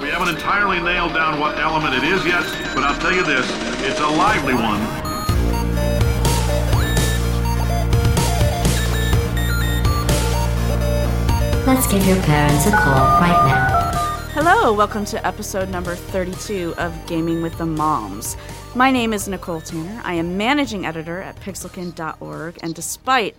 We 0.00 0.08
haven't 0.08 0.34
entirely 0.34 0.80
nailed 0.80 1.14
down 1.14 1.38
what 1.38 1.56
element 1.56 1.94
it 1.94 2.02
is 2.02 2.26
yet, 2.26 2.42
but 2.74 2.82
I'll 2.82 2.98
tell 2.98 3.12
you 3.14 3.22
this, 3.22 3.48
it's 3.84 4.00
a 4.00 4.08
lively 4.08 4.54
one. 4.54 4.80
Let's 11.64 11.86
give 11.86 12.04
your 12.08 12.20
parents 12.22 12.66
a 12.66 12.72
call 12.72 13.20
right 13.20 13.46
now. 13.46 13.92
Hello, 14.32 14.72
welcome 14.72 15.04
to 15.04 15.24
episode 15.24 15.68
number 15.68 15.94
32 15.94 16.74
of 16.76 17.06
Gaming 17.06 17.40
with 17.40 17.56
the 17.56 17.66
Moms. 17.66 18.36
My 18.74 18.90
name 18.90 19.12
is 19.12 19.28
Nicole 19.28 19.60
Tanner. 19.60 20.00
I 20.02 20.14
am 20.14 20.36
managing 20.36 20.84
editor 20.84 21.22
at 21.22 21.36
pixelkin.org, 21.36 22.58
and 22.64 22.74
despite 22.74 23.36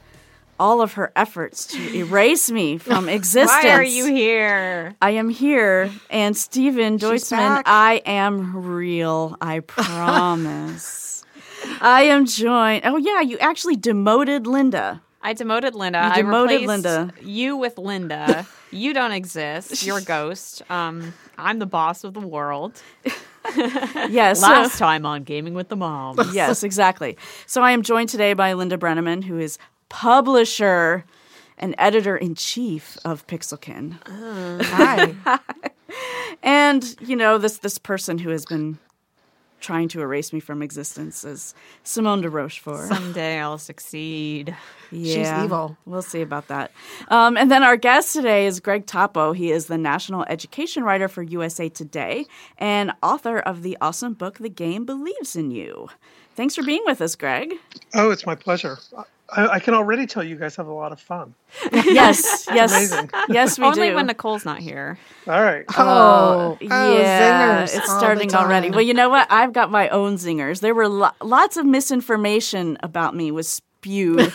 all 0.59 0.81
of 0.81 0.93
her 0.93 1.11
efforts 1.15 1.67
to 1.67 1.95
erase 1.95 2.49
me 2.49 2.77
from 2.77 3.09
existence, 3.09 3.51
Why 3.63 3.69
are 3.71 3.83
you 3.83 4.05
here? 4.05 4.95
I 5.01 5.11
am 5.11 5.29
here, 5.29 5.91
and 6.09 6.35
Steven 6.35 6.97
Deutschman. 6.97 7.63
I 7.65 8.01
am 8.05 8.55
real. 8.75 9.35
I 9.41 9.59
promise. 10.25 11.23
I 11.81 12.03
am 12.03 12.25
joined. 12.25 12.83
Oh 12.85 12.97
yeah, 12.97 13.21
you 13.21 13.37
actually 13.39 13.75
demoted 13.75 14.47
Linda. 14.47 15.01
I 15.21 15.33
demoted 15.33 15.73
Linda. 15.73 15.99
You 15.99 16.11
I 16.11 16.15
demoted 16.17 16.61
replaced 16.61 16.67
Linda. 16.85 17.13
You 17.21 17.57
with 17.57 17.77
Linda. 17.79 18.45
you 18.71 18.93
don't 18.93 19.11
exist. 19.11 19.83
You're 19.85 19.97
a 19.97 20.01
ghost. 20.17 20.61
Um, 20.69 21.13
I'm 21.37 21.57
the 21.59 21.65
boss 21.65 22.03
of 22.03 22.13
the 22.13 22.19
world. 22.19 22.79
Yes. 23.55 24.39
so- 24.41 24.47
Last 24.47 24.77
time 24.77 25.05
on 25.05 25.23
Gaming 25.23 25.53
with 25.55 25.69
the 25.69 25.75
Moms. 25.75 26.33
yes, 26.33 26.61
exactly. 26.63 27.17
So 27.47 27.61
I 27.63 27.71
am 27.71 27.81
joined 27.81 28.09
today 28.09 28.33
by 28.33 28.53
Linda 28.53 28.77
Brenneman, 28.77 29.23
who 29.23 29.39
is 29.39 29.57
publisher 29.95 31.05
and 31.57 31.73
editor 31.77 32.17
in 32.17 32.35
chief 32.35 32.97
of 33.05 33.25
Pixelkin, 33.27 33.97
Hi. 34.05 35.15
and 36.43 36.95
you 36.99 37.15
know 37.15 37.37
this 37.37 37.59
this 37.59 37.77
person 37.77 38.17
who 38.17 38.29
has 38.29 38.45
been 38.45 38.77
trying 39.61 39.87
to 39.87 40.01
erase 40.01 40.33
me 40.33 40.41
from 40.41 40.61
existence 40.61 41.23
is 41.23 41.55
Simone 41.83 42.19
de 42.21 42.29
Rochefort. 42.29 42.89
Someday 42.89 43.39
I'll 43.39 43.57
succeed. 43.57 44.53
Yeah, 44.91 45.15
She's 45.15 45.45
evil. 45.45 45.77
We'll 45.85 46.01
see 46.01 46.21
about 46.21 46.49
that. 46.49 46.71
Um, 47.07 47.37
and 47.37 47.49
then 47.49 47.63
our 47.63 47.77
guest 47.77 48.11
today 48.11 48.47
is 48.47 48.59
Greg 48.59 48.85
Toppo. 48.85 49.33
He 49.33 49.49
is 49.49 49.67
the 49.67 49.77
national 49.77 50.25
education 50.27 50.83
writer 50.83 51.07
for 51.07 51.23
USA 51.23 51.69
Today 51.69 52.25
and 52.57 52.91
author 53.01 53.39
of 53.39 53.63
the 53.63 53.77
awesome 53.79 54.13
book 54.13 54.39
"The 54.39 54.49
Game 54.49 54.83
Believes 54.83 55.37
in 55.37 55.51
You." 55.51 55.87
Thanks 56.35 56.53
for 56.53 56.63
being 56.63 56.83
with 56.85 57.01
us, 57.01 57.15
Greg. 57.15 57.53
Oh, 57.93 58.11
it's 58.11 58.25
my 58.25 58.35
pleasure. 58.35 58.77
I, 59.29 59.47
I 59.47 59.59
can 59.59 59.73
already 59.73 60.05
tell 60.05 60.23
you 60.23 60.35
guys 60.35 60.55
have 60.57 60.67
a 60.67 60.73
lot 60.73 60.91
of 60.91 60.99
fun. 60.99 61.33
Yes, 61.71 62.47
yes, 62.53 62.71
Amazing. 62.71 63.09
yes, 63.29 63.57
we 63.57 63.65
Only 63.65 63.89
do. 63.89 63.95
when 63.95 64.05
Nicole's 64.07 64.45
not 64.45 64.59
here. 64.59 64.99
All 65.27 65.41
right. 65.41 65.65
Oh, 65.77 66.57
oh, 66.57 66.57
yeah, 66.61 67.65
zingers 67.65 67.75
it's 67.77 67.91
starting 67.91 68.33
already. 68.35 68.69
Well, 68.69 68.81
you 68.81 68.93
know 68.93 69.09
what? 69.09 69.27
I've 69.31 69.51
got 69.53 69.71
my 69.71 69.89
own 69.89 70.15
zingers. 70.17 70.59
There 70.61 70.75
were 70.75 70.87
lo- 70.87 71.11
lots 71.23 71.57
of 71.57 71.65
misinformation 71.65 72.77
about 72.83 73.15
me 73.15 73.31
was 73.31 73.47
spewed 73.47 74.19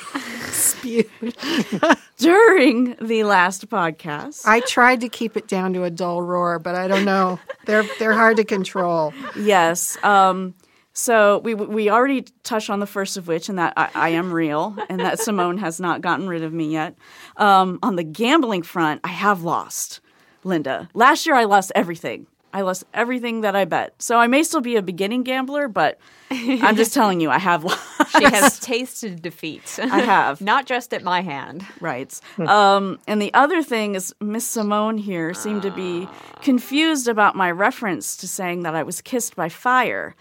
during 2.18 2.96
the 3.00 3.24
last 3.24 3.68
podcast. 3.68 4.42
I 4.46 4.60
tried 4.60 5.00
to 5.02 5.08
keep 5.08 5.36
it 5.36 5.46
down 5.48 5.72
to 5.74 5.84
a 5.84 5.90
dull 5.90 6.22
roar, 6.22 6.58
but 6.58 6.74
I 6.74 6.88
don't 6.88 7.04
know. 7.04 7.38
They're 7.66 7.84
they're 7.98 8.12
hard 8.12 8.36
to 8.38 8.44
control. 8.44 9.12
yes. 9.36 9.96
Um, 10.02 10.54
so 10.92 11.38
we 11.38 11.54
we 11.54 11.88
already 11.90 12.22
touched 12.42 12.70
on 12.70 12.80
the 12.80 12.86
first 12.86 13.16
of 13.16 13.28
which, 13.28 13.48
and 13.48 13.58
that 13.58 13.74
I, 13.76 13.90
I 13.94 14.08
am 14.10 14.32
real, 14.32 14.76
and 14.88 15.00
that 15.00 15.18
Simone 15.20 15.58
has 15.58 15.80
not 15.80 16.00
gotten 16.00 16.28
rid 16.28 16.42
of 16.42 16.52
me 16.52 16.72
yet. 16.72 16.94
Um, 17.36 17.78
on 17.82 17.96
the 17.96 18.04
gambling 18.04 18.62
front, 18.62 19.00
I 19.04 19.08
have 19.08 19.42
lost, 19.42 20.00
Linda. 20.44 20.88
Last 20.94 21.26
year, 21.26 21.36
I 21.36 21.44
lost 21.44 21.72
everything. 21.74 22.26
I 22.52 22.62
lost 22.62 22.84
everything 22.92 23.42
that 23.42 23.54
I 23.54 23.64
bet. 23.64 23.94
So 24.02 24.18
I 24.18 24.26
may 24.26 24.42
still 24.42 24.60
be 24.60 24.74
a 24.74 24.82
beginning 24.82 25.22
gambler, 25.22 25.68
but 25.68 26.00
I'm 26.30 26.74
just 26.74 26.92
telling 26.92 27.20
you, 27.20 27.30
I 27.30 27.38
have 27.38 27.62
lost. 27.64 28.10
She 28.18 28.24
has 28.24 28.58
tasted 28.58 29.22
defeat. 29.22 29.78
I 29.80 30.00
have. 30.00 30.40
not 30.50 30.66
just 30.66 30.92
at 30.92 31.04
my 31.04 31.20
hand. 31.20 31.64
Right. 31.80 32.18
Um, 32.38 32.98
and 33.06 33.22
the 33.22 33.32
other 33.34 33.62
thing 33.62 33.94
is, 33.94 34.12
Miss 34.20 34.44
Simone 34.46 34.98
here 34.98 35.32
seemed 35.32 35.62
to 35.62 35.70
be 35.70 36.08
confused 36.42 37.06
about 37.06 37.36
my 37.36 37.50
reference 37.50 38.16
to 38.16 38.26
saying 38.26 38.64
that 38.64 38.74
I 38.74 38.82
was 38.82 39.00
kissed 39.00 39.36
by 39.36 39.48
fire. 39.48 40.16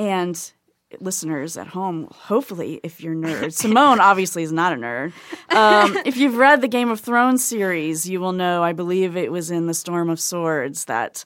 And 0.00 0.52
listeners 0.98 1.58
at 1.58 1.66
home, 1.66 2.08
hopefully, 2.10 2.80
if 2.82 3.02
you're 3.02 3.14
nerds, 3.14 3.52
Simone 3.52 4.00
obviously 4.00 4.42
is 4.42 4.50
not 4.50 4.72
a 4.72 4.76
nerd. 4.76 5.12
Um, 5.54 5.94
if 6.06 6.16
you've 6.16 6.38
read 6.38 6.62
the 6.62 6.68
Game 6.68 6.90
of 6.90 7.00
Thrones 7.00 7.44
series, 7.44 8.08
you 8.08 8.18
will 8.18 8.32
know, 8.32 8.62
I 8.62 8.72
believe 8.72 9.14
it 9.14 9.30
was 9.30 9.50
in 9.50 9.66
The 9.66 9.74
Storm 9.74 10.08
of 10.08 10.18
Swords, 10.18 10.86
that 10.86 11.22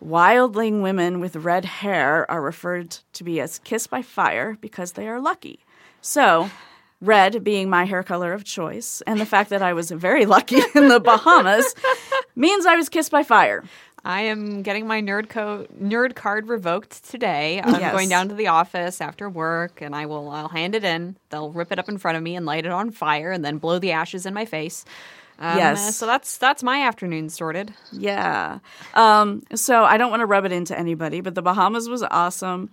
wildling 0.00 0.82
women 0.82 1.18
with 1.18 1.34
red 1.34 1.64
hair 1.64 2.30
are 2.30 2.40
referred 2.40 2.96
to 3.14 3.24
be 3.24 3.40
as 3.40 3.58
kissed 3.58 3.90
by 3.90 4.02
fire 4.02 4.56
because 4.60 4.92
they 4.92 5.08
are 5.08 5.20
lucky. 5.20 5.58
So, 6.00 6.48
red 7.00 7.42
being 7.42 7.68
my 7.68 7.86
hair 7.86 8.04
color 8.04 8.32
of 8.32 8.44
choice, 8.44 9.02
and 9.04 9.20
the 9.20 9.26
fact 9.26 9.50
that 9.50 9.62
I 9.62 9.72
was 9.72 9.90
very 9.90 10.26
lucky 10.26 10.60
in 10.76 10.86
the 10.86 11.00
Bahamas 11.00 11.74
means 12.36 12.66
I 12.66 12.76
was 12.76 12.88
kissed 12.88 13.10
by 13.10 13.24
fire. 13.24 13.64
I 14.04 14.22
am 14.22 14.62
getting 14.62 14.86
my 14.86 15.00
nerd 15.00 15.28
co- 15.28 15.66
nerd 15.80 16.14
card 16.16 16.48
revoked 16.48 17.08
today. 17.08 17.60
I'm 17.62 17.80
Yes. 17.80 17.92
going 17.92 18.08
down 18.08 18.28
to 18.30 18.34
the 18.34 18.48
office 18.48 19.00
after 19.00 19.30
work, 19.30 19.80
and 19.80 19.94
I 19.94 20.06
will 20.06 20.28
I'll 20.30 20.48
hand 20.48 20.74
it 20.74 20.82
in. 20.84 21.16
They'll 21.30 21.50
rip 21.52 21.70
it 21.70 21.78
up 21.78 21.88
in 21.88 21.98
front 21.98 22.16
of 22.16 22.22
me 22.22 22.34
and 22.34 22.44
light 22.44 22.66
it 22.66 22.72
on 22.72 22.90
fire, 22.90 23.30
and 23.30 23.44
then 23.44 23.58
blow 23.58 23.78
the 23.78 23.92
ashes 23.92 24.26
in 24.26 24.34
my 24.34 24.44
face. 24.44 24.84
Um, 25.38 25.56
Yes. 25.56 25.88
uh, 25.88 25.92
So 25.92 26.06
that's 26.06 26.36
that's 26.36 26.62
my 26.64 26.82
afternoon 26.82 27.28
sorted. 27.30 27.72
Yeah. 27.92 28.58
Um, 28.94 29.42
so 29.54 29.84
I 29.84 29.96
don't 29.98 30.10
want 30.10 30.20
to 30.20 30.26
rub 30.26 30.44
it 30.44 30.52
into 30.52 30.76
anybody, 30.78 31.20
but 31.20 31.34
the 31.36 31.42
Bahamas 31.42 31.88
was 31.88 32.02
awesome. 32.02 32.70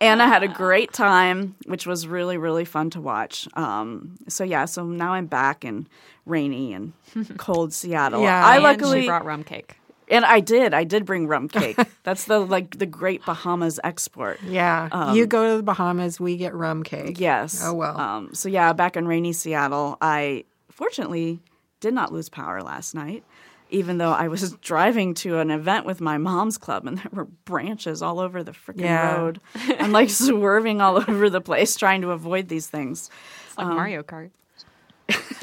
And 0.00 0.22
I 0.22 0.26
had 0.28 0.42
a 0.42 0.48
great 0.48 0.92
time, 0.94 1.56
which 1.66 1.86
was 1.86 2.06
really, 2.06 2.38
really 2.38 2.64
fun 2.64 2.88
to 2.90 3.00
watch. 3.02 3.46
Um, 3.54 4.16
so 4.28 4.44
yeah, 4.44 4.64
so 4.64 4.84
now 4.84 5.12
I'm 5.12 5.26
back 5.26 5.64
in 5.64 5.88
rainy 6.26 6.72
and 6.72 6.92
cold 7.38 7.72
Seattle. 7.74 8.22
Yeah. 8.22 8.46
I 8.46 8.58
luckily 8.58 9.02
she 9.02 9.06
brought 9.08 9.24
rum 9.26 9.44
cake. 9.44 9.76
And 10.10 10.24
I 10.24 10.40
did. 10.40 10.74
I 10.74 10.84
did 10.84 11.04
bring 11.06 11.26
rum 11.26 11.48
cake. 11.48 11.78
That's 12.02 12.24
the 12.24 12.40
like 12.40 12.78
the 12.78 12.86
great 12.86 13.24
Bahamas 13.24 13.78
export. 13.84 14.40
Yeah. 14.42 14.88
Um, 14.92 15.16
you 15.16 15.26
go 15.26 15.50
to 15.52 15.56
the 15.58 15.62
Bahamas, 15.62 16.18
we 16.20 16.36
get 16.36 16.54
rum 16.54 16.82
cake. 16.82 17.18
Yes. 17.20 17.60
Oh, 17.64 17.72
well. 17.74 17.98
Um, 17.98 18.34
so 18.34 18.48
yeah, 18.48 18.72
back 18.72 18.96
in 18.96 19.06
rainy 19.08 19.32
Seattle, 19.32 19.96
I 20.00 20.44
fortunately 20.70 21.40
did 21.80 21.94
not 21.94 22.12
lose 22.12 22.28
power 22.28 22.62
last 22.62 22.94
night, 22.94 23.22
even 23.70 23.98
though 23.98 24.10
I 24.12 24.28
was 24.28 24.52
driving 24.60 25.14
to 25.14 25.38
an 25.38 25.50
event 25.50 25.86
with 25.86 26.00
my 26.00 26.18
mom's 26.18 26.58
club 26.58 26.86
and 26.86 26.98
there 26.98 27.10
were 27.12 27.24
branches 27.44 28.02
all 28.02 28.18
over 28.20 28.42
the 28.42 28.52
freaking 28.52 28.80
Yeah. 28.82 29.16
road. 29.16 29.40
I'm 29.54 29.92
like 29.92 30.10
swerving 30.10 30.80
all 30.80 30.96
over 30.98 31.30
the 31.30 31.40
place 31.40 31.76
trying 31.76 32.02
to 32.02 32.10
avoid 32.10 32.48
these 32.48 32.66
things. 32.66 33.08
It's 33.48 33.56
like 33.58 33.66
um, 33.68 33.76
Mario 33.76 34.02
Kart. 34.02 34.30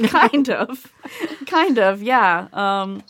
kind 0.10 0.50
of, 0.50 0.92
kind 1.46 1.78
of, 1.80 2.02
yeah. 2.02 2.48
Um, 2.54 3.04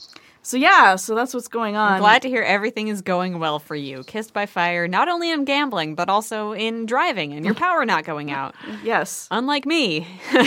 Um, 0.47 0.49
so 0.49 0.57
yeah, 0.57 0.95
so 0.95 1.13
that's 1.15 1.33
what's 1.33 1.47
going 1.47 1.75
on. 1.75 1.93
I'm 1.93 1.99
Glad 1.99 2.21
to 2.21 2.29
hear 2.29 2.41
everything 2.41 2.87
is 2.87 3.01
going 3.01 3.39
well 3.39 3.59
for 3.59 3.75
you. 3.75 4.03
Kissed 4.03 4.33
by 4.33 4.45
fire, 4.45 4.87
not 4.87 5.09
only 5.09 5.29
in 5.31 5.45
gambling, 5.45 5.95
but 5.95 6.09
also 6.09 6.53
in 6.53 6.85
driving 6.85 7.33
and 7.33 7.45
your 7.45 7.53
power 7.65 7.85
not 7.85 8.05
going 8.05 8.31
out. 8.31 8.55
yes. 8.83 9.27
Unlike 9.31 9.65
me. 9.65 10.07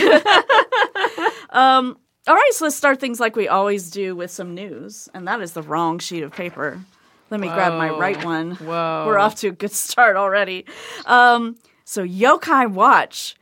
All 2.27 2.35
right, 2.35 2.51
so 2.53 2.65
let's 2.65 2.75
start 2.75 2.99
things 2.99 3.19
like 3.19 3.35
we 3.35 3.47
always 3.47 3.89
do 3.89 4.15
with 4.15 4.29
some 4.29 4.53
news, 4.53 5.09
and 5.13 5.27
that 5.27 5.41
is 5.41 5.53
the 5.53 5.63
wrong 5.63 5.97
sheet 5.97 6.21
of 6.21 6.31
paper. 6.31 6.79
Let 7.31 7.39
me 7.39 7.47
grab 7.47 7.73
my 7.73 7.89
right 7.89 8.23
one. 8.23 8.51
Whoa. 8.55 9.05
We're 9.07 9.17
off 9.17 9.35
to 9.35 9.47
a 9.47 9.51
good 9.51 9.71
start 9.71 10.15
already. 10.17 10.65
Um, 11.05 11.57
so, 11.83 12.05
Yokai 12.05 12.71
Watch 12.71 13.35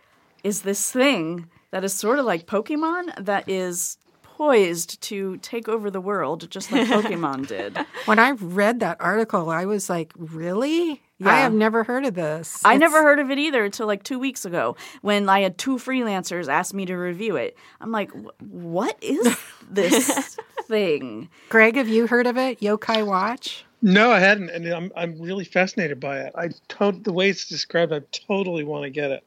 is 0.43 0.61
this 0.61 0.91
thing 0.91 1.49
that 1.71 1.83
is 1.83 1.93
sort 1.93 2.19
of 2.19 2.25
like 2.25 2.45
Pokemon 2.45 3.25
that 3.25 3.49
is 3.49 3.97
poised 4.39 5.01
to 5.01 5.35
take 5.39 5.67
over 5.67 5.91
the 5.91 5.99
world 5.99 6.49
just 6.49 6.71
like 6.71 6.87
Pokemon 6.95 7.45
did. 7.47 7.77
When 8.05 8.19
I 8.19 8.31
read 8.31 8.79
that 8.79 8.95
article, 9.01 9.49
I 9.49 9.65
was 9.65 9.89
like, 9.89 10.13
really? 10.17 11.01
Yeah. 11.17 11.27
I 11.33 11.39
have 11.41 11.51
never 11.53 11.83
heard 11.83 12.05
of 12.05 12.13
this. 12.13 12.63
I 12.63 12.75
It's- 12.75 12.79
never 12.79 13.03
heard 13.03 13.19
of 13.19 13.29
it 13.29 13.37
either 13.37 13.65
until 13.65 13.85
like 13.85 14.03
two 14.03 14.17
weeks 14.17 14.45
ago 14.45 14.77
when 15.01 15.27
I 15.27 15.41
had 15.41 15.57
two 15.57 15.75
freelancers 15.75 16.47
ask 16.47 16.73
me 16.73 16.85
to 16.85 16.95
review 16.95 17.35
it. 17.35 17.57
I'm 17.81 17.91
like, 17.91 18.11
what 18.39 18.95
is 19.01 19.37
this 19.69 20.37
thing? 20.63 21.27
Greg, 21.49 21.75
have 21.75 21.89
you 21.89 22.07
heard 22.07 22.25
of 22.25 22.37
it? 22.37 22.61
Yokai 22.61 23.05
Watch? 23.05 23.65
No, 23.81 24.09
I 24.11 24.19
hadn't, 24.19 24.49
and 24.51 24.65
I'm 24.67 24.91
I'm 24.95 25.21
really 25.21 25.45
fascinated 25.45 25.99
by 25.99 26.19
it. 26.21 26.33
I 26.35 26.49
to- 26.69 26.91
the 27.01 27.11
way 27.13 27.29
it's 27.29 27.45
described, 27.47 27.91
I 27.93 27.99
totally 28.11 28.63
want 28.63 28.83
to 28.85 28.89
get 28.89 29.11
it. 29.11 29.23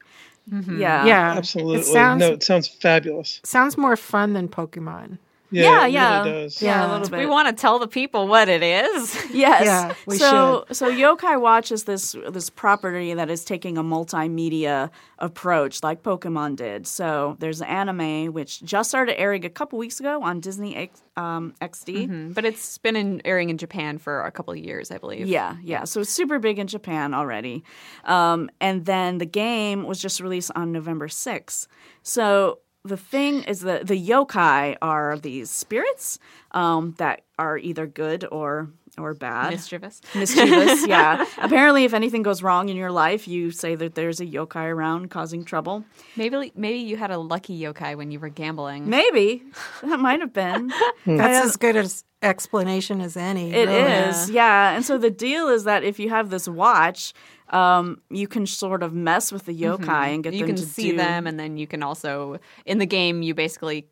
Mm-hmm. 0.51 0.81
Yeah. 0.81 1.07
Yeah. 1.07 1.33
Absolutely, 1.37 1.81
It 1.81 1.85
sounds, 1.85 2.21
no, 2.21 2.33
it 2.33 2.43
sounds 2.43 2.69
fabulous. 2.69 3.41
sounds 3.45 3.77
more 3.79 3.97
fun 3.97 4.33
than 4.33 4.49
Pokemon. 4.49 5.19
Yeah, 5.53 5.87
it 5.87 5.93
yeah. 5.93 6.19
really 6.25 6.43
does. 6.45 6.63
Yeah, 6.63 6.69
a 6.71 6.75
Yeah. 6.87 6.93
little 6.93 7.09
bit. 7.11 7.19
We 7.21 7.27
want 7.27 7.49
to 7.49 7.61
tell 7.61 7.79
the 7.79 7.87
people 7.89 8.27
what 8.29 8.49
it 8.49 8.63
is. 8.63 9.17
Yes. 9.33 9.65
Yeah, 9.65 9.95
we 10.07 10.19
so 10.19 10.67
so 10.73 10.91
Yokai 10.91 11.41
Watch 11.41 11.73
is 11.73 11.85
this 11.85 12.15
this 12.31 12.51
property 12.51 13.15
that 13.15 13.31
is 13.31 13.45
taking 13.45 13.79
a 13.79 13.83
multimedia 13.83 14.91
approach 15.19 15.83
like 15.83 16.03
Pokemon 16.03 16.57
did. 16.57 16.87
So 16.87 17.37
there's 17.39 17.61
an 17.61 17.69
anime 17.69 18.33
which 18.33 18.63
just 18.63 18.91
started 18.91 19.19
airing 19.19 19.45
a 19.45 19.51
couple 19.51 19.79
weeks 19.79 20.01
ago 20.01 20.23
on 20.23 20.41
Disney 20.41 20.77
X, 20.77 21.03
um, 21.17 21.55
XD. 21.63 22.09
Mm, 22.09 22.35
but 22.35 22.45
it's 22.45 22.77
been 22.79 22.97
in, 22.97 23.23
airing 23.25 23.49
in 23.51 23.59
Japan 23.59 23.99
for 23.99 24.23
a 24.25 24.31
couple 24.31 24.53
of 24.53 24.59
years, 24.59 24.91
I 24.91 24.99
believe. 24.99 25.27
Yeah, 25.27 25.57
yeah. 25.63 25.85
So 25.85 26.01
it's 26.01 26.11
super 26.11 26.39
big 26.39 26.59
in 26.59 26.67
Japan 26.67 27.15
already. 27.15 27.65
Um, 28.05 28.51
and 28.61 28.85
then 28.85 29.19
the 29.19 29.27
game 29.27 29.85
was 29.85 29.99
just 30.01 30.21
released 30.21 30.51
on 30.55 30.73
November 30.73 31.09
6th. 31.09 31.67
So 32.03 32.59
the 32.85 32.97
thing 32.97 33.45
is 33.45 33.61
that 33.61 33.87
the 33.87 34.09
yokai 34.09 34.77
are 34.83 35.19
these 35.19 35.51
spirits 35.51 36.19
um, 36.51 36.95
that 36.99 37.23
are 37.39 37.59
either 37.59 37.87
good 37.87 38.27
or 38.31 38.71
or 38.99 39.15
bad. 39.15 39.53
Mischievous. 39.53 40.03
Mischievous, 40.15 40.87
yeah. 40.87 41.25
Apparently, 41.39 41.85
if 41.85 41.95
anything 41.95 42.23
goes 42.23 42.43
wrong 42.43 42.69
in 42.69 42.77
your 42.77 42.91
life, 42.91 43.27
you 43.27 43.51
say 43.51 43.75
that 43.75 43.95
there's 43.95 44.21
a 44.21 44.27
yokai 44.27 44.67
around 44.67 45.11
causing 45.11 45.45
trouble. 45.45 45.85
Maybe 46.17 46.53
maybe 46.55 46.79
you 46.79 46.97
had 46.97 47.11
a 47.11 47.19
lucky 47.19 47.59
yokai 47.59 47.97
when 47.97 48.11
you 48.11 48.21
were 48.21 48.29
gambling. 48.29 48.89
Maybe 48.89 49.45
that 49.83 49.99
might 49.99 50.21
have 50.21 50.33
been. 50.33 50.73
That's 51.07 51.47
as 51.47 51.57
good 51.57 51.77
as 51.77 52.05
explanation 52.21 53.01
as 53.01 53.17
any. 53.17 53.53
It 53.53 53.69
really. 53.69 53.83
is, 53.83 54.31
yeah. 54.31 54.75
And 54.75 54.85
so 54.85 54.99
the 54.99 55.11
deal 55.11 55.49
is 55.49 55.65
that 55.65 55.85
if 55.85 55.99
you 55.99 56.11
have 56.11 56.31
this 56.31 56.47
watch, 56.47 57.15
um, 57.53 58.01
you 58.11 58.27
can 58.27 58.47
sort 58.47 58.83
of 58.83 58.93
mess 58.95 59.31
with 59.31 59.45
the 59.45 59.55
yokai 59.55 60.15
and 60.15 60.25
get 60.25 60.33
you 60.33 60.41
them 60.41 60.49
can 60.49 60.57
to 60.57 60.63
see 60.63 60.91
do- 60.93 60.97
them 60.97 61.27
and 61.27 61.39
then 61.39 61.57
you 61.57 61.67
can 61.67 61.83
also 61.83 62.39
in 62.67 62.79
the 62.79 62.87
game 62.87 63.23
you 63.23 63.35
basically 63.35 63.87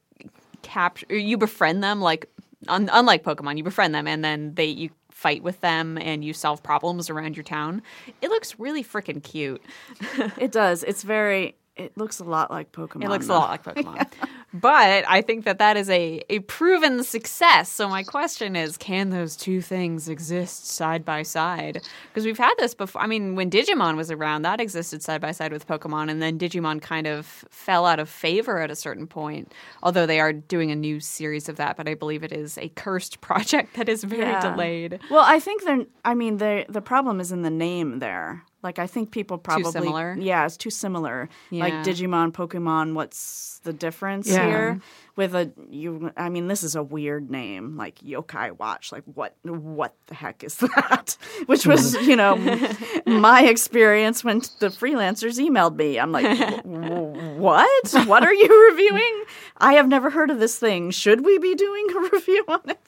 capture 0.62 1.06
you 1.16 1.36
befriend 1.38 1.82
them 1.82 2.00
like 2.00 2.26
un- 2.68 2.90
unlike 2.92 3.22
pokemon 3.22 3.56
you 3.56 3.64
befriend 3.64 3.94
them 3.94 4.06
and 4.06 4.24
then 4.24 4.54
they 4.54 4.66
you 4.66 4.90
fight 5.10 5.42
with 5.42 5.60
them 5.60 5.98
and 5.98 6.24
you 6.24 6.32
solve 6.32 6.62
problems 6.62 7.10
around 7.10 7.36
your 7.36 7.44
town 7.44 7.82
it 8.22 8.30
looks 8.30 8.58
really 8.58 8.82
freaking 8.82 9.22
cute 9.22 9.62
It 10.38 10.52
does. 10.52 10.82
It's 10.82 11.02
very. 11.02 11.56
It 11.80 11.96
looks 11.96 12.18
a 12.20 12.24
lot 12.24 12.50
like 12.50 12.72
Pokemon. 12.72 13.04
it 13.04 13.08
looks 13.08 13.28
a 13.28 13.32
lot 13.32 13.50
like 13.50 13.64
pokemon 13.64 14.06
but 14.52 15.04
i 15.08 15.22
think 15.22 15.44
that 15.44 15.58
that 15.58 15.76
is 15.76 15.88
a, 15.90 16.22
a 16.28 16.40
proven 16.40 17.02
success 17.04 17.70
so 17.70 17.88
my 17.88 18.02
question 18.02 18.56
is 18.56 18.76
can 18.76 19.10
those 19.10 19.36
two 19.36 19.60
things 19.60 20.08
exist 20.08 20.66
side 20.66 21.04
by 21.04 21.22
side 21.22 21.80
because 22.08 22.24
we've 22.24 22.38
had 22.38 22.54
this 22.58 22.74
before 22.74 23.00
i 23.00 23.06
mean 23.06 23.36
when 23.36 23.48
digimon 23.50 23.96
was 23.96 24.10
around 24.10 24.42
that 24.42 24.60
existed 24.60 25.02
side 25.02 25.20
by 25.20 25.30
side 25.30 25.52
with 25.52 25.66
pokemon 25.68 26.10
and 26.10 26.20
then 26.20 26.38
digimon 26.38 26.82
kind 26.82 27.06
of 27.06 27.26
fell 27.50 27.86
out 27.86 28.00
of 28.00 28.08
favor 28.08 28.58
at 28.60 28.70
a 28.70 28.76
certain 28.76 29.06
point 29.06 29.52
although 29.84 30.06
they 30.06 30.18
are 30.20 30.32
doing 30.32 30.70
a 30.72 30.76
new 30.76 30.98
series 31.00 31.48
of 31.48 31.54
that 31.56 31.76
but 31.76 31.86
i 31.88 31.94
believe 31.94 32.24
it 32.24 32.32
is 32.32 32.58
a 32.58 32.68
cursed 32.70 33.20
project 33.28 33.74
that 33.76 33.88
is 33.88 34.02
very 34.04 34.22
Yeah. 34.22 34.40
delayed 34.50 34.98
Well, 35.10 35.24
I 35.24 35.38
think 35.40 35.64
they're. 35.64 35.86
I 36.04 36.14
mean, 36.14 36.36
the 36.38 36.64
the 36.68 36.80
problem 36.80 37.20
is 37.20 37.30
in 37.32 37.42
the 37.42 37.50
name 37.50 37.98
there. 38.00 38.44
Like, 38.62 38.78
I 38.78 38.86
think 38.86 39.10
people 39.10 39.38
probably 39.38 39.70
similar? 39.72 40.16
Yeah, 40.18 40.44
it's 40.44 40.56
too 40.56 40.70
similar. 40.70 41.28
Yeah. 41.50 41.64
Like 41.64 41.74
Digimon, 41.84 42.32
Pokemon. 42.32 42.94
What's 42.94 43.58
the 43.64 43.72
difference 43.72 44.28
Yeah. 44.28 44.46
here? 44.46 44.80
With 45.16 45.34
a 45.34 45.50
you, 45.68 46.12
I 46.16 46.28
mean, 46.30 46.46
this 46.46 46.62
is 46.62 46.74
a 46.76 46.82
weird 46.82 47.30
name, 47.30 47.76
like 47.76 47.98
Yokai 47.98 48.58
Watch. 48.58 48.92
Like, 48.92 49.02
what 49.04 49.34
what 49.42 49.94
the 50.06 50.14
heck 50.14 50.42
is 50.44 50.56
that? 50.58 51.16
Which 51.46 51.66
was, 51.66 51.96
hmm. 51.96 52.08
you 52.08 52.16
know, 52.16 52.36
my 53.06 53.42
experience 53.42 54.24
when 54.24 54.38
the 54.60 54.68
freelancers 54.68 55.38
emailed 55.38 55.76
me. 55.76 55.98
I'm 55.98 56.12
like, 56.12 56.62
what? 56.64 57.94
What 58.06 58.22
are 58.24 58.34
you 58.34 58.68
reviewing? 58.70 59.24
I 59.58 59.74
have 59.74 59.88
never 59.88 60.10
heard 60.10 60.30
of 60.30 60.38
this 60.38 60.58
thing. 60.58 60.90
Should 60.90 61.24
we 61.24 61.38
be 61.38 61.54
doing 61.54 61.86
a 61.96 62.00
review 62.12 62.44
on 62.48 62.60
it? 62.68 62.80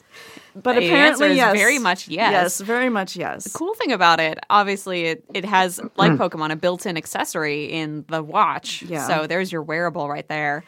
But 0.54 0.74
The 0.74 0.86
apparently, 0.86 1.34
yes. 1.34 1.56
very 1.56 1.78
much 1.78 2.08
yes. 2.08 2.32
Yes, 2.32 2.60
very 2.60 2.88
much 2.90 3.16
yes. 3.16 3.44
The 3.44 3.50
cool 3.50 3.74
thing 3.74 3.92
about 3.92 4.20
it, 4.20 4.38
obviously, 4.50 5.04
it, 5.06 5.24
it 5.32 5.44
has, 5.44 5.80
like 5.96 6.12
Pokemon, 6.12 6.52
a 6.52 6.56
built 6.56 6.86
in 6.86 6.96
accessory 6.96 7.64
in 7.66 8.04
the 8.08 8.22
watch. 8.22 8.82
Yeah. 8.82 9.06
So 9.06 9.26
there's 9.26 9.50
your 9.52 9.62
wearable 9.62 10.08
right 10.08 10.26
there. 10.28 10.64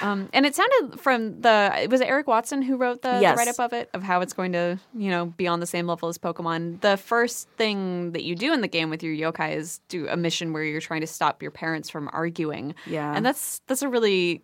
Um, 0.00 0.30
and 0.32 0.46
it 0.46 0.54
sounded 0.54 0.98
from 1.00 1.42
the, 1.42 1.70
it 1.82 1.90
was 1.90 2.00
it 2.00 2.08
Eric 2.08 2.26
Watson 2.26 2.62
who 2.62 2.78
wrote 2.78 3.02
the, 3.02 3.18
Yes. 3.20 3.36
write 3.36 3.48
up 3.48 3.60
of 3.60 3.74
it, 3.74 3.90
of 3.92 4.02
how 4.02 4.22
it's 4.22 4.32
going 4.32 4.52
to, 4.52 4.78
you 4.96 5.10
know, 5.10 5.26
be 5.26 5.46
on 5.46 5.60
the 5.60 5.66
same 5.66 5.86
level 5.86 6.08
as 6.08 6.16
Pokemon. 6.16 6.80
The 6.80 6.96
first 6.96 7.46
thing 7.58 8.12
that 8.12 8.24
you 8.24 8.34
do 8.34 8.54
in 8.54 8.62
the 8.62 8.68
game 8.68 8.88
with 8.88 9.02
your 9.02 9.14
yokai 9.14 9.54
is 9.54 9.80
do 9.88 10.08
a 10.08 10.16
mission 10.16 10.54
where 10.54 10.64
you're 10.64 10.80
trying 10.80 11.02
to 11.02 11.06
stop 11.06 11.42
your 11.42 11.50
parents 11.50 11.90
from 11.90 12.08
arguing. 12.12 12.74
Yeah. 12.86 13.12
And 13.14 13.24
that's, 13.26 13.60
that's 13.66 13.82
a 13.82 13.88
really, 13.88 14.42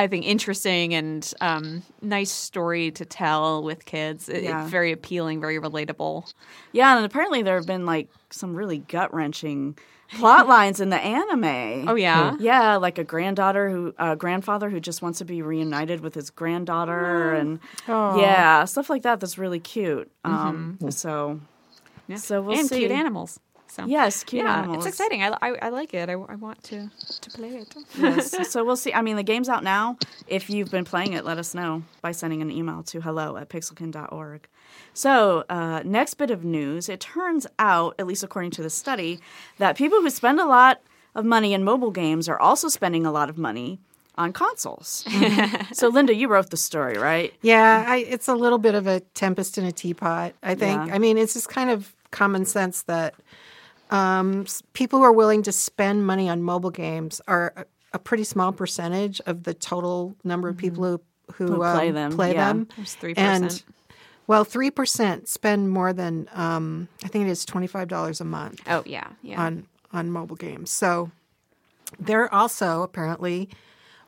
I 0.00 0.06
think, 0.08 0.24
interesting 0.26 0.94
and 0.94 1.32
um, 1.40 1.82
nice 2.02 2.30
story 2.30 2.90
to 2.92 3.04
tell 3.04 3.62
with 3.62 3.84
kids. 3.84 4.28
It- 4.28 4.42
Yeah. 4.44 4.62
It's 4.62 4.70
very 4.70 4.92
appealing, 4.92 5.40
very 5.40 5.58
relatable. 5.60 6.32
Yeah, 6.72 6.96
and 6.96 7.04
apparently 7.06 7.42
there 7.42 7.56
have 7.56 7.66
been 7.66 7.86
like 7.86 8.08
some 8.30 8.54
really 8.54 8.78
gut 8.78 9.12
wrenching 9.12 9.76
plot 10.18 10.48
lines 10.48 10.80
in 10.80 10.88
the 10.90 10.96
anime. 10.96 11.88
Oh, 11.88 11.94
yeah. 11.94 12.34
Yeah, 12.40 12.76
like 12.76 12.98
a 12.98 13.04
granddaughter 13.04 13.70
who, 13.70 13.94
uh, 13.98 14.14
grandfather 14.16 14.68
who 14.70 14.80
just 14.80 15.02
wants 15.02 15.18
to 15.18 15.24
be 15.24 15.40
reunited 15.42 16.00
with 16.00 16.14
his 16.14 16.30
granddaughter, 16.30 17.34
and 17.34 17.60
yeah, 17.86 18.64
stuff 18.64 18.90
like 18.90 19.02
that. 19.02 19.20
That's 19.20 19.38
really 19.38 19.60
cute. 19.60 20.10
Um, 20.24 20.78
so, 20.90 21.40
so 22.16 22.42
we'll 22.42 22.58
and 22.58 22.68
see. 22.68 22.78
cute 22.78 22.90
animals. 22.90 23.38
So 23.70 23.86
Yes, 23.86 24.24
cute 24.24 24.44
yeah, 24.44 24.58
animals. 24.58 24.84
it's 24.86 24.94
exciting. 24.98 25.22
I, 25.22 25.28
I, 25.40 25.54
I 25.62 25.68
like 25.68 25.94
it. 25.94 26.08
I, 26.08 26.12
I 26.14 26.34
want 26.34 26.62
to 26.64 26.90
to 27.20 27.30
play 27.30 27.50
it. 27.50 27.74
yes. 27.96 28.34
So 28.50 28.64
we'll 28.64 28.76
see. 28.76 28.92
I 28.92 29.00
mean, 29.02 29.16
the 29.16 29.22
game's 29.22 29.48
out 29.48 29.62
now. 29.62 29.96
If 30.26 30.50
you've 30.50 30.70
been 30.70 30.84
playing 30.84 31.12
it, 31.12 31.24
let 31.24 31.38
us 31.38 31.54
know 31.54 31.82
by 32.02 32.12
sending 32.12 32.42
an 32.42 32.50
email 32.50 32.82
to 32.84 33.00
hello 33.00 33.36
at 33.36 33.48
pixelkin.org. 33.48 34.48
So, 34.92 35.44
uh, 35.48 35.82
next 35.84 36.14
bit 36.14 36.30
of 36.30 36.44
news 36.44 36.88
it 36.88 37.00
turns 37.00 37.46
out, 37.58 37.94
at 37.98 38.06
least 38.06 38.22
according 38.24 38.50
to 38.52 38.62
the 38.62 38.70
study, 38.70 39.20
that 39.58 39.76
people 39.76 40.00
who 40.00 40.10
spend 40.10 40.40
a 40.40 40.46
lot 40.46 40.80
of 41.14 41.24
money 41.24 41.54
in 41.54 41.62
mobile 41.64 41.90
games 41.90 42.28
are 42.28 42.38
also 42.40 42.68
spending 42.68 43.06
a 43.06 43.12
lot 43.12 43.28
of 43.30 43.38
money 43.38 43.78
on 44.16 44.32
consoles. 44.32 45.04
so, 45.72 45.88
Linda, 45.88 46.14
you 46.14 46.28
wrote 46.28 46.50
the 46.50 46.56
story, 46.56 46.98
right? 46.98 47.32
Yeah, 47.42 47.84
I, 47.86 47.98
it's 47.98 48.28
a 48.28 48.34
little 48.34 48.58
bit 48.58 48.74
of 48.74 48.86
a 48.86 49.00
tempest 49.14 49.58
in 49.58 49.64
a 49.64 49.72
teapot. 49.72 50.34
I 50.42 50.54
think. 50.54 50.88
Yeah. 50.88 50.94
I 50.94 50.98
mean, 50.98 51.16
it's 51.18 51.34
just 51.34 51.48
kind 51.48 51.70
of 51.70 51.94
common 52.10 52.44
sense 52.44 52.82
that 52.82 53.14
um, 53.90 54.46
people 54.72 55.00
who 55.00 55.04
are 55.04 55.12
willing 55.12 55.42
to 55.42 55.52
spend 55.52 56.06
money 56.06 56.28
on 56.28 56.42
mobile 56.42 56.70
games 56.70 57.20
are 57.28 57.52
a, 57.56 57.64
a 57.94 57.98
pretty 57.98 58.24
small 58.24 58.52
percentage 58.52 59.20
of 59.26 59.42
the 59.44 59.54
total 59.54 60.14
number 60.24 60.48
of 60.48 60.56
people 60.56 60.84
who 60.84 61.00
who, 61.34 61.46
Who 61.46 61.56
play 61.58 61.88
um, 61.90 61.94
them, 61.94 62.12
Play 62.16 62.32
yeah. 62.34 62.48
them. 62.52 62.68
There's 62.74 62.96
3%. 62.96 63.14
And 63.16 63.62
well, 64.26 64.44
three 64.44 64.70
percent 64.70 65.28
spend 65.28 65.70
more 65.70 65.92
than 65.92 66.28
um, 66.32 66.88
I 67.04 67.08
think 67.08 67.26
it 67.26 67.30
is 67.30 67.44
twenty 67.44 67.66
five 67.66 67.88
dollars 67.88 68.20
a 68.20 68.24
month 68.24 68.60
Oh 68.68 68.82
yeah, 68.86 69.08
yeah. 69.22 69.40
on 69.40 69.66
on 69.92 70.10
mobile 70.10 70.36
games. 70.36 70.70
So 70.70 71.10
they're 71.98 72.32
also 72.32 72.82
apparently 72.82 73.48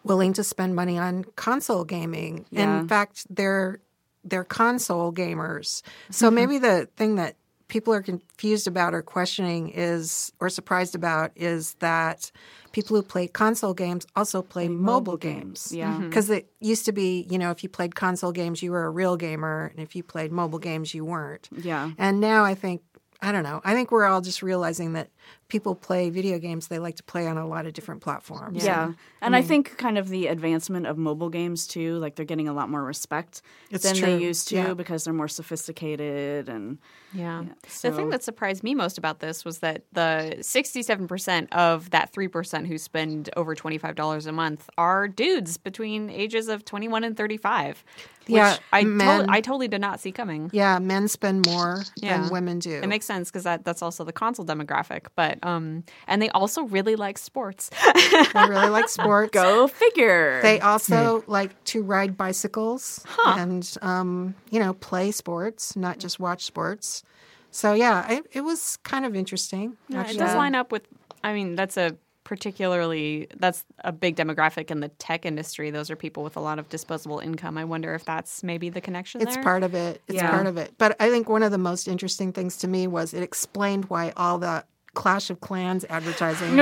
willing 0.05 0.33
to 0.35 0.45
spend 0.45 0.77
money 0.77 0.97
on 0.99 1.25
console 1.37 1.85
gaming. 1.85 2.45
Yeah. 2.51 2.81
In 2.81 2.89
fact, 2.89 3.27
they're 3.31 3.81
they're 4.25 4.45
console 4.45 5.13
gamers. 5.13 5.83
So 6.11 6.31
maybe 6.31 6.59
the 6.59 6.89
thing 6.97 7.17
that 7.17 7.35
people 7.73 7.95
are 7.95 8.03
confused 8.03 8.67
about 8.67 8.93
or 8.93 9.01
questioning 9.01 9.71
is 9.71 10.31
or 10.41 10.51
surprised 10.51 10.95
about 10.95 11.33
is 11.35 11.73
that 11.81 12.31
people 12.73 12.95
who 12.95 13.03
play 13.03 13.27
console 13.27 13.73
games 13.73 14.07
also 14.15 14.43
play 14.43 14.69
mobile, 14.69 15.17
games. 15.17 15.73
Yeah. 15.75 15.95
Mm-hmm. 15.95 16.11
Because 16.11 16.29
it 16.29 16.53
used 16.61 16.85
to 16.85 16.93
be, 16.93 17.27
you 17.31 17.39
know, 17.39 17.51
if 17.51 17.63
you 17.63 17.71
played 17.71 17.95
console 17.95 18.31
games, 18.31 18.63
you 18.63 18.73
were 18.73 18.85
a 18.85 18.91
real 18.91 19.17
gamer, 19.17 19.71
and 19.73 19.81
if 19.81 19.97
you 19.97 20.03
played 20.03 20.31
mobile 20.31 20.59
games, 20.59 20.93
you 20.93 21.07
weren't. 21.07 21.49
Yeah. 21.51 21.93
And 21.97 22.21
now 22.21 22.45
I 22.45 22.55
think, 22.55 22.83
I 23.23 23.33
don't 23.33 23.43
know, 23.43 23.63
I 23.65 23.73
think 23.73 23.91
we're 23.91 24.05
all 24.05 24.21
just 24.21 24.43
realizing 24.43 24.93
that 24.93 25.09
people 25.49 25.75
play 25.75 26.09
video 26.09 26.39
games, 26.39 26.69
they 26.69 26.79
like 26.79 26.97
to 26.97 27.03
play 27.03 27.27
on 27.27 27.37
a 27.37 27.47
lot 27.47 27.67
of 27.67 27.75
different 27.75 28.01
platforms. 28.01 28.65
Yeah. 28.65 28.93
And 29.21 29.37
I 29.37 29.43
think 29.43 29.77
kind 29.77 29.99
of 29.99 30.09
the 30.09 30.29
advancement 30.29 30.87
of 30.87 30.97
mobile 30.97 31.29
games 31.29 31.67
too, 31.67 31.97
like 31.99 32.17
they're 32.17 32.25
getting 32.25 32.49
a 32.49 32.55
lot 32.55 32.71
more 32.71 32.83
respect 32.83 33.43
than 33.71 33.95
true. 33.95 34.07
they 34.07 34.19
used 34.19 34.49
to 34.49 34.57
Yeah. 34.57 34.75
because 34.75 35.05
they're 35.05 35.13
more 35.13 35.29
sophisticated 35.29 36.49
and 36.49 36.79
Yeah. 37.13 37.45
so- 37.67 37.91
The 37.91 37.97
thing 37.97 38.09
that 38.11 38.23
surprised 38.25 38.63
me 38.63 38.75
most 38.75 38.97
about 38.97 39.21
this 39.21 39.45
was 39.45 39.59
that 39.59 39.83
the 39.93 40.37
67% 40.41 41.53
of 41.53 41.91
that 41.91 42.13
3% 42.13 42.67
who 42.67 42.79
spend 42.79 43.29
over 43.37 43.55
$25 43.55 44.27
a 44.27 44.33
month 44.33 44.69
are 44.79 45.07
dudes 45.09 45.59
between 45.59 46.09
ages 46.11 46.49
of 46.49 46.65
21 46.65 47.05
and 47.05 47.17
35. 47.17 47.85
Which 48.27 48.37
Yeah, 48.37 48.57
I, 48.73 48.85
men- 48.85 49.27
to- 49.27 49.33
I 49.33 49.41
totally 49.41 49.67
did 49.67 49.81
not 49.81 49.99
see 49.99 50.13
coming. 50.13 50.49
Yeah, 50.53 50.79
men 50.79 51.09
spend 51.09 51.45
more 51.47 51.83
Yeah. 51.97 52.23
than 52.23 52.31
women 52.31 52.61
do. 52.61 52.71
It 52.75 52.87
makes 52.87 53.05
sense 53.05 53.31
because 53.31 53.43
that, 53.43 53.65
that's 53.65 53.83
also 53.83 54.05
the 54.05 54.13
console 54.13 54.47
demographic. 54.47 55.07
But 55.15 55.39
um, 55.45 55.85
and 56.07 56.23
they 56.23 56.31
also 56.31 56.63
really 56.65 56.97
like 56.97 57.19
sports. 57.19 57.71
they 57.95 58.47
really 58.49 58.69
like 58.71 58.89
sports. 58.99 59.31
go 59.33 59.67
figure. 59.69 60.41
They 60.43 60.59
also 60.61 61.23
like 61.27 61.63
to 61.65 61.83
ride 61.83 62.17
bicycles 62.17 63.05
and, 63.27 63.77
um, 63.83 64.35
you 64.51 64.59
know, 64.59 64.73
play 64.75 65.11
sports, 65.11 65.77
not 65.77 65.99
just 65.99 66.19
watch 66.19 66.45
sports. 66.45 67.03
So, 67.51 67.75
yeah, 67.75 68.11
it, 68.11 68.27
it 68.33 68.41
was 68.41 68.79
kind 68.79 69.05
of 69.05 69.15
interesting. 69.15 69.77
Yeah, 69.89 70.09
it 70.09 70.17
does 70.17 70.35
line 70.35 70.55
up 70.55 70.73
with. 70.73 70.83
I 71.23 71.35
mean, 71.35 71.55
that's 71.55 71.77
a 71.77 71.97
particularly 72.25 73.29
that's 73.37 73.65
a 73.85 73.93
big 73.93 74.17
demographic 74.17 74.71
in 74.71 74.81
the 74.81 74.89
tech 74.89 75.25
industry. 75.27 75.71
Those 75.71 75.91
are 75.91 75.97
people 75.97 76.23
with 76.25 76.37
a 76.37 76.41
lot 76.41 76.59
of 76.59 76.69
disposable 76.69 77.19
income. 77.21 77.57
I 77.59 77.65
wonder 77.65 77.95
if 77.95 78.05
that's 78.05 78.43
maybe 78.43 78.69
the 78.71 78.81
connection 78.81 79.21
It's 79.21 79.35
there. 79.35 79.43
part 79.43 79.63
of 79.63 79.75
it. 79.75 80.01
It's 80.09 80.17
Yeah. 80.17 80.31
part 80.31 80.47
of 80.47 80.57
it. 80.57 80.73
But 80.79 80.97
I 81.01 81.11
think 81.11 81.29
one 81.29 81.43
of 81.43 81.51
the 81.53 81.59
most 81.59 81.89
interesting 81.89 82.33
things 82.33 82.57
to 82.59 82.69
me 82.69 82.87
was 82.87 83.15
it 83.15 83.23
explained 83.23 83.87
why 83.87 84.13
all 84.17 84.39
the 84.39 84.65
Clash 84.95 85.31
of 85.31 85.41
Clans 85.41 85.85
advertising 85.89 86.57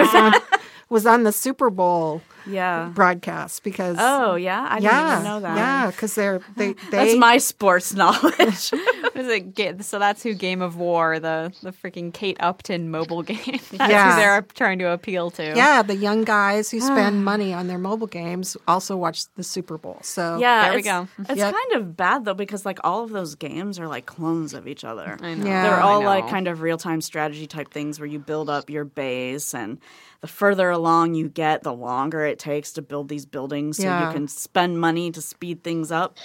was 0.91 1.07
on, 1.07 1.23
the 1.23 1.33
Super 1.33 1.71
Bowl 1.71 2.21
Yeah. 2.47 2.91
broadcast 2.95 3.63
because 3.63 3.97
Oh 3.99 4.35
yeah, 4.35 4.67
I 4.69 4.81
didn't 4.81 5.13
even 5.13 5.25
know 5.25 5.41
that. 5.41 5.57
yeah, 5.57 5.91
because 5.91 6.15
they're 6.15 6.41
they 6.57 6.73
they 6.91 7.07
That's 7.07 7.17
my 7.17 7.39
sports 7.39 7.95
knowledge. 8.01 8.71
What 8.71 9.17
is 9.17 9.29
it? 9.29 9.85
So 9.85 9.99
that's 9.99 10.23
who 10.23 10.35
Game 10.35 10.61
of 10.63 10.77
War, 10.77 11.19
the 11.21 11.53
the 11.63 11.71
freaking 11.73 12.13
Kate 12.13 12.37
Upton 12.41 12.91
mobile 12.91 13.23
game. 13.23 13.39
That's 13.73 13.73
Yeah. 13.93 14.11
who 14.15 14.21
they're 14.21 14.43
trying 14.55 14.79
to 14.81 14.91
appeal 14.91 15.31
to. 15.33 15.45
yeah 15.57 15.83
the 15.83 15.95
young 15.97 16.25
guys 16.25 16.71
who 16.71 16.81
spend 16.81 17.25
money 17.33 17.53
on 17.55 17.67
their 17.69 17.79
mobile 17.79 18.07
games 18.09 18.57
also 18.67 18.97
watch 18.97 19.27
the 19.37 19.45
Super 19.45 19.79
Bowl. 19.79 19.99
So 20.03 20.39
yeah, 20.39 20.63
There 20.65 20.73
we 20.73 20.79
it's, 20.79 20.89
go. 20.89 21.09
It's 21.21 21.37
Yep. 21.39 21.55
kind 21.55 21.73
of 21.81 21.97
bad 21.97 22.25
though 22.25 22.35
because 22.35 22.67
like 22.67 22.79
all 22.85 23.05
of 23.05 23.11
those 23.11 23.35
games 23.37 23.79
are 23.79 23.87
like 23.87 24.07
clones 24.07 24.55
of 24.55 24.67
each 24.67 24.83
other. 24.85 25.17
I 25.21 25.35
know. 25.35 25.47
Yeah. 25.47 25.63
They're 25.63 25.79
I 25.81 25.83
all 25.83 26.03
like 26.03 26.29
kind 26.29 26.49
of 26.49 26.63
real 26.63 26.79
time 26.79 27.01
strategy 27.01 27.47
type 27.47 27.71
things 27.71 28.01
where 28.01 28.07
you 28.09 28.19
build 28.19 28.51
up 28.51 28.69
your 28.71 28.85
base 28.85 29.55
and 29.55 29.79
the 30.21 30.27
further 30.29 30.69
along 30.71 31.15
you 31.15 31.29
get, 31.29 31.63
the 31.63 31.73
longer 31.73 32.25
it 32.27 32.39
takes 32.39 32.73
to 32.73 32.83
build 32.83 33.09
these 33.09 33.25
buildings 33.27 33.79
so 33.79 33.85
Yeah. 33.85 34.07
you 34.09 34.13
can 34.13 34.29
spend 34.29 34.79
money 34.81 35.11
to 35.11 35.21
speed 35.23 35.63
things 35.63 35.91
up. 35.91 36.19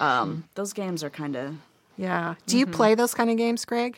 Um, 0.00 0.44
those 0.54 0.72
games 0.72 1.04
are 1.04 1.10
kind 1.10 1.36
of 1.36 1.54
yeah. 1.96 2.34
Do 2.46 2.58
you 2.58 2.66
play 2.66 2.94
those 2.94 3.14
kind 3.14 3.30
of 3.30 3.36
games, 3.38 3.64
Greg? 3.64 3.96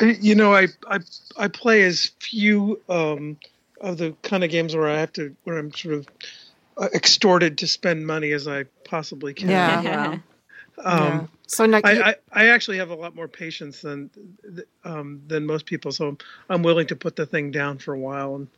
You 0.00 0.34
know, 0.34 0.54
I 0.54 0.68
I 0.88 0.98
I 1.36 1.48
play 1.48 1.82
as 1.82 2.10
few 2.18 2.80
um, 2.88 3.36
of 3.80 3.98
the 3.98 4.14
kind 4.22 4.42
of 4.42 4.50
games 4.50 4.74
where 4.74 4.88
I 4.88 4.98
have 4.98 5.12
to 5.14 5.36
where 5.44 5.58
I'm 5.58 5.72
sort 5.72 5.94
of 5.94 6.08
uh, 6.78 6.88
extorted 6.94 7.58
to 7.58 7.66
spend 7.66 8.06
money 8.06 8.32
as 8.32 8.48
I 8.48 8.64
possibly 8.84 9.34
can. 9.34 9.50
Yeah. 9.50 9.82
yeah. 9.82 10.18
yeah. 10.78 11.26
So 11.46 11.66
no, 11.66 11.76
you- 11.76 11.82
I, 11.84 12.10
I, 12.10 12.14
I 12.32 12.46
actually 12.48 12.78
have 12.78 12.88
a 12.90 12.94
lot 12.94 13.14
more 13.14 13.28
patience 13.28 13.82
than 13.82 14.08
um, 14.84 15.20
than 15.26 15.44
most 15.46 15.66
people, 15.66 15.92
so 15.92 16.08
I'm, 16.08 16.18
I'm 16.48 16.62
willing 16.62 16.86
to 16.88 16.96
put 16.96 17.14
the 17.16 17.26
thing 17.26 17.50
down 17.50 17.76
for 17.78 17.92
a 17.92 17.98
while 17.98 18.34
and 18.36 18.48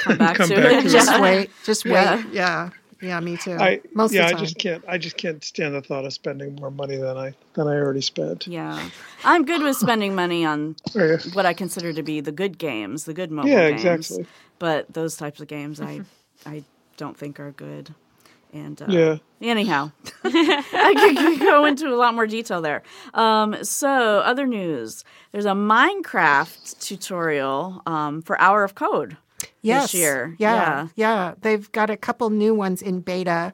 Come 0.00 0.18
back 0.18 0.36
come 0.36 0.48
to 0.48 0.56
back 0.56 0.72
it. 0.72 0.82
to 0.82 0.88
it. 0.88 0.90
just 0.90 1.20
wait, 1.20 1.50
just 1.64 1.84
Yeah. 1.84 2.16
wait. 2.16 2.26
Yeah, 2.32 2.70
yeah, 3.00 3.20
me 3.20 3.36
too. 3.36 3.52
I 3.52 3.80
Most 3.94 4.12
yeah, 4.12 4.22
of 4.22 4.26
I 4.26 4.30
the 4.30 4.36
time. 4.36 4.44
just 4.44 4.58
can't 4.58 4.84
I 4.88 4.98
just 4.98 5.16
can't 5.16 5.42
stand 5.44 5.74
the 5.74 5.82
thought 5.82 6.04
of 6.04 6.12
spending 6.12 6.54
more 6.56 6.70
money 6.70 6.96
than 6.96 7.16
I 7.16 7.34
than 7.54 7.66
I 7.68 7.76
already 7.76 8.00
spent. 8.02 8.46
Yeah. 8.46 8.88
I'm 9.24 9.44
good 9.44 9.62
with 9.62 9.76
spending 9.76 10.14
money 10.14 10.44
on 10.44 10.76
what 11.32 11.46
I 11.46 11.54
consider 11.54 11.92
to 11.92 12.02
be 12.02 12.20
the 12.20 12.32
good 12.32 12.58
games, 12.58 13.04
the 13.04 13.14
good 13.14 13.30
mobile 13.30 13.48
Yeah, 13.50 13.68
games. 13.70 14.10
exactly. 14.10 14.26
But 14.58 14.92
those 14.92 15.16
types 15.16 15.40
of 15.40 15.48
games 15.48 15.80
I 15.80 16.02
I 16.46 16.62
don't 16.96 17.16
think 17.16 17.40
are 17.40 17.52
good. 17.52 17.94
And 18.52 18.80
uh, 18.80 18.86
Yeah. 18.88 19.16
anyhow, 19.42 19.90
I 20.24 20.94
could, 20.96 21.16
could 21.18 21.40
go 21.40 21.64
into 21.66 21.88
a 21.92 21.96
lot 21.96 22.14
more 22.14 22.26
detail 22.26 22.62
there. 22.62 22.82
Um, 23.12 23.62
so, 23.64 24.20
other 24.20 24.46
news: 24.46 25.04
there's 25.32 25.44
a 25.44 25.50
Minecraft 25.50 26.78
tutorial 26.80 27.82
um, 27.86 28.22
for 28.22 28.40
Hour 28.40 28.64
of 28.64 28.74
Code 28.74 29.16
yes. 29.66 29.92
this 29.92 29.94
year. 30.00 30.34
Yeah, 30.38 30.54
yeah. 30.54 30.88
yeah, 30.96 31.34
They've 31.40 31.70
got 31.72 31.90
a 31.90 31.96
couple 31.96 32.30
new 32.30 32.54
ones 32.54 32.82
in 32.82 33.00
beta, 33.00 33.52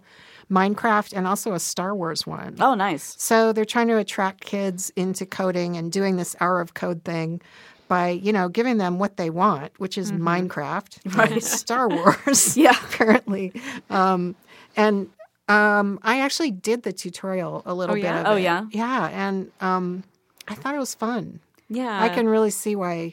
Minecraft 0.50 1.12
and 1.16 1.26
also 1.26 1.54
a 1.54 1.60
Star 1.60 1.94
Wars 1.94 2.26
one. 2.26 2.56
Oh, 2.60 2.74
nice. 2.74 3.14
So 3.18 3.52
they're 3.52 3.64
trying 3.64 3.88
to 3.88 3.96
attract 3.96 4.42
kids 4.44 4.90
into 4.96 5.24
coding 5.24 5.76
and 5.76 5.90
doing 5.90 6.16
this 6.16 6.36
hour 6.40 6.60
of 6.60 6.74
code 6.74 7.04
thing 7.04 7.40
by, 7.88 8.10
you 8.10 8.32
know, 8.32 8.48
giving 8.48 8.76
them 8.78 8.98
what 8.98 9.16
they 9.16 9.30
want, 9.30 9.72
which 9.78 9.96
is 9.96 10.12
Minecraft, 10.12 11.16
right. 11.16 11.42
Star 11.62 11.88
Wars, 11.88 12.56
Yeah. 12.56 12.76
apparently. 12.84 13.52
Um, 13.88 14.34
and 14.76 15.08
um, 15.48 15.98
I 16.02 16.20
actually 16.20 16.50
did 16.50 16.82
the 16.82 16.92
tutorial 16.92 17.62
a 17.64 17.74
little 17.74 17.94
Oh, 17.94 17.96
bit 17.96 18.04
yeah? 18.04 18.22
Oh, 18.26 18.36
it. 18.36 18.42
yeah? 18.42 18.64
Yeah, 18.70 19.08
and 19.08 19.50
um, 19.60 20.04
I 20.48 20.54
thought 20.54 20.74
it 20.74 20.78
was 20.78 20.94
fun. 20.94 21.40
Yeah. 21.68 22.02
I 22.02 22.08
can 22.10 22.28
really 22.28 22.50
see 22.50 22.76
why 22.76 23.12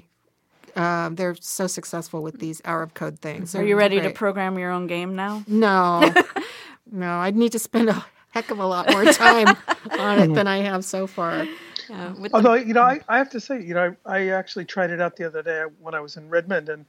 uh, 0.76 1.10
they're 1.12 1.36
so 1.40 1.68
successful 1.68 2.22
with 2.24 2.40
these 2.40 2.62
Hour 2.66 2.84
of 2.84 2.94
Code 2.94 3.20
things. 3.20 3.56
Are 3.56 3.64
you 3.64 3.76
ready 3.78 4.00
to 4.02 4.10
program 4.12 4.58
your 4.58 4.72
own 4.72 4.88
game 4.88 5.16
now? 5.16 5.44
No, 5.48 6.14
no, 6.92 7.18
I'd 7.20 7.36
need 7.36 7.52
to 7.54 7.60
spend 7.60 7.90
a 7.90 8.06
heck 8.30 8.52
of 8.52 8.60
a 8.60 8.66
lot 8.66 8.90
more 8.92 9.06
time 9.06 9.56
on 10.00 10.20
it 10.20 10.34
than 10.34 10.48
I 10.48 10.58
have 10.58 10.86
so 10.86 11.08
far. 11.08 11.48
Yeah, 11.90 12.14
with 12.14 12.32
the- 12.32 12.36
Although 12.38 12.54
you 12.56 12.74
know, 12.74 12.84
I, 12.84 13.00
I 13.08 13.18
have 13.18 13.30
to 13.32 13.40
say, 13.40 13.62
you 13.62 13.74
know, 13.74 13.96
I, 14.06 14.18
I 14.18 14.28
actually 14.30 14.66
tried 14.66 14.92
it 14.92 15.02
out 15.02 15.16
the 15.16 15.26
other 15.26 15.42
day 15.42 15.64
when 15.80 15.94
I 15.96 16.00
was 16.00 16.18
in 16.18 16.30
Redmond, 16.30 16.70
and 16.70 16.86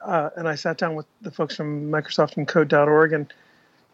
uh, 0.00 0.30
and 0.36 0.48
I 0.48 0.54
sat 0.56 0.78
down 0.78 0.94
with 0.96 1.06
the 1.20 1.30
folks 1.30 1.54
from 1.56 1.90
Microsoft 1.90 2.36
and 2.36 2.46
Code.org 2.48 3.12
and 3.12 3.32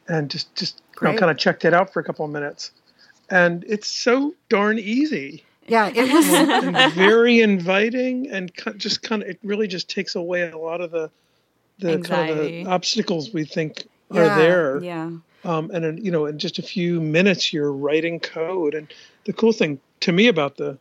and 0.09 0.31
just 0.31 0.55
just 0.55 0.81
you 1.03 1.09
know, 1.09 1.19
kind 1.19 1.31
of 1.31 1.37
checked 1.37 1.65
it 1.67 1.75
out 1.75 1.93
for 1.93 2.01
a 2.01 2.05
couple 2.05 2.25
of 2.25 2.31
minutes, 2.31 2.71
and 3.29 3.65
it's 3.69 3.89
so 3.89 4.35
darn 4.49 4.79
easy 4.79 5.45
Yeah, 5.69 5.91
it 5.95 6.13
was. 6.13 6.95
very 6.95 7.41
inviting, 7.41 8.31
and 8.31 8.51
just 8.77 9.03
kind 9.03 9.23
of 9.23 9.29
it 9.29 9.39
really 9.43 9.69
just 9.69 9.89
takes 9.89 10.15
away 10.15 10.51
a 10.51 10.59
lot 10.59 10.81
of 10.81 10.91
the 10.91 11.11
the 11.79 11.99
kind 12.01 12.31
of 12.31 12.39
the 12.39 12.67
obstacles 12.67 13.33
we 13.33 13.45
think 13.45 13.87
Yeah, 14.11 14.21
are 14.21 14.37
there. 14.37 14.83
Yeah. 14.83 15.11
um, 15.45 15.71
and 15.73 15.85
in, 15.85 16.05
you 16.05 16.11
know 16.11 16.27
in 16.27 16.39
just 16.39 16.59
a 16.59 16.63
few 16.63 17.01
minutes 17.01 17.53
you're 17.53 17.73
writing 17.73 18.19
code 18.19 18.75
and 18.75 18.93
the 19.25 19.33
cool 19.33 19.53
thing 19.53 19.81
to 20.01 20.13
me 20.13 20.29
about 20.29 20.57
the 20.57 20.79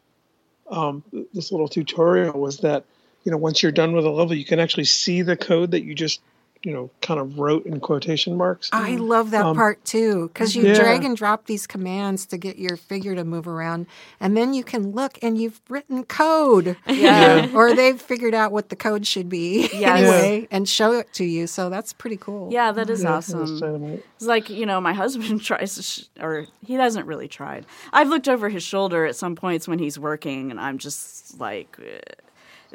um, 0.70 1.03
this 1.34 1.51
little 1.51 1.67
tutorial 1.67 2.39
was 2.39 2.58
that 2.60 2.84
you 3.24 3.32
know 3.32 3.38
once 3.38 3.62
you're 3.62 3.72
done 3.72 3.94
with 3.94 4.06
a 4.06 4.10
level 4.10 4.34
you 4.34 4.46
can 4.46 4.60
actually 4.60 4.86
see 4.86 5.22
the 5.22 5.38
code 5.38 5.72
that 5.72 5.84
you 5.84 5.94
just 5.94 6.22
you 6.63 6.73
know 6.73 6.89
kind 7.01 7.19
of 7.19 7.37
wrote 7.37 7.65
in 7.65 7.79
quotation 7.79 8.35
marks 8.35 8.69
I 8.71 8.95
love 8.95 9.31
that 9.31 9.55
part 9.55 9.83
too 9.85 10.27
because 10.27 10.55
you 10.55 10.67
yeah. 10.67 10.75
drag 10.75 11.03
and 11.03 11.15
drop 11.15 11.45
these 11.45 11.67
commands 11.67 12.25
to 12.27 12.37
get 12.37 12.57
your 12.57 12.77
figure 12.77 13.15
to 13.15 13.23
move 13.23 13.47
around, 13.47 13.87
and 14.19 14.35
then 14.35 14.53
you 14.53 14.63
can 14.63 14.91
look 14.91 15.17
and 15.21 15.39
you've 15.39 15.61
written 15.69 16.03
code. 16.03 16.77
Yeah. 16.87 17.49
or 17.53 17.73
they've 17.75 17.99
figured 17.99 18.33
out 18.33 18.51
what 18.51 18.69
the 18.69 18.75
code 18.75 19.05
should 19.05 19.29
be 19.29 19.69
Yes. 19.73 19.99
anyway 19.99 20.47
and 20.51 20.67
show 20.67 20.93
it 20.93 21.11
to 21.13 21.23
you. 21.23 21.47
So 21.47 21.69
that's 21.69 21.93
pretty 21.93 22.17
cool. 22.17 22.51
Yeah, 22.51 22.71
that 22.71 22.89
is 22.89 23.03
Yeah, 23.03 23.13
awesome. 23.13 24.01
It's 24.15 24.25
like, 24.25 24.49
you 24.49 24.65
know, 24.65 24.81
my 24.81 24.93
husband 24.93 25.41
tries 25.43 25.75
to, 25.75 25.83
sh- 25.83 26.05
or 26.19 26.45
he 26.65 26.73
hasn't 26.73 27.05
really 27.05 27.27
tried. 27.27 27.65
I've 27.93 28.09
looked 28.09 28.27
over 28.27 28.49
his 28.49 28.63
shoulder 28.63 29.05
at 29.05 29.15
some 29.15 29.35
points 29.35 29.67
when 29.67 29.79
he's 29.79 29.97
working, 29.99 30.51
and 30.51 30.59
I'm 30.59 30.77
just 30.77 31.39
like, 31.39 31.77
eh, 31.83 31.99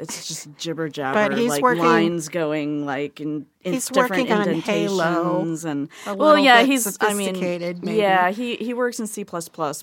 it's 0.03 0.27
just 0.27 0.55
gibber 0.57 0.87
jabber, 0.89 1.29
But 1.29 1.37
he's 1.37 1.49
like 1.49 1.61
working- 1.63 1.83
lines 1.83 2.29
going 2.29 2.85
like 2.85 3.19
in, 3.19 3.45
in 3.63 3.73
He's 3.73 3.87
different 3.87 4.29
working 4.29 4.31
on 4.31 4.47
Halo, 4.61 5.09
indentations 5.41 5.65
and 5.65 5.89
a 6.05 6.15
well, 6.15 6.37
yeah, 6.37 6.63
he's 6.63 6.97
I 7.01 7.13
mean, 7.13 7.33
maybe. 7.81 7.97
yeah, 7.97 8.29
he 8.31 8.55
he 8.57 8.73
works 8.73 8.99
in 8.99 9.07
C 9.07 9.23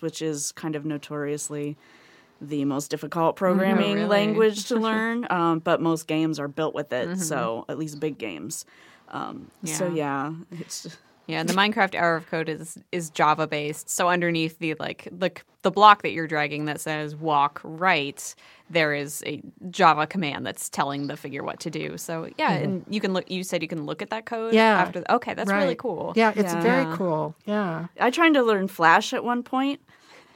which 0.02 0.22
is 0.22 0.52
kind 0.52 0.76
of 0.76 0.84
notoriously 0.84 1.76
the 2.40 2.64
most 2.64 2.90
difficult 2.90 3.36
programming 3.36 3.94
really? 3.96 4.06
language 4.08 4.66
to 4.68 4.76
learn. 4.88 5.26
Um, 5.30 5.58
but 5.58 5.80
most 5.82 6.06
games 6.06 6.38
are 6.38 6.48
built 6.48 6.74
with 6.74 6.92
it, 6.92 7.18
so 7.18 7.64
at 7.68 7.78
least 7.78 8.00
big 8.00 8.16
games. 8.18 8.64
Um, 9.08 9.50
So 9.64 9.88
yeah, 9.92 10.32
it's 10.52 10.86
Yeah, 11.30 11.42
the 11.44 11.52
Minecraft 11.52 11.94
hour 11.94 12.16
of 12.16 12.28
code 12.28 12.48
is 12.48 12.78
is 12.92 13.10
Java 13.10 13.46
based. 13.46 13.88
So 13.88 14.08
underneath 14.08 14.58
the 14.58 14.74
like 14.74 15.08
the 15.10 15.30
the 15.62 15.70
block 15.70 16.02
that 16.02 16.10
you're 16.12 16.26
dragging 16.26 16.64
that 16.64 16.80
says 16.80 17.14
walk 17.14 17.60
right, 17.62 18.34
there 18.68 18.94
is 18.94 19.22
a 19.26 19.42
Java 19.70 20.06
command 20.06 20.46
that's 20.46 20.68
telling 20.68 21.06
the 21.06 21.16
figure 21.16 21.42
what 21.42 21.60
to 21.60 21.70
do. 21.70 21.98
So 21.98 22.28
yeah, 22.38 22.54
mm-hmm. 22.56 22.64
and 22.64 22.84
you 22.88 23.00
can 23.00 23.12
look. 23.12 23.30
You 23.30 23.44
said 23.44 23.62
you 23.62 23.68
can 23.68 23.84
look 23.84 24.02
at 24.02 24.10
that 24.10 24.26
code. 24.26 24.54
Yeah. 24.54 24.80
After 24.80 25.04
okay, 25.10 25.34
that's 25.34 25.50
really 25.50 25.74
cool. 25.74 26.12
Yeah, 26.16 26.32
it's 26.34 26.52
Yeah. 26.52 26.60
very 26.60 26.96
cool. 26.96 27.34
Yeah. 27.44 27.86
I 27.98 28.10
tried 28.10 28.34
to 28.34 28.42
learn 28.42 28.68
Flash 28.68 29.12
at 29.12 29.24
one 29.24 29.42
point, 29.42 29.80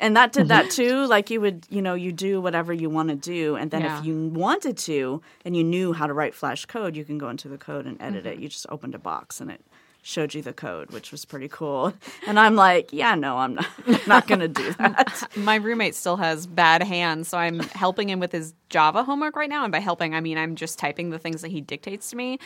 and 0.01 0.17
that 0.17 0.33
did 0.33 0.49
that 0.49 0.67
mm-hmm. 0.67 0.83
too. 0.83 1.07
Like 1.07 1.31
you 1.31 1.41
would, 1.41 1.67
you 1.71 1.83
know, 1.83 1.95
you 1.95 2.13
do 2.13 2.41
whatever 2.41 2.73
you 2.73 2.91
want 2.91 3.09
to 3.09 3.17
do, 3.17 3.57
and 3.57 3.71
then 3.71 3.83
Yeah. 3.83 3.99
if 3.99 4.05
you 4.05 4.29
wanted 4.29 4.77
to, 4.79 5.23
and 5.45 5.57
you 5.57 5.65
knew 5.65 5.93
how 5.93 6.07
to 6.07 6.13
write 6.13 6.35
Flash 6.35 6.67
code, 6.67 6.97
you 6.97 7.05
can 7.05 7.19
go 7.19 7.29
into 7.29 7.49
the 7.49 7.59
code 7.59 7.87
and 7.87 8.01
edit 8.01 8.25
mm-hmm. 8.25 8.33
it. 8.35 8.39
You 8.41 8.49
just 8.49 8.67
opened 8.69 8.95
a 8.95 8.99
box 8.99 9.41
and 9.41 9.51
it 9.51 9.63
showed 10.05 10.35
you 10.35 10.43
the 10.43 10.53
code, 10.53 10.91
which 10.91 11.11
was 11.11 11.25
pretty 11.25 11.49
cool. 11.49 11.95
And 12.27 12.39
I'm 12.39 12.55
like, 12.55 12.93
yeah, 12.93 13.15
no, 13.15 13.39
I'm 13.39 13.55
not, 13.55 13.67
not 14.07 14.27
going 14.29 14.41
to 14.41 14.49
do 14.49 14.73
that. 14.75 15.29
My 15.37 15.57
roommate 15.57 15.95
still 15.95 16.19
has 16.19 16.47
bad 16.47 16.83
hands, 16.83 17.29
so 17.29 17.39
I'm 17.39 17.61
helping 17.61 18.11
him 18.11 18.21
with 18.21 18.31
his 18.31 18.53
Java 18.69 19.03
homework 19.03 19.35
right 19.35 19.49
now. 19.49 19.65
And 19.65 19.73
by 19.73 19.79
helping, 19.79 20.15
I 20.15 20.21
mean 20.21 20.37
I'm 20.37 20.57
just 20.57 20.79
typing 20.79 21.09
the 21.09 21.19
things 21.19 21.41
that 21.41 21.51
he 21.51 21.63
dictates 21.63 22.11
to 22.11 22.17
me. 22.17 22.39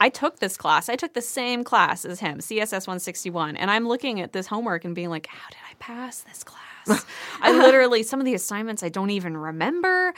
I 0.00 0.10
took 0.10 0.38
this 0.38 0.56
class. 0.56 0.88
I 0.88 0.96
took 0.96 1.14
the 1.14 1.22
same 1.22 1.64
class 1.64 2.04
as 2.04 2.20
him, 2.20 2.38
CSS 2.38 2.86
161, 2.86 3.56
and 3.56 3.70
I'm 3.70 3.88
looking 3.88 4.20
at 4.20 4.32
this 4.32 4.46
homework 4.46 4.84
and 4.84 4.94
being 4.94 5.08
like, 5.10 5.28
how 5.28 5.48
did 5.48 5.58
I 5.70 5.74
pass 5.78 6.20
this 6.20 6.44
class? 6.44 7.06
I 7.40 7.52
literally 7.52 8.02
some 8.02 8.20
of 8.20 8.26
the 8.26 8.34
assignments 8.34 8.82
I 8.82 8.90
don't 8.90 9.10
even 9.10 9.36
remember. 9.36 10.12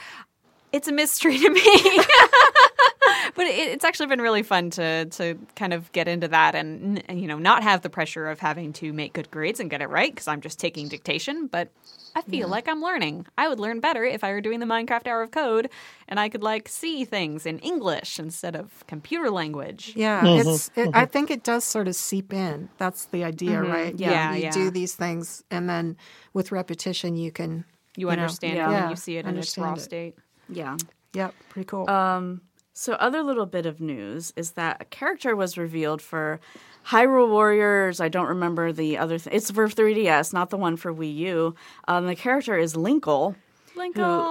It's 0.75 0.89
a 0.89 0.91
mystery 0.91 1.37
to 1.37 1.49
me. 1.49 1.61
but 3.35 3.45
it, 3.45 3.69
it's 3.69 3.85
actually 3.85 4.07
been 4.07 4.21
really 4.21 4.43
fun 4.43 4.69
to 4.71 5.05
to 5.05 5.39
kind 5.55 5.73
of 5.73 5.89
get 5.93 6.09
into 6.09 6.27
that 6.27 6.53
and 6.53 7.01
you 7.09 7.27
know 7.27 7.37
not 7.37 7.63
have 7.63 7.81
the 7.81 7.89
pressure 7.89 8.27
of 8.27 8.39
having 8.39 8.73
to 8.73 8.91
make 8.91 9.13
good 9.13 9.31
grades 9.31 9.61
and 9.61 9.69
get 9.69 9.81
it 9.81 9.89
right 9.89 10.13
because 10.13 10.27
I'm 10.27 10.41
just 10.41 10.59
taking 10.59 10.87
dictation, 10.87 11.47
but. 11.47 11.71
I 12.17 12.21
feel 12.21 12.47
like 12.47 12.69
I'm 12.69 12.81
learning. 12.81 13.25
I 13.37 13.49
would 13.49 13.59
learn 13.59 13.81
better 13.81 14.05
if 14.05 14.23
I 14.23 14.31
were 14.31 14.39
doing 14.39 14.61
the 14.61 14.65
Minecraft 14.65 15.05
Hour 15.05 15.21
of 15.23 15.31
Code 15.31 15.69
and 16.07 16.17
I 16.17 16.29
could 16.29 16.43
like 16.43 16.69
see 16.69 17.03
things 17.03 17.45
in 17.45 17.59
English 17.59 18.19
instead 18.19 18.55
of 18.55 18.87
computer 18.87 19.29
language. 19.29 19.91
Yeah, 19.97 20.21
mm-hmm, 20.21 20.47
it's. 20.47 20.71
It, 20.77 20.87
I 20.93 21.03
mm-hmm. 21.03 21.11
think 21.11 21.29
it 21.29 21.43
does 21.43 21.65
sort 21.65 21.89
of 21.89 21.95
seep 21.97 22.31
in. 22.31 22.69
That's 22.77 23.07
the 23.07 23.25
idea, 23.25 23.57
mm-hmm. 23.57 23.69
right? 23.69 23.99
Yeah, 23.99 24.33
you 24.33 24.43
yeah. 24.43 24.51
do 24.51 24.71
these 24.71 24.95
things, 24.95 25.43
and 25.51 25.69
then 25.69 25.97
with 26.31 26.53
repetition, 26.53 27.17
you 27.17 27.33
can. 27.33 27.65
You 27.97 28.07
know, 28.07 28.11
understand 28.11 28.53
it 28.53 28.57
yeah. 28.57 28.81
when 28.81 28.89
you 28.89 28.95
see 28.97 29.17
it 29.17 29.25
in 29.25 29.37
its 29.37 29.57
raw 29.57 29.73
it. 29.73 29.79
state. 29.79 30.15
Yeah. 30.49 30.77
Yep, 31.13 31.33
pretty 31.49 31.65
cool. 31.67 31.89
Um, 31.89 32.41
So, 32.77 32.93
other 32.93 33.23
little 33.23 33.45
bit 33.45 33.65
of 33.65 33.79
news 33.79 34.33
is 34.35 34.51
that 34.51 34.81
a 34.81 34.85
character 34.85 35.33
was 35.33 35.57
revealed 35.57 36.01
for 36.01 36.41
Hyrule 36.87 37.29
Warriors. 37.29 38.01
I 38.01 38.09
don't 38.09 38.27
remember 38.27 38.73
the 38.73 38.97
other. 38.97 39.17
Th- 39.17 39.33
it's 39.33 39.49
for 39.49 39.67
3DS, 39.69 40.33
not 40.33 40.49
the 40.49 40.57
one 40.57 40.75
for 40.75 40.93
Wii 40.93 41.15
U. 41.15 41.55
Um, 41.87 42.05
the 42.05 42.15
character 42.15 42.57
is 42.57 42.73
Linkle, 42.75 43.35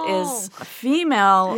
who 0.05 0.21
is 0.21 0.49
a 0.61 0.65
female. 0.65 1.55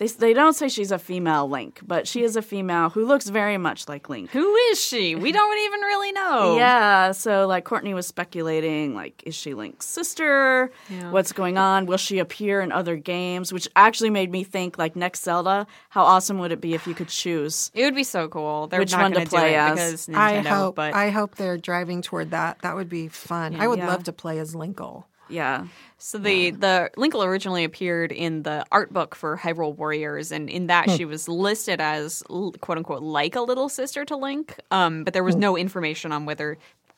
Yay. 0.00 0.06
they 0.06 0.30
they 0.30 0.32
don't 0.34 0.54
say 0.54 0.68
she's 0.68 0.90
a 0.92 0.98
female 0.98 1.48
Link, 1.48 1.80
but 1.86 2.06
she 2.08 2.22
is 2.22 2.36
a 2.36 2.42
female 2.42 2.88
who 2.90 3.04
looks 3.04 3.28
very 3.28 3.58
much 3.58 3.88
like 3.88 4.08
Link. 4.08 4.30
Who 4.30 4.54
is 4.70 4.80
she? 4.84 5.14
We 5.14 5.32
don't 5.38 5.58
even 5.66 5.80
really 5.80 6.12
know. 6.12 6.56
Yeah, 6.56 7.12
so 7.12 7.46
like 7.46 7.64
Courtney 7.64 7.94
was 7.94 8.06
speculating, 8.06 8.94
like, 8.94 9.22
is 9.26 9.34
she 9.34 9.54
Link's 9.54 9.86
sister? 9.86 10.70
Yeah. 10.88 11.10
What's 11.10 11.32
going 11.32 11.58
on? 11.58 11.86
Will 11.86 11.96
she 11.96 12.18
appear 12.18 12.60
in 12.60 12.72
other 12.72 12.96
games? 12.96 13.52
Which 13.52 13.68
actually 13.76 14.10
made 14.10 14.30
me 14.30 14.44
think, 14.44 14.78
like, 14.78 14.96
next 14.96 15.22
Zelda, 15.24 15.66
how 15.90 16.02
awesome 16.04 16.38
would 16.38 16.52
it 16.52 16.60
be 16.60 16.74
if 16.74 16.86
you 16.86 16.94
could 16.94 17.08
choose? 17.08 17.70
It 17.74 17.84
would 17.84 17.94
be 17.94 18.04
so 18.04 18.28
cool. 18.28 18.66
They're 18.68 18.80
Which 18.80 18.92
not 18.92 19.02
one 19.02 19.12
to 19.12 19.26
play 19.26 19.54
it 19.54 19.58
as? 19.58 19.72
because 19.72 20.06
Nintendo, 20.06 20.16
I 20.16 20.40
hope. 20.48 20.74
but 20.76 20.94
I 20.94 21.10
hope 21.10 21.34
they're 21.34 21.58
driving 21.58 22.02
toward 22.02 22.30
that. 22.30 22.62
That 22.62 22.76
would 22.76 22.88
be 22.88 23.08
fun. 23.08 23.56
I 23.60 23.66
would 23.68 23.78
Yeah. 23.78 23.88
love 23.88 24.04
to 24.04 24.12
play 24.12 24.38
as 24.38 24.54
Linkle. 24.54 25.04
Yeah. 25.30 25.66
So 25.98 26.18
the 26.18 26.50
the 26.50 26.90
Linkle 26.96 27.24
originally 27.24 27.62
appeared 27.64 28.10
in 28.10 28.42
the 28.42 28.64
art 28.72 28.92
book 28.92 29.14
for 29.14 29.36
Hyrule 29.36 29.76
Warriors, 29.76 30.32
and 30.32 30.48
in 30.48 30.66
that 30.68 30.90
she 30.90 31.04
was 31.04 31.28
listed 31.28 31.80
as 31.80 32.22
quote 32.28 32.78
unquote 32.78 33.02
like 33.02 33.36
a 33.36 33.42
little 33.42 33.68
sister 33.68 34.04
to 34.06 34.16
Link, 34.16 34.58
um, 34.70 35.04
but 35.04 35.12
there 35.12 35.24
was 35.24 35.36
no 35.36 35.56
information 35.58 36.10
on 36.10 36.24
whether 36.24 36.56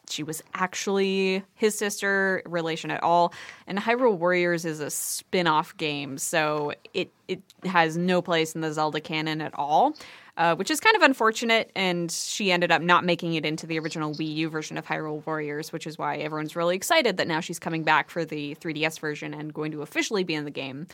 she 0.09 0.23
was 0.23 0.43
actually 0.55 1.43
his 1.55 1.77
sister 1.77 2.43
relation 2.47 2.91
at 2.91 3.03
all. 3.03 3.33
And 3.67 3.79
Hyrule 3.79 4.19
Warriors 4.19 4.65
is 4.65 4.81
a 4.81 4.91
spin-off 4.91 5.77
game, 5.77 6.19
so 6.19 6.73
it 6.95 7.11
it 7.29 7.41
has 7.65 7.97
no 7.97 8.23
place 8.23 8.55
in 8.55 8.61
the 8.61 8.73
Zelda 8.73 9.01
canon 9.01 9.41
at 9.41 9.53
all. 9.55 9.97
Uh, 10.39 10.55
which 10.55 10.71
is 10.71 10.81
kind 10.81 10.97
of 10.97 11.03
unfortunate, 11.03 11.71
and 11.77 12.11
she 12.11 12.51
ended 12.51 12.73
up 12.73 12.81
not 12.81 13.05
making 13.05 13.35
it 13.35 13.45
into 13.45 13.67
the 13.67 13.79
original 13.79 14.15
Wii 14.15 14.35
U 14.37 14.49
version 14.49 14.79
of 14.79 14.87
Hyrule 14.87 15.25
Warriors, 15.27 15.75
which 15.75 15.87
is 15.87 15.99
why 15.99 16.17
everyone's 16.17 16.57
really 16.57 16.75
excited 16.75 17.19
that 17.19 17.29
now 17.29 17.41
she's 17.41 17.59
coming 17.59 17.83
back 17.83 18.09
for 18.09 18.25
the 18.25 18.55
3DS 18.55 18.99
version 18.99 19.35
and 19.35 19.53
going 19.53 19.73
to 19.73 19.83
officially 19.83 20.25
be 20.25 20.35
in 20.35 20.47
the 20.47 20.51
game. 20.51 20.87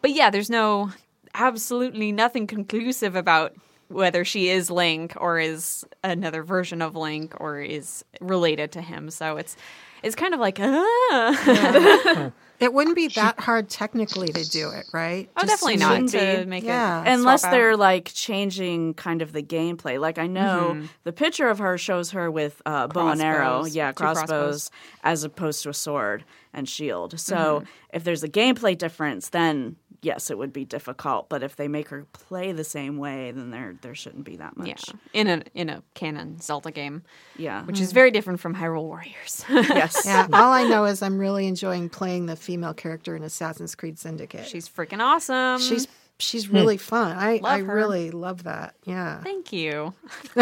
But 0.00 0.12
yeah, 0.12 0.30
there's 0.30 0.48
no 0.48 0.92
absolutely 1.34 2.12
nothing 2.12 2.46
conclusive 2.46 3.16
about 3.16 3.56
whether 3.88 4.24
she 4.24 4.48
is 4.48 4.70
Link 4.70 5.14
or 5.16 5.38
is 5.38 5.84
another 6.02 6.42
version 6.42 6.80
of 6.80 6.94
Link 6.94 7.34
or 7.40 7.60
is 7.60 8.04
related 8.20 8.70
to 8.72 8.80
him. 8.80 9.10
So 9.10 9.36
it's 9.36 9.56
it's 10.04 10.14
kind 10.14 10.34
of 10.34 10.40
like 10.40 10.58
ah. 10.62 12.32
It 12.60 12.72
wouldn't 12.72 12.96
be 12.96 13.08
that 13.08 13.40
hard 13.40 13.68
technically 13.68 14.28
to 14.28 14.48
do 14.48 14.70
it, 14.70 14.86
right? 14.92 15.28
oh, 15.36 15.40
Just 15.42 15.62
definitely 15.62 15.76
not 15.78 16.08
to 16.10 16.46
make 16.46 16.64
Yeah. 16.64 17.02
it 17.02 17.08
Unless 17.12 17.42
they're 17.42 17.72
out. 17.72 17.78
like 17.78 18.10
changing 18.14 18.94
kind 18.94 19.22
of 19.22 19.32
the 19.32 19.42
gameplay. 19.42 20.00
Like 20.00 20.18
I 20.18 20.26
know 20.26 20.82
the 21.02 21.12
picture 21.12 21.48
of 21.48 21.58
her 21.58 21.76
shows 21.78 22.12
her 22.12 22.30
with 22.30 22.62
uh, 22.64 22.86
bow 22.86 23.08
and 23.08 23.20
arrow, 23.20 23.64
yeah, 23.64 23.92
crossbows, 23.92 24.28
crossbows. 24.28 24.70
as 25.02 25.24
opposed 25.24 25.62
to 25.64 25.70
a 25.70 25.74
sword 25.74 26.24
and 26.52 26.68
shield. 26.68 27.18
So 27.18 27.64
if 27.92 28.04
there's 28.04 28.22
a 28.22 28.28
gameplay 28.28 28.78
difference, 28.78 29.30
then 29.30 29.76
yes, 30.04 30.30
it 30.30 30.38
would 30.38 30.52
be 30.52 30.64
difficult. 30.64 31.28
But 31.28 31.42
if 31.42 31.56
they 31.56 31.66
make 31.66 31.88
her 31.88 32.06
play 32.12 32.52
the 32.52 32.62
same 32.64 32.98
way, 32.98 33.32
then 33.32 33.50
there 33.50 33.74
there 33.82 33.94
shouldn't 33.94 34.24
be 34.24 34.36
that 34.36 34.56
much. 34.56 34.68
yeah 34.68 34.74
in 35.12 35.26
a 35.28 35.42
in 35.54 35.68
a 35.70 35.82
canon 35.94 36.40
Zelda 36.40 36.70
game, 36.70 37.02
Yeah. 37.36 37.64
which 37.64 37.80
is 37.80 37.92
very 37.92 38.10
different 38.10 38.40
from 38.40 38.54
Hyrule 38.54 38.84
Warriors. 38.84 39.44
yes. 39.50 40.02
Yeah, 40.06 40.26
all 40.32 40.52
I 40.52 40.64
know 40.64 40.84
is 40.84 41.02
I'm 41.02 41.18
really 41.18 41.46
enjoying 41.46 41.88
playing 41.88 42.26
the 42.26 42.36
female 42.36 42.74
character 42.74 43.16
in 43.16 43.22
Assassin's 43.22 43.74
Creed 43.74 43.98
Syndicate. 43.98 44.46
She's 44.46 44.68
freaking 44.68 45.00
awesome. 45.00 45.60
she's 45.60 45.88
she's 46.18 46.48
really 46.48 46.76
fun. 46.76 47.16
I 47.16 47.40
I 47.42 47.60
her. 47.60 47.74
really 47.74 48.10
love 48.12 48.44
that. 48.44 48.74
Yeah. 48.84 49.20
Thank 49.22 49.52
you. 49.52 49.94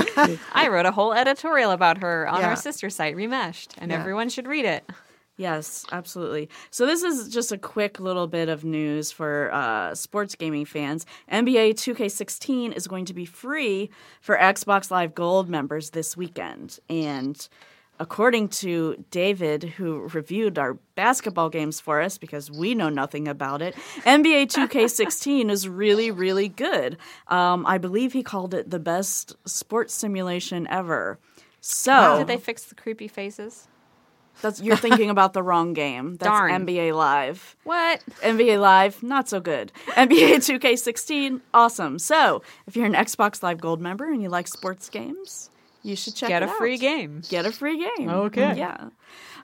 I 0.52 0.68
wrote 0.68 0.86
a 0.86 0.92
whole 0.92 1.12
editorial 1.14 1.70
about 1.70 1.98
her 1.98 2.28
on 2.28 2.40
Yeah. 2.40 2.48
our 2.50 2.56
sister 2.56 2.90
site, 2.90 3.16
Remeshed, 3.16 3.70
and 3.78 3.90
Yeah. 3.90 3.98
everyone 4.00 4.28
should 4.28 4.46
read 4.46 4.64
it. 4.66 4.84
Yes, 5.38 5.86
absolutely. 5.90 6.48
So 6.70 6.84
this 6.84 7.02
is 7.02 7.28
just 7.28 7.52
a 7.52 7.58
quick 7.58 7.98
little 7.98 8.26
bit 8.26 8.48
of 8.48 8.64
news 8.64 9.10
for 9.10 9.50
uh, 9.52 9.94
sports 9.94 10.34
gaming 10.34 10.66
fans. 10.66 11.06
NBA 11.30 11.74
2K16 11.74 12.76
is 12.76 12.86
going 12.86 13.06
to 13.06 13.14
be 13.14 13.24
free 13.24 13.90
for 14.20 14.36
Xbox 14.36 14.90
Live 14.90 15.14
Gold 15.14 15.48
members 15.48 15.90
this 15.90 16.16
weekend, 16.16 16.78
and 16.90 17.48
according 17.98 18.48
to 18.48 19.02
David, 19.10 19.62
who 19.62 20.08
reviewed 20.12 20.58
our 20.58 20.74
basketball 20.96 21.48
games 21.48 21.80
for 21.80 22.00
us 22.00 22.18
because 22.18 22.50
we 22.50 22.74
know 22.74 22.88
nothing 22.88 23.28
about 23.28 23.62
it, 23.62 23.74
NBA 24.04 24.46
2K16 24.52 25.50
is 25.50 25.68
really, 25.68 26.10
really 26.10 26.48
good. 26.48 26.98
Um, 27.28 27.64
I 27.64 27.78
believe 27.78 28.12
he 28.12 28.22
called 28.22 28.54
it 28.54 28.70
the 28.70 28.80
best 28.80 29.36
sports 29.46 29.94
simulation 29.94 30.66
ever. 30.68 31.18
So 31.60 32.18
Did 32.18 32.26
they 32.26 32.38
fix 32.38 32.64
the 32.64 32.74
creepy 32.74 33.08
faces? 33.08 33.68
That's 34.40 34.60
you're 34.60 34.76
thinking 34.76 35.10
about 35.10 35.32
the 35.32 35.42
wrong 35.42 35.72
game. 35.72 36.16
That's 36.16 36.28
Darn. 36.28 36.66
NBA 36.66 36.94
Live. 36.94 37.56
What? 37.64 38.02
NBA 38.22 38.60
Live, 38.60 39.02
not 39.02 39.28
so 39.28 39.40
good. 39.40 39.72
NBA 39.90 40.36
2K16, 40.36 41.40
awesome. 41.52 41.98
So, 41.98 42.42
if 42.66 42.76
you're 42.76 42.86
an 42.86 42.94
Xbox 42.94 43.42
Live 43.42 43.60
Gold 43.60 43.80
member 43.80 44.10
and 44.10 44.22
you 44.22 44.28
like 44.28 44.48
sports 44.48 44.88
games, 44.88 45.50
you 45.82 45.96
should 45.96 46.14
check 46.14 46.30
out. 46.30 46.40
Get 46.40 46.42
it 46.42 46.48
a 46.48 46.52
free 46.52 46.76
game. 46.78 47.22
Get 47.28 47.46
a 47.46 47.52
free 47.52 47.78
game. 47.96 48.08
Okay. 48.08 48.56
Yeah. 48.56 48.88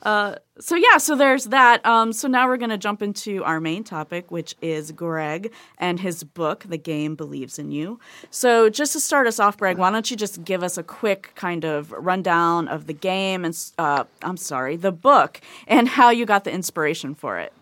Uh, 0.02 0.36
so 0.60 0.76
yeah, 0.76 0.96
so 0.98 1.16
there's 1.16 1.46
that. 1.46 1.84
Um, 1.84 2.12
so 2.12 2.28
now 2.28 2.46
we're 2.46 2.56
going 2.56 2.70
to 2.70 2.78
jump 2.78 3.02
into 3.02 3.42
our 3.44 3.60
main 3.60 3.82
topic, 3.82 4.30
which 4.30 4.54
is 4.62 4.92
Greg 4.92 5.52
and 5.78 6.00
his 6.00 6.22
book, 6.22 6.64
"The 6.68 6.78
Game 6.78 7.16
Believes 7.16 7.58
in 7.58 7.72
You." 7.72 7.98
So 8.30 8.70
just 8.70 8.92
to 8.92 9.00
start 9.00 9.26
us 9.26 9.40
off, 9.40 9.56
Greg, 9.56 9.76
why 9.76 9.90
don't 9.90 10.10
you 10.10 10.16
just 10.16 10.44
give 10.44 10.62
us 10.62 10.78
a 10.78 10.82
quick 10.82 11.32
kind 11.34 11.64
of 11.64 11.90
rundown 11.92 12.68
of 12.68 12.86
the 12.86 12.92
game 12.92 13.44
and 13.44 13.58
uh, 13.78 14.04
I'm 14.22 14.36
sorry, 14.36 14.76
the 14.76 14.92
book, 14.92 15.40
and 15.66 15.88
how 15.88 16.10
you 16.10 16.26
got 16.26 16.44
the 16.44 16.52
inspiration 16.52 17.14
for 17.14 17.38
it. 17.38 17.52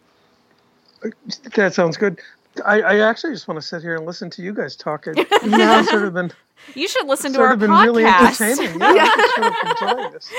That 1.54 1.72
sounds 1.72 1.96
good. 1.96 2.18
I, 2.64 2.80
I 2.80 2.98
actually 3.08 3.32
just 3.32 3.48
want 3.48 3.60
to 3.60 3.66
sit 3.66 3.82
here 3.82 3.96
and 3.96 4.06
listen 4.06 4.30
to 4.30 4.42
you 4.42 4.52
guys 4.54 4.76
talk. 4.76 5.06
It, 5.06 5.14
it's 5.30 5.90
sort 5.90 6.04
of 6.04 6.14
been 6.14 6.30
You 6.74 6.88
should 6.88 7.06
listen 7.06 7.32
to 7.34 7.40
our 7.40 7.52
of 7.52 7.58
been 7.58 7.70
podcast. 7.70 7.84
really 7.84 8.04
entertaining. 8.04 8.80
Yeah, 8.96 9.10
I'm 9.16 9.76
sort 9.76 9.98
of 10.06 10.12
this. 10.12 10.30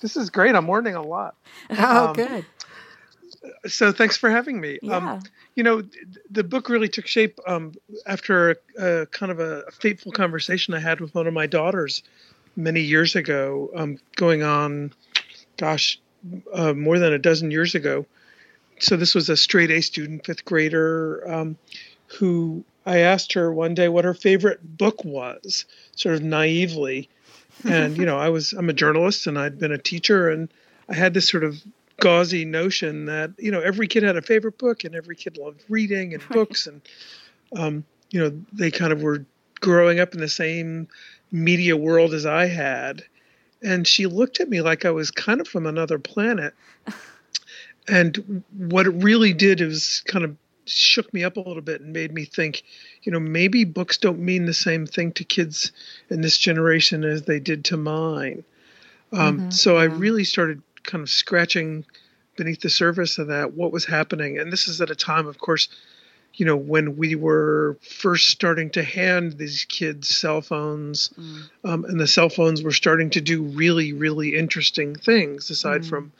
This 0.00 0.16
is 0.16 0.30
great. 0.30 0.54
I'm 0.54 0.70
learning 0.70 0.94
a 0.94 1.02
lot. 1.02 1.36
Oh, 1.70 2.08
Um, 2.08 2.12
good. 2.14 2.44
So 3.66 3.90
thanks 3.90 4.16
for 4.18 4.28
having 4.30 4.60
me. 4.60 4.78
Yeah. 4.82 4.96
Um, 4.96 5.20
you 5.54 5.62
know, 5.62 5.82
the 6.30 6.44
book 6.44 6.68
really 6.68 6.88
took 6.88 7.06
shape 7.06 7.38
um, 7.46 7.72
after 8.06 8.50
a, 8.50 8.56
a 9.02 9.06
kind 9.06 9.32
of 9.32 9.40
a 9.40 9.62
fateful 9.72 10.12
conversation 10.12 10.74
I 10.74 10.78
had 10.78 11.00
with 11.00 11.14
one 11.14 11.26
of 11.26 11.32
my 11.32 11.46
daughters 11.46 12.02
many 12.56 12.80
years 12.80 13.16
ago, 13.16 13.70
um, 13.74 13.98
going 14.16 14.42
on, 14.42 14.92
gosh, 15.56 15.98
uh, 16.52 16.74
more 16.74 16.98
than 16.98 17.12
a 17.14 17.18
dozen 17.18 17.50
years 17.50 17.74
ago. 17.74 18.04
So 18.82 18.96
this 18.96 19.14
was 19.14 19.28
a 19.28 19.36
straight 19.36 19.70
A 19.70 19.80
student, 19.80 20.24
fifth 20.24 20.44
grader, 20.44 21.30
um, 21.30 21.56
who 22.06 22.64
I 22.86 22.98
asked 22.98 23.32
her 23.34 23.52
one 23.52 23.74
day 23.74 23.88
what 23.88 24.04
her 24.04 24.14
favorite 24.14 24.76
book 24.76 25.04
was, 25.04 25.64
sort 25.96 26.16
of 26.16 26.22
naively. 26.22 27.08
And 27.68 27.96
you 27.96 28.06
know, 28.06 28.18
I 28.18 28.30
was 28.30 28.52
I'm 28.52 28.70
a 28.70 28.74
journalist 28.74 29.26
and 29.26 29.38
I'd 29.38 29.58
been 29.58 29.72
a 29.72 29.78
teacher, 29.78 30.30
and 30.30 30.48
I 30.88 30.94
had 30.94 31.14
this 31.14 31.28
sort 31.28 31.44
of 31.44 31.62
gauzy 32.00 32.46
notion 32.46 33.04
that 33.06 33.30
you 33.38 33.50
know 33.50 33.60
every 33.60 33.86
kid 33.86 34.02
had 34.02 34.16
a 34.16 34.22
favorite 34.22 34.56
book 34.56 34.84
and 34.84 34.94
every 34.94 35.14
kid 35.14 35.36
loved 35.36 35.62
reading 35.68 36.14
and 36.14 36.26
books 36.30 36.66
and 36.66 36.80
um, 37.54 37.84
you 38.10 38.18
know 38.18 38.32
they 38.54 38.70
kind 38.70 38.92
of 38.92 39.02
were 39.02 39.26
growing 39.60 40.00
up 40.00 40.14
in 40.14 40.20
the 40.20 40.28
same 40.28 40.88
media 41.30 41.76
world 41.76 42.14
as 42.14 42.26
I 42.26 42.46
had. 42.46 43.02
And 43.62 43.86
she 43.86 44.06
looked 44.06 44.40
at 44.40 44.48
me 44.48 44.62
like 44.62 44.84
I 44.84 44.90
was 44.90 45.10
kind 45.10 45.40
of 45.40 45.46
from 45.46 45.66
another 45.66 45.98
planet. 45.98 46.54
And 47.88 48.44
what 48.56 48.86
it 48.86 48.90
really 48.90 49.32
did 49.32 49.60
is 49.60 50.02
kind 50.06 50.24
of 50.24 50.36
shook 50.66 51.12
me 51.12 51.24
up 51.24 51.36
a 51.36 51.40
little 51.40 51.62
bit 51.62 51.80
and 51.80 51.92
made 51.92 52.12
me 52.12 52.24
think, 52.24 52.62
you 53.02 53.10
know, 53.10 53.20
maybe 53.20 53.64
books 53.64 53.98
don't 53.98 54.20
mean 54.20 54.46
the 54.46 54.54
same 54.54 54.86
thing 54.86 55.12
to 55.12 55.24
kids 55.24 55.72
in 56.08 56.20
this 56.20 56.38
generation 56.38 57.04
as 57.04 57.22
they 57.22 57.40
did 57.40 57.64
to 57.66 57.76
mine. 57.76 58.44
Um, 59.12 59.50
so 59.50 59.76
I 59.76 59.84
really 59.84 60.24
started 60.24 60.62
kind 60.84 61.02
of 61.02 61.10
scratching 61.10 61.84
beneath 62.36 62.60
the 62.60 62.70
surface 62.70 63.18
of 63.18 63.26
that, 63.26 63.54
what 63.54 63.72
was 63.72 63.84
happening. 63.84 64.38
And 64.38 64.52
this 64.52 64.68
is 64.68 64.80
at 64.80 64.90
a 64.90 64.94
time, 64.94 65.26
of 65.26 65.38
course, 65.38 65.68
you 66.34 66.46
know, 66.46 66.56
when 66.56 66.96
we 66.96 67.16
were 67.16 67.76
first 67.82 68.28
starting 68.28 68.70
to 68.70 68.84
hand 68.84 69.36
these 69.36 69.66
kids 69.68 70.08
cell 70.08 70.40
phones, 70.40 71.10
um, 71.64 71.84
and 71.84 71.98
the 71.98 72.06
cell 72.06 72.28
phones 72.28 72.62
were 72.62 72.72
starting 72.72 73.10
to 73.10 73.20
do 73.20 73.42
really, 73.42 73.92
really 73.92 74.36
interesting 74.36 74.94
things 74.94 75.50
aside 75.50 75.84
from 75.84 76.12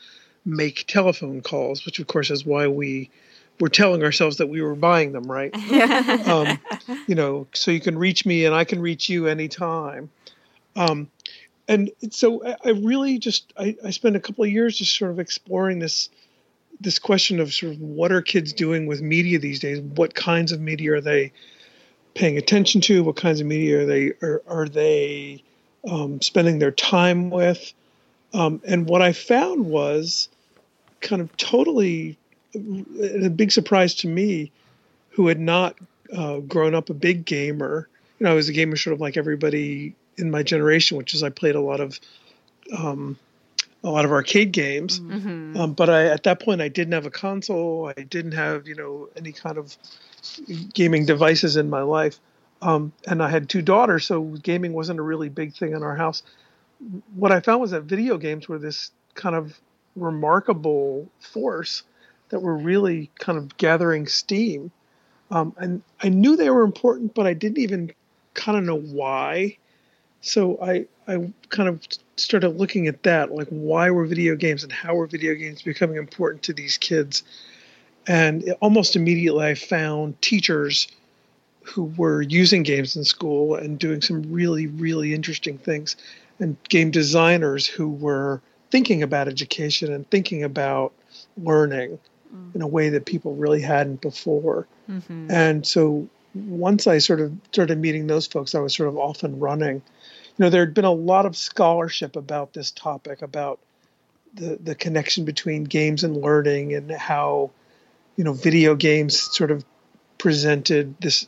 make 0.44 0.86
telephone 0.86 1.40
calls, 1.42 1.84
which 1.84 1.98
of 1.98 2.06
course 2.06 2.30
is 2.30 2.44
why 2.44 2.66
we 2.66 3.10
were 3.60 3.68
telling 3.68 4.02
ourselves 4.02 4.38
that 4.38 4.48
we 4.48 4.62
were 4.62 4.74
buying 4.74 5.12
them, 5.12 5.30
right? 5.30 5.54
um, 6.28 6.58
you 7.06 7.14
know, 7.14 7.46
so 7.52 7.70
you 7.70 7.80
can 7.80 7.98
reach 7.98 8.24
me 8.24 8.46
and 8.46 8.54
I 8.54 8.64
can 8.64 8.80
reach 8.80 9.08
you 9.08 9.26
anytime. 9.26 10.10
Um, 10.76 11.10
and 11.68 11.90
so 12.10 12.44
I, 12.44 12.56
I 12.64 12.68
really 12.70 13.18
just 13.18 13.52
I, 13.56 13.76
I 13.84 13.90
spent 13.90 14.16
a 14.16 14.20
couple 14.20 14.44
of 14.44 14.50
years 14.50 14.76
just 14.76 14.96
sort 14.96 15.10
of 15.10 15.20
exploring 15.20 15.78
this 15.78 16.08
this 16.80 16.98
question 16.98 17.40
of 17.40 17.52
sort 17.52 17.74
of 17.74 17.80
what 17.80 18.10
are 18.10 18.22
kids 18.22 18.52
doing 18.52 18.86
with 18.86 19.02
media 19.02 19.38
these 19.38 19.60
days? 19.60 19.80
What 19.80 20.14
kinds 20.14 20.50
of 20.50 20.60
media 20.60 20.94
are 20.94 21.00
they 21.00 21.32
paying 22.14 22.38
attention 22.38 22.80
to? 22.82 23.04
What 23.04 23.16
kinds 23.16 23.40
of 23.40 23.46
media 23.46 23.82
are 23.82 23.86
they 23.86 24.12
are, 24.22 24.42
are 24.48 24.68
they 24.68 25.44
um, 25.88 26.20
spending 26.22 26.58
their 26.58 26.70
time 26.70 27.30
with? 27.30 27.72
Um, 28.32 28.60
and 28.66 28.88
what 28.88 29.02
I 29.02 29.12
found 29.12 29.66
was 29.66 30.28
kind 31.00 31.22
of 31.22 31.36
totally 31.36 32.18
a 32.54 33.28
big 33.30 33.52
surprise 33.52 33.94
to 33.96 34.08
me, 34.08 34.50
who 35.10 35.28
had 35.28 35.40
not 35.40 35.76
uh, 36.14 36.38
grown 36.38 36.74
up 36.74 36.90
a 36.90 36.94
big 36.94 37.24
gamer. 37.24 37.88
You 38.18 38.24
know, 38.24 38.32
I 38.32 38.34
was 38.34 38.48
a 38.48 38.52
gamer 38.52 38.76
sort 38.76 38.94
of 38.94 39.00
like 39.00 39.16
everybody 39.16 39.94
in 40.16 40.30
my 40.30 40.42
generation, 40.42 40.96
which 40.96 41.14
is 41.14 41.22
I 41.22 41.30
played 41.30 41.54
a 41.54 41.60
lot 41.60 41.80
of 41.80 42.00
um, 42.76 43.18
a 43.82 43.90
lot 43.90 44.04
of 44.04 44.12
arcade 44.12 44.52
games. 44.52 44.98
Um, 45.56 45.72
but 45.72 45.88
I 45.88 46.06
at 46.06 46.24
that 46.24 46.40
point 46.40 46.60
I 46.60 46.68
didn't 46.68 46.92
have 46.92 47.06
a 47.06 47.10
console. 47.10 47.92
I 47.96 48.02
didn't 48.02 48.32
have 48.32 48.66
you 48.66 48.74
know 48.74 49.08
any 49.16 49.32
kind 49.32 49.58
of 49.58 49.76
gaming 50.74 51.06
devices 51.06 51.56
in 51.56 51.70
my 51.70 51.82
life. 51.82 52.18
Um, 52.62 52.92
and 53.06 53.22
I 53.22 53.30
had 53.30 53.48
two 53.48 53.62
daughters, 53.62 54.06
so 54.06 54.22
gaming 54.22 54.74
wasn't 54.74 54.98
a 54.98 55.02
really 55.02 55.30
big 55.30 55.54
thing 55.54 55.72
in 55.72 55.82
our 55.82 55.96
house. 55.96 56.22
What 57.14 57.32
I 57.32 57.40
found 57.40 57.60
was 57.60 57.72
that 57.72 57.82
video 57.82 58.16
games 58.18 58.48
were 58.48 58.58
this 58.58 58.90
kind 59.14 59.36
of 59.36 59.58
remarkable 59.96 61.08
force 61.18 61.82
that 62.30 62.40
were 62.40 62.56
really 62.56 63.10
kind 63.18 63.38
of 63.38 63.56
gathering 63.56 64.06
steam. 64.06 64.70
Um, 65.30 65.54
and 65.58 65.82
I 66.02 66.08
knew 66.08 66.36
they 66.36 66.50
were 66.50 66.62
important, 66.62 67.14
but 67.14 67.26
I 67.26 67.34
didn't 67.34 67.58
even 67.58 67.92
kind 68.34 68.56
of 68.56 68.64
know 68.64 68.78
why. 68.78 69.56
So 70.20 70.60
I 70.62 70.86
I 71.08 71.32
kind 71.48 71.68
of 71.68 71.80
started 72.16 72.50
looking 72.50 72.86
at 72.86 73.02
that, 73.02 73.32
like 73.32 73.48
why 73.48 73.90
were 73.90 74.06
video 74.06 74.36
games 74.36 74.62
and 74.62 74.72
how 74.72 74.94
were 74.94 75.06
video 75.06 75.34
games 75.34 75.62
becoming 75.62 75.96
important 75.96 76.42
to 76.44 76.52
these 76.52 76.76
kids? 76.78 77.22
And 78.06 78.44
it, 78.44 78.56
almost 78.60 78.96
immediately, 78.96 79.44
I 79.44 79.54
found 79.54 80.20
teachers 80.20 80.88
who 81.62 81.84
were 81.96 82.22
using 82.22 82.62
games 82.62 82.96
in 82.96 83.04
school 83.04 83.54
and 83.54 83.78
doing 83.78 84.02
some 84.02 84.32
really 84.32 84.66
really 84.66 85.14
interesting 85.14 85.58
things, 85.58 85.96
and 86.40 86.56
game 86.68 86.90
designers 86.90 87.66
who 87.66 87.88
were 87.88 88.40
thinking 88.70 89.02
about 89.02 89.28
education 89.28 89.92
and 89.92 90.08
thinking 90.10 90.42
about 90.42 90.92
learning 91.36 91.98
mm. 92.34 92.54
in 92.54 92.62
a 92.62 92.66
way 92.66 92.88
that 92.88 93.04
people 93.04 93.34
really 93.34 93.60
hadn't 93.60 94.00
before. 94.00 94.66
Mm-hmm. 94.88 95.30
And 95.30 95.66
so 95.66 96.08
once 96.34 96.86
I 96.86 96.98
sort 96.98 97.20
of 97.20 97.32
started 97.52 97.78
meeting 97.78 98.06
those 98.06 98.26
folks, 98.26 98.54
I 98.54 98.60
was 98.60 98.74
sort 98.74 98.88
of 98.88 98.96
off 98.96 99.22
and 99.22 99.40
running. 99.40 99.76
You 99.76 100.44
know, 100.44 100.50
there 100.50 100.64
had 100.64 100.74
been 100.74 100.84
a 100.84 100.92
lot 100.92 101.26
of 101.26 101.36
scholarship 101.36 102.16
about 102.16 102.52
this 102.52 102.70
topic, 102.70 103.22
about 103.22 103.58
the, 104.34 104.58
the 104.62 104.74
connection 104.74 105.24
between 105.24 105.64
games 105.64 106.04
and 106.04 106.16
learning 106.16 106.74
and 106.74 106.90
how, 106.90 107.50
you 108.16 108.24
know, 108.24 108.32
video 108.32 108.74
games 108.74 109.18
sort 109.18 109.50
of 109.50 109.64
presented 110.18 110.94
this 111.00 111.26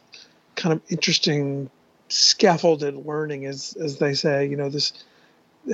kind 0.55 0.72
of 0.72 0.83
interesting 0.88 1.68
scaffolded 2.12 3.07
learning 3.07 3.46
as 3.46 3.77
as 3.81 3.98
they 3.98 4.14
say, 4.14 4.46
you 4.46 4.57
know, 4.57 4.68
this 4.68 4.92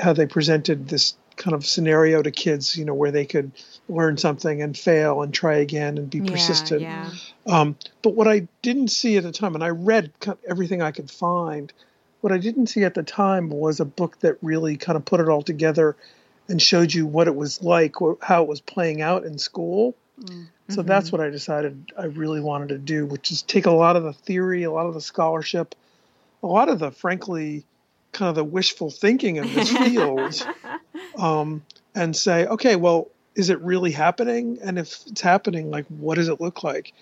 how 0.01 0.12
they 0.12 0.27
presented 0.27 0.88
this 0.88 1.14
kind 1.37 1.55
of 1.55 1.64
scenario 1.64 2.20
to 2.20 2.31
kids, 2.31 2.77
you 2.77 2.85
know, 2.85 2.94
where 2.94 3.12
they 3.12 3.24
could 3.24 3.53
learn 3.88 4.16
something 4.16 4.61
and 4.61 4.77
fail 4.77 5.22
and 5.22 5.33
try 5.33 5.57
again 5.57 5.96
and 5.96 6.11
be 6.11 6.20
persistent. 6.20 6.83
Yeah. 6.83 7.11
Um, 7.46 7.77
but 8.03 8.14
what 8.14 8.27
I 8.27 8.48
didn't 8.61 8.88
see 8.88 9.16
at 9.16 9.22
the 9.22 9.33
time, 9.33 9.55
and 9.55 9.62
I 9.62 9.70
read 9.70 10.12
everything 10.46 10.83
I 10.83 10.90
could 10.90 11.11
find, 11.11 11.72
what 12.20 12.33
I 12.33 12.38
didn't 12.38 12.66
see 12.66 12.83
at 12.83 12.94
the 12.94 13.05
time 13.05 13.51
was 13.51 13.79
a 13.79 13.85
book 13.85 14.18
that 14.20 14.37
really 14.42 14.77
kind 14.77 14.96
of 14.96 15.05
put 15.05 15.20
it 15.20 15.29
all 15.29 15.42
together 15.42 15.96
and 16.48 16.61
showed 16.61 16.92
you 16.92 17.07
what 17.07 17.29
it 17.29 17.37
was 17.37 17.62
like, 17.62 17.94
how 18.20 18.42
it 18.42 18.48
was 18.48 18.61
playing 18.61 19.01
out 19.01 19.24
in 19.24 19.38
school. 19.38 19.94
So 20.70 20.83
that's 20.83 21.12
what 21.12 21.20
I 21.20 21.31
decided 21.31 21.92
I 21.96 22.07
really 22.07 22.40
wanted 22.40 22.68
to 22.70 22.79
do, 22.79 23.07
which 23.07 23.31
is 23.31 23.42
take 23.42 23.64
a 23.66 23.70
lot 23.70 23.96
of 23.96 24.03
the 24.03 24.12
theory, 24.12 24.64
a 24.64 24.72
lot 24.72 24.87
of 24.87 24.94
the 24.94 25.01
scholarship, 25.01 25.74
a 26.42 26.46
lot 26.46 26.68
of 26.68 26.79
the, 26.79 26.90
frankly, 26.90 27.64
kind 28.12 28.29
of 28.29 28.35
the 28.35 28.44
wishful 28.44 28.90
thinking 28.90 29.38
of 29.38 29.53
this 29.53 29.70
field, 29.70 30.46
um, 31.18 31.62
and 31.94 32.16
say, 32.16 32.46
okay, 32.46 32.77
well, 32.77 33.09
is 33.35 33.51
it 33.51 33.61
really 33.61 33.92
happening? 33.92 34.59
And 34.62 34.79
if 34.79 35.01
it's 35.07 35.20
happening, 35.20 35.70
like, 35.70 35.87
what 35.87 36.16
does 36.16 36.29
it 36.29 36.40
look 36.40 36.62
like? 36.62 36.92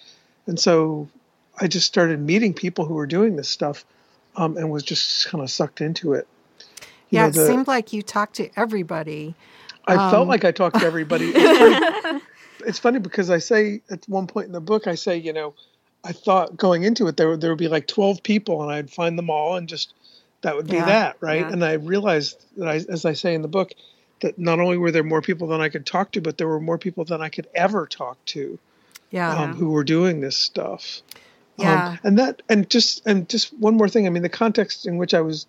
And 0.47 0.59
so 0.59 1.09
I 1.59 1.67
just 1.67 1.87
started 1.87 2.21
meeting 2.21 2.55
people 2.55 2.85
who 2.85 2.95
were 2.95 3.07
doing 3.07 3.37
this 3.37 3.49
stuff, 3.49 3.85
um, 4.37 4.57
and 4.57 4.71
was 4.71 4.83
just 4.83 5.29
kind 5.29 5.43
of 5.43 5.51
sucked 5.51 5.81
into 5.81 6.13
it. 6.13 6.27
You 7.11 7.21
yeah, 7.21 7.29
know, 7.29 7.43
it 7.43 7.47
seemed 7.47 7.67
like 7.67 7.93
you 7.93 8.03
talked 8.03 8.37
to 8.37 8.51
everybody. 8.57 9.35
I 9.87 10.11
felt 10.11 10.27
like 10.29 10.45
I 10.45 10.51
talked 10.51 10.81
to 10.81 10.87
everybody. 10.87 11.31
It's 11.33 11.59
funny, 12.03 12.23
it's 12.67 12.79
funny 12.79 12.99
because 12.99 13.31
I 13.31 13.39
say 13.39 13.81
at 13.91 14.07
one 14.09 14.27
point 14.27 14.47
in 14.47 14.53
the 14.53 14.61
book, 14.61 14.87
I 14.87 14.97
say, 14.97 15.17
you 15.17 15.33
know, 15.33 15.55
I 16.07 16.13
thought 16.13 16.57
going 16.57 16.85
into 16.85 17.07
it 17.09 17.17
there 17.17 17.29
would 17.29 17.41
there 17.41 17.51
would 17.51 17.59
be 17.59 17.69
like 17.69 17.87
twelve 17.87 18.23
people, 18.23 18.63
and 18.63 18.71
I'd 18.71 18.91
find 18.91 19.19
them 19.19 19.31
all, 19.31 19.57
and 19.57 19.69
just 19.69 19.93
that 20.43 20.55
would 20.55 20.69
be 20.69 20.77
Yeah, 20.77 20.87
that, 20.87 21.17
right? 21.21 21.41
yeah. 21.41 21.53
And 21.53 21.65
I 21.65 21.73
realized 21.73 22.45
that, 22.57 22.69
I, 22.69 22.77
as 22.77 23.05
I 23.05 23.15
say 23.15 23.35
in 23.35 23.43
the 23.43 23.49
book, 23.49 23.73
that 24.21 24.39
not 24.39 24.61
only 24.61 24.77
were 24.77 24.93
there 24.93 25.03
more 25.03 25.23
people 25.23 25.49
than 25.49 25.61
I 25.61 25.69
could 25.69 25.85
talk 25.87 26.13
to, 26.13 26.21
but 26.21 26.39
there 26.39 26.47
were 26.47 26.61
more 26.61 26.79
people 26.79 27.05
than 27.05 27.21
I 27.21 27.29
could 27.29 27.49
ever 27.55 27.87
talk 27.87 28.25
to 28.27 28.59
Yeah. 29.11 29.35
um, 29.35 29.55
who 29.55 29.71
were 29.71 29.85
doing 29.85 30.21
this 30.21 30.37
stuff. 30.37 31.03
Yeah. 31.59 31.89
Um, 31.89 31.99
and 32.05 32.19
that, 32.19 32.43
and 32.49 32.69
just, 32.69 33.07
and 33.07 33.29
just 33.29 33.53
one 33.59 33.77
more 33.77 33.89
thing. 33.89 34.07
I 34.07 34.11
mean, 34.11 34.23
the 34.23 34.29
context 34.29 34.87
in 34.87 34.99
which 34.99 35.15
I 35.15 35.23
was 35.23 35.47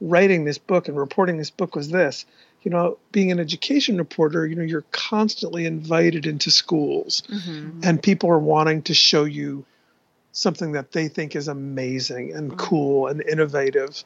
writing 0.00 0.44
this 0.44 0.58
book 0.58 0.88
and 0.88 0.96
reporting 0.96 1.36
this 1.36 1.50
book 1.50 1.76
was 1.76 1.88
this. 1.90 2.24
You 2.62 2.70
know, 2.70 2.98
being 3.12 3.32
an 3.32 3.38
education 3.40 3.98
reporter, 3.98 4.46
you 4.46 4.56
know, 4.56 4.62
you're 4.62 4.84
constantly 4.92 5.66
invited 5.66 6.26
into 6.26 6.50
schools, 6.50 7.22
and 7.82 8.02
people 8.02 8.30
are 8.30 8.38
wanting 8.38 8.82
to 8.82 8.94
show 8.94 9.24
you 9.24 9.64
something 10.32 10.72
that 10.72 10.92
they 10.92 11.08
think 11.08 11.36
is 11.36 11.48
amazing 11.48 12.32
and 12.32 12.56
cool 12.56 13.06
and 13.06 13.22
innovative. 13.22 14.02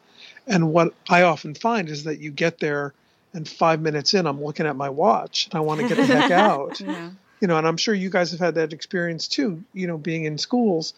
And 0.47 0.73
what 0.73 0.93
I 1.09 1.23
often 1.23 1.55
find 1.55 1.89
is 1.89 2.05
that 2.05 2.19
you 2.19 2.31
get 2.31 2.59
there, 2.59 2.93
and 3.33 3.49
five 3.49 3.81
minutes 3.81 4.15
in, 4.15 4.27
I'm 4.27 4.43
looking 4.43 4.67
at 4.67 4.77
my 4.77 4.89
watch 4.89 5.47
and 5.47 5.55
I 5.55 5.61
want 5.61 5.81
to 5.81 5.89
get 5.89 5.97
the 5.97 6.07
heck 6.07 6.31
out 6.31 6.81
you 7.41 7.49
know, 7.49 7.59
and 7.59 7.67
I'm 7.67 7.77
sure 7.77 7.95
you 7.95 8.11
guys 8.11 8.31
have 8.31 8.41
had 8.41 8.55
that 8.55 8.73
experience 8.73 9.29
too. 9.29 9.63
You 9.73 9.87
know, 9.87 9.99
being 9.99 10.25
in 10.25 10.39
schools, 10.39 10.95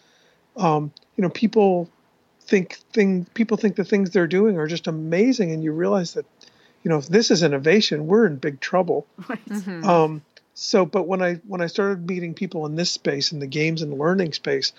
um, 0.57 0.93
you 1.17 1.23
know, 1.23 1.31
people 1.31 1.91
think 2.43 2.79
thing 2.93 3.27
people 3.35 3.57
think 3.57 3.77
the 3.77 3.85
things 3.85 4.11
they're 4.11 4.27
doing 4.27 4.59
are 4.59 4.67
just 4.67 4.87
amazing, 4.87 5.53
and 5.53 5.63
you 5.63 5.73
realize 5.73 6.15
that, 6.15 6.27
you 6.83 6.91
know, 6.91 6.99
if 6.99 7.09
this 7.09 7.31
is 7.31 7.43
innovation, 7.43 8.07
we're 8.07 8.27
in 8.27 8.37
big 8.37 8.61
trouble. 8.61 9.07
Um, 9.85 10.23
so, 10.55 10.85
but 10.85 11.07
when 11.07 11.23
I 11.23 11.35
when 11.47 11.61
I 11.61 11.67
started 11.67 12.09
meeting 12.09 12.35
people 12.35 12.67
in 12.67 12.77
this 12.77 12.91
space, 12.91 13.33
in 13.33 13.41
the 13.41 13.47
games 13.47 13.83
and 13.83 13.99
learning 13.99 14.33
space, 14.33 14.73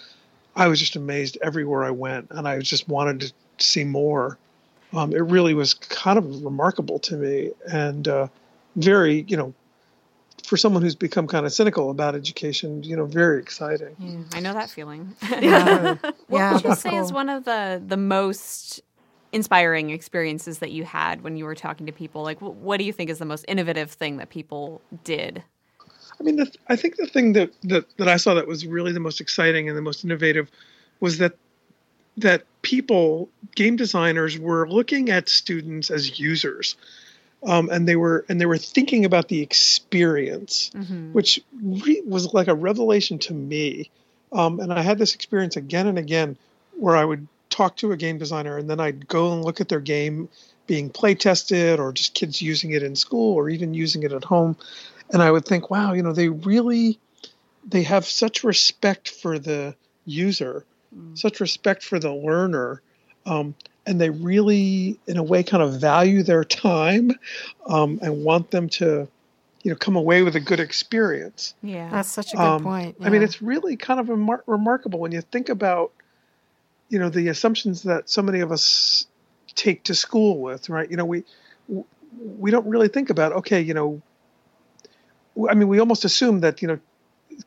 I 0.59 0.67
was 0.67 0.77
just 0.77 0.97
amazed 0.97 1.37
everywhere 1.41 1.85
I 1.85 1.91
went, 1.91 2.27
and 2.31 2.45
I 2.45 2.59
just 2.59 2.89
wanted 2.89 3.21
to 3.21 3.33
see 3.59 3.85
more. 3.85 4.37
Um, 4.93 5.13
it 5.13 5.23
really 5.23 5.53
was 5.53 5.73
kind 5.73 6.17
of 6.17 6.43
remarkable 6.43 6.99
to 6.99 7.15
me, 7.15 7.51
and 7.71 8.05
uh, 8.07 8.27
very, 8.75 9.23
you 9.29 9.37
know, 9.37 9.53
for 10.43 10.57
someone 10.57 10.81
who's 10.81 10.95
become 10.95 11.27
kind 11.27 11.45
of 11.45 11.53
cynical 11.53 11.91
about 11.91 12.13
education, 12.13 12.83
you 12.83 12.97
know, 12.97 13.05
very 13.05 13.39
exciting. 13.39 13.95
Yeah, 13.99 14.37
I 14.37 14.41
know 14.41 14.53
that 14.53 14.69
feeling. 14.69 15.15
yeah. 15.31 15.95
What 16.01 16.15
yeah, 16.29 16.53
would 16.53 16.63
you 16.63 16.69
that's 16.69 16.81
say 16.81 16.97
is 16.97 17.13
one 17.13 17.29
of 17.29 17.45
the 17.45 17.81
the 17.85 17.97
most 17.97 18.81
inspiring 19.31 19.91
experiences 19.91 20.59
that 20.59 20.71
you 20.71 20.83
had 20.83 21.21
when 21.21 21.37
you 21.37 21.45
were 21.45 21.55
talking 21.55 21.85
to 21.85 21.93
people? 21.93 22.23
Like, 22.23 22.39
what 22.39 22.77
do 22.77 22.83
you 22.83 22.91
think 22.91 23.09
is 23.09 23.19
the 23.19 23.25
most 23.25 23.45
innovative 23.47 23.91
thing 23.91 24.17
that 24.17 24.29
people 24.29 24.81
did? 25.05 25.41
I 26.19 26.23
mean, 26.23 26.35
the, 26.35 26.51
I 26.67 26.75
think 26.75 26.97
the 26.97 27.07
thing 27.07 27.33
that, 27.33 27.51
that 27.63 27.85
that 27.97 28.07
I 28.07 28.17
saw 28.17 28.33
that 28.33 28.47
was 28.47 28.65
really 28.65 28.91
the 28.91 28.99
most 28.99 29.21
exciting 29.21 29.69
and 29.69 29.77
the 29.77 29.81
most 29.81 30.03
innovative 30.03 30.49
was 30.99 31.17
that 31.19 31.33
that 32.17 32.43
people, 32.61 33.29
game 33.55 33.77
designers, 33.77 34.37
were 34.37 34.67
looking 34.67 35.09
at 35.09 35.29
students 35.29 35.89
as 35.89 36.19
users, 36.19 36.75
um, 37.43 37.69
and 37.69 37.87
they 37.87 37.95
were 37.95 38.25
and 38.27 38.39
they 38.39 38.45
were 38.45 38.57
thinking 38.57 39.05
about 39.05 39.29
the 39.29 39.41
experience, 39.41 40.71
which 41.13 41.41
re- 41.61 42.03
was 42.05 42.33
like 42.33 42.47
a 42.47 42.55
revelation 42.55 43.17
to 43.19 43.33
me. 43.33 43.89
Um, 44.31 44.59
and 44.59 44.71
I 44.73 44.81
had 44.81 44.97
this 44.97 45.15
experience 45.15 45.55
again 45.55 45.87
and 45.87 45.97
again, 45.97 46.37
where 46.77 46.95
I 46.95 47.05
would 47.05 47.27
talk 47.49 47.77
to 47.77 47.91
a 47.91 47.97
game 47.97 48.17
designer, 48.17 48.57
and 48.57 48.69
then 48.69 48.79
I'd 48.79 49.07
go 49.07 49.31
and 49.33 49.43
look 49.43 49.61
at 49.61 49.69
their 49.69 49.79
game 49.79 50.29
being 50.67 50.89
play 50.89 51.15
tested, 51.15 51.79
or 51.79 51.93
just 51.93 52.13
kids 52.13 52.41
using 52.41 52.71
it 52.71 52.83
in 52.83 52.95
school, 52.95 53.33
or 53.33 53.49
even 53.49 53.73
using 53.73 54.03
it 54.03 54.11
at 54.11 54.23
home, 54.23 54.55
and 55.11 55.21
I 55.21 55.31
would 55.31 55.45
think, 55.45 55.69
wow, 55.69 55.93
you 55.93 56.03
know, 56.03 56.13
they 56.13 56.29
really 56.29 56.99
they 57.67 57.83
have 57.83 58.05
such 58.05 58.43
respect 58.43 59.09
for 59.09 59.37
the 59.37 59.75
user, 60.05 60.65
such 61.13 61.39
respect 61.39 61.83
for 61.83 61.99
the 61.99 62.11
learner, 62.13 62.81
um, 63.25 63.53
and 63.85 63.99
they 64.01 64.09
really, 64.09 64.99
in 65.07 65.17
a 65.17 65.23
way, 65.23 65.43
kind 65.43 65.61
of 65.61 65.79
value 65.79 66.23
their 66.23 66.43
time 66.43 67.11
um, 67.67 67.99
and 68.01 68.23
want 68.23 68.49
them 68.51 68.69
to, 68.69 69.07
you 69.63 69.71
know, 69.71 69.75
come 69.75 69.95
away 69.95 70.23
with 70.23 70.35
a 70.35 70.39
good 70.39 70.59
experience. 70.59 71.53
Yeah. 71.61 71.89
That's 71.91 72.09
such 72.09 72.33
a 72.33 72.37
good 72.37 72.43
Um, 72.43 72.63
point. 72.63 72.95
I 73.01 73.09
mean, 73.09 73.21
it's 73.21 73.41
really 73.41 73.75
kind 73.75 73.99
of 73.99 74.07
remar- 74.07 74.41
remarkable 74.47 74.99
when 74.99 75.11
you 75.11 75.21
think 75.21 75.49
about, 75.49 75.91
you 76.89 76.97
know, 76.97 77.09
the 77.09 77.27
assumptions 77.27 77.83
that 77.83 78.09
so 78.09 78.21
many 78.21 78.39
of 78.39 78.51
us 78.51 79.05
take 79.53 79.83
to 79.83 79.93
school 79.93 80.39
with, 80.39 80.69
right? 80.69 80.89
You 80.89 80.97
know, 80.97 81.05
we 81.05 81.23
w- 81.67 81.85
we 82.39 82.49
don't 82.49 82.65
really 82.67 82.87
think 82.87 83.09
about, 83.11 83.33
okay, 83.33 83.61
you 83.61 83.73
know, 83.73 83.83
w- 83.83 84.01
I 85.47 85.53
mean, 85.53 85.67
we 85.67 85.79
almost 85.79 86.05
assume 86.05 86.41
that 86.41 86.61
you 86.61 86.67
know, 86.67 86.79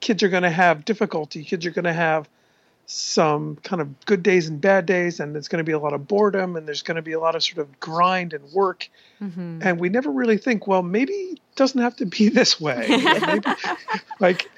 kids 0.00 0.22
are 0.22 0.28
going 0.28 0.42
to 0.44 0.50
have 0.50 0.84
difficulty, 0.84 1.44
kids 1.44 1.66
are 1.66 1.70
going 1.70 1.84
to 1.84 1.92
have 1.92 2.28
some 2.86 3.56
kind 3.62 3.80
of 3.80 4.04
good 4.04 4.22
days 4.22 4.48
and 4.48 4.60
bad 4.60 4.86
days, 4.86 5.20
and 5.20 5.34
there's 5.34 5.48
going 5.48 5.58
to 5.58 5.64
be 5.64 5.72
a 5.72 5.78
lot 5.78 5.92
of 5.92 6.06
boredom, 6.08 6.56
and 6.56 6.66
there's 6.66 6.82
going 6.82 6.96
to 6.96 7.02
be 7.02 7.12
a 7.12 7.20
lot 7.20 7.34
of 7.34 7.42
sort 7.42 7.58
of 7.58 7.80
grind 7.80 8.32
and 8.32 8.44
work, 8.52 8.88
and 9.62 9.80
we 9.80 9.88
never 9.88 10.10
really 10.10 10.36
think, 10.36 10.66
well, 10.66 10.82
maybe 10.82 11.12
it 11.12 11.40
doesn't 11.56 11.80
have 11.80 11.96
to 11.96 12.06
be 12.06 12.28
this 12.40 12.60
way. 12.60 12.86
maybe, 12.88 13.48
like 14.20 14.48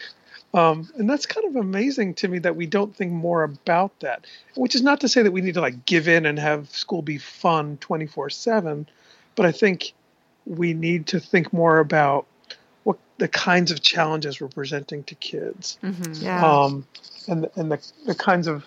um, 0.54 0.88
and 0.96 1.10
that's 1.10 1.26
kind 1.26 1.46
of 1.48 1.56
amazing 1.56 2.14
to 2.14 2.28
me 2.28 2.38
that 2.38 2.54
we 2.54 2.66
don't 2.66 2.94
think 2.94 3.10
more 3.10 3.42
about 3.42 3.98
that. 4.00 4.24
Which 4.54 4.76
is 4.76 4.82
not 4.82 5.00
to 5.00 5.08
say 5.08 5.22
that 5.22 5.32
we 5.32 5.40
need 5.40 5.54
to 5.54 5.60
like 5.60 5.84
give 5.84 6.06
in 6.06 6.24
and 6.24 6.38
have 6.38 6.70
school 6.70 7.02
be 7.02 7.18
fun 7.18 7.76
24 7.78 8.30
7, 8.30 8.88
but 9.34 9.46
I 9.46 9.52
think 9.52 9.92
we 10.46 10.72
need 10.72 11.08
to 11.08 11.18
think 11.18 11.52
more 11.52 11.80
about 11.80 12.26
the 13.18 13.28
kinds 13.28 13.70
of 13.70 13.80
challenges 13.80 14.40
we're 14.40 14.48
presenting 14.48 15.04
to 15.04 15.14
kids. 15.14 15.78
yeah. 16.14 16.44
Um, 16.44 16.86
and 17.28 17.48
and 17.56 17.70
the, 17.72 17.80
the 18.06 18.14
kinds 18.14 18.46
of 18.46 18.66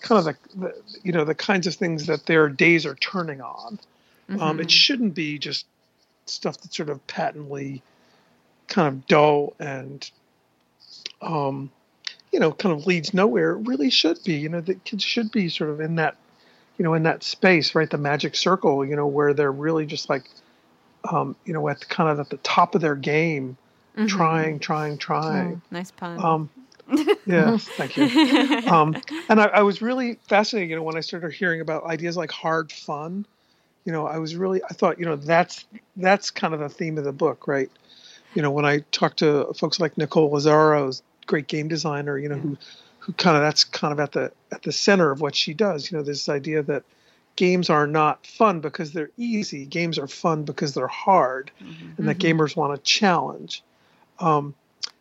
kind 0.00 0.18
of 0.18 0.24
the, 0.24 0.58
the 0.58 0.74
you 1.02 1.12
know 1.12 1.24
the 1.24 1.34
kinds 1.34 1.66
of 1.66 1.74
things 1.74 2.06
that 2.06 2.26
their 2.26 2.48
days 2.48 2.86
are 2.86 2.94
turning 2.96 3.40
on. 3.40 3.78
Um, 4.40 4.60
it 4.60 4.70
shouldn't 4.70 5.14
be 5.14 5.38
just 5.38 5.66
stuff 6.24 6.58
that's 6.60 6.76
sort 6.76 6.88
of 6.88 7.06
patently 7.06 7.82
kind 8.68 8.88
of 8.88 9.06
dull 9.06 9.54
and 9.58 10.10
um, 11.20 11.70
you 12.32 12.40
know 12.40 12.52
kind 12.52 12.74
of 12.74 12.86
leads 12.86 13.12
nowhere. 13.12 13.52
It 13.52 13.66
really 13.68 13.90
should 13.90 14.22
be. 14.24 14.34
You 14.34 14.48
know, 14.48 14.60
the 14.60 14.74
kids 14.74 15.04
should 15.04 15.30
be 15.30 15.48
sort 15.48 15.70
of 15.70 15.80
in 15.80 15.96
that 15.96 16.16
you 16.78 16.84
know 16.84 16.94
in 16.94 17.02
that 17.02 17.22
space, 17.22 17.74
right? 17.74 17.90
The 17.90 17.98
magic 17.98 18.36
circle. 18.36 18.84
You 18.84 18.96
know, 18.96 19.06
where 19.06 19.34
they're 19.34 19.52
really 19.52 19.86
just 19.86 20.08
like 20.08 20.28
um, 21.10 21.36
you 21.44 21.52
know 21.52 21.68
at 21.68 21.80
the, 21.80 21.86
kind 21.86 22.10
of 22.10 22.18
at 22.20 22.30
the 22.30 22.38
top 22.38 22.74
of 22.74 22.80
their 22.80 22.96
game, 22.96 23.56
trying, 24.06 24.58
trying, 24.58 24.98
trying. 24.98 25.62
Nice 25.70 25.90
pun. 25.90 26.24
Um, 26.24 26.50
yes, 27.26 27.68
thank 27.76 27.96
you. 27.96 28.04
Um, 28.70 28.96
and 29.28 29.40
I, 29.40 29.46
I 29.46 29.62
was 29.62 29.82
really 29.82 30.18
fascinated, 30.28 30.70
you 30.70 30.76
know, 30.76 30.82
when 30.82 30.96
I 30.96 31.00
started 31.00 31.32
hearing 31.32 31.60
about 31.60 31.84
ideas 31.84 32.16
like 32.16 32.30
hard 32.30 32.72
fun. 32.72 33.26
You 33.84 33.92
know, 33.92 34.06
I 34.06 34.18
was 34.18 34.36
really, 34.36 34.62
I 34.62 34.74
thought, 34.74 35.00
you 35.00 35.06
know, 35.06 35.16
that's 35.16 35.64
that's 35.96 36.30
kind 36.30 36.54
of 36.54 36.60
the 36.60 36.68
theme 36.68 36.98
of 36.98 37.04
the 37.04 37.12
book, 37.12 37.48
right? 37.48 37.70
You 38.34 38.42
know, 38.42 38.50
when 38.50 38.64
I 38.64 38.84
talked 38.92 39.18
to 39.18 39.52
folks 39.54 39.80
like 39.80 39.98
Nicole 39.98 40.30
Lazzaro's 40.30 41.02
great 41.26 41.48
game 41.48 41.68
designer, 41.68 42.16
you 42.16 42.28
know, 42.28 42.36
who 42.36 42.56
who 43.00 43.12
kind 43.14 43.36
of 43.36 43.42
that's 43.42 43.64
kind 43.64 43.92
of 43.92 43.98
at 43.98 44.12
the 44.12 44.32
at 44.52 44.62
the 44.62 44.72
center 44.72 45.10
of 45.10 45.20
what 45.20 45.34
she 45.34 45.54
does. 45.54 45.90
You 45.90 45.98
know, 45.98 46.04
this 46.04 46.28
idea 46.28 46.62
that 46.62 46.84
games 47.34 47.70
are 47.70 47.86
not 47.86 48.26
fun 48.26 48.60
because 48.60 48.92
they're 48.92 49.10
easy. 49.16 49.66
Games 49.66 49.98
are 49.98 50.06
fun 50.06 50.44
because 50.44 50.74
they're 50.74 50.86
hard, 50.86 51.50
and 51.98 52.08
that 52.08 52.18
gamers 52.18 52.54
want 52.54 52.74
a 52.74 52.78
challenge. 52.78 53.64
Um, 54.22 54.54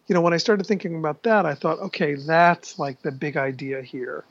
you 0.08 0.16
know, 0.16 0.22
when 0.22 0.34
I 0.34 0.38
started 0.38 0.66
thinking 0.66 0.98
about 0.98 1.24
that, 1.24 1.46
I 1.46 1.56
thought, 1.56 1.80
okay, 1.80 2.16
that's 2.16 2.78
like 2.78 3.02
the 3.02 3.12
big 3.12 3.38
idea 3.38 3.82
here. 3.82 4.24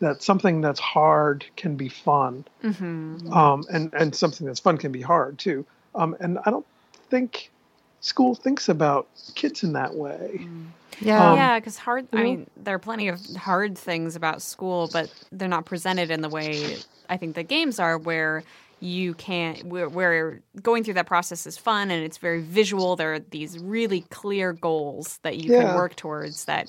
That 0.00 0.22
something 0.22 0.60
that's 0.60 0.80
hard 0.80 1.46
can 1.56 1.76
be 1.76 1.88
fun, 1.88 2.44
um, 3.32 3.64
and 3.72 3.94
and 3.94 4.14
something 4.14 4.46
that's 4.46 4.60
fun 4.60 4.76
can 4.76 4.92
be 4.92 5.00
hard 5.00 5.38
too. 5.38 5.64
Um, 5.94 6.16
and 6.20 6.38
I 6.44 6.50
don't 6.50 6.66
think 7.08 7.50
school 8.00 8.34
thinks 8.34 8.68
about 8.68 9.08
kids 9.34 9.62
in 9.62 9.72
that 9.72 9.94
way. 9.94 10.46
yeah. 11.00 11.30
um, 11.30 11.36
yeah, 11.36 11.58
because 11.58 11.78
hard. 11.78 12.06
I 12.12 12.22
mean, 12.22 12.50
there 12.56 12.74
are 12.74 12.80
plenty 12.80 13.08
of 13.08 13.24
hard 13.36 13.78
things 13.78 14.16
about 14.16 14.42
school, 14.42 14.90
but 14.92 15.10
they're 15.32 15.48
not 15.48 15.64
presented 15.64 16.10
in 16.10 16.20
the 16.20 16.28
way 16.28 16.76
I 17.08 17.16
think 17.16 17.34
the 17.34 17.44
games 17.44 17.78
are, 17.78 17.96
where 17.96 18.42
you 18.80 19.14
can't. 19.14 19.64
Where, 19.66 19.88
where 19.88 20.40
going 20.62 20.84
through 20.84 20.94
that 20.94 21.06
process 21.06 21.46
is 21.46 21.56
fun 21.56 21.90
and 21.90 22.04
it's 22.04 22.18
very 22.18 22.42
visual. 22.42 22.96
There 22.96 23.14
are 23.14 23.18
these 23.20 23.58
really 23.58 24.02
clear 24.10 24.52
goals 24.52 25.18
that 25.22 25.36
you 25.38 25.52
Yeah. 25.52 25.64
can 25.64 25.74
work 25.74 25.96
towards 25.96 26.44
that 26.46 26.68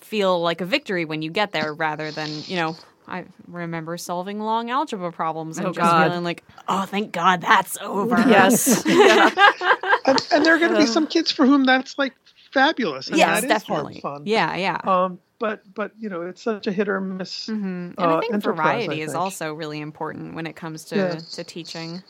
feel 0.00 0.40
like 0.40 0.60
a 0.60 0.64
victory 0.64 1.04
when 1.04 1.20
you 1.22 1.30
get 1.30 1.52
there, 1.52 1.74
rather 1.74 2.10
than 2.10 2.28
you 2.46 2.56
know. 2.56 2.76
I 3.08 3.24
remember 3.48 3.96
solving 3.96 4.38
long 4.38 4.70
algebra 4.70 5.10
problems 5.10 5.58
and 5.58 5.66
Oh, 5.66 5.72
just 5.72 5.78
God. 5.80 6.06
feeling 6.10 6.22
like, 6.22 6.44
oh, 6.68 6.84
thank 6.84 7.10
God 7.10 7.40
that's 7.40 7.76
over. 7.80 8.14
Yes. 8.28 8.84
And, 10.06 10.18
and 10.32 10.46
there 10.46 10.54
are 10.54 10.58
going 10.58 10.72
to 10.72 10.78
be 10.78 10.86
some 10.86 11.06
kids 11.08 11.30
for 11.32 11.44
whom 11.44 11.64
that's 11.64 11.98
like 11.98 12.14
fabulous. 12.52 13.08
And 13.08 13.16
yes, 13.16 13.40
that 13.40 13.44
is 13.44 13.48
definitely. 13.48 14.00
hard 14.00 14.18
fun. 14.18 14.22
Yeah, 14.26 14.54
yeah. 14.56 14.80
Um, 14.84 15.18
but 15.40 15.62
but 15.74 15.90
you 15.98 16.08
know, 16.08 16.22
it's 16.22 16.42
such 16.42 16.68
a 16.68 16.72
hit 16.72 16.88
or 16.88 17.00
miss. 17.00 17.48
and 17.48 17.98
uh, 17.98 18.18
I 18.18 18.20
think 18.20 18.44
variety 18.44 19.02
I 19.02 19.04
is 19.06 19.14
also 19.16 19.52
really 19.52 19.80
important 19.80 20.34
when 20.36 20.46
it 20.46 20.54
comes 20.54 20.84
to, 20.86 20.96
Yeah. 20.96 21.18
to 21.32 21.42
teaching. 21.42 22.04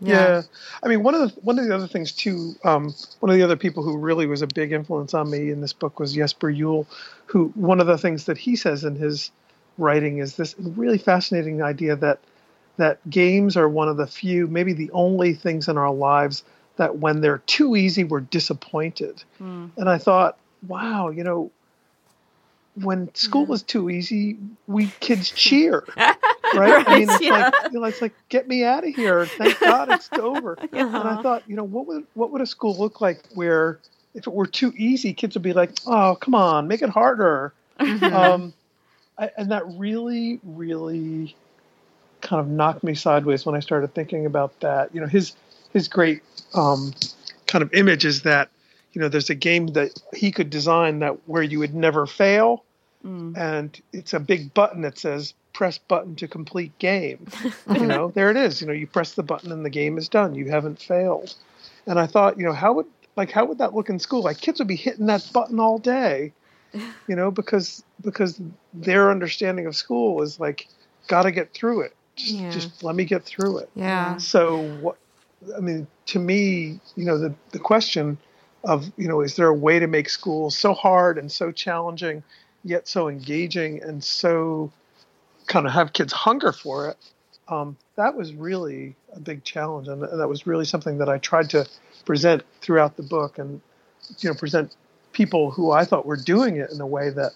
Yeah. 0.00 0.42
I 0.82 0.88
mean, 0.88 1.02
one 1.02 1.14
of 1.14 1.34
the 1.34 1.40
one 1.40 1.58
of 1.58 1.66
the 1.66 1.74
other 1.74 1.86
things 1.86 2.12
too. 2.12 2.54
Um, 2.64 2.94
one 3.20 3.30
of 3.30 3.36
the 3.36 3.42
other 3.42 3.56
people 3.56 3.82
who 3.82 3.98
really 3.98 4.26
was 4.26 4.40
a 4.40 4.46
big 4.46 4.72
influence 4.72 5.12
on 5.12 5.30
me 5.30 5.50
in 5.50 5.60
this 5.60 5.72
book 5.72 5.98
was 6.00 6.14
Jesper 6.14 6.50
Juul, 6.52 6.86
who 7.26 7.48
one 7.54 7.80
of 7.80 7.86
the 7.86 7.98
things 7.98 8.24
that 8.26 8.38
he 8.38 8.56
says 8.56 8.84
in 8.84 8.94
his 8.94 9.30
writing 9.78 10.18
is 10.18 10.36
this 10.36 10.54
really 10.58 10.98
fascinating 10.98 11.62
idea 11.62 11.96
that 11.96 12.20
that 12.76 12.98
games 13.08 13.56
are 13.56 13.68
one 13.68 13.88
of 13.88 13.96
the 13.96 14.06
few, 14.06 14.46
maybe 14.46 14.74
the 14.74 14.90
only 14.92 15.32
things 15.32 15.66
in 15.66 15.78
our 15.78 15.92
lives 15.92 16.44
that 16.76 16.98
when 16.98 17.22
they're 17.22 17.38
too 17.46 17.74
easy, 17.74 18.04
we're 18.04 18.20
disappointed. 18.20 19.24
And 19.40 19.88
I 19.88 19.96
thought, 19.96 20.36
wow, 20.68 21.08
you 21.08 21.24
know, 21.24 21.50
when 22.82 23.14
school 23.14 23.52
is 23.52 23.62
too 23.62 23.90
easy, 23.90 24.38
we 24.66 24.88
kids 25.00 25.30
cheer, 25.34 25.84
right? 25.96 26.86
I 26.86 26.98
mean, 26.98 27.08
it's 27.10 27.20
like 27.20 27.72
you 27.72 27.80
know, 27.80 27.84
it's 27.84 28.02
like 28.02 28.14
get 28.28 28.46
me 28.48 28.64
out 28.64 28.86
of 28.86 28.94
here. 28.94 29.26
Thank 29.26 29.58
God 29.60 29.90
it's 29.90 30.08
over. 30.12 30.58
And 30.72 30.96
I 30.96 31.22
thought, 31.22 31.42
you 31.46 31.56
know, 31.56 31.64
what 31.64 31.86
would 31.86 32.06
what 32.14 32.30
would 32.30 32.42
a 32.42 32.46
school 32.46 32.76
look 32.76 33.00
like 33.00 33.22
where 33.34 33.78
if 34.14 34.26
it 34.26 34.32
were 34.32 34.46
too 34.46 34.72
easy, 34.76 35.12
kids 35.12 35.34
would 35.34 35.42
be 35.42 35.52
like, 35.52 35.70
oh, 35.86 36.16
come 36.20 36.34
on, 36.34 36.68
make 36.68 36.82
it 36.82 36.88
harder. 36.88 37.52
Um, 37.78 38.54
I, 39.18 39.30
and 39.36 39.50
that 39.50 39.64
really, 39.66 40.40
really 40.42 41.36
kind 42.22 42.40
of 42.40 42.48
knocked 42.48 42.82
me 42.82 42.94
sideways 42.94 43.46
when 43.46 43.54
I 43.54 43.60
started 43.60 43.94
thinking 43.94 44.26
about 44.26 44.58
that. 44.60 44.94
You 44.94 45.00
know, 45.00 45.06
his 45.06 45.34
his 45.72 45.88
great 45.88 46.22
um, 46.54 46.94
kind 47.46 47.62
of 47.62 47.72
image 47.74 48.04
is 48.04 48.22
that 48.22 48.50
you 48.92 49.00
know 49.00 49.08
there's 49.08 49.30
a 49.30 49.34
game 49.34 49.68
that 49.68 49.90
he 50.14 50.30
could 50.32 50.50
design 50.50 51.00
that 51.00 51.28
where 51.28 51.42
you 51.42 51.58
would 51.58 51.74
never 51.74 52.06
fail, 52.06 52.64
Mm. 53.06 53.36
and 53.36 53.80
it's 53.92 54.14
a 54.14 54.20
big 54.20 54.52
button 54.52 54.80
that 54.82 54.98
says 54.98 55.34
press 55.52 55.78
button 55.78 56.16
to 56.16 56.26
complete 56.28 56.76
game. 56.78 57.26
you 57.72 57.86
know, 57.86 58.10
there 58.10 58.30
it 58.30 58.36
is. 58.36 58.60
You 58.60 58.66
know, 58.66 58.72
you 58.72 58.86
press 58.86 59.12
the 59.14 59.22
button 59.22 59.52
and 59.52 59.64
the 59.64 59.70
game 59.70 59.96
is 59.96 60.08
done. 60.08 60.34
You 60.34 60.50
haven't 60.50 60.80
failed. 60.82 61.34
And 61.86 61.98
I 61.98 62.06
thought, 62.06 62.36
you 62.38 62.44
know, 62.44 62.52
how 62.52 62.72
would 62.74 62.86
like 63.16 63.30
how 63.30 63.44
would 63.46 63.58
that 63.58 63.74
look 63.74 63.88
in 63.88 63.98
school? 63.98 64.22
Like 64.22 64.38
kids 64.40 64.58
would 64.58 64.68
be 64.68 64.76
hitting 64.76 65.06
that 65.06 65.28
button 65.32 65.60
all 65.60 65.78
day, 65.78 66.32
you 67.08 67.16
know, 67.16 67.30
because 67.30 67.82
because 68.02 68.40
their 68.74 69.10
understanding 69.10 69.66
of 69.66 69.76
school 69.76 70.20
is 70.22 70.38
like, 70.40 70.66
got 71.06 71.22
to 71.22 71.30
get 71.30 71.54
through 71.54 71.82
it. 71.82 71.94
Just, 72.16 72.32
Yeah. 72.32 72.50
just 72.50 72.82
let 72.82 72.96
me 72.96 73.04
get 73.04 73.24
through 73.24 73.58
it. 73.58 73.70
Yeah. 73.74 74.16
So 74.18 74.62
what? 74.80 74.96
I 75.56 75.60
mean, 75.60 75.86
to 76.06 76.18
me, 76.18 76.80
you 76.96 77.04
know, 77.04 77.18
the 77.18 77.34
the 77.52 77.58
question 77.60 78.18
of 78.64 78.90
you 78.96 79.06
know, 79.06 79.20
is 79.20 79.36
there 79.36 79.46
a 79.48 79.54
way 79.54 79.78
to 79.78 79.86
make 79.86 80.08
school 80.10 80.50
so 80.50 80.74
hard 80.74 81.18
and 81.18 81.30
so 81.30 81.52
challenging, 81.52 82.22
yet 82.66 82.88
so 82.88 83.08
engaging 83.08 83.82
and 83.82 84.02
so 84.02 84.72
kind 85.46 85.66
of 85.66 85.72
have 85.72 85.92
kids 85.92 86.12
hunger 86.12 86.52
for 86.52 86.90
it? 86.90 86.96
Um, 87.48 87.76
that 87.94 88.16
was 88.16 88.32
really 88.32 88.96
a 89.12 89.20
big 89.20 89.44
challenge, 89.44 89.88
and 89.88 90.02
that 90.02 90.28
was 90.28 90.46
really 90.46 90.64
something 90.64 90.98
that 90.98 91.08
I 91.08 91.18
tried 91.18 91.48
to 91.50 91.66
present 92.04 92.42
throughout 92.60 92.96
the 92.96 93.02
book, 93.04 93.38
and 93.38 93.60
you 94.18 94.28
know, 94.28 94.34
present 94.34 94.74
people 95.12 95.50
who 95.50 95.70
I 95.70 95.84
thought 95.84 96.04
were 96.04 96.16
doing 96.16 96.56
it 96.56 96.70
in 96.72 96.80
a 96.80 96.86
way 96.86 97.10
that 97.10 97.32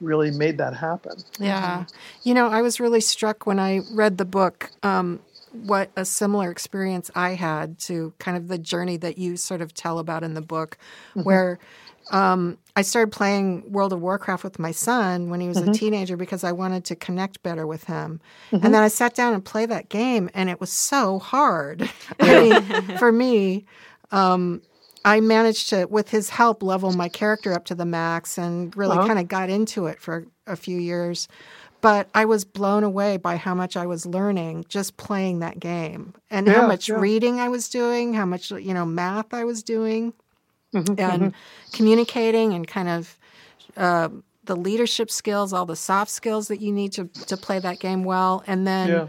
really 0.00 0.30
made 0.30 0.58
that 0.58 0.74
happen. 0.74 1.16
Yeah. 1.38 1.86
You 2.24 2.34
know, 2.34 2.48
I 2.48 2.62
was 2.62 2.80
really 2.80 3.00
struck 3.00 3.46
when 3.46 3.58
I 3.58 3.80
read 3.92 4.18
the 4.18 4.24
book 4.24 4.70
um, 4.82 5.20
what 5.52 5.90
a 5.96 6.04
similar 6.04 6.50
experience 6.50 7.10
I 7.14 7.30
had 7.30 7.78
to 7.80 8.12
kind 8.18 8.36
of 8.36 8.48
the 8.48 8.58
journey 8.58 8.96
that 8.98 9.18
you 9.18 9.36
sort 9.36 9.60
of 9.60 9.72
tell 9.72 9.98
about 9.98 10.24
in 10.24 10.34
the 10.34 10.42
book, 10.42 10.76
where 11.14 11.58
um, 12.10 12.58
I 12.76 12.82
started 12.82 13.12
playing 13.12 13.70
World 13.72 13.92
of 13.92 14.00
Warcraft 14.00 14.44
with 14.44 14.58
my 14.58 14.72
son 14.72 15.30
when 15.30 15.40
he 15.40 15.48
was 15.48 15.58
a 15.58 15.72
teenager 15.72 16.16
because 16.16 16.44
I 16.44 16.52
wanted 16.52 16.84
to 16.86 16.96
connect 16.96 17.42
better 17.42 17.66
with 17.66 17.84
him. 17.84 18.20
And 18.50 18.62
then 18.62 18.76
I 18.82 18.88
sat 18.88 19.14
down 19.14 19.32
and 19.32 19.44
played 19.44 19.70
that 19.70 19.88
game, 19.88 20.28
and 20.34 20.50
it 20.50 20.60
was 20.60 20.70
so 20.72 21.18
hard. 21.18 21.88
I 22.20 22.40
mean, 22.50 22.62
for 22.98 23.12
me, 23.12 23.64
um, 24.10 24.60
I 25.04 25.20
managed 25.20 25.68
to, 25.70 25.86
with 25.86 26.10
his 26.10 26.30
help, 26.30 26.62
level 26.62 26.92
my 26.92 27.08
character 27.08 27.52
up 27.52 27.64
to 27.66 27.74
the 27.74 27.84
max 27.84 28.38
and 28.38 28.76
really 28.76 28.96
Uh-huh. 28.98 29.06
kind 29.06 29.18
of 29.18 29.28
got 29.28 29.50
into 29.50 29.86
it 29.86 30.00
for 30.00 30.26
a 30.46 30.56
few 30.56 30.78
years. 30.78 31.28
But 31.80 32.08
I 32.14 32.24
was 32.24 32.46
blown 32.46 32.82
away 32.82 33.18
by 33.18 33.36
how 33.36 33.54
much 33.54 33.76
I 33.76 33.84
was 33.86 34.06
learning 34.06 34.64
just 34.70 34.96
playing 34.96 35.40
that 35.40 35.60
game 35.60 36.14
and 36.30 36.48
how 36.48 36.66
much 36.66 36.88
yeah. 36.88 36.96
reading 36.98 37.40
I 37.40 37.50
was 37.50 37.68
doing, 37.68 38.14
how 38.14 38.24
much, 38.24 38.50
you 38.50 38.72
know, 38.72 38.86
math 38.86 39.34
I 39.34 39.44
was 39.44 39.62
doing 39.62 40.14
Mm-hmm, 40.74 40.94
and 41.00 41.34
communicating 41.72 42.52
and 42.54 42.66
kind 42.66 42.88
of 42.88 43.18
uh, 43.76 44.08
the 44.44 44.56
leadership 44.56 45.10
skills, 45.10 45.52
all 45.52 45.66
the 45.66 45.76
soft 45.76 46.10
skills 46.10 46.48
that 46.48 46.60
you 46.60 46.72
need 46.72 46.92
to, 46.92 47.08
to 47.26 47.36
play 47.36 47.58
that 47.60 47.78
game 47.78 48.04
well. 48.04 48.42
And 48.46 48.66
then 48.66 48.90
Yeah. 48.90 49.06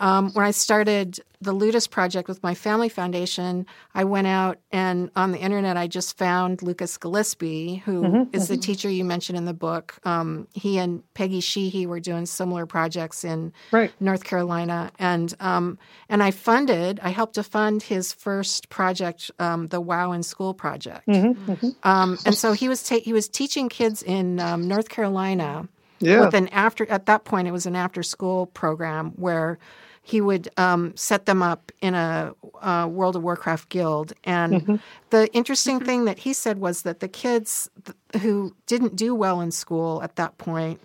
um, 0.00 0.32
when 0.32 0.44
I 0.44 0.52
started 0.52 1.20
the 1.40 1.52
Ludus 1.52 1.86
project 1.86 2.28
with 2.28 2.42
my 2.42 2.54
family 2.54 2.88
foundation, 2.88 3.64
I 3.94 4.04
went 4.04 4.26
out 4.26 4.58
and 4.72 5.10
on 5.14 5.30
the 5.32 5.38
internet 5.38 5.76
I 5.76 5.86
just 5.86 6.18
found 6.18 6.62
Lucas 6.62 6.96
Gillespie, 6.98 7.76
who 7.84 8.28
is 8.32 8.48
Mm-hmm, 8.48 8.52
the 8.54 8.56
teacher 8.60 8.88
you 8.90 9.04
mentioned 9.04 9.38
in 9.38 9.44
the 9.44 9.54
book. 9.54 9.98
Um, 10.04 10.48
he 10.52 10.78
and 10.78 11.02
Peggy 11.14 11.40
Sheehy 11.40 11.86
were 11.86 12.00
doing 12.00 12.26
similar 12.26 12.66
projects 12.66 13.22
in 13.24 13.52
Right. 13.70 13.92
North 14.00 14.24
Carolina, 14.24 14.90
and 14.98 15.32
um, 15.40 15.78
and 16.08 16.22
I 16.22 16.30
funded, 16.32 16.98
I 17.02 17.10
helped 17.10 17.34
to 17.34 17.42
fund 17.44 17.82
his 17.82 18.12
first 18.12 18.68
project, 18.68 19.30
um, 19.38 19.68
the 19.68 19.80
Wow 19.80 20.12
in 20.12 20.22
School 20.24 20.54
project. 20.54 21.06
Mm-hmm, 21.06 21.68
Um, 21.84 22.18
and 22.26 22.34
so 22.34 22.52
he 22.52 22.68
was 22.68 22.82
ta- 22.82 23.00
he 23.04 23.12
was 23.12 23.28
teaching 23.28 23.68
kids 23.68 24.02
in 24.02 24.40
um, 24.40 24.66
North 24.66 24.88
Carolina 24.88 25.68
Yeah. 26.00 26.20
with 26.24 26.34
an 26.34 26.48
after 26.48 26.84
at 26.90 27.06
that 27.06 27.24
point 27.24 27.46
it 27.48 27.52
was 27.52 27.66
an 27.66 27.76
after 27.76 28.02
school 28.02 28.46
program 28.46 29.12
where 29.16 29.58
he 30.08 30.20
would 30.22 30.48
um, 30.56 30.96
set 30.96 31.26
them 31.26 31.42
up 31.42 31.70
in 31.82 31.94
a 31.94 32.32
uh, 32.62 32.86
World 32.90 33.14
of 33.16 33.22
Warcraft 33.22 33.68
guild. 33.68 34.12
And 34.24 34.54
Mm-hmm. 34.62 34.76
the 35.10 35.30
interesting 35.34 35.80
thing 35.80 36.06
that 36.06 36.20
he 36.20 36.32
said 36.32 36.58
was 36.58 36.82
that 36.82 37.00
the 37.00 37.08
kids 37.08 37.68
th- 37.84 38.22
who 38.22 38.54
didn't 38.66 38.96
do 38.96 39.14
well 39.14 39.40
in 39.42 39.50
school 39.50 40.02
at 40.02 40.16
that 40.16 40.38
point 40.38 40.80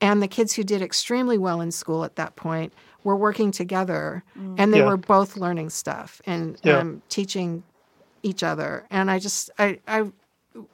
and 0.00 0.22
the 0.22 0.28
kids 0.28 0.52
who 0.54 0.62
did 0.62 0.80
extremely 0.80 1.36
well 1.38 1.60
in 1.60 1.72
school 1.72 2.04
at 2.04 2.14
that 2.14 2.36
point 2.36 2.72
were 3.02 3.16
working 3.16 3.50
together 3.50 4.22
and 4.56 4.72
they 4.72 4.78
Yeah. 4.78 4.86
were 4.86 4.96
both 4.96 5.36
learning 5.36 5.70
stuff 5.70 6.22
and 6.24 6.56
Yeah. 6.62 6.78
um, 6.78 7.02
teaching 7.08 7.64
each 8.22 8.42
other. 8.44 8.86
And 8.90 9.10
I 9.10 9.18
just, 9.18 9.50
I, 9.58 9.80
I 9.88 10.04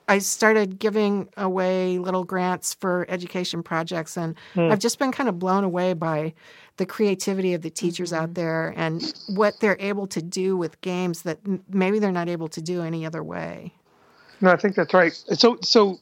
I 0.08 0.18
started 0.18 0.78
giving 0.78 1.28
away 1.36 1.98
little 1.98 2.24
grants 2.24 2.74
for 2.74 3.06
education 3.08 3.62
projects, 3.62 4.16
and 4.16 4.34
Hmm. 4.54 4.70
I've 4.70 4.78
just 4.78 4.98
been 4.98 5.12
kind 5.12 5.28
of 5.28 5.38
blown 5.38 5.64
away 5.64 5.92
by 5.94 6.34
the 6.76 6.86
creativity 6.86 7.54
of 7.54 7.62
the 7.62 7.70
teachers 7.70 8.12
Mm-hmm. 8.12 8.22
out 8.22 8.34
there 8.34 8.74
and 8.76 9.14
what 9.26 9.60
they're 9.60 9.76
able 9.80 10.06
to 10.08 10.22
do 10.22 10.56
with 10.56 10.80
games 10.80 11.22
that 11.22 11.38
maybe 11.68 11.98
they're 11.98 12.12
not 12.12 12.28
able 12.28 12.48
to 12.48 12.60
do 12.62 12.82
any 12.82 13.06
other 13.06 13.22
way. 13.22 13.72
No, 14.40 14.50
I 14.50 14.56
think 14.56 14.74
that's 14.74 14.92
right. 14.92 15.12
So, 15.14 15.58
so 15.62 15.98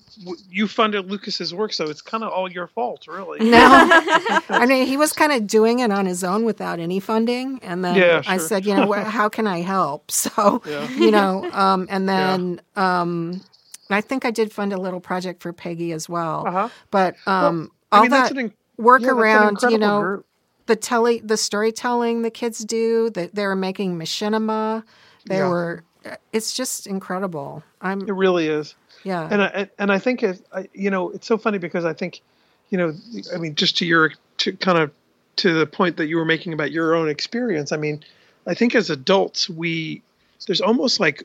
you 0.51 0.67
funded 0.67 1.11
Lucas's 1.11 1.55
work, 1.55 1.73
so 1.73 1.85
it's 1.91 2.01
kind 2.03 2.25
of 2.25 2.33
all 2.33 2.51
your 2.51 2.67
fault, 2.67 3.07
really. 3.07 3.41
No, 3.41 3.59
I 4.49 4.67
mean 4.67 4.87
he 4.87 4.97
was 4.97 5.13
kind 5.13 5.33
of 5.33 5.47
doing 5.47 5.81
it 5.81 5.93
on 5.93 6.07
his 6.07 6.25
own 6.25 6.45
without 6.45 6.81
any 6.81 6.99
funding, 6.99 7.61
and 7.63 7.85
then 7.85 7.95
Yeah, 7.99 8.23
I 8.27 8.39
said, 8.39 8.65
you 8.65 8.75
know, 8.75 8.91
how 9.05 9.29
can 9.29 9.47
I 9.47 9.61
help? 9.61 10.11
So, 10.23 10.63
Yeah. 10.67 10.89
you 10.97 11.11
know, 11.11 11.47
um, 11.53 11.87
and 11.91 12.09
then 12.09 12.61
um, 12.75 13.43
I 13.91 14.01
think 14.01 14.25
I 14.25 14.31
did 14.31 14.53
fund 14.53 14.73
a 14.73 14.79
little 14.79 15.01
project 15.01 15.43
for 15.43 15.53
Peggy 15.53 15.93
as 15.93 16.09
well. 16.09 16.47
Uh-huh. 16.47 16.69
But 16.91 17.17
um, 17.27 17.71
I 17.91 17.97
all 17.97 18.03
mean, 18.03 18.11
that 18.13 18.37
an 18.37 18.53
work 18.77 19.03
yeah, 19.03 19.11
around, 19.11 19.59
you 19.69 19.79
know, 19.79 20.01
group. 20.01 20.27
the 20.67 20.77
telly, 20.77 21.21
the 21.21 21.37
storytelling 21.37 22.23
the 22.23 22.31
kids 22.31 22.59
do. 22.65 23.11
That 23.11 23.35
they 23.35 23.47
were 23.47 23.57
making 23.57 23.99
machinima. 23.99 24.85
They 25.27 25.37
Yeah. 25.39 25.49
were. 25.49 25.85
It's 26.33 26.53
just 26.55 26.87
incredible. 26.87 27.63
I'm 27.81 28.01
It 28.03 28.13
really 28.13 28.49
is. 28.49 28.75
yeah. 29.05 29.29
and 29.31 29.43
I 29.43 29.71
and 29.79 29.93
I 29.93 29.99
think 29.99 30.23
it, 30.23 30.45
I, 30.53 30.69
you 30.75 30.91
know 30.91 31.11
it's 31.11 31.27
so 31.27 31.39
funny 31.39 31.59
because 31.59 31.85
I 31.85 31.93
think, 31.93 32.23
you 32.71 32.79
know, 32.79 32.93
I 33.33 33.39
mean, 33.39 33.55
just 33.55 33.77
to 33.79 33.87
your 33.87 34.13
to 34.39 34.53
kind 34.55 34.79
of 34.79 34.91
to 35.37 35.53
the 35.55 35.67
point 35.67 35.97
that 35.99 36.07
you 36.07 36.17
were 36.17 36.25
making 36.25 36.53
about 36.55 36.73
your 36.73 36.95
own 36.95 37.09
experience. 37.09 37.71
I 37.73 37.77
mean, 37.77 38.03
I 38.47 38.55
think 38.55 38.75
as 38.75 38.91
adults 38.91 39.49
we 39.49 40.03
there's 40.49 40.61
almost 40.61 40.99
like 40.99 41.23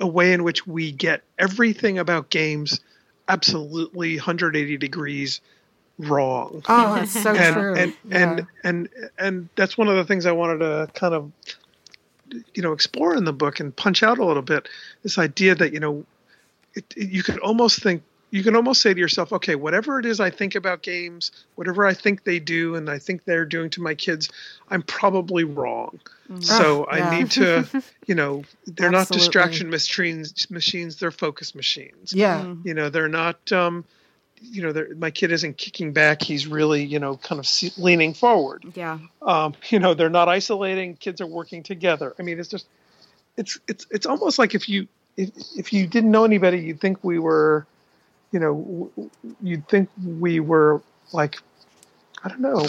a 0.00 0.06
way 0.06 0.32
in 0.32 0.42
which 0.44 0.66
we 0.66 0.90
get 0.92 1.22
everything 1.38 1.98
about 1.98 2.30
games 2.30 2.80
absolutely 3.28 4.16
180 4.16 4.76
degrees 4.76 5.40
wrong. 5.98 6.62
oh, 6.68 6.94
that's 6.96 7.12
so 7.22 7.34
and 7.34 7.54
true. 7.54 7.74
and, 7.74 7.94
Yeah. 8.08 8.18
and 8.22 8.46
and 8.64 8.88
and 9.18 9.48
that's 9.56 9.78
one 9.78 9.88
of 9.88 9.96
the 9.96 10.04
things 10.04 10.26
I 10.26 10.32
wanted 10.32 10.58
to 10.58 10.88
kind 10.94 11.14
of 11.14 11.32
you 12.54 12.62
know 12.62 12.72
explore 12.72 13.14
in 13.14 13.24
the 13.24 13.32
book 13.32 13.60
and 13.60 13.74
punch 13.74 14.02
out 14.02 14.18
a 14.18 14.24
little 14.24 14.42
bit 14.42 14.68
this 15.04 15.18
idea 15.18 15.54
that 15.54 15.72
you 15.72 15.80
know 15.80 16.04
it, 16.74 16.84
it- 16.96 17.10
you 17.10 17.22
could 17.22 17.38
almost 17.38 17.82
think 17.82 18.02
you 18.34 18.42
can 18.42 18.56
almost 18.56 18.82
say 18.82 18.92
to 18.92 18.98
yourself 18.98 19.32
okay 19.32 19.54
whatever 19.54 20.00
it 20.00 20.04
is 20.04 20.18
I 20.18 20.28
think 20.28 20.56
about 20.56 20.82
games 20.82 21.30
whatever 21.54 21.86
I 21.86 21.94
think 21.94 22.24
they 22.24 22.40
do 22.40 22.74
and 22.74 22.90
I 22.90 22.98
think 22.98 23.24
they're 23.24 23.44
doing 23.44 23.70
to 23.70 23.80
my 23.80 23.94
kids 23.94 24.28
I'm 24.68 24.82
probably 24.82 25.44
wrong. 25.44 26.00
So 26.40 26.86
Ah, 26.90 26.96
yeah. 26.96 27.08
I 27.08 27.18
need 27.18 27.30
to 27.32 27.82
you 28.06 28.16
know 28.16 28.42
they're 28.66 28.90
not 28.90 29.08
distraction 29.08 29.70
machines 29.70 30.50
machines 30.50 30.96
they're 30.96 31.12
focus 31.12 31.54
machines. 31.54 32.12
Yeah. 32.12 32.54
you 32.64 32.74
know 32.74 32.90
they're 32.90 33.08
not 33.08 33.52
um 33.52 33.84
you 34.42 34.62
know 34.62 34.72
they're, 34.72 34.92
my 34.96 35.12
kid 35.12 35.30
isn't 35.30 35.56
kicking 35.56 35.92
back 35.92 36.20
he's 36.20 36.48
really 36.48 36.84
you 36.84 36.98
know 36.98 37.16
kind 37.16 37.38
of 37.38 37.46
leaning 37.78 38.14
forward. 38.14 38.64
Yeah. 38.74 38.98
um 39.22 39.54
you 39.68 39.78
know 39.78 39.94
they're 39.94 40.10
not 40.10 40.28
isolating 40.28 40.96
kids 40.96 41.20
are 41.20 41.26
working 41.26 41.62
together. 41.62 42.16
I 42.18 42.22
mean 42.22 42.40
it's 42.40 42.48
just 42.48 42.66
it's 43.36 43.60
it's 43.68 43.86
it's 43.92 44.06
almost 44.06 44.40
like 44.40 44.56
if 44.56 44.68
you 44.68 44.88
if, 45.16 45.30
if 45.56 45.72
you 45.72 45.86
didn't 45.86 46.10
know 46.10 46.24
anybody 46.24 46.58
you'd 46.58 46.80
think 46.80 46.98
we 47.04 47.20
were 47.20 47.64
you 48.34 48.40
know 48.40 48.92
you'd 49.40 49.66
think 49.68 49.88
we 50.04 50.40
were 50.40 50.82
like 51.12 51.34
i 52.24 52.28
don't 52.28 52.40
know 52.40 52.66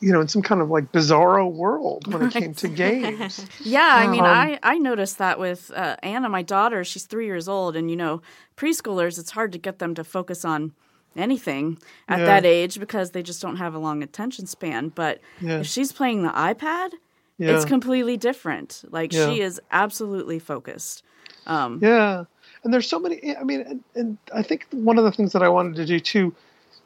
you 0.00 0.12
know 0.12 0.20
in 0.20 0.26
some 0.26 0.42
kind 0.42 0.60
of 0.60 0.68
like 0.68 0.90
bizarro 0.90 1.50
world 1.50 2.12
when 2.12 2.22
it 2.22 2.32
came 2.32 2.54
to 2.54 2.68
games 2.68 3.46
Yeah, 3.64 3.92
I 4.04 4.06
mean, 4.08 4.24
Um, 4.24 4.26
I, 4.26 4.58
I 4.62 4.78
noticed 4.78 5.18
that 5.18 5.38
with 5.38 5.70
uh, 5.74 5.96
Anna, 6.02 6.28
my 6.28 6.42
daughter. 6.42 6.82
She's 6.84 7.04
three 7.04 7.26
years 7.26 7.48
old, 7.48 7.76
and 7.76 7.90
you 7.90 7.96
know, 7.96 8.22
preschoolers, 8.56 9.18
it's 9.18 9.32
hard 9.32 9.52
to 9.52 9.58
get 9.58 9.78
them 9.78 9.94
to 9.96 10.04
focus 10.04 10.44
on 10.44 10.72
anything 11.16 11.78
at 12.08 12.20
Yeah. 12.20 12.24
that 12.26 12.44
age 12.46 12.78
because 12.80 13.10
they 13.10 13.22
just 13.22 13.42
don't 13.42 13.56
have 13.56 13.74
a 13.74 13.78
long 13.78 14.02
attention 14.02 14.46
span. 14.46 14.88
But 14.88 15.20
Yeah. 15.40 15.60
if 15.60 15.66
she's 15.66 15.92
playing 15.92 16.22
the 16.22 16.30
iPad, 16.30 16.90
Yeah. 17.36 17.54
it's 17.54 17.64
completely 17.64 18.16
different. 18.16 18.84
Like 18.90 19.12
she 19.12 19.40
is 19.40 19.60
absolutely 19.70 20.38
focused. 20.38 21.02
Um, 21.46 21.80
Yeah, 21.82 22.24
and 22.64 22.72
there's 22.72 22.88
so 22.88 22.98
many. 22.98 23.36
I 23.36 23.44
mean, 23.44 23.60
and, 23.60 23.84
and 23.94 24.18
I 24.34 24.42
think 24.42 24.66
one 24.70 24.98
of 24.98 25.04
the 25.04 25.12
things 25.12 25.32
that 25.32 25.42
I 25.42 25.48
wanted 25.48 25.76
to 25.76 25.86
do 25.86 26.00
too, 26.00 26.34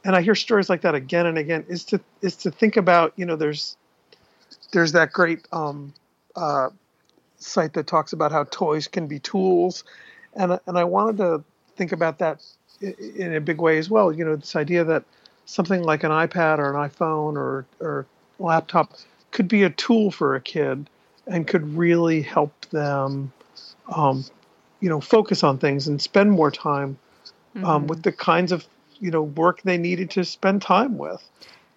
and 0.05 0.15
I 0.15 0.21
hear 0.21 0.35
stories 0.35 0.69
like 0.69 0.81
that 0.81 0.95
again 0.95 1.25
and 1.25 1.37
again, 1.37 1.65
is 1.67 1.83
to 1.85 1.99
is 2.21 2.35
to 2.37 2.51
think 2.51 2.77
about 2.77 3.13
you 3.15 3.25
know 3.25 3.35
there's 3.35 3.77
there's 4.71 4.91
that 4.93 5.13
great 5.13 5.47
um, 5.51 5.93
uh, 6.35 6.69
site 7.37 7.73
that 7.73 7.87
talks 7.87 8.13
about 8.13 8.31
how 8.31 8.43
toys 8.45 8.87
can 8.87 9.07
be 9.07 9.19
tools, 9.19 9.83
and 10.35 10.59
and 10.67 10.77
I 10.77 10.83
wanted 10.83 11.17
to 11.17 11.43
think 11.75 11.91
about 11.91 12.19
that 12.19 12.41
in 12.81 13.35
a 13.35 13.41
big 13.41 13.61
way 13.61 13.77
as 13.77 13.89
well. 13.89 14.11
You 14.11 14.25
know, 14.25 14.35
this 14.35 14.55
idea 14.55 14.83
that 14.83 15.03
something 15.45 15.83
like 15.83 16.03
an 16.03 16.11
iPad 16.11 16.59
or 16.59 16.69
an 16.69 16.89
iPhone 16.89 17.35
or 17.35 17.65
or 17.79 18.05
laptop 18.39 18.93
could 19.31 19.47
be 19.47 19.63
a 19.63 19.69
tool 19.69 20.11
for 20.11 20.35
a 20.35 20.41
kid 20.41 20.87
and 21.27 21.47
could 21.47 21.77
really 21.77 22.21
help 22.21 22.53
them 22.69 23.31
um, 23.93 24.25
you 24.83 24.89
know 24.89 24.99
focus 24.99 25.43
on 25.43 25.57
things 25.57 25.87
and 25.87 26.01
spend 26.01 26.29
more 26.31 26.51
time 26.51 26.97
um, 27.63 27.87
with 27.87 28.03
the 28.03 28.11
kinds 28.11 28.51
of 28.51 28.67
you 28.99 29.09
know 29.11 29.23
work 29.23 29.61
they 29.61 29.77
needed 29.77 30.09
to 30.11 30.25
spend 30.25 30.61
time 30.61 30.97
with. 30.97 31.23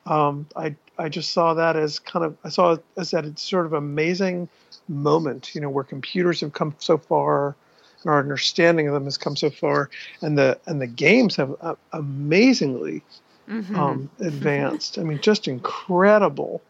Um, 0.07 0.47
I 0.57 0.75
I 0.99 1.09
just 1.09 1.33
saw 1.33 1.55
that 1.55 1.77
as 1.77 2.01
kind 2.01 2.25
of 2.25 2.37
I 2.45 2.49
saw 2.49 2.73
it 2.73 2.85
as 2.97 3.13
that 3.13 3.25
it's 3.25 3.43
sort 3.43 3.65
of 3.67 3.73
amazing 3.75 4.49
moment 4.89 5.55
you 5.55 5.61
know 5.61 5.71
where 5.71 5.85
computers 5.85 6.41
have 6.41 6.53
come 6.53 6.75
so 6.79 6.99
far 6.99 7.55
and 8.03 8.11
our 8.11 8.19
understanding 8.19 8.89
of 8.89 8.95
them 8.95 9.05
has 9.05 9.17
come 9.19 9.37
so 9.37 9.51
far 9.51 9.89
and 10.21 10.37
the 10.37 10.59
and 10.67 10.81
the 10.81 10.87
games 10.89 11.37
have 11.37 11.55
uh, 11.61 11.75
amazingly 11.93 13.03
um, 13.75 14.11
advanced. 14.21 14.99
I 14.99 15.03
mean 15.05 15.21
just 15.21 15.47
incredible. 15.49 16.61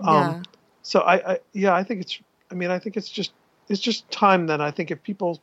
Um, 0.00 0.06
Yeah. 0.08 0.34
so 0.82 1.00
I, 1.00 1.32
I 1.32 1.38
yeah 1.54 1.74
I 1.74 1.82
think 1.82 2.02
it's 2.02 2.18
I 2.50 2.54
mean 2.54 2.70
I 2.70 2.78
think 2.78 2.98
it's 2.98 3.08
just 3.08 3.32
it's 3.68 3.80
just 3.80 4.10
time 4.10 4.48
that 4.48 4.60
I 4.60 4.70
think 4.70 4.90
if 4.90 5.02
people 5.02 5.40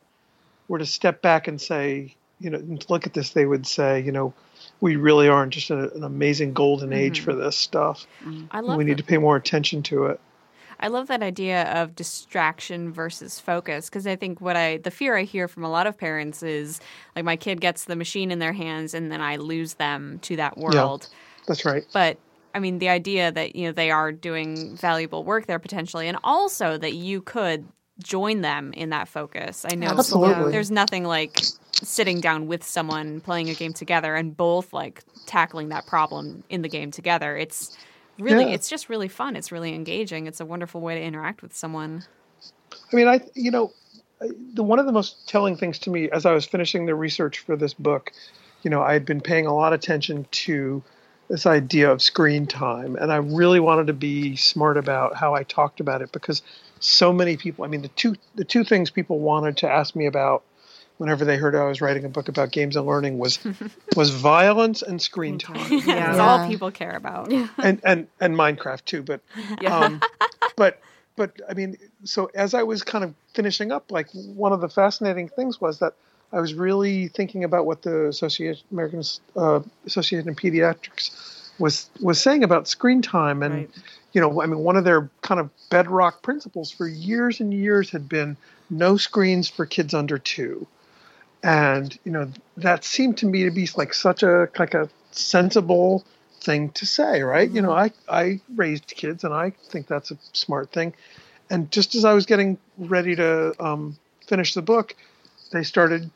were 0.70 0.78
to 0.78 0.86
step 0.86 1.20
back 1.20 1.48
and 1.48 1.60
say 1.60 2.14
you 2.38 2.48
know 2.48 2.58
and 2.58 2.86
look 2.88 3.06
at 3.06 3.12
this 3.12 3.30
they 3.30 3.44
would 3.44 3.66
say 3.66 4.00
you 4.00 4.12
know 4.12 4.32
we 4.80 4.96
really 4.96 5.28
are 5.28 5.42
in 5.42 5.50
just 5.50 5.70
a, 5.70 5.92
an 5.94 6.04
amazing 6.04 6.52
golden 6.52 6.92
age 6.92 7.16
mm-hmm. 7.16 7.24
for 7.24 7.34
this 7.34 7.56
stuff. 7.56 8.06
Mm-hmm. 8.24 8.46
I 8.50 8.60
love 8.60 8.78
we 8.78 8.84
need 8.84 8.92
that. 8.92 9.02
to 9.02 9.04
pay 9.04 9.18
more 9.18 9.36
attention 9.36 9.82
to 9.84 10.06
it. 10.06 10.20
I 10.82 10.88
love 10.88 11.08
that 11.08 11.22
idea 11.22 11.64
of 11.74 11.94
distraction 11.94 12.90
versus 12.90 13.38
focus 13.38 13.90
because 13.90 14.06
I 14.06 14.16
think 14.16 14.40
what 14.40 14.56
I 14.56 14.78
the 14.78 14.90
fear 14.90 15.16
I 15.16 15.24
hear 15.24 15.48
from 15.48 15.64
a 15.64 15.70
lot 15.70 15.86
of 15.86 15.98
parents 15.98 16.42
is 16.42 16.80
like 17.14 17.24
my 17.24 17.36
kid 17.36 17.60
gets 17.60 17.84
the 17.84 17.96
machine 17.96 18.30
in 18.30 18.38
their 18.38 18.54
hands 18.54 18.94
and 18.94 19.12
then 19.12 19.20
I 19.20 19.36
lose 19.36 19.74
them 19.74 20.20
to 20.20 20.36
that 20.36 20.56
world. 20.56 21.08
that's 21.46 21.64
right. 21.64 21.84
But 21.92 22.16
I 22.54 22.60
mean 22.60 22.78
the 22.78 22.88
idea 22.88 23.30
that 23.32 23.56
you 23.56 23.66
know 23.66 23.72
they 23.72 23.90
are 23.90 24.12
doing 24.12 24.76
valuable 24.76 25.24
work 25.24 25.46
there 25.46 25.58
potentially 25.58 26.08
and 26.08 26.16
also 26.24 26.78
that 26.78 26.94
you 26.94 27.20
could 27.20 27.66
join 28.02 28.40
them 28.40 28.72
in 28.72 28.90
that 28.90 29.08
focus. 29.08 29.64
I 29.70 29.74
know 29.74 29.88
Absolutely. 29.88 30.52
there's 30.52 30.70
nothing 30.70 31.04
like 31.04 31.40
sitting 31.72 32.20
down 32.20 32.46
with 32.46 32.64
someone 32.64 33.20
playing 33.20 33.48
a 33.48 33.54
game 33.54 33.72
together 33.72 34.14
and 34.14 34.36
both 34.36 34.72
like 34.72 35.02
tackling 35.26 35.68
that 35.70 35.86
problem 35.86 36.44
in 36.50 36.62
the 36.62 36.68
game 36.68 36.90
together. 36.90 37.36
It's 37.36 37.76
really 38.18 38.44
Yeah. 38.44 38.54
it's 38.54 38.68
just 38.68 38.88
really 38.88 39.08
fun. 39.08 39.36
It's 39.36 39.50
really 39.52 39.74
engaging. 39.74 40.26
It's 40.26 40.40
a 40.40 40.44
wonderful 40.44 40.80
way 40.80 40.96
to 40.96 41.02
interact 41.02 41.42
with 41.42 41.54
someone. 41.54 42.04
I 42.92 42.96
mean, 42.96 43.08
I 43.08 43.20
you 43.34 43.50
know, 43.50 43.72
the 44.54 44.62
one 44.62 44.78
of 44.78 44.86
the 44.86 44.92
most 44.92 45.28
telling 45.28 45.56
things 45.56 45.78
to 45.80 45.90
me 45.90 46.10
as 46.10 46.26
I 46.26 46.32
was 46.32 46.44
finishing 46.44 46.86
the 46.86 46.94
research 46.94 47.38
for 47.38 47.56
this 47.56 47.72
book, 47.74 48.12
you 48.62 48.70
know, 48.70 48.82
I 48.82 48.92
had 48.92 49.06
been 49.06 49.20
paying 49.20 49.46
a 49.46 49.54
lot 49.54 49.72
of 49.72 49.80
attention 49.80 50.26
to 50.32 50.82
this 51.28 51.46
idea 51.46 51.90
of 51.90 52.02
screen 52.02 52.46
time, 52.46 52.96
and 52.96 53.12
I 53.12 53.16
really 53.16 53.60
wanted 53.60 53.86
to 53.86 53.92
be 53.92 54.36
smart 54.36 54.76
about 54.76 55.14
how 55.14 55.34
I 55.34 55.44
talked 55.44 55.80
about 55.80 56.02
it 56.02 56.10
because 56.12 56.42
so 56.80 57.12
many 57.12 57.36
people. 57.36 57.64
I 57.64 57.68
mean, 57.68 57.82
the 57.82 57.88
two 57.88 58.16
the 58.34 58.44
two 58.44 58.64
things 58.64 58.90
people 58.90 59.20
wanted 59.20 59.58
to 59.58 59.70
ask 59.70 59.94
me 59.94 60.06
about 60.06 60.42
whenever 60.98 61.24
they 61.24 61.36
heard 61.36 61.54
I 61.54 61.64
was 61.64 61.80
writing 61.80 62.04
a 62.04 62.08
book 62.08 62.28
about 62.28 62.50
games 62.52 62.76
and 62.76 62.86
learning 62.86 63.18
was 63.18 63.38
was 63.96 64.10
violence 64.10 64.82
and 64.82 65.00
screen 65.00 65.38
time. 65.38 65.56
That's 65.70 65.86
Yeah. 65.86 66.16
all 66.18 66.46
people 66.46 66.70
care 66.70 66.96
about. 66.96 67.32
and 67.58 67.80
and 67.84 68.08
and 68.20 68.34
Minecraft 68.34 68.84
too. 68.84 69.02
But 69.02 69.20
um, 69.66 70.00
but 70.56 70.80
but 71.16 71.32
I 71.48 71.54
mean, 71.54 71.76
so 72.04 72.30
as 72.34 72.54
I 72.54 72.62
was 72.62 72.82
kind 72.82 73.04
of 73.04 73.14
finishing 73.34 73.72
up, 73.72 73.90
like 73.90 74.08
one 74.12 74.52
of 74.52 74.60
the 74.60 74.68
fascinating 74.68 75.28
things 75.28 75.60
was 75.60 75.78
that 75.80 75.94
I 76.32 76.40
was 76.40 76.54
really 76.54 77.08
thinking 77.08 77.44
about 77.44 77.66
what 77.66 77.82
the 77.82 78.06
Association 78.06 78.64
American 78.70 79.02
uh, 79.36 79.60
Association 79.86 80.28
of 80.28 80.36
Pediatrics 80.36 81.10
was 81.60 81.88
was 82.00 82.20
saying 82.20 82.42
about 82.42 82.66
screen 82.66 83.02
time, 83.02 83.42
and 83.42 83.54
Right. 83.54 83.70
you 84.12 84.20
know, 84.20 84.42
I 84.42 84.46
mean, 84.46 84.60
one 84.60 84.76
of 84.76 84.84
their 84.84 85.08
kind 85.22 85.38
of 85.40 85.50
bedrock 85.70 86.22
principles 86.22 86.70
for 86.72 86.88
years 86.88 87.40
and 87.40 87.54
years 87.54 87.90
had 87.90 88.08
been 88.08 88.36
no 88.70 88.96
screens 88.96 89.48
for 89.48 89.66
kids 89.66 89.94
under 89.94 90.18
two. 90.18 90.66
And 91.42 91.96
you 92.04 92.12
know 92.12 92.30
that 92.56 92.84
seemed 92.84 93.18
to 93.18 93.26
me 93.26 93.44
to 93.44 93.50
be 93.50 93.68
like 93.76 93.94
such 93.94 94.22
a 94.22 94.48
like 94.58 94.74
a 94.74 94.88
sensible 95.12 96.04
thing 96.42 96.70
to 96.70 96.86
say 96.86 97.22
right? 97.22 97.50
You 97.50 97.62
know 97.62 97.72
i 97.72 97.92
i 98.08 98.40
raised 98.56 98.86
kids 98.88 99.24
and 99.24 99.34
i 99.34 99.50
think 99.68 99.86
that's 99.86 100.10
a 100.10 100.18
smart 100.32 100.72
thing. 100.72 100.94
And 101.50 101.70
just 101.70 101.94
as 101.94 102.04
i 102.04 102.12
was 102.14 102.26
getting 102.26 102.58
ready 102.78 103.16
to 103.16 103.54
um, 103.62 103.96
finish 104.26 104.54
the 104.54 104.62
book 104.62 104.94
they 105.52 105.62
started 105.64 106.10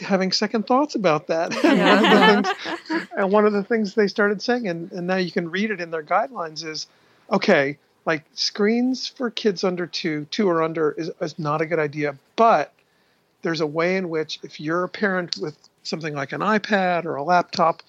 having 0.00 0.32
second 0.32 0.66
thoughts 0.66 0.94
about 0.94 1.26
that. 1.28 1.54
And, 1.64 2.46
one 2.46 2.46
of 2.46 2.82
the 2.82 2.84
things, 2.88 3.08
and 3.16 3.32
one 3.32 3.46
of 3.46 3.52
the 3.52 3.64
things 3.64 3.94
they 3.94 4.08
started 4.08 4.42
saying 4.42 4.68
and, 4.68 4.90
and 4.92 5.06
now 5.06 5.16
you 5.16 5.30
can 5.30 5.50
read 5.50 5.70
it 5.70 5.80
in 5.80 5.90
their 5.90 6.02
guidelines 6.02 6.64
is 6.64 6.86
okay 7.30 7.78
like 8.06 8.24
screens 8.34 9.06
for 9.06 9.30
kids 9.30 9.64
under 9.64 9.86
two 9.86 10.26
two 10.30 10.48
or 10.48 10.62
under 10.62 10.92
is, 10.92 11.10
is 11.20 11.38
not 11.38 11.60
a 11.60 11.66
good 11.66 11.78
idea. 11.78 12.16
But 12.36 12.72
there's 13.42 13.60
a 13.60 13.66
way 13.66 13.96
in 13.96 14.08
which 14.08 14.38
if 14.42 14.60
you're 14.60 14.84
a 14.84 14.88
parent 14.88 15.36
with 15.40 15.56
something 15.82 16.14
like 16.14 16.32
an 16.32 16.40
ipad 16.40 17.04
or 17.04 17.16
a 17.16 17.22
laptop 17.22 17.82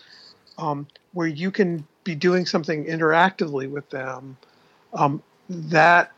um, 0.58 0.88
where 1.14 1.28
you 1.28 1.51
can 1.51 1.86
be 2.03 2.16
doing 2.16 2.45
something 2.45 2.86
interactively 2.86 3.70
with 3.70 3.89
them 3.89 4.38
um, 4.93 5.24
that 5.49 6.12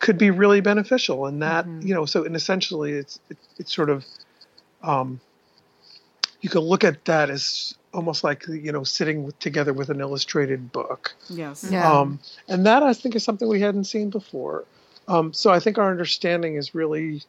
could 0.00 0.18
be 0.18 0.30
really 0.30 0.60
beneficial. 0.60 1.26
And 1.26 1.42
that 1.42 1.66
you 1.66 1.94
know 1.94 2.04
so 2.06 2.24
and 2.24 2.36
essentially 2.36 2.92
it's 2.92 3.18
it, 3.30 3.38
it's 3.58 3.74
sort 3.74 3.90
of 3.90 4.04
um, 4.82 5.20
you 6.40 6.48
can 6.50 6.60
look 6.62 6.84
at 6.84 7.04
that 7.04 7.30
as 7.30 7.74
almost 7.92 8.22
like 8.24 8.46
you 8.48 8.70
know 8.72 8.84
sitting 8.84 9.24
with, 9.24 9.38
together 9.40 9.72
with 9.72 9.90
an 9.90 10.00
illustrated 10.00 10.70
book 10.72 11.14
Yes. 11.28 11.66
Yeah. 11.70 11.90
um, 11.90 12.20
and 12.48 12.64
that 12.66 12.82
I 12.82 12.92
think 12.94 13.14
is 13.16 13.24
something 13.24 13.48
we 13.48 13.60
hadn't 13.60 13.84
seen 13.84 14.10
before. 14.10 14.64
Um, 15.08 15.32
so 15.32 15.50
I 15.50 15.58
think 15.58 15.76
our 15.78 15.90
understanding 15.90 16.54
is 16.54 16.74
really 16.74 17.22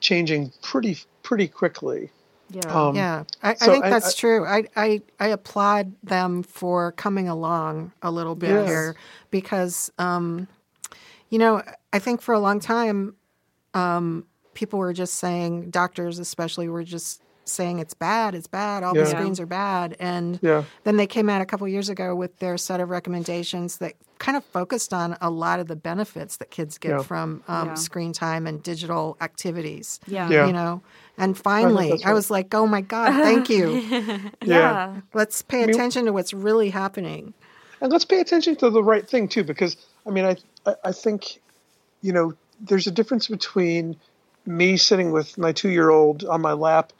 changing 0.00 0.52
pretty 0.62 0.98
pretty 1.22 1.48
quickly. 1.48 2.10
Yeah. 2.50 2.60
Um, 2.68 2.94
Yeah, 2.94 3.24
I, 3.42 3.54
so 3.54 3.66
I 3.66 3.72
think 3.72 3.84
I- 3.86 3.90
that's 3.90 4.10
I- 4.14 4.20
true. 4.20 4.46
I, 4.46 4.64
I 4.76 5.02
I 5.18 5.28
applaud 5.28 5.92
them 6.04 6.44
for 6.44 6.92
coming 6.92 7.28
along 7.28 7.90
a 8.02 8.10
little 8.12 8.36
bit 8.36 8.50
Yes. 8.50 8.68
here 8.68 8.96
because, 9.32 9.90
um, 9.98 10.46
you 11.30 11.38
know, 11.40 11.62
I 11.92 11.98
think 11.98 12.20
for 12.22 12.32
a 12.32 12.38
long 12.38 12.60
time, 12.60 13.16
um, 13.74 14.24
people 14.54 14.78
were 14.78 14.92
just 14.92 15.14
saying, 15.14 15.70
doctors 15.70 16.20
especially, 16.20 16.68
were 16.68 16.84
just 16.84 17.20
saying 17.48 17.78
it's 17.78 17.94
bad, 17.94 18.34
it's 18.34 18.46
bad, 18.46 18.82
all 18.82 18.94
the 18.94 19.06
screens 19.06 19.38
are 19.40 19.46
bad, 19.46 19.96
and 20.00 20.38
Yeah. 20.42 20.64
then 20.84 20.96
they 20.96 21.06
came 21.06 21.28
out 21.28 21.40
a 21.40 21.46
couple 21.46 21.66
years 21.68 21.88
ago 21.88 22.14
with 22.14 22.38
their 22.38 22.56
set 22.58 22.80
of 22.80 22.90
recommendations 22.90 23.78
that 23.78 23.94
kind 24.18 24.36
of 24.36 24.44
focused 24.44 24.92
on 24.94 25.16
a 25.20 25.30
lot 25.30 25.60
of 25.60 25.68
the 25.68 25.76
benefits 25.76 26.38
that 26.38 26.50
kids 26.50 26.78
get 26.78 26.90
Yeah. 26.90 27.02
from 27.02 27.42
um, 27.48 27.68
Yeah. 27.68 27.74
screen 27.74 28.12
time 28.12 28.46
and 28.46 28.62
digital 28.62 29.16
activities 29.20 30.00
Yeah. 30.06 30.28
Yeah. 30.30 30.46
you 30.46 30.52
know 30.52 30.80
and 31.18 31.36
finally 31.36 31.92
I, 31.92 32.08
right. 32.08 32.14
was 32.14 32.30
like 32.30 32.54
oh 32.54 32.66
my 32.66 32.80
god 32.80 33.12
thank 33.22 33.50
you 33.50 33.82
Yeah. 34.42 34.96
let's 35.14 35.42
pay 35.42 35.62
attention 35.64 36.06
to 36.06 36.12
what's 36.12 36.32
really 36.32 36.70
happening 36.70 37.34
and 37.82 37.92
let's 37.92 38.06
pay 38.06 38.20
attention 38.20 38.56
to 38.56 38.70
the 38.70 38.82
right 38.82 39.06
thing 39.06 39.28
too, 39.28 39.44
because 39.44 39.76
I 40.06 40.10
mean, 40.10 40.24
I 40.24 40.36
I, 40.66 40.74
I 40.86 40.92
think 40.92 41.40
you 42.00 42.12
know 42.12 42.32
there's 42.58 42.86
a 42.86 42.90
difference 42.90 43.28
between 43.28 43.96
me 44.46 44.78
sitting 44.78 45.12
with 45.12 45.36
my 45.36 45.52
two 45.52 45.68
year 45.68 45.90
old 45.90 46.24
on 46.24 46.40
my 46.40 46.54
lap, 46.54 46.94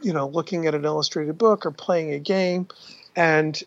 you 0.00 0.12
know, 0.12 0.28
looking 0.28 0.66
at 0.66 0.74
an 0.74 0.84
illustrated 0.84 1.38
book 1.38 1.66
or 1.66 1.70
playing 1.70 2.12
a 2.12 2.18
game, 2.18 2.68
and 3.16 3.62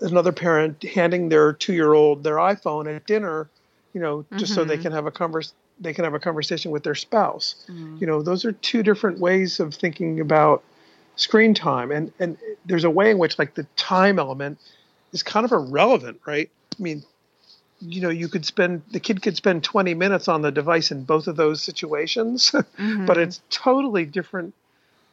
another 0.00 0.32
parent 0.32 0.82
handing 0.82 1.28
their 1.28 1.52
two 1.52 1.72
year 1.72 1.92
old 1.92 2.22
their 2.22 2.36
iPhone 2.36 2.94
at 2.94 3.06
dinner, 3.06 3.48
you 3.92 4.00
know, 4.00 4.24
just 4.36 4.54
so 4.54 4.64
they 4.64 4.74
mm-hmm. 4.74 4.82
can 4.84 4.92
have 4.92 5.06
a 5.06 5.10
converse 5.10 5.52
they 5.80 5.94
can 5.94 6.04
have 6.04 6.14
a 6.14 6.20
conversation 6.20 6.70
with 6.70 6.82
their 6.82 6.94
spouse. 6.94 7.54
Mm-hmm. 7.68 7.96
You 8.00 8.06
know, 8.06 8.22
those 8.22 8.44
are 8.44 8.52
two 8.52 8.82
different 8.82 9.18
ways 9.18 9.60
of 9.60 9.74
thinking 9.74 10.20
about 10.20 10.62
screen 11.16 11.54
time 11.54 11.90
and 11.90 12.12
and 12.18 12.38
there's 12.64 12.84
a 12.84 12.90
way 12.90 13.10
in 13.10 13.18
which 13.18 13.38
like 13.38 13.54
the 13.54 13.66
time 13.76 14.18
element 14.18 14.58
is 15.12 15.22
kind 15.22 15.44
of 15.44 15.52
irrelevant, 15.52 16.20
right? 16.26 16.50
I 16.78 16.82
mean, 16.82 17.02
you 17.80 18.00
know, 18.00 18.10
you 18.10 18.28
could 18.28 18.44
spend 18.44 18.82
the 18.90 19.00
kid 19.00 19.22
could 19.22 19.36
spend 19.36 19.64
20 19.64 19.94
minutes 19.94 20.28
on 20.28 20.42
the 20.42 20.52
device 20.52 20.90
in 20.90 21.04
both 21.04 21.26
of 21.26 21.36
those 21.36 21.62
situations, 21.62 22.50
but 22.52 22.66
mm-hmm. 22.76 23.20
it's 23.20 23.40
totally 23.50 24.04
different 24.04 24.54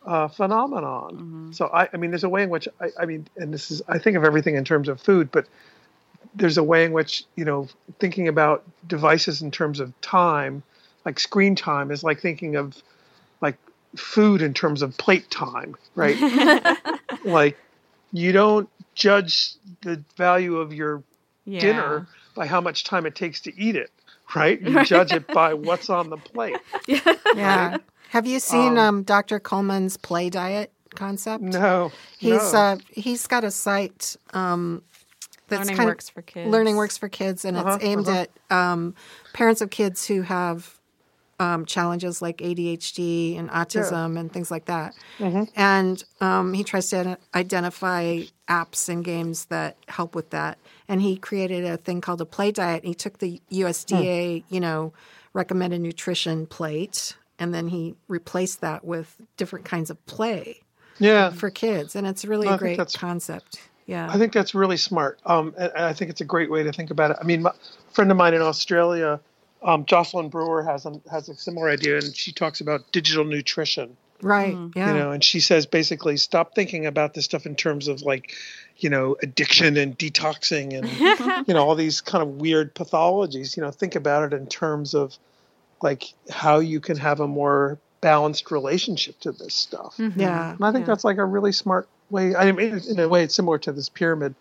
uh, 0.07 0.29
phenomenon. 0.29 1.23
So 1.51 1.67
I, 1.67 1.89
I 1.93 1.97
mean, 1.97 2.11
there's 2.11 2.23
a 2.25 2.29
way 2.29 2.43
in 2.43 2.49
which 2.49 2.67
I, 2.81 2.89
I 2.99 3.05
mean, 3.05 3.27
and 3.37 3.53
this 3.53 3.71
is 3.71 3.83
I 3.89 3.99
think 3.99 4.17
of 4.17 4.23
everything 4.25 4.55
in 4.55 4.65
terms 4.65 4.89
of 4.89 5.01
food, 5.01 5.31
but 5.31 5.47
there's 6.35 6.57
a 6.57 6.63
way 6.63 6.85
in 6.85 6.93
which 6.93 7.25
you 7.35 7.45
know 7.45 7.67
thinking 7.99 8.27
about 8.27 8.63
devices 8.87 9.41
in 9.41 9.51
terms 9.51 9.79
of 9.79 9.99
time, 10.01 10.63
like 11.05 11.19
screen 11.19 11.55
time, 11.55 11.91
is 11.91 12.03
like 12.03 12.21
thinking 12.21 12.55
of 12.55 12.81
like 13.41 13.57
food 13.97 14.41
in 14.41 14.53
terms 14.53 14.81
of 14.81 14.97
plate 14.97 15.29
time, 15.31 15.75
right? 15.95 16.17
like 17.23 17.57
you 18.13 18.31
don't 18.31 18.69
judge 18.95 19.53
the 19.81 20.03
value 20.17 20.57
of 20.57 20.73
your 20.73 21.03
Yeah. 21.45 21.59
dinner 21.61 22.07
by 22.35 22.47
how 22.47 22.61
much 22.61 22.83
time 22.83 23.05
it 23.05 23.15
takes 23.15 23.41
to 23.41 23.59
eat 23.59 23.75
it, 23.75 23.91
right? 24.35 24.61
You 24.61 24.83
judge 24.83 25.13
it 25.13 25.31
by 25.33 25.53
what's 25.55 25.89
on 25.89 26.09
the 26.09 26.17
plate. 26.17 26.61
yeah 27.35 27.77
have 28.09 28.25
you 28.27 28.39
seen 28.39 28.77
um, 28.77 29.03
dr 29.03 29.39
Kulman's 29.41 29.97
play 29.97 30.29
diet 30.29 30.71
concept 30.95 31.43
No, 31.43 31.91
he's 32.17 32.53
no. 32.53 32.59
uh, 32.59 32.77
he's 32.91 33.27
got 33.27 33.43
a 33.43 33.51
site 33.51 34.15
um, 34.33 34.81
that's 35.47 35.61
Learning 35.61 35.77
kind 35.77 35.87
works 35.89 36.07
of 36.09 36.13
for 36.15 36.21
kids. 36.23 36.49
learning 36.51 36.75
works 36.75 36.97
for 36.97 37.07
kids 37.09 37.45
and 37.45 37.55
Uh-huh, 37.57 37.75
it's 37.75 37.83
aimed 37.83 38.07
at 38.09 38.29
um, 38.49 38.95
parents 39.33 39.61
of 39.61 39.69
kids 39.69 40.05
who 40.07 40.21
have 40.23 40.73
um, 41.39 41.65
challenges 41.65 42.19
like 42.19 42.37
ADHD 42.39 43.37
and 43.37 43.47
autism 43.51 44.17
and 44.19 44.33
things 44.33 44.49
like 44.49 44.65
that. 44.65 44.95
Mm-hmm. 45.19 45.43
And 45.55 46.03
um, 46.19 46.51
he 46.53 46.63
tries 46.63 46.89
to 46.89 47.15
identify 47.35 48.23
apps 48.49 48.89
and 48.89 49.05
games 49.05 49.45
that 49.45 49.77
help 49.87 50.15
with 50.15 50.31
that. 50.31 50.57
And 50.87 50.99
he 50.99 51.15
created 51.15 51.63
a 51.63 51.77
thing 51.77 52.01
called 52.01 52.21
a 52.21 52.25
play 52.25 52.51
diet. 52.51 52.83
He 52.85 52.95
took 52.95 53.19
the 53.19 53.39
USDA, 53.51 54.45
Hmm. 54.47 54.53
you 54.55 54.59
know, 54.59 54.93
recommended 55.33 55.79
nutrition 55.81 56.47
plate, 56.47 57.15
and 57.39 57.53
then 57.53 57.67
he 57.67 57.95
replaced 58.07 58.61
that 58.61 58.83
with 58.83 59.15
different 59.37 59.65
kinds 59.65 59.89
of 59.89 60.03
play 60.05 60.61
yeah. 60.99 61.29
for 61.31 61.49
kids. 61.49 61.95
And 61.95 62.07
it's 62.07 62.25
really 62.25 62.47
I 62.47 62.51
a 62.51 62.53
think 62.53 62.59
great 62.59 62.77
that's- 62.77 62.95
concept. 62.95 63.59
Yeah. 63.85 64.09
I 64.11 64.17
think 64.17 64.33
that's 64.33 64.53
really 64.53 64.75
smart. 64.75 65.17
Um, 65.25 65.53
and, 65.57 65.71
and 65.73 65.85
I 65.85 65.93
think 65.93 66.11
it's 66.11 66.19
a 66.19 66.25
great 66.25 66.51
way 66.51 66.63
to 66.63 66.73
think 66.73 66.91
about 66.91 67.11
it. 67.11 67.17
I 67.21 67.23
mean, 67.23 67.43
my, 67.43 67.51
a 67.51 67.93
friend 67.93 68.11
of 68.11 68.17
mine 68.17 68.33
in 68.33 68.41
Australia, 68.41 69.21
um, 69.63 69.85
Jocelyn 69.85 70.27
Brewer, 70.27 70.61
has 70.63 70.85
a, 70.85 70.99
has 71.09 71.29
a 71.29 71.35
similar 71.35 71.69
idea, 71.69 71.97
and 71.97 72.13
she 72.13 72.33
talks 72.33 72.59
about 72.59 72.91
digital 72.91 73.23
nutrition. 73.23 73.95
right. 74.21 74.57
Yeah. 74.75 74.91
You 74.91 74.99
know, 74.99 75.11
and 75.11 75.23
she 75.23 75.39
says 75.39 75.65
basically 75.65 76.17
stop 76.17 76.53
thinking 76.53 76.85
about 76.85 77.13
this 77.13 77.23
stuff 77.23 77.45
in 77.45 77.55
terms 77.55 77.87
of 77.87 78.01
like, 78.01 78.33
you 78.77 78.89
know, 78.89 79.15
addiction 79.23 79.77
and 79.77 79.97
detoxing 79.97 80.77
and 80.77 81.47
you 81.47 81.53
know 81.53 81.65
all 81.65 81.75
these 81.75 82.01
kind 82.01 82.21
of 82.21 82.41
weird 82.41 82.75
pathologies. 82.75 83.55
You 83.55 83.63
know, 83.63 83.71
think 83.71 83.95
about 83.95 84.33
it 84.33 84.35
in 84.35 84.47
terms 84.47 84.95
of 84.95 85.17
like 85.81 86.13
how 86.29 86.59
you 86.59 86.79
can 86.79 86.97
have 86.97 87.19
a 87.19 87.27
more 87.27 87.77
balanced 88.01 88.51
relationship 88.51 89.19
to 89.21 89.31
this 89.31 89.53
stuff. 89.53 89.95
yeah. 89.97 90.51
And 90.53 90.63
I 90.63 90.71
think 90.71 90.85
that's 90.85 91.03
like 91.03 91.17
a 91.17 91.25
really 91.25 91.51
smart 91.51 91.87
way. 92.09 92.35
I 92.35 92.51
mean, 92.51 92.81
in 92.87 92.99
a 92.99 93.07
way, 93.07 93.23
it's 93.23 93.35
similar 93.35 93.57
to 93.59 93.71
this 93.71 93.89
pyramid. 93.89 94.35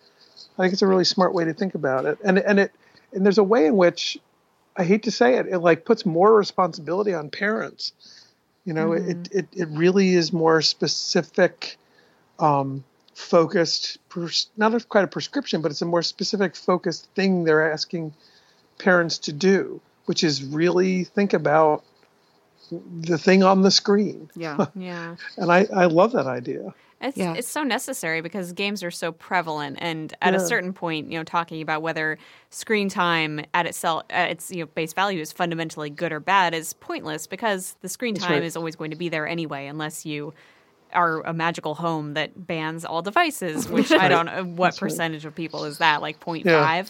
I 0.59 0.62
think 0.62 0.72
it's 0.72 0.82
a 0.82 0.87
really 0.87 1.05
smart 1.05 1.34
way 1.34 1.45
to 1.45 1.55
think 1.55 1.74
about 1.74 2.07
it. 2.07 2.18
And 2.24 2.39
and 2.39 2.61
it 2.61 2.72
and 3.12 3.24
there's 3.24 3.39
a 3.39 3.45
way 3.45 3.66
in 3.66 3.76
which 3.76 4.18
I 4.76 4.84
hate 4.84 5.05
to 5.05 5.11
say 5.11 5.37
it, 5.37 5.47
it 5.47 5.59
like 5.59 5.84
puts 5.84 6.05
more 6.05 6.34
responsibility 6.34 7.14
on 7.14 7.30
parents. 7.30 7.93
You 8.64 8.74
know, 8.74 8.93
it, 8.93 9.28
it 9.30 9.47
it 9.53 9.68
really 9.68 10.14
is 10.14 10.32
more 10.32 10.61
specific, 10.61 11.76
um, 12.41 12.84
focused. 13.14 13.99
Pers- 14.09 14.49
not 14.57 14.74
a, 14.74 14.80
quite 14.80 15.05
a 15.05 15.07
prescription, 15.07 15.62
but 15.62 15.70
it's 15.70 15.82
a 15.82 15.87
more 15.87 16.03
specific, 16.03 16.57
focused 16.57 17.09
thing 17.14 17.45
they're 17.45 17.72
asking 17.72 18.12
parents 18.78 19.18
to 19.18 19.32
do, 19.32 19.80
which 20.07 20.25
is 20.25 20.43
really 20.43 21.05
think 21.05 21.33
about 21.33 21.85
the 23.01 23.19
thing 23.19 23.43
on 23.43 23.63
the 23.63 23.71
screen. 23.71 24.31
Yeah. 24.35 24.67
Yeah. 24.75 25.17
And 25.37 25.53
I, 25.53 25.67
I 25.73 25.87
love 25.87 26.13
that 26.13 26.27
idea. 26.27 26.75
It's 27.01 27.17
Yeah. 27.17 27.35
it's 27.35 27.49
so 27.49 27.63
necessary 27.63 28.23
because 28.23 28.53
games 28.53 28.83
are 28.83 28.91
so 28.91 29.13
prevalent, 29.13 29.77
and 29.81 30.15
at 30.23 30.35
a 30.35 30.41
certain 30.41 30.73
point, 30.73 31.13
you 31.13 31.19
know, 31.19 31.25
talking 31.25 31.61
about 31.61 31.83
whether 31.83 32.17
screen 32.49 32.89
time 32.89 33.45
at 33.53 33.67
itself, 33.67 34.05
at 34.09 34.31
its 34.31 34.51
you 34.51 34.61
know 34.61 34.67
base 34.75 34.95
value 34.95 35.21
is 35.21 35.31
fundamentally 35.31 35.91
good 35.91 36.11
or 36.11 36.21
bad 36.21 36.55
is 36.55 36.73
pointless 36.73 37.27
because 37.27 37.77
the 37.83 37.89
screen 37.89 38.15
time 38.15 38.33
right. 38.33 38.43
is 38.43 38.57
always 38.57 38.77
going 38.77 38.93
to 38.93 38.97
be 38.97 39.11
there 39.11 39.27
anyway, 39.27 39.67
unless 39.67 40.07
you 40.07 40.33
are 40.95 41.21
a 41.23 41.35
magical 41.35 41.75
home 41.75 42.15
that 42.15 42.47
bans 42.47 42.85
all 42.87 43.03
devices. 43.03 43.69
Which 43.77 43.93
I 43.93 44.09
don't 44.09 44.27
know 44.27 44.45
what 44.45 44.77
percentage 44.79 45.27
of 45.27 45.35
people 45.35 45.65
is 45.65 45.79
that, 45.79 46.01
like 46.01 46.19
0.5. 46.21 46.45
Yeah. 46.47 46.85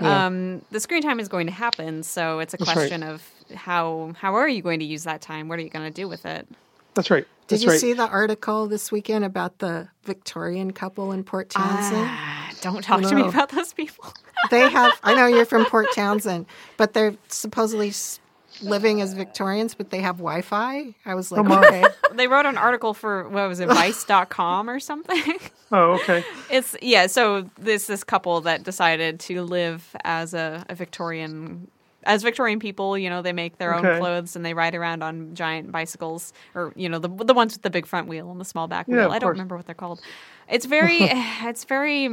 Yeah. 0.00 0.26
Um, 0.26 0.62
the 0.70 0.80
screen 0.80 1.02
time 1.02 1.20
is 1.20 1.28
going 1.28 1.46
to 1.46 1.52
happen, 1.52 2.02
so 2.02 2.40
it's 2.40 2.52
a 2.54 2.56
That's 2.56 2.68
right. 2.68 2.74
question 2.74 3.02
of 3.02 3.22
how 3.54 4.12
how 4.18 4.34
are 4.34 4.48
you 4.48 4.60
going 4.62 4.80
to 4.80 4.86
use 4.86 5.04
that 5.04 5.20
time? 5.20 5.48
What 5.48 5.58
are 5.58 5.62
you 5.62 5.70
going 5.70 5.84
to 5.86 5.94
do 5.94 6.08
with 6.08 6.26
it? 6.26 6.48
That's 6.94 7.10
right. 7.10 7.26
Did 7.46 7.62
you 7.62 7.68
right. 7.70 7.80
see 7.80 7.92
the 7.92 8.06
article 8.08 8.66
this 8.66 8.90
weekend 8.90 9.24
about 9.24 9.58
the 9.58 9.88
Victorian 10.04 10.72
couple 10.72 11.12
in 11.12 11.22
Port 11.24 11.50
Townsend? 11.50 12.06
Ah, 12.08 12.50
don't 12.62 12.82
talk 12.82 13.02
to 13.02 13.14
me 13.14 13.22
about 13.22 13.50
those 13.50 13.72
people. 13.74 14.12
they 14.50 14.68
have 14.68 14.92
i 15.04 15.14
know 15.14 15.26
you're 15.26 15.44
from 15.46 15.64
port 15.66 15.86
townsend 15.94 16.44
but 16.76 16.92
they're 16.92 17.14
supposedly 17.28 17.88
s- 17.88 18.20
living 18.62 19.00
as 19.00 19.14
victorians 19.14 19.74
but 19.74 19.90
they 19.90 20.00
have 20.00 20.16
wi-fi. 20.18 20.94
I 21.04 21.14
was 21.14 21.30
like 21.32 21.44
okay. 21.48 21.84
They 22.14 22.28
wrote 22.28 22.46
an 22.46 22.56
article 22.56 22.94
for 22.94 23.28
what 23.28 23.48
was 23.48 23.60
it 23.60 23.66
vice.com 23.80 24.70
or 24.70 24.78
something? 24.80 25.38
Oh, 25.72 25.92
okay. 26.02 26.24
it's 26.50 26.76
yeah 26.80 27.06
so 27.08 27.48
this 27.58 27.86
this 27.86 28.04
couple 28.04 28.40
that 28.42 28.62
decided 28.62 29.18
to 29.20 29.42
live 29.42 29.94
as 30.04 30.34
a, 30.34 30.64
a 30.68 30.74
victorian 30.74 31.68
as 32.04 32.22
victorian 32.22 32.58
people 32.60 32.96
you 32.98 33.08
know 33.08 33.22
they 33.22 33.32
make 33.32 33.56
their 33.58 33.74
own 33.74 33.80
clothes 33.98 34.36
and 34.36 34.44
they 34.44 34.52
ride 34.54 34.74
around 34.74 35.02
on 35.02 35.34
giant 35.34 35.72
bicycles 35.72 36.32
or 36.54 36.72
you 36.76 36.88
know 36.88 36.98
the 36.98 37.08
the 37.08 37.34
ones 37.34 37.54
with 37.54 37.62
the 37.62 37.70
big 37.70 37.86
front 37.86 38.08
wheel 38.08 38.30
and 38.30 38.38
the 38.40 38.44
small 38.44 38.68
back 38.68 38.86
Yeah, 38.86 38.96
wheel. 38.96 39.04
of 39.06 39.10
i 39.12 39.18
don't 39.18 39.28
course. 39.28 39.34
remember 39.34 39.56
what 39.56 39.66
they're 39.66 39.74
called. 39.74 40.00
It's 40.48 40.66
very 40.66 41.00
eh, 41.10 41.48
it's 41.48 41.64
very 41.64 42.08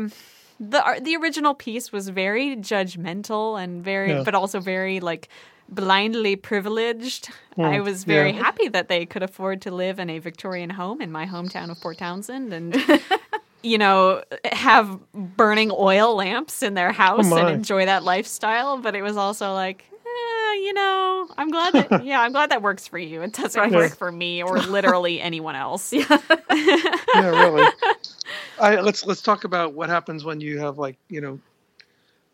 the 0.59 0.81
ar- 0.83 0.99
the 0.99 1.15
original 1.17 1.53
piece 1.53 1.91
was 1.91 2.07
very 2.09 2.55
judgmental 2.55 3.61
and 3.61 3.83
very 3.83 4.11
Yeah. 4.11 4.23
but 4.23 4.33
also 4.33 4.59
very 4.59 4.99
like 5.01 5.27
blindly 5.71 6.35
privileged. 6.35 7.29
I 7.57 7.79
was 7.79 8.03
very 8.03 8.31
Yeah. 8.31 8.43
happy 8.43 8.67
that 8.69 8.87
they 8.89 9.05
could 9.05 9.23
afford 9.23 9.61
to 9.63 9.71
live 9.71 9.99
in 9.99 10.09
a 10.09 10.19
Victorian 10.19 10.69
home 10.69 11.01
in 11.01 11.11
my 11.11 11.25
hometown 11.25 11.71
of 11.71 11.79
Port 11.81 11.97
Townsend 11.97 12.51
and 12.53 12.75
you 13.63 13.77
know 13.77 14.23
have 14.51 14.99
burning 15.13 15.71
oil 15.73 16.15
lamps 16.15 16.61
in 16.63 16.73
their 16.73 16.91
house 16.91 17.31
and 17.31 17.49
enjoy 17.49 17.85
that 17.85 18.03
lifestyle, 18.03 18.77
but 18.77 18.95
it 18.95 19.01
was 19.01 19.15
also 19.17 19.53
like 19.53 19.85
eh, 19.93 20.53
you 20.63 20.73
know, 20.73 21.27
I'm 21.37 21.49
glad 21.49 21.73
that 21.73 22.03
yeah, 22.05 22.21
I'm 22.21 22.31
glad 22.33 22.49
that 22.51 22.61
works 22.61 22.87
for 22.87 22.97
you. 22.97 23.21
It 23.21 23.33
doesn't 23.33 23.71
work 23.71 23.95
for 23.95 24.11
me 24.11 24.43
or 24.43 24.57
literally 24.77 25.21
anyone 25.21 25.55
else. 25.55 25.93
Yeah, 25.93 26.17
really. 27.15 27.67
I, 28.59 28.79
let's 28.81 29.05
let's 29.05 29.21
talk 29.21 29.43
about 29.43 29.73
what 29.73 29.89
happens 29.89 30.23
when 30.23 30.41
you 30.41 30.59
have 30.59 30.77
like 30.77 30.97
you 31.09 31.21
know 31.21 31.39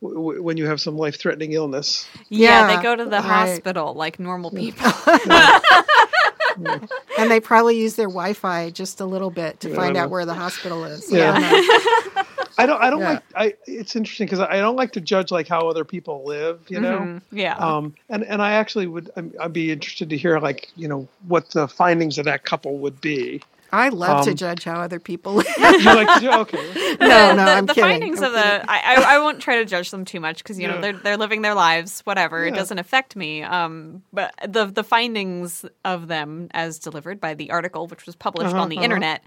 w- 0.01 0.15
w- 0.15 0.43
when 0.43 0.57
you 0.57 0.65
have 0.67 0.79
some 0.81 0.97
life 0.97 1.19
threatening 1.19 1.53
illness. 1.53 2.07
Yeah, 2.29 2.67
Yeah, 2.69 2.75
they 2.77 2.83
go 2.83 2.95
to 2.95 3.05
the 3.05 3.11
right. 3.11 3.21
hospital 3.23 3.93
like 3.93 4.19
normal 4.19 4.51
people. 4.51 4.91
and 7.17 7.29
they 7.31 7.39
probably 7.39 7.77
use 7.77 7.95
their 7.95 8.07
wi-fi 8.07 8.69
just 8.71 8.99
a 8.99 9.05
little 9.05 9.29
bit 9.29 9.59
to 9.61 9.69
Yeah, 9.69 9.75
find 9.75 9.97
out 9.97 10.09
where 10.09 10.25
the 10.25 10.33
hospital 10.33 10.85
is 10.85 11.11
Yeah. 11.11 11.33
I 11.35 11.45
don't. 11.51 12.27
I 12.59 12.65
don't 12.65 12.81
I 12.81 12.89
don't 12.89 12.99
Yeah. 13.01 13.09
like 13.09 13.23
I. 13.35 13.53
It's 13.67 13.95
interesting 13.95 14.25
because 14.25 14.39
I 14.39 14.57
don't 14.57 14.75
like 14.75 14.93
to 14.93 15.01
judge 15.01 15.29
like 15.31 15.47
how 15.47 15.69
other 15.69 15.85
people 15.85 16.23
live. 16.25 16.61
You 16.69 16.79
know. 16.79 16.97
Mhm, 16.99 17.21
yeah. 17.31 17.55
Um, 17.57 17.93
and 18.09 18.23
and 18.23 18.41
I 18.41 18.53
actually 18.53 18.87
would 18.87 19.11
I'd 19.39 19.53
be 19.53 19.71
interested 19.71 20.09
to 20.09 20.17
hear 20.17 20.39
like 20.39 20.71
you 20.75 20.87
know 20.87 21.07
what 21.27 21.51
the 21.51 21.67
findings 21.67 22.17
of 22.17 22.25
that 22.25 22.45
couple 22.45 22.79
would 22.79 22.99
be. 22.99 23.43
I 23.71 23.89
love 23.89 24.23
to 24.23 24.31
Um, 24.31 24.35
judge 24.37 24.63
how 24.63 24.79
other 24.81 24.99
people 24.99 25.33
live 25.57 25.81
You 25.81 25.93
like 25.93 26.07
to 26.19 26.33
okay? 26.39 26.73
no 27.01 27.33
no 27.33 27.35
the, 27.45 27.51
i'm 27.51 27.65
the 27.65 27.73
kidding 27.73 27.89
findings 27.91 28.19
I'm 28.19 28.25
of 28.25 28.31
the 28.33 28.39
kidding. 28.39 28.65
I, 28.69 28.81
I 28.95 29.15
I 29.15 29.19
won't 29.19 29.41
try 29.41 29.57
to 29.57 29.65
judge 29.65 29.91
them 29.91 30.05
too 30.05 30.19
much 30.19 30.37
because 30.39 30.59
you 30.59 30.67
know 30.67 30.81
they're 30.81 30.93
they're 30.93 31.17
living 31.17 31.41
their 31.41 31.53
lives 31.55 32.01
whatever 32.01 32.45
it 32.45 32.53
doesn't 32.55 32.79
affect 32.79 33.15
me 33.15 33.43
um 33.43 34.03
but 34.13 34.33
the 34.47 34.65
the 34.65 34.83
findings 34.83 35.65
of 35.85 36.07
them 36.07 36.47
as 36.51 36.79
delivered 36.79 37.19
by 37.19 37.33
the 37.33 37.51
article 37.51 37.87
which 37.87 38.05
was 38.05 38.15
published 38.15 38.53
Uh-huh, 38.53 38.63
on 38.63 38.69
the 38.69 38.75
uh-huh. 38.77 38.83
internet 38.85 39.23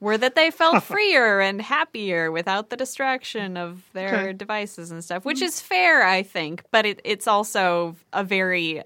were 0.00 0.18
that 0.18 0.34
they 0.34 0.50
felt 0.50 0.82
freer 0.92 1.40
and 1.40 1.62
happier 1.62 2.32
without 2.32 2.70
the 2.70 2.76
distraction 2.76 3.56
of 3.56 3.82
their 3.92 4.14
Okay. 4.28 4.32
devices 4.32 4.90
and 4.90 5.04
stuff 5.04 5.24
which 5.24 5.42
is 5.42 5.60
fair 5.60 6.02
I 6.04 6.22
think 6.22 6.64
but 6.70 6.86
it, 6.86 7.00
it's 7.04 7.26
also 7.28 7.94
a 8.12 8.24
very 8.24 8.82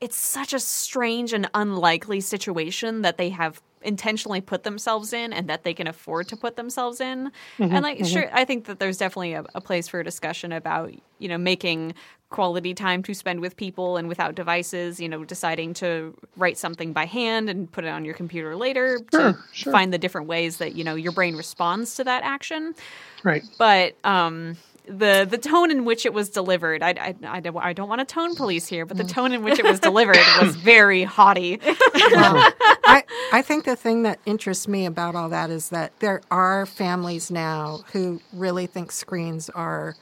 it's 0.00 0.16
such 0.16 0.52
a 0.52 0.58
strange 0.60 1.32
and 1.32 1.48
unlikely 1.54 2.20
situation 2.20 3.02
that 3.02 3.16
they 3.18 3.30
have 3.30 3.60
intentionally 3.84 4.40
put 4.40 4.62
themselves 4.64 5.12
in 5.12 5.32
and 5.32 5.48
that 5.48 5.64
they 5.64 5.74
can 5.74 5.86
afford 5.86 6.28
to 6.28 6.36
put 6.36 6.56
themselves 6.56 7.00
in. 7.00 7.30
and 7.58 7.82
like 7.82 8.04
sure 8.06 8.28
I 8.32 8.44
think 8.44 8.64
that 8.66 8.78
there's 8.78 8.98
definitely 8.98 9.34
a, 9.34 9.44
a 9.54 9.60
place 9.60 9.88
for 9.88 10.00
a 10.00 10.04
discussion 10.04 10.52
about, 10.52 10.92
you 11.18 11.28
know, 11.28 11.38
making 11.38 11.94
quality 12.30 12.72
time 12.72 13.02
to 13.02 13.12
spend 13.12 13.40
with 13.40 13.56
people 13.56 13.98
and 13.98 14.08
without 14.08 14.34
devices, 14.34 14.98
you 14.98 15.08
know, 15.08 15.22
deciding 15.24 15.74
to 15.74 16.16
write 16.36 16.56
something 16.56 16.92
by 16.92 17.04
hand 17.04 17.50
and 17.50 17.70
put 17.70 17.84
it 17.84 17.88
on 17.88 18.04
your 18.06 18.14
computer 18.14 18.56
later 18.56 18.98
to 19.10 19.16
Sure, 19.18 19.38
sure. 19.52 19.72
find 19.72 19.92
the 19.92 19.98
different 19.98 20.26
ways 20.28 20.56
that, 20.56 20.74
you 20.74 20.82
know, 20.82 20.94
your 20.94 21.12
brain 21.12 21.36
responds 21.36 21.94
to 21.96 22.04
that 22.04 22.22
action 22.22 22.74
Right. 23.22 23.44
but 23.58 23.94
um 24.04 24.56
the 24.86 25.26
the 25.28 25.38
tone 25.38 25.70
in 25.70 25.84
which 25.84 26.04
it 26.04 26.12
was 26.12 26.28
delivered 26.28 26.82
I, 26.82 26.90
I, 26.90 27.14
I, 27.24 27.40
don't, 27.40 27.56
I 27.56 27.72
don't 27.72 27.88
want 27.88 28.00
to 28.00 28.04
tone 28.04 28.34
police 28.34 28.66
here 28.66 28.84
but 28.84 28.96
the 28.96 29.04
tone 29.04 29.32
in 29.32 29.44
which 29.44 29.58
it 29.58 29.64
was 29.64 29.78
delivered 29.78 30.18
was 30.40 30.56
very 30.74 31.04
haughty 31.04 31.60
Well, 31.62 31.76
I, 32.84 33.04
I 33.32 33.42
think 33.42 33.64
the 33.64 33.76
thing 33.76 34.02
that 34.02 34.18
interests 34.26 34.66
me 34.66 34.86
about 34.86 35.14
all 35.14 35.28
that 35.28 35.50
is 35.50 35.68
that 35.70 35.98
there 36.00 36.20
are 36.30 36.66
families 36.66 37.30
now 37.30 37.84
who 37.92 38.20
really 38.32 38.66
think 38.66 38.90
screens 38.92 39.48
are 39.50 39.94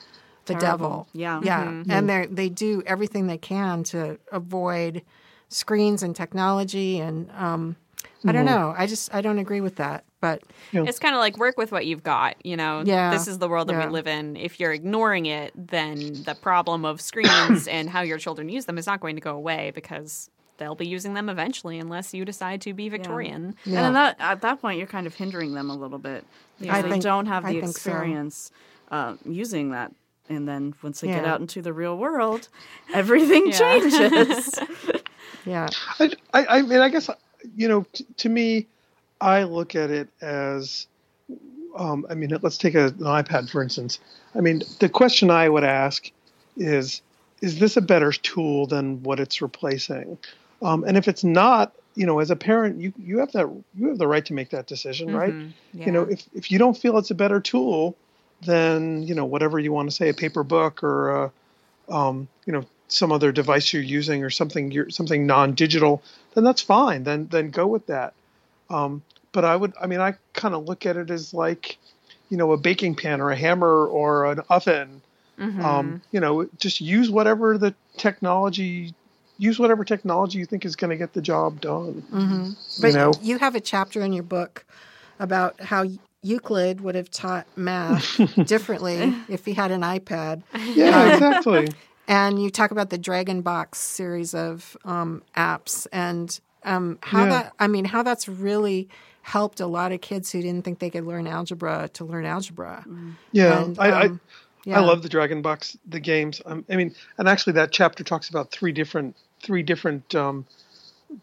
the 0.46 0.54
devil. 0.54 1.06
Yeah. 1.12 1.40
Yeah. 1.42 1.82
And 1.88 2.08
they 2.08 2.26
they 2.26 2.48
do 2.48 2.82
everything 2.86 3.26
they 3.26 3.38
can 3.38 3.84
to 3.84 4.18
avoid 4.32 5.02
screens 5.48 6.02
and 6.02 6.14
technology 6.14 6.98
and 7.00 7.30
um, 7.32 7.76
I 8.26 8.32
don't 8.32 8.44
know. 8.44 8.74
I 8.76 8.86
just 8.86 9.14
I 9.14 9.20
don't 9.22 9.38
agree 9.38 9.60
with 9.60 9.76
that. 9.76 10.04
But 10.20 10.42
it's 10.72 10.98
kind 10.98 11.14
of 11.14 11.20
like 11.20 11.38
work 11.38 11.56
with 11.56 11.72
what 11.72 11.86
you've 11.86 12.02
got 12.02 12.44
you 12.44 12.54
know 12.56 12.82
Yeah, 12.84 13.10
this 13.10 13.26
is 13.26 13.38
the 13.38 13.48
world 13.48 13.68
that 13.68 13.72
yeah. 13.72 13.86
we 13.86 13.92
live 13.92 14.06
in 14.06 14.36
if 14.36 14.60
you're 14.60 14.72
ignoring 14.72 15.24
it 15.26 15.52
then 15.56 15.96
the 16.24 16.34
problem 16.34 16.84
of 16.84 17.00
screens 17.00 17.66
and 17.66 17.88
how 17.88 18.02
your 18.02 18.18
children 18.18 18.50
use 18.50 18.66
them 18.66 18.76
is 18.76 18.86
not 18.86 19.00
going 19.00 19.16
to 19.16 19.22
go 19.22 19.34
away 19.34 19.72
because 19.74 20.28
they'll 20.58 20.74
be 20.74 20.86
using 20.86 21.14
them 21.14 21.30
eventually 21.30 21.78
unless 21.78 22.12
you 22.12 22.26
decide 22.26 22.60
to 22.60 22.74
be 22.74 22.90
victorian 22.90 23.54
And 23.64 23.74
then 23.74 23.92
that, 23.94 24.16
at 24.18 24.42
that 24.42 24.60
point, 24.60 24.76
you're 24.76 24.86
kind 24.86 25.06
of 25.06 25.14
hindering 25.14 25.54
them 25.54 25.70
a 25.70 25.74
little 25.74 25.98
bit. 25.98 26.22
Because 26.60 26.76
I 26.76 26.82
they 26.82 26.90
think- 26.90 27.02
don't 27.02 27.24
have 27.24 27.44
the 27.46 27.52
think 27.52 27.64
so. 27.64 27.70
experience 27.70 28.50
uh, 28.90 29.14
using 29.24 29.70
that. 29.70 29.92
And 30.28 30.46
then 30.46 30.74
once 30.82 31.00
they 31.00 31.08
get 31.08 31.24
out 31.24 31.40
into 31.40 31.62
the 31.62 31.72
real 31.72 31.96
world, 31.96 32.48
everything 32.92 33.46
Yeah. 33.50 33.58
changes. 33.58 34.58
yeah. 35.46 35.68
I, 35.98 36.12
I, 36.34 36.46
I 36.58 36.62
mean, 36.62 36.80
I 36.80 36.90
guess 36.90 37.08
you 37.56 37.68
know, 37.68 37.86
t- 37.92 38.06
to 38.18 38.28
me, 38.28 38.66
I 39.20 39.42
look 39.44 39.74
at 39.74 39.90
it 39.90 40.08
as, 40.20 40.86
um, 41.76 42.06
I 42.08 42.14
mean, 42.14 42.36
let's 42.42 42.58
take 42.58 42.74
a, 42.74 42.86
an 42.86 42.94
iPad 42.98 43.50
for 43.50 43.62
instance. 43.62 43.98
I 44.34 44.40
mean, 44.40 44.62
the 44.78 44.88
question 44.88 45.30
I 45.30 45.48
would 45.48 45.64
ask 45.64 46.10
is, 46.56 47.02
is 47.40 47.58
this 47.58 47.76
a 47.76 47.80
better 47.80 48.12
tool 48.12 48.66
than 48.66 49.02
what 49.02 49.20
it's 49.20 49.40
replacing? 49.40 50.18
Um, 50.62 50.84
and 50.84 50.96
if 50.96 51.08
it's 51.08 51.24
not, 51.24 51.72
you 51.94 52.06
know, 52.06 52.18
as 52.20 52.30
a 52.30 52.36
parent, 52.36 52.80
you 52.80 52.92
you 52.98 53.18
have 53.18 53.32
that 53.32 53.48
you 53.74 53.88
have 53.88 53.98
the 53.98 54.06
right 54.06 54.24
to 54.26 54.34
make 54.34 54.50
that 54.50 54.66
decision, 54.66 55.10
right? 55.12 55.34
You 55.86 55.92
know, 55.92 56.02
if 56.02 56.24
if 56.34 56.50
you 56.50 56.58
don't 56.58 56.76
feel 56.76 56.98
it's 56.98 57.10
a 57.10 57.14
better 57.14 57.40
tool, 57.40 57.96
then 58.42 59.02
you 59.02 59.14
know 59.14 59.24
whatever 59.24 59.58
you 59.58 59.72
want 59.72 59.90
to 59.90 59.96
say, 59.96 60.08
a 60.08 60.14
paper 60.14 60.44
book 60.44 60.82
or 60.84 61.10
a, 61.10 61.32
um, 61.88 62.28
you 62.46 62.52
know 62.52 62.64
some 62.92 63.12
other 63.12 63.32
device 63.32 63.72
you're 63.72 63.82
using 63.82 64.24
or 64.24 64.30
something 64.30 64.70
you're 64.70 64.90
something 64.90 65.26
non-digital, 65.26 66.02
then 66.34 66.44
that's 66.44 66.62
fine. 66.62 67.04
Then 67.04 67.28
then 67.28 67.50
go 67.50 67.66
with 67.66 67.86
that. 67.86 68.14
Um, 68.68 69.02
but 69.32 69.44
I 69.44 69.56
would, 69.56 69.72
I 69.80 69.86
mean, 69.86 70.00
I 70.00 70.14
kind 70.32 70.54
of 70.54 70.64
look 70.64 70.86
at 70.86 70.96
it 70.96 71.10
as 71.10 71.32
like, 71.34 71.78
you 72.30 72.36
know, 72.36 72.52
a 72.52 72.56
baking 72.56 72.96
pan 72.96 73.20
or 73.20 73.30
a 73.30 73.36
hammer 73.36 73.86
or 73.86 74.30
an 74.30 74.40
oven. 74.48 75.02
Um, 75.38 76.02
you 76.12 76.20
know, 76.20 76.48
just 76.58 76.80
use 76.82 77.10
whatever 77.10 77.56
the 77.56 77.74
technology, 77.96 78.94
use 79.38 79.58
whatever 79.58 79.84
technology 79.84 80.38
you 80.38 80.44
think 80.44 80.66
is 80.66 80.76
going 80.76 80.90
to 80.90 80.96
get 80.96 81.14
the 81.14 81.22
job 81.22 81.60
done. 81.62 82.04
But 82.80 82.88
You 82.88 82.92
know, 82.92 83.12
you 83.22 83.38
have 83.38 83.54
a 83.54 83.60
chapter 83.60 84.02
in 84.02 84.12
your 84.12 84.22
book 84.22 84.66
about 85.18 85.58
how 85.60 85.86
Euclid 86.22 86.82
would 86.82 86.94
have 86.94 87.10
taught 87.10 87.46
math 87.56 88.20
differently 88.46 89.14
if 89.28 89.46
he 89.46 89.54
had 89.54 89.70
an 89.70 89.80
iPad. 89.80 90.42
yeah, 90.74 91.14
exactly. 91.14 91.68
And 92.10 92.42
you 92.42 92.50
talk 92.50 92.72
about 92.72 92.90
the 92.90 92.98
Dragon 92.98 93.40
Box 93.40 93.78
series 93.78 94.34
of 94.34 94.76
um, 94.84 95.22
apps 95.36 95.86
and 95.92 96.38
um, 96.64 96.98
how 97.02 97.24
Yeah. 97.24 97.28
that. 97.30 97.52
I 97.60 97.68
mean, 97.68 97.84
how 97.86 98.02
that's 98.02 98.28
really 98.28 98.88
helped 99.22 99.60
a 99.60 99.66
lot 99.66 99.92
of 99.92 100.00
kids 100.00 100.32
who 100.32 100.42
didn't 100.42 100.64
think 100.64 100.80
they 100.80 100.90
could 100.90 101.06
learn 101.06 101.28
algebra 101.28 101.88
to 101.94 102.04
learn 102.04 102.26
algebra. 102.26 102.84
Yeah, 103.32 103.62
And, 103.62 103.78
I, 103.78 103.90
um, 103.90 104.20
I 104.64 104.68
yeah. 104.68 104.78
I 104.78 104.80
love 104.80 105.02
the 105.02 105.08
Dragon 105.08 105.40
Box, 105.40 105.78
the 105.88 106.00
games. 106.00 106.42
Um, 106.44 106.64
I 106.68 106.76
mean, 106.76 106.94
and 107.16 107.28
actually, 107.28 107.54
that 107.54 107.70
chapter 107.70 108.02
talks 108.02 108.28
about 108.28 108.50
three 108.50 108.72
different 108.72 109.16
three 109.40 109.62
different 109.62 110.12
um, 110.14 110.46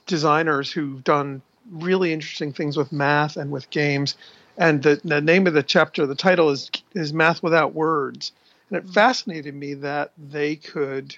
designers 0.05 0.71
who've 0.71 1.03
done 1.03 1.41
really 1.69 2.13
interesting 2.13 2.53
things 2.53 2.77
with 2.77 2.91
math 2.93 3.35
and 3.35 3.51
with 3.51 3.69
games. 3.71 4.15
And 4.57 4.81
the, 4.81 4.99
the 5.03 5.21
name 5.21 5.47
of 5.47 5.53
the 5.53 5.63
chapter, 5.63 6.05
the 6.05 6.15
title 6.15 6.49
is 6.49 6.71
is 6.95 7.11
Math 7.13 7.43
Without 7.43 7.73
Words. 7.73 8.31
And 8.69 8.77
it 8.77 8.89
fascinated 8.89 9.55
me 9.55 9.75
that 9.75 10.11
they 10.17 10.55
could 10.55 11.15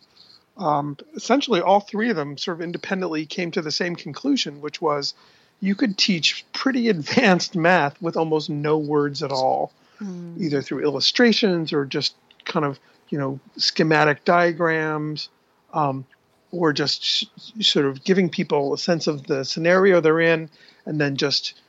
um, 0.57 0.97
essentially 1.15 1.61
all 1.61 1.79
three 1.79 2.09
of 2.09 2.15
them 2.15 2.37
sort 2.37 2.57
of 2.57 2.61
independently 2.61 3.25
came 3.25 3.51
to 3.51 3.61
the 3.61 3.71
same 3.71 3.95
conclusion, 3.95 4.61
which 4.61 4.81
was 4.81 5.13
you 5.61 5.73
could 5.75 5.97
teach 5.97 6.45
pretty 6.53 6.89
advanced 6.89 7.55
math 7.55 7.99
with 8.01 8.17
almost 8.17 8.49
no 8.49 8.77
words 8.77 9.23
at 9.23 9.31
all, 9.31 9.71
either 10.39 10.61
through 10.61 10.83
illustrations 10.83 11.73
or 11.73 11.85
just 11.85 12.15
kind 12.45 12.65
of 12.65 12.79
you 13.09 13.17
know 13.17 13.39
schematic 13.57 14.25
diagrams, 14.25 15.29
um, 15.73 16.05
or 16.51 16.73
just 16.73 17.03
sh- 17.03 17.25
sort 17.61 17.85
of 17.85 18.03
giving 18.03 18.29
people 18.29 18.73
a 18.73 18.77
sense 18.77 19.07
of 19.07 19.25
the 19.27 19.43
scenario 19.43 20.01
they're 20.01 20.19
in, 20.19 20.49
and 20.85 20.99
then 20.99 21.15
just 21.15 21.59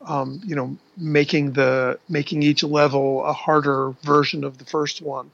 um, 0.00 0.40
you 0.44 0.54
know 0.54 0.76
making 0.96 1.52
the 1.52 1.98
making 2.08 2.42
each 2.42 2.62
level 2.62 3.24
a 3.24 3.32
harder 3.32 3.94
version 4.02 4.44
of 4.44 4.58
the 4.58 4.64
first 4.64 5.02
one. 5.02 5.30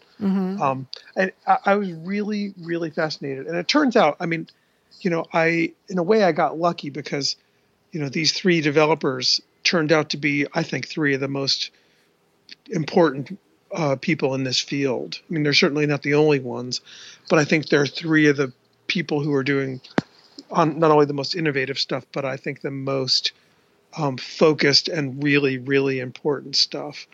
Um, 0.63 0.87
and 1.17 1.33
I, 1.47 1.59
I 1.67 1.75
was 1.77 1.93
really, 1.93 2.55
really 2.61 2.91
fascinated. 2.91 3.47
And 3.47 3.57
it 3.57 3.69
turns 3.69 3.97
out, 3.97 4.17
I 4.21 4.27
mean, 4.27 4.49
you 5.01 5.11
know, 5.11 5.27
I, 5.33 5.73
in 5.89 5.99
a 5.99 6.03
way, 6.03 6.25
I 6.25 6.33
got 6.33 6.59
lucky 6.59 6.91
because, 6.91 7.37
you 7.93 8.01
know, 8.01 8.09
these 8.09 8.33
three 8.33 8.61
developers 8.61 9.41
turned 9.63 9.93
out 9.93 10.11
to 10.11 10.17
be, 10.17 10.47
I 10.55 10.63
think, 10.63 10.87
three 10.87 11.15
of 11.15 11.21
the 11.21 11.29
most 11.29 11.71
important 12.71 13.39
uh, 13.73 13.97
people 13.97 14.35
in 14.35 14.45
this 14.45 14.61
field. 14.61 15.21
I 15.29 15.33
mean, 15.33 15.43
they're 15.43 15.53
certainly 15.53 15.87
not 15.87 16.03
the 16.03 16.15
only 16.15 16.41
ones, 16.41 16.81
but 17.29 17.39
I 17.39 17.45
think 17.45 17.69
they're 17.69 17.87
three 17.87 18.29
of 18.29 18.37
the 18.37 18.53
people 18.87 19.21
who 19.23 19.33
are 19.35 19.43
doing 19.43 19.81
on 20.51 20.79
not 20.79 20.91
only 20.91 21.07
the 21.07 21.15
most 21.15 21.35
innovative 21.35 21.79
stuff, 21.79 22.05
but 22.13 22.25
I 22.25 22.37
think 22.37 22.61
the 22.61 22.71
most 22.71 23.33
um, 23.97 24.17
focused 24.17 24.89
and 24.89 25.23
really, 25.23 25.59
really 25.59 26.01
important 26.01 26.57
stuff. 26.57 27.07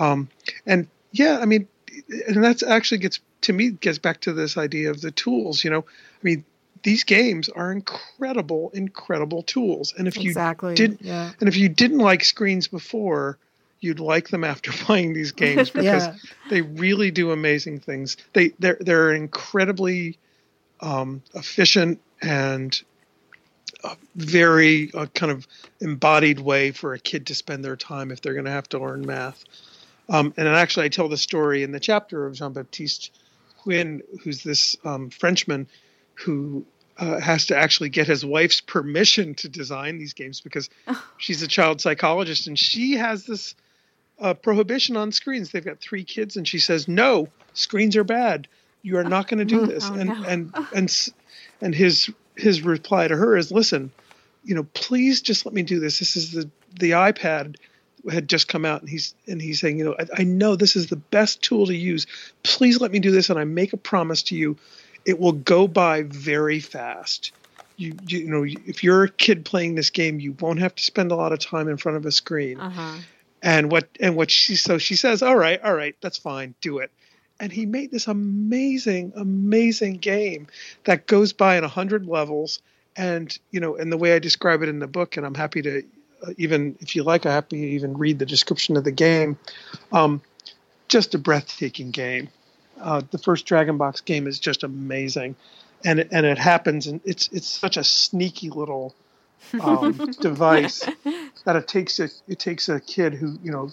Um, 0.00 0.28
and 0.66 0.88
yeah, 1.12 1.38
I 1.40 1.44
mean, 1.44 1.68
and 2.28 2.42
that's 2.42 2.62
actually 2.62 2.98
gets 2.98 3.20
to 3.42 3.52
me 3.52 3.70
gets 3.70 3.98
back 3.98 4.20
to 4.22 4.32
this 4.32 4.56
idea 4.56 4.90
of 4.90 5.00
the 5.00 5.10
tools. 5.10 5.64
You 5.64 5.70
know, 5.70 5.80
I 5.80 6.22
mean, 6.22 6.44
these 6.82 7.04
games 7.04 7.48
are 7.48 7.72
incredible, 7.72 8.70
incredible 8.74 9.42
tools. 9.42 9.94
And 9.96 10.06
if 10.08 10.16
you 10.16 10.30
Exactly, 10.30 10.74
did, 10.74 10.98
yeah. 11.00 11.32
and 11.40 11.48
if 11.48 11.56
you 11.56 11.68
didn't 11.68 11.98
like 11.98 12.24
screens 12.24 12.68
before, 12.68 13.38
you'd 13.80 14.00
like 14.00 14.28
them 14.28 14.44
after 14.44 14.70
playing 14.86 15.12
these 15.14 15.32
games 15.32 15.70
because 15.74 16.06
Yeah. 16.06 16.14
they 16.48 16.62
really 16.62 17.10
do 17.10 17.32
amazing 17.32 17.80
things. 17.80 18.16
They 18.32 18.52
they're 18.58 18.78
they're 18.80 19.12
incredibly 19.12 20.18
um, 20.80 21.22
efficient 21.34 22.00
and 22.22 22.80
a 23.84 23.96
very 24.16 24.90
uh, 24.94 25.06
kind 25.14 25.32
of 25.32 25.46
embodied 25.80 26.40
way 26.40 26.70
for 26.70 26.94
a 26.94 26.98
kid 26.98 27.26
to 27.26 27.34
spend 27.34 27.64
their 27.64 27.76
time 27.76 28.10
if 28.10 28.20
they're 28.20 28.34
going 28.34 28.44
to 28.46 28.50
have 28.50 28.68
to 28.70 28.78
learn 28.78 29.06
math. 29.06 29.44
Um, 30.08 30.34
and 30.36 30.48
actually, 30.48 30.86
I 30.86 30.88
tell 30.88 31.08
the 31.08 31.16
story 31.16 31.62
in 31.62 31.72
the 31.72 31.80
chapter 31.80 32.26
of 32.26 32.34
Jean 32.34 32.52
Baptiste 32.52 33.12
Huynh, 33.64 34.02
who's 34.22 34.42
this 34.42 34.76
um, 34.84 35.10
Frenchman 35.10 35.68
who 36.14 36.64
uh, 36.98 37.18
has 37.20 37.46
to 37.46 37.56
actually 37.56 37.88
get 37.88 38.06
his 38.06 38.24
wife's 38.24 38.60
permission 38.60 39.34
to 39.34 39.48
design 39.48 39.98
these 39.98 40.12
games 40.12 40.40
because 40.40 40.68
she's 41.16 41.42
a 41.42 41.48
child 41.48 41.80
psychologist 41.80 42.46
and 42.46 42.58
she 42.58 42.92
has 42.94 43.24
this 43.24 43.54
uh, 44.20 44.34
prohibition 44.34 44.96
on 44.96 45.12
screens. 45.12 45.50
They've 45.50 45.64
got 45.64 45.80
three 45.80 46.04
kids, 46.04 46.36
and 46.36 46.46
she 46.46 46.58
says, 46.58 46.86
"No, 46.88 47.28
screens 47.54 47.96
are 47.96 48.04
bad. 48.04 48.48
You 48.82 48.98
are 48.98 49.04
not 49.04 49.28
going 49.28 49.38
to 49.38 49.44
do 49.44 49.66
this." 49.66 49.88
and 49.88 50.10
and 50.10 50.54
and 50.74 51.08
and 51.62 51.74
his 51.74 52.10
his 52.40 52.62
reply 52.62 53.08
to 53.08 53.16
her 53.16 53.36
is, 53.36 53.50
"Listen, 53.52 53.90
you 54.44 54.54
know, 54.54 54.64
please 54.74 55.20
just 55.22 55.44
let 55.46 55.54
me 55.54 55.62
do 55.62 55.80
this. 55.80 55.98
This 55.98 56.16
is 56.16 56.32
the 56.32 56.50
the 56.78 56.92
iPad 56.92 57.56
had 58.10 58.28
just 58.28 58.48
come 58.48 58.64
out, 58.64 58.80
and 58.80 58.88
he's 58.88 59.14
and 59.26 59.40
he's 59.42 59.60
saying, 59.60 59.78
you 59.78 59.84
know, 59.84 59.94
I, 59.98 60.22
I 60.22 60.24
know 60.24 60.56
this 60.56 60.76
is 60.76 60.86
the 60.88 60.96
best 60.96 61.42
tool 61.42 61.66
to 61.66 61.74
use. 61.76 62.06
Please 62.42 62.80
let 62.80 62.90
me 62.92 62.98
do 62.98 63.10
this, 63.10 63.28
and 63.30 63.38
I 63.38 63.44
make 63.44 63.72
a 63.72 63.76
promise 63.76 64.22
to 64.24 64.36
you, 64.36 64.56
it 65.04 65.18
will 65.18 65.32
go 65.32 65.68
by 65.68 66.02
very 66.02 66.60
fast." 66.60 67.32
You, 67.76 67.96
you 68.06 68.28
know, 68.28 68.44
if 68.44 68.84
you're 68.84 69.04
a 69.04 69.08
kid 69.08 69.46
playing 69.46 69.74
this 69.74 69.88
game, 69.88 70.20
you 70.20 70.36
won't 70.38 70.58
have 70.58 70.74
to 70.74 70.82
spend 70.84 71.12
a 71.12 71.16
lot 71.16 71.32
of 71.32 71.38
time 71.38 71.66
in 71.66 71.78
front 71.78 71.96
of 71.96 72.04
a 72.04 72.12
screen 72.12 72.60
Uh-huh. 72.60 72.98
and 73.42 73.70
what 73.72 73.88
and 74.00 74.16
what 74.16 74.30
she 74.30 74.56
so 74.56 74.76
she 74.76 74.96
says 74.96 75.22
all 75.22 75.34
right 75.34 75.62
all 75.64 75.72
right 75.72 75.96
that's 76.02 76.18
fine 76.18 76.54
do 76.60 76.76
it 76.76 76.90
and 77.40 77.50
he 77.50 77.66
made 77.66 77.90
this 77.90 78.06
amazing 78.06 79.12
amazing 79.16 79.94
game 79.94 80.46
that 80.84 81.06
goes 81.06 81.32
by 81.32 81.56
in 81.56 81.62
100 81.62 82.06
levels. 82.06 82.60
And 82.96 83.36
you 83.50 83.60
know 83.60 83.76
and 83.76 83.90
the 83.90 83.96
way 83.96 84.14
i 84.14 84.18
describe 84.18 84.62
it 84.62 84.68
in 84.68 84.80
the 84.80 84.88
book 84.88 85.16
and 85.16 85.24
i'm 85.24 85.34
happy 85.34 85.62
to 85.62 85.82
uh, 86.26 86.32
even 86.36 86.76
if 86.80 86.96
you 86.96 87.04
like 87.04 87.24
i'm 87.24 87.32
happy 87.32 87.60
to 87.60 87.66
even 87.68 87.96
read 87.96 88.18
the 88.18 88.26
description 88.26 88.76
of 88.76 88.84
the 88.84 88.92
game. 88.92 89.38
Um, 89.92 90.20
just 90.88 91.14
a 91.14 91.18
breathtaking 91.18 91.92
game. 91.92 92.28
Uh, 92.80 93.02
the 93.10 93.18
first 93.18 93.46
dragon 93.46 93.78
box 93.78 94.00
game 94.00 94.26
is 94.26 94.38
just 94.38 94.64
amazing. 94.64 95.36
And 95.84 96.00
it, 96.00 96.08
and 96.10 96.26
it 96.26 96.36
happens 96.36 96.86
and 96.88 97.00
it's 97.04 97.28
it's 97.32 97.46
such 97.46 97.78
a 97.78 97.84
sneaky 97.84 98.50
little 98.50 98.94
um, 99.62 99.92
device 100.20 100.80
that 101.44 101.56
it 101.56 101.68
takes 101.68 101.98
a 102.00 102.08
it 102.28 102.38
takes 102.38 102.68
a 102.68 102.80
kid 102.80 103.14
who 103.14 103.38
you 103.42 103.50
know 103.50 103.70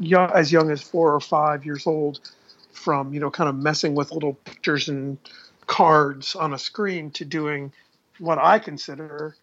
young, 0.00 0.30
as 0.32 0.50
young 0.50 0.70
as 0.70 0.82
four 0.82 1.14
or 1.14 1.20
five 1.20 1.64
years 1.64 1.86
old 1.86 2.20
from 2.84 3.14
you 3.14 3.20
know 3.20 3.30
kind 3.30 3.48
of 3.48 3.56
messing 3.56 3.94
with 3.94 4.12
little 4.12 4.34
pictures 4.34 4.88
and 4.88 5.16
cards 5.66 6.36
on 6.36 6.52
a 6.52 6.58
screen 6.58 7.10
to 7.12 7.24
doing 7.24 7.72
what 8.18 8.38
I 8.38 8.58
consider 8.58 9.34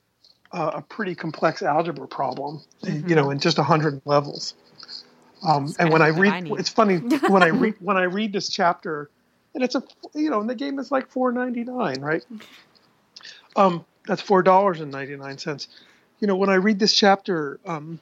uh, 0.52 0.72
a 0.76 0.82
pretty 0.82 1.16
complex 1.16 1.64
algebra 1.64 2.08
problem 2.08 2.62
you 2.84 3.16
know 3.16 3.32
in 3.32 3.40
just 3.40 3.58
a 3.58 3.64
hundred 3.64 4.02
levels. 4.06 4.54
Um, 5.44 5.74
and 5.80 5.92
when 5.92 6.04
I 6.04 6.12
kinda 6.12 6.30
I 6.32 6.40
read 6.40 6.60
it's 6.60 6.70
funny 6.70 6.98
when 7.28 7.42
I 7.42 7.48
read 7.48 7.76
when 7.80 7.98
I 7.98 8.04
read 8.04 8.32
this 8.32 8.48
chapter 8.48 9.10
and 9.56 9.64
it's 9.64 9.74
a 9.74 9.84
you 10.14 10.30
know 10.30 10.40
and 10.40 10.50
the 10.50 10.56
game 10.56 10.78
is 10.78 10.92
like 10.92 11.10
four 11.10 11.32
ninety 11.32 11.64
nine 11.64 12.00
right? 12.00 12.24
Um, 13.56 13.84
that's 14.06 14.22
four 14.22 14.44
dollars 14.44 14.80
and 14.82 14.92
ninety 14.92 15.16
nine 15.16 15.40
cents. 15.40 15.68
You 16.20 16.28
know, 16.28 16.36
when 16.36 16.52
I 16.52 16.56
read 16.56 16.78
this 16.78 16.94
chapter, 16.94 17.60
um, 17.66 18.00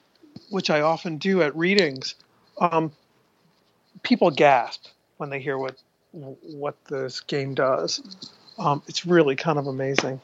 which 0.50 0.68
I 0.68 0.82
often 0.82 1.16
do 1.16 1.40
at 1.40 1.56
readings, 1.56 2.14
um, 2.60 2.92
people 4.02 4.30
gasp 4.30 4.88
when 5.20 5.28
they 5.28 5.38
hear 5.38 5.58
what 5.58 5.76
what 6.12 6.74
this 6.88 7.20
game 7.20 7.54
does. 7.54 8.00
Um, 8.58 8.82
it's 8.88 9.06
really 9.06 9.36
kind 9.36 9.58
of 9.58 9.66
amazing. 9.66 10.20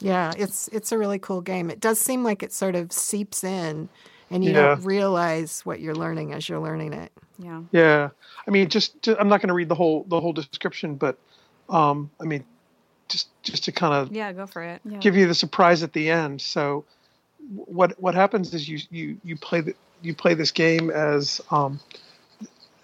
Yeah, 0.00 0.32
it's 0.38 0.68
it's 0.68 0.92
a 0.92 0.98
really 0.98 1.18
cool 1.18 1.40
game. 1.40 1.70
It 1.70 1.80
does 1.80 1.98
seem 1.98 2.22
like 2.22 2.42
it 2.42 2.52
sort 2.52 2.76
of 2.76 2.92
seeps 2.92 3.42
in, 3.42 3.88
and 4.30 4.44
you 4.44 4.52
Yeah. 4.52 4.74
don't 4.76 4.84
realize 4.84 5.62
what 5.66 5.80
you're 5.80 5.94
learning 5.94 6.32
as 6.32 6.48
you're 6.48 6.60
learning 6.60 6.92
it. 6.92 7.12
Yeah. 7.38 7.62
Yeah, 7.72 8.08
I 8.46 8.50
mean, 8.50 8.68
just 8.68 9.02
to, 9.02 9.18
I'm 9.20 9.28
not 9.28 9.40
going 9.40 9.48
to 9.48 9.54
read 9.54 9.68
the 9.68 9.74
whole 9.74 10.04
the 10.04 10.20
whole 10.20 10.32
description, 10.32 10.94
but 10.94 11.18
um, 11.68 12.10
I 12.20 12.24
mean, 12.24 12.44
just 13.08 13.28
just 13.42 13.64
to 13.64 13.72
kind 13.72 13.92
of 13.92 14.12
Yeah, 14.14 14.32
go 14.32 14.46
for 14.46 14.62
it. 14.62 14.80
Yeah. 14.88 15.00
give 15.00 15.16
you 15.16 15.26
the 15.26 15.34
surprise 15.34 15.82
at 15.82 15.92
the 15.92 16.10
end. 16.10 16.40
So 16.40 16.84
what 17.54 18.00
what 18.00 18.14
happens 18.14 18.54
is 18.54 18.68
you 18.68 18.78
you 18.90 19.18
you 19.24 19.36
play 19.36 19.62
the, 19.62 19.74
you 20.00 20.14
play 20.14 20.34
this 20.34 20.52
game 20.52 20.90
as 20.90 21.40
um, 21.50 21.80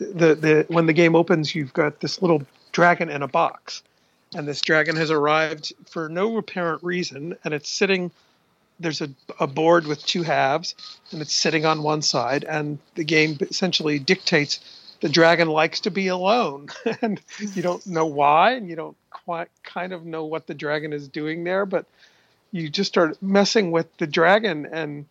the 0.03 0.35
the 0.35 0.67
when 0.69 0.87
the 0.87 0.93
game 0.93 1.15
opens, 1.15 1.55
you've 1.55 1.73
got 1.73 2.01
this 2.01 2.23
little 2.23 2.43
dragon 2.73 3.09
in 3.09 3.23
a 3.23 3.29
box, 3.29 3.83
and 4.35 4.47
this 4.47 4.61
dragon 4.61 4.97
has 4.97 5.11
arrived 5.11 5.73
for 5.87 6.09
no 6.09 6.37
apparent 6.37 6.83
reason, 6.83 7.37
and 7.45 7.55
it's 7.55 7.69
sitting. 7.69 8.11
There's 8.81 9.01
a, 9.01 9.11
a 9.39 9.47
board 9.47 9.87
with 9.87 10.05
two 10.05 10.23
halves, 10.23 10.75
and 11.13 11.21
it's 11.21 11.35
sitting 11.35 11.65
on 11.65 11.83
one 11.83 12.03
side, 12.03 12.45
and 12.45 12.79
the 12.95 13.05
game 13.05 13.39
essentially 13.41 13.99
dictates 13.99 14.61
the 15.01 15.09
dragon 15.09 15.49
likes 15.49 15.81
to 15.81 15.91
be 15.91 16.09
alone, 16.09 16.69
and 17.03 17.21
you 17.55 17.63
don't 17.63 17.87
know 17.87 18.07
why, 18.07 18.53
and 18.53 18.69
you 18.69 18.77
don't 18.77 18.97
quite 19.11 19.49
kind 19.63 19.93
of 19.93 20.05
know 20.05 20.25
what 20.25 20.47
the 20.47 20.55
dragon 20.55 20.93
is 20.93 21.09
doing 21.09 21.45
there, 21.45 21.67
but 21.67 21.87
you 22.51 22.69
just 22.69 22.89
start 22.89 23.21
messing 23.23 23.71
with 23.71 23.95
the 23.99 24.07
dragon, 24.07 24.67
and 24.67 25.07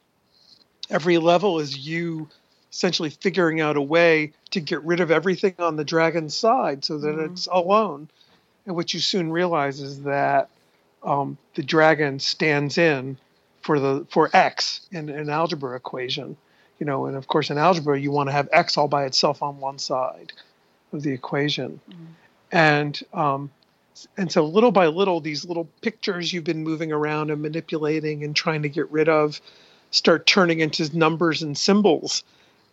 every 0.90 1.18
level 1.18 1.60
is 1.60 1.78
you 1.78 2.28
essentially 2.72 3.10
figuring 3.10 3.60
out 3.60 3.78
a 3.78 3.82
way 3.82 4.32
to 4.52 4.60
get 4.60 4.82
rid 4.84 5.00
of 5.00 5.12
everything 5.12 5.54
on 5.60 5.76
the 5.76 5.84
dragon's 5.84 6.36
side 6.36 6.86
so 6.86 6.98
that 6.98 7.20
it's 7.20 7.48
alone. 7.52 8.10
And 8.66 8.76
what 8.76 8.94
you 8.94 9.00
soon 9.00 9.32
realize 9.32 9.82
is 9.82 10.04
that 10.04 10.50
um, 11.04 11.38
the 11.56 11.64
dragon 11.64 12.20
stands 12.20 12.78
in 12.78 13.18
for 13.62 13.80
the 13.80 14.06
for 14.10 14.30
x 14.34 14.82
in 14.92 15.10
an 15.10 15.30
algebra 15.30 15.76
equation. 15.76 16.38
You 16.80 16.86
know, 16.86 17.06
and 17.06 17.16
of 17.16 17.28
course 17.28 17.50
in 17.50 17.58
algebra 17.58 18.00
you 18.00 18.12
want 18.12 18.30
to 18.30 18.34
have 18.34 18.50
x 18.52 18.78
all 18.78 18.88
by 18.88 19.06
itself 19.06 19.44
on 19.44 19.60
one 19.60 19.78
side 19.78 20.32
of 20.94 21.04
the 21.04 21.12
equation. 21.12 21.80
And 22.52 23.00
um, 23.14 23.52
and 24.18 24.32
so 24.32 24.46
little 24.46 24.72
by 24.72 24.88
little, 24.88 25.20
these 25.20 25.46
little 25.46 25.68
pictures 25.82 26.32
you've 26.32 26.44
been 26.44 26.64
moving 26.64 26.92
around 26.92 27.30
and 27.30 27.42
manipulating 27.42 28.24
and 28.24 28.36
trying 28.36 28.64
to 28.64 28.70
get 28.70 28.90
rid 28.92 29.10
of 29.10 29.42
start 29.92 30.26
turning 30.26 30.62
into 30.62 30.98
numbers 30.98 31.44
and 31.44 31.58
symbols. 31.58 32.24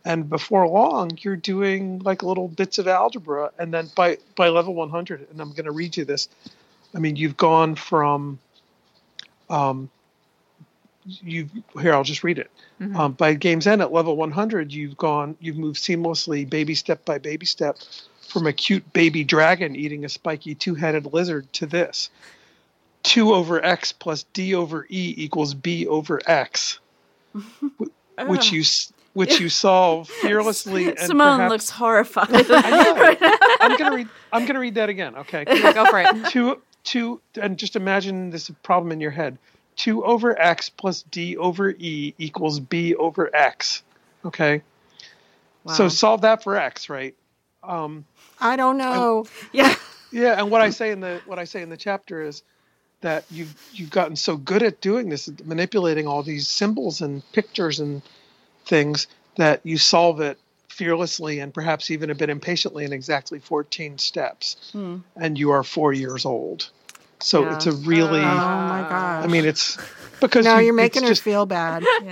And 0.04 0.28
before 0.28 0.66
long, 0.68 1.18
you're 1.20 1.36
doing 1.36 1.98
like 2.00 2.22
little 2.22 2.48
bits 2.48 2.78
of 2.78 2.88
algebra. 2.88 3.50
And 3.58 3.72
then 3.72 3.90
by, 3.94 4.18
by 4.36 4.48
level 4.48 4.74
100, 4.74 5.28
and 5.30 5.40
I'm 5.40 5.50
going 5.50 5.66
to 5.66 5.72
read 5.72 5.96
you 5.96 6.04
this, 6.04 6.28
I 6.94 6.98
mean, 6.98 7.16
you've 7.16 7.36
gone 7.36 7.74
from, 7.74 8.38
um, 9.50 9.90
you 11.04 11.48
here, 11.80 11.92
I'll 11.92 12.04
just 12.04 12.24
read 12.24 12.38
it. 12.38 12.50
Um, 12.94 13.12
by 13.12 13.34
game's 13.34 13.66
end 13.66 13.82
at 13.82 13.92
level 13.92 14.16
100, 14.16 14.72
you've 14.72 14.96
gone, 14.96 15.36
you've 15.40 15.56
moved 15.56 15.78
seamlessly, 15.78 16.48
baby 16.48 16.74
step 16.74 17.04
by 17.04 17.18
baby 17.18 17.46
step, 17.46 17.78
from 18.28 18.46
a 18.46 18.52
cute 18.52 18.92
baby 18.92 19.24
dragon 19.24 19.74
eating 19.74 20.04
a 20.04 20.08
spiky 20.08 20.54
two-headed 20.54 21.12
lizard 21.12 21.52
to 21.54 21.66
this. 21.66 22.10
2 23.04 23.32
over 23.32 23.64
x 23.64 23.92
plus 23.92 24.24
d 24.32 24.54
over 24.54 24.84
e 24.88 25.14
equals 25.16 25.54
b 25.54 25.86
over 25.86 26.20
x, 26.26 26.78
which 28.26 28.52
you 28.52 28.62
which 29.18 29.40
you 29.40 29.48
solve 29.48 30.08
fearlessly 30.22 30.90
and 30.90 30.98
Simone 31.00 31.38
perhaps- 31.38 31.50
looks 31.50 31.70
horrified. 31.70 32.28
I'm 32.50 33.76
gonna 33.76 33.96
read. 33.96 34.08
I'm 34.32 34.46
gonna 34.46 34.60
read 34.60 34.76
that 34.76 34.88
again. 34.88 35.16
Okay. 35.16 35.44
Go 35.44 35.86
for 35.86 35.98
it. 35.98 36.26
two 36.30 36.62
two 36.84 37.20
and 37.34 37.58
just 37.58 37.74
imagine 37.74 38.30
this 38.30 38.48
problem 38.62 38.92
in 38.92 39.00
your 39.00 39.10
head. 39.10 39.36
Two 39.74 40.04
over 40.04 40.40
x 40.40 40.68
plus 40.68 41.02
d 41.02 41.36
over 41.36 41.70
e 41.70 42.14
equals 42.16 42.60
b 42.60 42.94
over 42.94 43.34
x. 43.34 43.82
Okay. 44.24 44.62
So 45.74 45.88
solve 45.88 46.20
that 46.20 46.44
for 46.44 46.56
x, 46.56 46.88
right? 46.88 47.14
Um, 47.64 48.06
I 48.40 48.54
don't 48.54 48.78
know. 48.78 49.26
yeah. 49.52 49.74
yeah, 50.12 50.40
and 50.40 50.50
what 50.50 50.62
I 50.62 50.70
say 50.70 50.92
in 50.92 51.00
the 51.00 51.20
what 51.26 51.40
I 51.40 51.44
say 51.44 51.60
in 51.60 51.70
the 51.70 51.76
chapter 51.76 52.22
is 52.22 52.44
that 53.00 53.24
you've 53.32 53.54
you've 53.72 53.90
gotten 53.90 54.14
so 54.14 54.36
good 54.36 54.62
at 54.62 54.80
doing 54.80 55.08
this, 55.08 55.28
manipulating 55.44 56.06
all 56.06 56.22
these 56.22 56.46
symbols 56.46 57.00
and 57.00 57.22
pictures 57.32 57.80
and 57.80 58.00
things 58.68 59.06
that 59.36 59.60
you 59.64 59.78
solve 59.78 60.20
it 60.20 60.38
fearlessly 60.68 61.40
and 61.40 61.52
perhaps 61.52 61.90
even 61.90 62.10
a 62.10 62.14
bit 62.14 62.30
impatiently 62.30 62.84
in 62.84 62.92
exactly 62.92 63.40
14 63.40 63.98
steps, 63.98 64.70
hmm. 64.72 64.98
and 65.16 65.36
you 65.38 65.50
are 65.50 65.64
four 65.64 65.92
years 65.92 66.24
old. 66.24 66.70
So 67.20 67.42
Yeah. 67.42 67.56
it's 67.56 67.66
a 67.66 67.72
really, 67.72 68.20
Oh, 68.20 68.22
oh 68.22 68.68
my 68.68 68.86
gosh. 68.88 69.24
I 69.24 69.26
mean, 69.26 69.44
it's 69.44 69.76
because 70.20 70.44
no, 70.44 70.58
you, 70.58 70.66
you're 70.66 70.74
making 70.74 71.02
her 71.02 71.08
just, 71.08 71.22
feel 71.22 71.46
bad. 71.46 71.82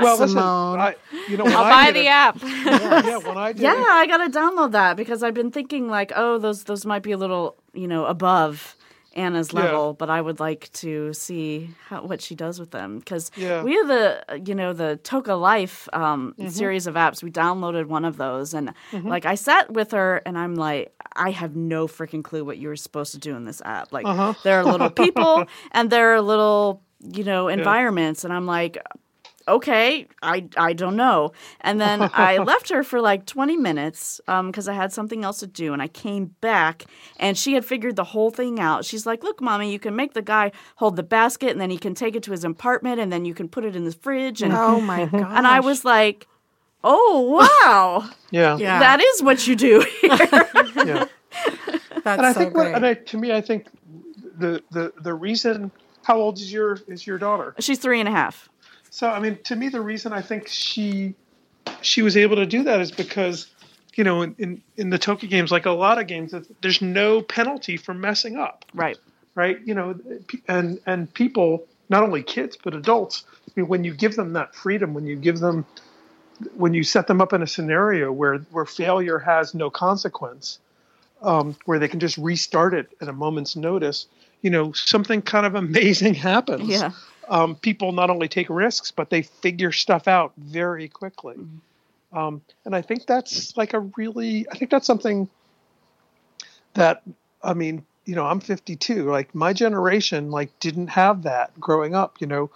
well. 0.00 0.14
Listen, 0.18 0.28
Simone. 0.30 0.80
I, 0.80 0.96
you 1.28 1.36
know, 1.36 1.44
I'll 1.46 1.64
I 1.64 1.86
buy 1.86 1.92
the 1.92 2.00
it- 2.00 2.06
app. 2.06 2.38
Yeah, 2.42 3.18
when 3.18 3.36
I 3.36 3.52
did 3.52 3.62
Yeah, 3.62 3.74
it, 3.80 3.86
I 3.86 4.06
gotta 4.06 4.30
download 4.30 4.72
that 4.72 4.96
because 4.96 5.22
I've 5.22 5.34
been 5.34 5.50
thinking 5.52 5.88
like, 5.88 6.12
oh, 6.16 6.38
those 6.38 6.64
those 6.64 6.84
might 6.84 7.02
be 7.02 7.12
a 7.12 7.16
little, 7.18 7.56
you 7.74 7.86
know, 7.86 8.06
above 8.06 8.74
Anna's 9.14 9.52
Yeah. 9.52 9.60
level, 9.60 9.94
but 9.94 10.10
I 10.10 10.20
would 10.20 10.40
like 10.40 10.70
to 10.74 11.12
see 11.12 11.70
how, 11.88 12.02
what 12.02 12.20
she 12.20 12.34
does 12.34 12.58
with 12.58 12.70
them 12.70 12.98
because 12.98 13.30
Yeah. 13.36 13.62
we 13.62 13.74
have 13.74 13.88
the, 13.88 14.42
you 14.44 14.54
know, 14.54 14.72
the 14.72 14.98
Toca 15.02 15.40
Life 15.40 15.88
um, 15.92 16.34
mm-hmm. 16.38 16.48
series 16.48 16.86
of 16.86 16.94
apps. 16.94 17.22
We 17.22 17.30
downloaded 17.30 17.86
one 17.86 18.04
of 18.04 18.16
those, 18.16 18.54
and 18.54 18.74
mm-hmm. 18.90 19.08
like 19.08 19.26
I 19.26 19.34
sat 19.34 19.72
with 19.72 19.92
her, 19.92 20.22
and 20.26 20.36
I'm 20.38 20.54
like, 20.54 20.92
I 21.16 21.30
have 21.30 21.54
no 21.54 21.86
freaking 21.86 22.24
clue 22.24 22.44
what 22.44 22.58
you 22.58 22.68
were 22.68 22.76
supposed 22.76 23.12
to 23.12 23.18
do 23.18 23.36
in 23.36 23.44
this 23.44 23.62
app. 23.64 23.92
Like, 23.92 24.06
uh-huh. 24.06 24.34
there 24.42 24.58
are 24.58 24.64
little 24.64 24.90
people, 24.90 25.44
and 25.72 25.90
there 25.90 26.14
are 26.14 26.20
little, 26.20 26.82
you 27.00 27.24
know, 27.24 27.48
environments, 27.48 28.24
and 28.24 28.32
I'm 28.32 28.46
like, 28.46 28.78
okay, 29.46 30.06
I 30.22 30.48
I 30.56 30.72
don't 30.72 30.96
know. 30.96 31.32
And 31.60 31.80
then 31.80 32.02
I 32.14 32.38
left 32.38 32.70
her 32.70 32.82
for 32.82 33.00
like 33.00 33.26
20 33.26 33.56
minutes 33.56 34.20
um, 34.28 34.50
because 34.50 34.68
I 34.68 34.72
had 34.74 34.92
something 34.92 35.24
else 35.24 35.40
to 35.40 35.46
do. 35.46 35.72
And 35.72 35.82
I 35.82 35.88
came 35.88 36.34
back 36.40 36.84
and 37.18 37.36
she 37.36 37.54
had 37.54 37.64
figured 37.64 37.96
the 37.96 38.04
whole 38.04 38.30
thing 38.30 38.60
out. 38.60 38.84
She's 38.84 39.06
like, 39.06 39.22
look, 39.22 39.40
mommy, 39.40 39.72
you 39.72 39.78
can 39.78 39.96
make 39.96 40.14
the 40.14 40.22
guy 40.22 40.52
hold 40.76 40.96
the 40.96 41.02
basket 41.02 41.50
and 41.50 41.60
then 41.60 41.70
he 41.70 41.78
can 41.78 41.94
take 41.94 42.16
it 42.16 42.22
to 42.24 42.32
his 42.32 42.44
apartment 42.44 43.00
and 43.00 43.12
then 43.12 43.24
you 43.24 43.34
can 43.34 43.48
put 43.48 43.64
it 43.64 43.76
in 43.76 43.84
the 43.84 43.92
fridge. 43.92 44.42
And, 44.42 44.52
Oh 44.54 44.80
my 44.80 45.06
god. 45.06 45.14
and 45.36 45.46
I 45.46 45.60
was 45.60 45.84
like, 45.84 46.26
oh, 46.82 47.38
wow. 47.64 48.08
yeah, 48.30 48.56
Yeah. 48.56 48.78
That 48.78 49.00
is 49.02 49.22
what 49.22 49.46
you 49.46 49.56
do 49.56 49.84
here. 50.00 50.10
yeah. 50.84 51.06
That's 52.04 52.18
and 52.18 52.26
I 52.26 52.32
so 52.32 52.40
think, 52.40 52.54
what, 52.54 52.66
and 52.68 52.84
I, 52.84 52.94
to 52.94 53.18
me, 53.18 53.32
I 53.32 53.40
think 53.40 53.66
the 54.38 54.62
the 54.70 54.92
the 55.00 55.14
reason. 55.14 55.70
How 56.02 56.18
old 56.18 56.38
is 56.38 56.52
your 56.52 56.78
is 56.86 57.06
your 57.06 57.16
daughter? 57.16 57.54
She's 57.60 57.78
three 57.78 57.98
and 57.98 58.08
a 58.08 58.12
half. 58.12 58.50
So 58.94 59.10
I 59.10 59.18
mean, 59.18 59.38
to 59.46 59.56
me, 59.56 59.70
the 59.70 59.80
reason 59.80 60.12
I 60.12 60.22
think 60.22 60.46
she 60.46 61.16
she 61.80 62.02
was 62.02 62.16
able 62.16 62.36
to 62.36 62.46
do 62.46 62.62
that 62.62 62.80
is 62.80 62.92
because 62.92 63.48
you 63.96 64.04
know 64.04 64.22
in 64.22 64.36
in, 64.38 64.62
in 64.76 64.90
the 64.90 65.00
Toca 65.00 65.28
games, 65.28 65.50
like 65.50 65.66
a 65.66 65.72
lot 65.72 65.98
of 65.98 66.06
games, 66.06 66.32
there's 66.62 66.80
no 66.80 67.20
penalty 67.20 67.76
for 67.76 67.92
messing 67.92 68.36
up, 68.36 68.64
Right. 68.72 68.96
right? 69.34 69.58
You 69.66 69.74
know, 69.74 69.98
and 70.46 70.78
and 70.86 71.12
people, 71.12 71.66
not 71.88 72.04
only 72.04 72.22
kids 72.22 72.56
but 72.62 72.72
adults, 72.72 73.24
I 73.48 73.50
mean, 73.56 73.66
when 73.66 73.82
you 73.82 73.92
give 73.92 74.14
them 74.14 74.34
that 74.34 74.54
freedom, 74.54 74.94
when 74.94 75.08
you 75.08 75.16
give 75.16 75.40
them 75.40 75.66
when 76.54 76.72
you 76.72 76.84
set 76.84 77.08
them 77.08 77.20
up 77.20 77.32
in 77.32 77.42
a 77.42 77.48
scenario 77.48 78.12
where 78.12 78.38
where 78.52 78.64
failure 78.64 79.18
has 79.18 79.54
no 79.54 79.70
consequence, 79.70 80.60
um, 81.20 81.56
where 81.64 81.80
they 81.80 81.88
can 81.88 81.98
just 81.98 82.16
restart 82.16 82.74
it 82.74 82.90
at 83.00 83.08
a 83.08 83.12
moment's 83.12 83.56
notice, 83.56 84.06
you 84.40 84.50
know, 84.50 84.70
something 84.70 85.20
kind 85.20 85.46
of 85.46 85.56
amazing 85.56 86.14
happens. 86.30 86.68
Yeah. 86.68 86.92
Um, 87.28 87.56
people 87.56 87.92
not 87.92 88.10
only 88.10 88.28
take 88.28 88.48
risks, 88.50 88.90
but 88.90 89.10
they 89.10 89.22
figure 89.22 89.72
stuff 89.72 90.08
out 90.08 90.32
very 90.36 90.88
quickly. 90.88 91.36
Um, 92.12 92.42
and 92.64 92.76
I 92.76 92.82
think 92.82 93.06
that's 93.06 93.56
like 93.56 93.74
a 93.74 93.80
really, 93.80 94.46
I 94.50 94.56
think 94.56 94.70
that's 94.70 94.86
something 94.86 95.28
that, 96.74 97.02
I 97.42 97.54
mean, 97.54 97.84
you 98.04 98.14
know, 98.14 98.24
I'm 98.24 98.40
52. 98.40 99.10
Like 99.10 99.34
my 99.34 99.52
generation, 99.52 100.30
like 100.30 100.58
didn't 100.60 100.88
have 100.88 101.22
that 101.22 101.58
growing 101.58 101.94
up. 101.94 102.16
You 102.20 102.26
know, 102.26 102.50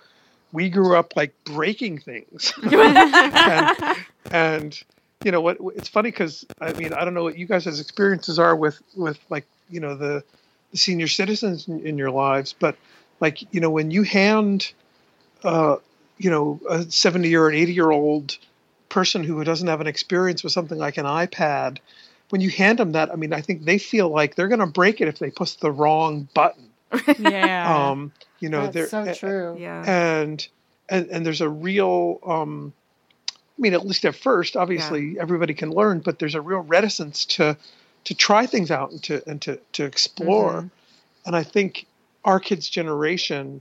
we 0.52 0.68
grew 0.68 0.96
up 0.96 1.16
like 1.16 1.34
breaking 1.44 1.98
things, 1.98 2.52
and, 2.62 3.96
and 4.30 4.82
you 5.24 5.32
know 5.32 5.40
what? 5.40 5.58
It's 5.74 5.88
funny 5.88 6.10
because 6.10 6.46
I 6.60 6.72
mean, 6.74 6.92
I 6.92 7.04
don't 7.04 7.14
know 7.14 7.22
what 7.22 7.38
you 7.38 7.46
guys' 7.46 7.80
experiences 7.80 8.38
are 8.38 8.54
with 8.54 8.80
with 8.96 9.18
like 9.30 9.46
you 9.70 9.80
know 9.80 9.96
the, 9.96 10.22
the 10.70 10.76
senior 10.76 11.08
citizens 11.08 11.68
in, 11.68 11.80
in 11.86 11.98
your 11.98 12.10
lives, 12.10 12.54
but 12.58 12.76
like 13.20 13.52
you 13.52 13.60
know 13.60 13.70
when 13.70 13.90
you 13.90 14.02
hand, 14.02 14.72
uh, 15.44 15.76
you 16.18 16.30
know, 16.30 16.60
a 16.68 16.82
70 16.82 17.34
or 17.36 17.48
an 17.48 17.54
80 17.54 17.72
year 17.72 17.90
old 17.90 18.38
person 18.88 19.22
who 19.22 19.42
doesn't 19.44 19.68
have 19.68 19.80
an 19.80 19.86
experience 19.86 20.42
with 20.42 20.52
something 20.52 20.78
like 20.78 20.96
an 20.96 21.04
iPad, 21.04 21.78
when 22.30 22.40
you 22.40 22.50
hand 22.50 22.78
them 22.78 22.92
that, 22.92 23.12
I 23.12 23.16
mean, 23.16 23.32
I 23.32 23.40
think 23.40 23.64
they 23.64 23.78
feel 23.78 24.08
like 24.08 24.34
they're 24.34 24.48
going 24.48 24.60
to 24.60 24.66
break 24.66 25.00
it 25.00 25.08
if 25.08 25.18
they 25.18 25.30
push 25.30 25.52
the 25.54 25.70
wrong 25.70 26.28
button. 26.34 26.64
Yeah. 27.18 27.90
Um, 27.90 28.12
you 28.40 28.48
know, 28.48 28.68
That's 28.68 28.90
they're 28.90 29.06
so 29.06 29.14
true. 29.14 29.56
Yeah. 29.58 29.84
and 29.86 30.48
and 30.88 31.08
and 31.08 31.26
there's 31.26 31.40
a 31.40 31.48
real 31.48 32.18
um 32.24 32.72
i 33.30 33.60
mean 33.60 33.74
at 33.74 33.86
least 33.86 34.04
at 34.04 34.14
first 34.14 34.56
obviously 34.56 35.18
everybody 35.20 35.54
can 35.54 35.70
learn 35.70 36.00
but 36.00 36.18
there's 36.18 36.34
a 36.34 36.40
real 36.40 36.60
reticence 36.60 37.24
to 37.24 37.56
to 38.04 38.14
try 38.14 38.46
things 38.46 38.70
out 38.70 38.90
and 38.90 39.02
to 39.02 39.22
and 39.28 39.42
to 39.42 39.58
to 39.72 39.84
explore 39.84 40.70
and 41.26 41.36
i 41.36 41.42
think 41.42 41.86
our 42.24 42.40
kids 42.40 42.68
generation 42.68 43.60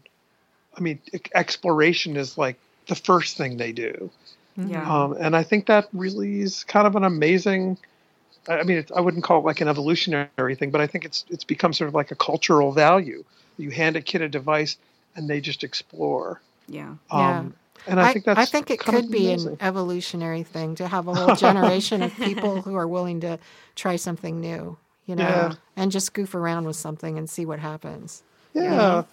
i 0.77 0.79
mean 0.81 0.99
e- 1.13 1.19
exploration 1.35 2.17
is 2.17 2.37
like 2.37 2.57
the 2.87 2.95
first 2.95 3.37
thing 3.37 3.57
they 3.57 3.71
do 3.71 4.09
Yeah. 4.55 4.83
um, 5.03 5.13
and 5.19 5.35
i 5.35 5.43
think 5.43 5.67
that 5.67 5.87
really 5.93 6.41
is 6.41 6.63
kind 6.63 6.87
of 6.87 6.95
an 6.95 7.03
amazing 7.03 7.77
i 8.49 8.59
I 8.59 8.63
mean 8.63 8.77
it, 8.77 8.91
i 8.95 9.01
wouldn't 9.01 9.23
call 9.23 9.39
it 9.39 9.45
like 9.45 9.61
an 9.61 9.67
evolutionary 9.67 10.55
thing 10.55 10.71
but 10.71 10.81
i 10.81 10.87
think 10.87 11.05
it's 11.05 11.25
it's 11.29 11.43
become 11.43 11.73
sort 11.73 11.87
of 11.89 11.93
like 11.93 12.11
a 12.11 12.15
cultural 12.15 12.71
value 12.71 13.23
you 13.57 13.69
hand 13.71 13.95
a 13.95 14.01
kid 14.01 14.21
a 14.21 14.29
device 14.29 14.77
and 15.15 15.29
they 15.29 15.41
just 15.41 15.63
explore 15.63 16.41
yeah. 16.67 16.95
Yeah. 17.11 17.39
um, 17.39 17.53
and 17.87 17.99
I, 18.01 18.11
think 18.11 18.25
that's 18.25 18.39
I 18.39 18.45
think 18.45 18.69
it 18.69 18.79
could 18.79 19.09
be 19.09 19.27
amazing. 19.31 19.53
an 19.53 19.57
evolutionary 19.61 20.43
thing 20.43 20.75
to 20.75 20.87
have 20.87 21.07
a 21.07 21.13
whole 21.19 21.35
generation 21.35 22.01
of 22.03 22.13
people 22.15 22.61
who 22.61 22.75
are 22.75 22.87
willing 22.87 23.21
to 23.21 23.39
try 23.75 23.95
something 23.95 24.41
new, 24.41 24.75
you 25.05 25.15
know, 25.15 25.23
Yeah. 25.23 25.53
and 25.77 25.89
just 25.89 26.13
goof 26.13 26.35
around 26.35 26.65
with 26.67 26.75
something 26.75 27.17
and 27.17 27.29
see 27.29 27.45
what 27.45 27.59
happens. 27.59 28.23
Yeah. 28.63 29.03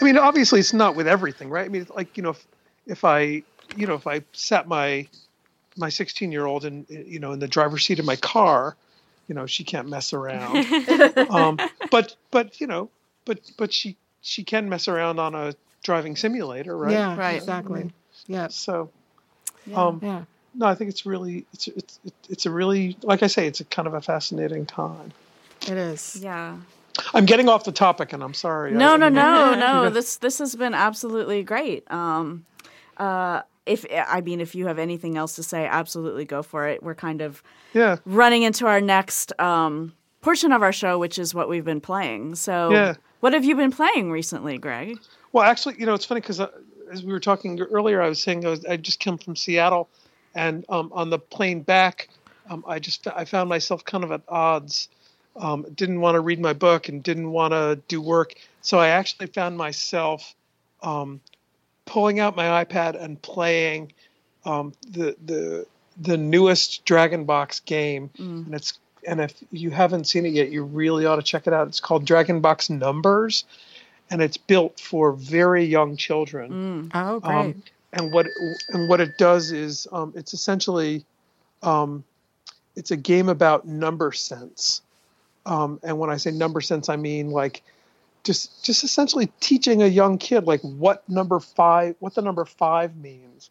I 0.00 0.04
mean, 0.04 0.16
obviously, 0.16 0.60
it's 0.60 0.72
not 0.72 0.94
with 0.94 1.08
everything, 1.08 1.50
right? 1.50 1.64
I 1.66 1.68
mean, 1.68 1.86
like 1.94 2.16
you 2.16 2.22
know, 2.22 2.30
if, 2.30 2.46
if 2.86 3.04
I, 3.04 3.42
you 3.76 3.86
know, 3.86 3.94
if 3.94 4.06
I 4.06 4.22
sat 4.32 4.68
my 4.68 5.06
my 5.76 5.88
16 5.88 6.32
year 6.32 6.46
old 6.46 6.64
in 6.64 6.86
you 6.88 7.18
know 7.20 7.32
in 7.32 7.38
the 7.38 7.48
driver's 7.48 7.84
seat 7.84 7.98
of 7.98 8.04
my 8.04 8.16
car, 8.16 8.76
you 9.28 9.34
know, 9.34 9.46
she 9.46 9.64
can't 9.64 9.88
mess 9.88 10.12
around. 10.12 10.66
um, 11.30 11.58
but 11.90 12.16
but 12.30 12.60
you 12.60 12.66
know, 12.66 12.90
but 13.24 13.40
but 13.56 13.72
she 13.72 13.96
she 14.22 14.44
can 14.44 14.68
mess 14.68 14.88
around 14.88 15.18
on 15.18 15.34
a 15.34 15.54
driving 15.82 16.16
simulator, 16.16 16.76
right? 16.76 16.92
Yeah, 16.92 17.16
Right. 17.16 17.36
exactly. 17.36 17.90
Yeah, 18.26 18.48
So, 18.48 18.90
um, 19.74 20.00
yeah. 20.02 20.24
no, 20.54 20.66
I 20.66 20.74
think 20.74 20.90
it's 20.90 21.06
really 21.06 21.46
it's 21.52 21.68
it's 21.68 22.00
it's 22.28 22.46
a 22.46 22.50
really 22.50 22.96
like 23.02 23.22
I 23.22 23.26
say, 23.28 23.46
it's 23.46 23.60
a 23.60 23.64
kind 23.64 23.86
of 23.88 23.94
a 23.94 24.00
fascinating 24.00 24.66
time. 24.66 25.12
It 25.62 25.76
is. 25.76 26.18
Yeah. 26.20 26.56
I'm 27.14 27.24
getting 27.26 27.48
off 27.48 27.64
the 27.64 27.72
topic, 27.72 28.12
and 28.12 28.22
I'm 28.22 28.34
sorry. 28.34 28.72
No, 28.72 28.94
I- 28.94 28.96
no, 28.96 29.06
I 29.06 29.08
mean, 29.10 29.14
no, 29.14 29.54
no. 29.84 29.90
This 29.90 30.16
this 30.16 30.38
has 30.38 30.54
been 30.56 30.74
absolutely 30.74 31.42
great. 31.42 31.90
Um, 31.90 32.44
uh, 32.96 33.42
if 33.66 33.84
I 33.92 34.20
mean, 34.22 34.40
if 34.40 34.54
you 34.54 34.66
have 34.66 34.78
anything 34.78 35.16
else 35.16 35.36
to 35.36 35.42
say, 35.42 35.66
absolutely 35.66 36.24
go 36.24 36.42
for 36.42 36.66
it. 36.68 36.82
We're 36.82 36.94
kind 36.94 37.20
of 37.20 37.42
Yeah. 37.74 37.96
running 38.06 38.42
into 38.42 38.66
our 38.66 38.80
next 38.80 39.38
um, 39.40 39.92
portion 40.22 40.52
of 40.52 40.62
our 40.62 40.72
show, 40.72 40.98
which 40.98 41.18
is 41.18 41.34
what 41.34 41.48
we've 41.48 41.64
been 41.64 41.80
playing. 41.80 42.34
So, 42.36 42.70
Yeah. 42.70 42.94
what 43.20 43.34
have 43.34 43.44
you 43.44 43.54
been 43.56 43.70
playing 43.70 44.10
recently, 44.10 44.56
Greg? 44.58 44.98
Well, 45.32 45.44
actually, 45.44 45.76
you 45.78 45.84
know, 45.86 45.92
it's 45.94 46.06
funny 46.06 46.22
because 46.22 46.40
uh, 46.40 46.48
as 46.90 47.04
we 47.04 47.12
were 47.12 47.20
talking 47.20 47.60
earlier, 47.60 48.00
I 48.00 48.08
was 48.08 48.20
saying 48.22 48.46
I, 48.46 48.48
was, 48.48 48.64
I 48.64 48.76
just 48.78 49.00
came 49.00 49.18
from 49.18 49.36
Seattle, 49.36 49.88
and 50.34 50.64
um, 50.70 50.90
on 50.94 51.10
the 51.10 51.18
plane 51.18 51.60
back, 51.60 52.08
um, 52.48 52.64
I 52.66 52.78
just 52.78 53.06
I 53.06 53.26
found 53.26 53.50
myself 53.50 53.84
kind 53.84 54.02
of 54.02 54.10
at 54.12 54.22
odds. 54.28 54.88
Um, 55.38 55.66
didn't 55.74 56.00
want 56.00 56.16
to 56.16 56.20
read 56.20 56.40
my 56.40 56.52
book 56.52 56.88
and 56.88 57.02
didn't 57.02 57.30
want 57.30 57.52
to 57.52 57.80
do 57.88 58.00
work, 58.00 58.34
so 58.60 58.78
I 58.78 58.88
actually 58.88 59.28
found 59.28 59.56
myself 59.56 60.34
um, 60.82 61.20
pulling 61.86 62.18
out 62.20 62.36
my 62.36 62.64
iPad 62.64 63.00
and 63.00 63.20
playing 63.22 63.92
um, 64.44 64.72
the 64.88 65.16
the 65.24 65.66
the 66.00 66.16
newest 66.16 66.84
Dragon 66.84 67.24
Box 67.24 67.60
game, 67.60 68.10
and 68.46 68.54
it's 68.54 68.78
and 69.06 69.20
if 69.20 69.32
you 69.52 69.70
haven't 69.70 70.04
seen 70.04 70.26
it 70.26 70.32
yet, 70.32 70.50
you 70.50 70.64
really 70.64 71.06
ought 71.06 71.16
to 71.16 71.22
check 71.22 71.46
it 71.46 71.52
out. 71.52 71.68
It's 71.68 71.80
called 71.80 72.04
Dragon 72.04 72.40
Box 72.40 72.68
Numbers, 72.68 73.44
and 74.10 74.20
it's 74.20 74.36
built 74.36 74.80
for 74.80 75.12
very 75.12 75.64
young 75.64 75.96
children. 75.96 76.90
Oh, 76.94 77.20
great. 77.20 77.34
Um, 77.36 77.62
and 77.92 78.12
what 78.12 78.26
and 78.70 78.88
what 78.88 79.00
it 79.00 79.16
does 79.18 79.50
is 79.52 79.86
um, 79.92 80.12
it's 80.14 80.34
essentially 80.34 81.04
um, 81.62 82.04
it's 82.76 82.90
a 82.90 82.96
game 82.96 83.28
about 83.28 83.66
number 83.66 84.12
sense. 84.12 84.82
Um, 85.48 85.80
and 85.82 85.98
when 85.98 86.10
I 86.10 86.18
say 86.18 86.30
number 86.30 86.60
sense, 86.60 86.88
I 86.88 86.96
mean 86.96 87.30
like 87.30 87.62
just 88.22 88.64
just 88.64 88.84
essentially 88.84 89.32
teaching 89.40 89.82
a 89.82 89.86
young 89.86 90.18
kid 90.18 90.44
like 90.44 90.60
what 90.60 91.08
number 91.08 91.40
five 91.40 91.96
what 92.00 92.14
the 92.14 92.20
number 92.22 92.44
five 92.44 92.96
means 92.96 93.48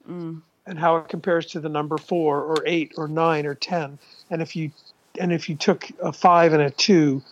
and 0.68 0.78
how 0.78 0.98
it 0.98 1.08
compares 1.08 1.48
to 1.48 1.60
the 1.60 1.70
number 1.70 1.98
four 1.98 2.44
or 2.44 2.58
eight 2.66 2.94
or 2.98 3.08
nine 3.08 3.46
or 3.46 3.56
ten. 3.56 3.98
And 4.30 4.42
if 4.42 4.56
you 4.56 4.72
and 5.20 5.34
if 5.34 5.50
you 5.50 5.56
took 5.56 5.90
a 6.02 6.14
five 6.14 6.54
and 6.54 6.62
a 6.62 6.70
two 6.70 7.24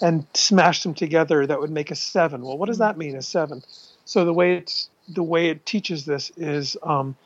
and 0.00 0.26
smashed 0.34 0.84
them 0.84 0.94
together, 0.94 1.46
that 1.46 1.60
would 1.60 1.70
make 1.70 1.90
a 1.90 1.96
seven. 1.96 2.42
Well, 2.42 2.58
what 2.58 2.66
does 2.66 2.78
that 2.78 2.96
mean, 2.96 3.16
a 3.16 3.22
seven? 3.22 3.62
So 4.04 4.24
the 4.24 4.32
way 4.32 4.56
it's 4.56 4.88
the 5.08 5.22
way 5.22 5.48
it 5.48 5.66
teaches 5.66 6.04
this 6.04 6.30
is 6.36 6.76
um, 6.82 7.16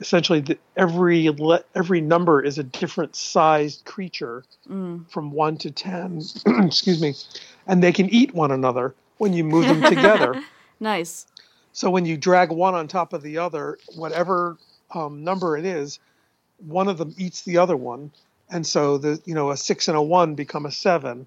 essentially 0.00 0.40
that 0.40 0.58
every 0.76 1.28
le- 1.30 1.64
every 1.74 2.00
number 2.00 2.42
is 2.42 2.58
a 2.58 2.62
different 2.62 3.16
sized 3.16 3.84
creature 3.84 4.44
from 5.08 5.30
one 5.30 5.56
to 5.58 5.70
ten. 5.70 6.22
excuse 6.46 7.00
me, 7.00 7.14
and 7.66 7.82
they 7.82 7.92
can 7.92 8.08
eat 8.10 8.34
one 8.34 8.50
another 8.50 8.94
when 9.18 9.32
you 9.32 9.44
move 9.44 9.66
them 9.66 9.82
together. 9.82 10.42
Nice. 10.80 11.26
So 11.72 11.90
when 11.90 12.06
you 12.06 12.16
drag 12.16 12.52
one 12.52 12.74
on 12.74 12.86
top 12.86 13.12
of 13.12 13.22
the 13.22 13.38
other, 13.38 13.78
whatever 13.96 14.56
um, 14.94 15.24
number 15.24 15.56
it 15.56 15.64
is, 15.64 15.98
one 16.58 16.88
of 16.88 16.98
them 16.98 17.14
eats 17.18 17.42
the 17.42 17.58
other 17.58 17.76
one, 17.76 18.12
and 18.50 18.66
so 18.66 18.98
the 18.98 19.20
you 19.24 19.34
know 19.34 19.50
a 19.50 19.56
six 19.56 19.88
and 19.88 19.96
a 19.96 20.02
one 20.02 20.34
become 20.34 20.66
a 20.66 20.70
seven, 20.70 21.26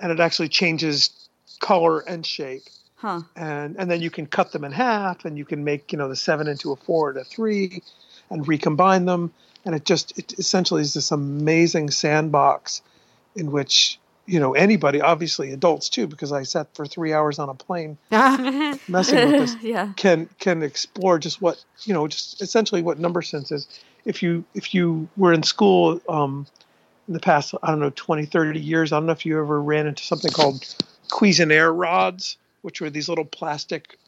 and 0.00 0.12
it 0.12 0.20
actually 0.20 0.48
changes 0.48 1.28
color 1.60 2.00
and 2.00 2.26
shape, 2.26 2.62
Huh. 3.02 3.22
and 3.34 3.74
and 3.80 3.90
then 3.90 4.00
you 4.00 4.10
can 4.10 4.26
cut 4.26 4.52
them 4.52 4.62
in 4.62 4.70
half, 4.70 5.24
and 5.24 5.36
you 5.36 5.44
can 5.44 5.64
make 5.64 5.90
you 5.90 5.98
know 5.98 6.08
the 6.08 6.14
seven 6.14 6.46
into 6.46 6.70
a 6.70 6.76
four 6.76 7.10
and 7.10 7.18
a 7.18 7.24
three, 7.24 7.82
and 8.30 8.46
recombine 8.46 9.06
them, 9.06 9.32
and 9.64 9.74
it 9.74 9.84
just 9.84 10.16
it 10.16 10.34
essentially 10.38 10.82
is 10.82 10.94
this 10.94 11.10
amazing 11.10 11.90
sandbox, 11.90 12.80
in 13.34 13.50
which 13.50 13.98
you 14.26 14.38
know 14.38 14.54
anybody, 14.54 15.00
obviously 15.00 15.50
adults 15.50 15.88
too, 15.88 16.06
because 16.06 16.30
I 16.30 16.44
sat 16.44 16.72
for 16.76 16.86
three 16.86 17.12
hours 17.12 17.40
on 17.40 17.48
a 17.48 17.54
plane 17.54 17.98
messing 18.88 19.24
with 19.24 19.36
this 19.36 19.56
Yeah. 19.60 19.88
can 19.96 20.28
can 20.38 20.62
explore 20.62 21.18
just 21.18 21.42
what 21.42 21.62
you 21.84 21.94
know 21.94 22.06
just 22.06 22.40
essentially 22.40 22.82
what 22.82 23.00
number 23.00 23.20
sense 23.20 23.50
is 23.50 23.66
if 24.04 24.22
you 24.22 24.44
if 24.54 24.74
you 24.74 25.08
were 25.16 25.32
in 25.32 25.42
school 25.42 26.00
um, 26.08 26.46
in 27.08 27.14
the 27.14 27.20
past 27.20 27.52
i 27.64 27.70
don't 27.70 27.80
know 27.80 27.90
20 27.90 28.26
30 28.26 28.60
years 28.60 28.92
i 28.92 28.96
don't 28.96 29.06
know 29.06 29.12
if 29.12 29.26
you 29.26 29.38
ever 29.40 29.60
ran 29.60 29.88
into 29.88 30.04
something 30.04 30.30
called 30.30 30.62
cuisenaire 31.10 31.76
rods 31.76 32.36
which 32.62 32.80
were 32.80 32.90
these 32.90 33.08
little 33.08 33.24
plastic 33.24 33.98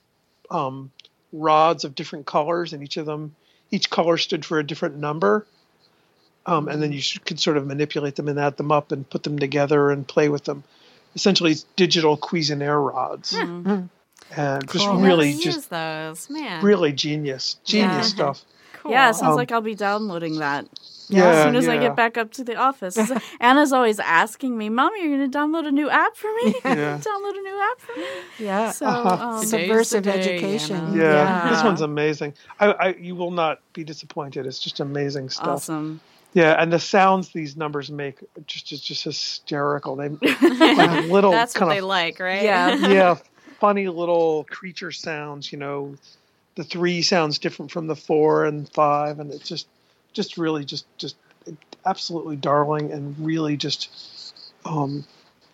um, 0.51 0.91
rods 1.33 1.85
of 1.85 1.95
different 1.95 2.27
colors 2.27 2.73
and 2.73 2.83
each 2.83 2.97
of 2.97 3.07
them 3.07 3.35
each 3.71 3.91
color 3.91 4.17
stood 4.17 4.45
for 4.45 4.59
a 4.59 4.65
different 4.67 4.97
number 4.97 5.47
um, 6.47 6.69
and 6.69 6.83
then 6.83 6.93
you 6.93 6.99
s- 6.99 7.19
could 7.25 7.41
sort 7.41 7.57
of 7.57 7.67
manipulate 7.67 8.17
them 8.17 8.29
and 8.29 8.39
add 8.39 8.57
them 8.57 8.71
up 8.71 8.93
and 8.93 9.09
put 9.09 9.23
them 9.23 9.39
together 9.39 9.91
and 9.91 10.07
play 10.07 10.29
with 10.29 10.45
them 10.45 10.63
essentially 11.15 11.53
it's 11.53 11.65
digital 11.77 12.17
cuisenaire 12.17 12.81
rods 12.93 13.35
and 14.37 14.69
just 14.71 14.87
really 14.89 15.31
Never 15.33 15.43
just 15.43 15.71
those, 15.71 16.31
man. 16.31 16.63
really 16.63 16.93
genius, 16.93 17.57
genius 17.65 17.91
Yeah. 17.91 18.03
stuff. 18.03 18.43
cool. 18.75 18.93
Yeah, 18.93 19.11
it 19.11 19.15
sounds 19.15 19.31
Um, 19.31 19.37
like 19.37 19.53
I'll 19.53 19.61
be 19.61 19.75
downloading 19.75 20.39
that 20.39 20.67
Yeah, 21.15 21.29
as 21.31 21.45
soon 21.45 21.57
as 21.57 21.69
I 21.69 21.79
get 21.79 21.95
back 21.97 22.17
up 22.19 22.33
to 22.33 22.45
the 22.45 22.57
office. 22.57 22.99
Anna's 23.41 23.73
always 23.73 23.99
asking 24.01 24.57
me, 24.59 24.69
"Mommy, 24.69 25.01
are 25.01 25.05
you're 25.05 25.19
going 25.19 25.31
to 25.31 25.39
download 25.39 25.67
a 25.67 25.73
new 25.73 25.89
app 25.91 26.17
for 26.17 26.33
me? 26.43 26.55
Yeah. 26.65 26.99
download 27.03 27.39
a 27.39 27.43
new 27.43 27.61
app 27.73 27.81
for 27.81 27.97
me?" 27.99 28.07
yeah. 28.39 28.71
So, 28.71 28.87
um, 28.87 29.45
Subversive 29.45 30.05
day, 30.05 30.13
education. 30.13 30.95
Yeah, 30.97 31.03
Yeah. 31.03 31.51
this 31.51 31.63
one's 31.65 31.81
amazing. 31.81 32.35
I, 32.61 32.67
I, 32.73 32.89
you 32.95 33.15
will 33.15 33.31
not 33.31 33.61
be 33.73 33.85
disappointed. 33.85 34.47
It's 34.47 34.59
just 34.59 34.81
amazing 34.81 35.31
stuff. 35.31 35.49
awesome. 35.49 36.01
Yeah, 36.33 36.61
and 36.61 36.73
the 36.73 36.81
sounds 36.81 37.29
these 37.29 37.57
numbers 37.57 37.93
make 37.93 38.19
just 38.47 38.67
just 38.67 38.85
just 38.85 39.05
hysterical. 39.05 39.95
They 39.95 40.09
like 40.09 40.41
little 41.09 41.31
That's 41.31 41.55
what 41.55 41.61
kind 41.61 41.71
they 41.71 41.79
of 41.79 41.85
like, 41.85 42.19
right? 42.19 42.43
Yeah. 42.43 42.75
yeah, 42.89 43.15
funny 43.61 43.87
little 43.89 44.45
creature 44.51 44.91
sounds. 44.91 45.53
You 45.53 45.59
know, 45.59 45.95
the 46.57 46.65
three 46.65 47.03
sounds 47.03 47.39
different 47.39 47.71
from 47.71 47.87
the 47.87 47.95
four 47.95 48.47
and 48.47 48.69
five, 48.71 49.21
and 49.21 49.33
it's 49.33 49.49
just 49.49 49.69
just 50.15 50.39
really 50.39 50.65
just 50.65 50.87
just 50.97 51.17
absolutely 51.85 52.37
darling 52.37 52.91
and 52.91 53.15
really 53.19 53.57
just 53.57 54.35
um 54.65 55.05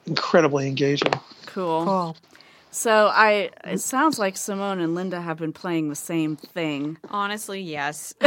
incredibly 0.06 0.68
engaging. 0.68 1.12
Cool. 1.46 1.84
Cool. 1.84 2.16
So 2.70 3.11
I 3.12 3.50
it 3.64 3.80
sounds 3.80 4.18
like 4.18 4.36
Simone 4.36 4.80
and 4.80 4.94
Linda 4.94 5.20
have 5.20 5.38
been 5.38 5.52
playing 5.52 5.88
the 5.88 5.96
same 5.96 6.36
thing. 6.36 6.98
Honestly, 7.11 7.61
yes. 7.61 8.14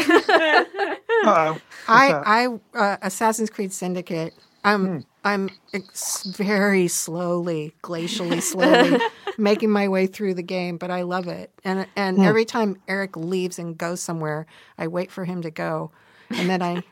Uh, 1.25 1.55
I, 1.87 2.07
that? 2.11 2.23
I, 2.25 2.47
uh, 2.73 2.97
Assassin's 3.01 3.49
Creed 3.49 3.71
Syndicate. 3.71 4.33
I'm, 4.65 5.05
I'm 5.23 5.49
ex- 5.73 6.23
very 6.23 6.89
slowly, 6.89 7.73
glacially 7.81 8.41
slowly 8.41 8.99
making 9.37 9.69
my 9.69 9.87
way 9.87 10.07
through 10.07 10.33
the 10.33 10.43
game, 10.43 10.77
but 10.77 10.91
I 10.91 11.03
love 11.03 11.27
it. 11.27 11.51
And 11.63 11.87
and 11.95 12.19
every 12.19 12.45
time 12.45 12.77
Eric 12.87 13.15
leaves 13.15 13.57
and 13.57 13.77
goes 13.77 14.01
somewhere, 14.01 14.45
I 14.77 14.87
wait 14.87 15.11
for 15.11 15.23
him 15.23 15.41
to 15.43 15.51
go, 15.51 15.91
and 16.33 16.49
then 16.49 16.61
I, 16.61 16.83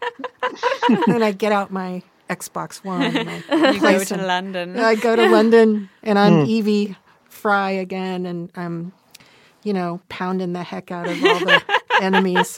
then 1.08 1.24
I 1.24 1.32
get 1.32 1.52
out 1.52 1.72
my 1.72 2.02
Xbox 2.30 2.84
One. 2.84 3.02
And 3.04 3.30
I 3.30 3.72
You 3.74 3.80
go 3.82 4.00
to 4.00 4.06
some- 4.06 4.22
London. 4.22 4.80
I 4.80 4.96
go 4.96 5.16
to 5.16 5.28
London 5.30 5.90
and 6.04 6.18
I'm 6.20 6.46
Evie 6.46 6.96
Frye 7.30 7.72
again, 7.72 8.26
and 8.26 8.52
I'm, 8.56 8.94
you 9.64 9.74
know, 9.74 10.02
pounding 10.10 10.54
the 10.54 10.64
heck 10.64 10.92
out 10.92 11.08
of 11.08 11.24
all 11.24 11.40
the 11.40 11.62
enemies. 12.02 12.58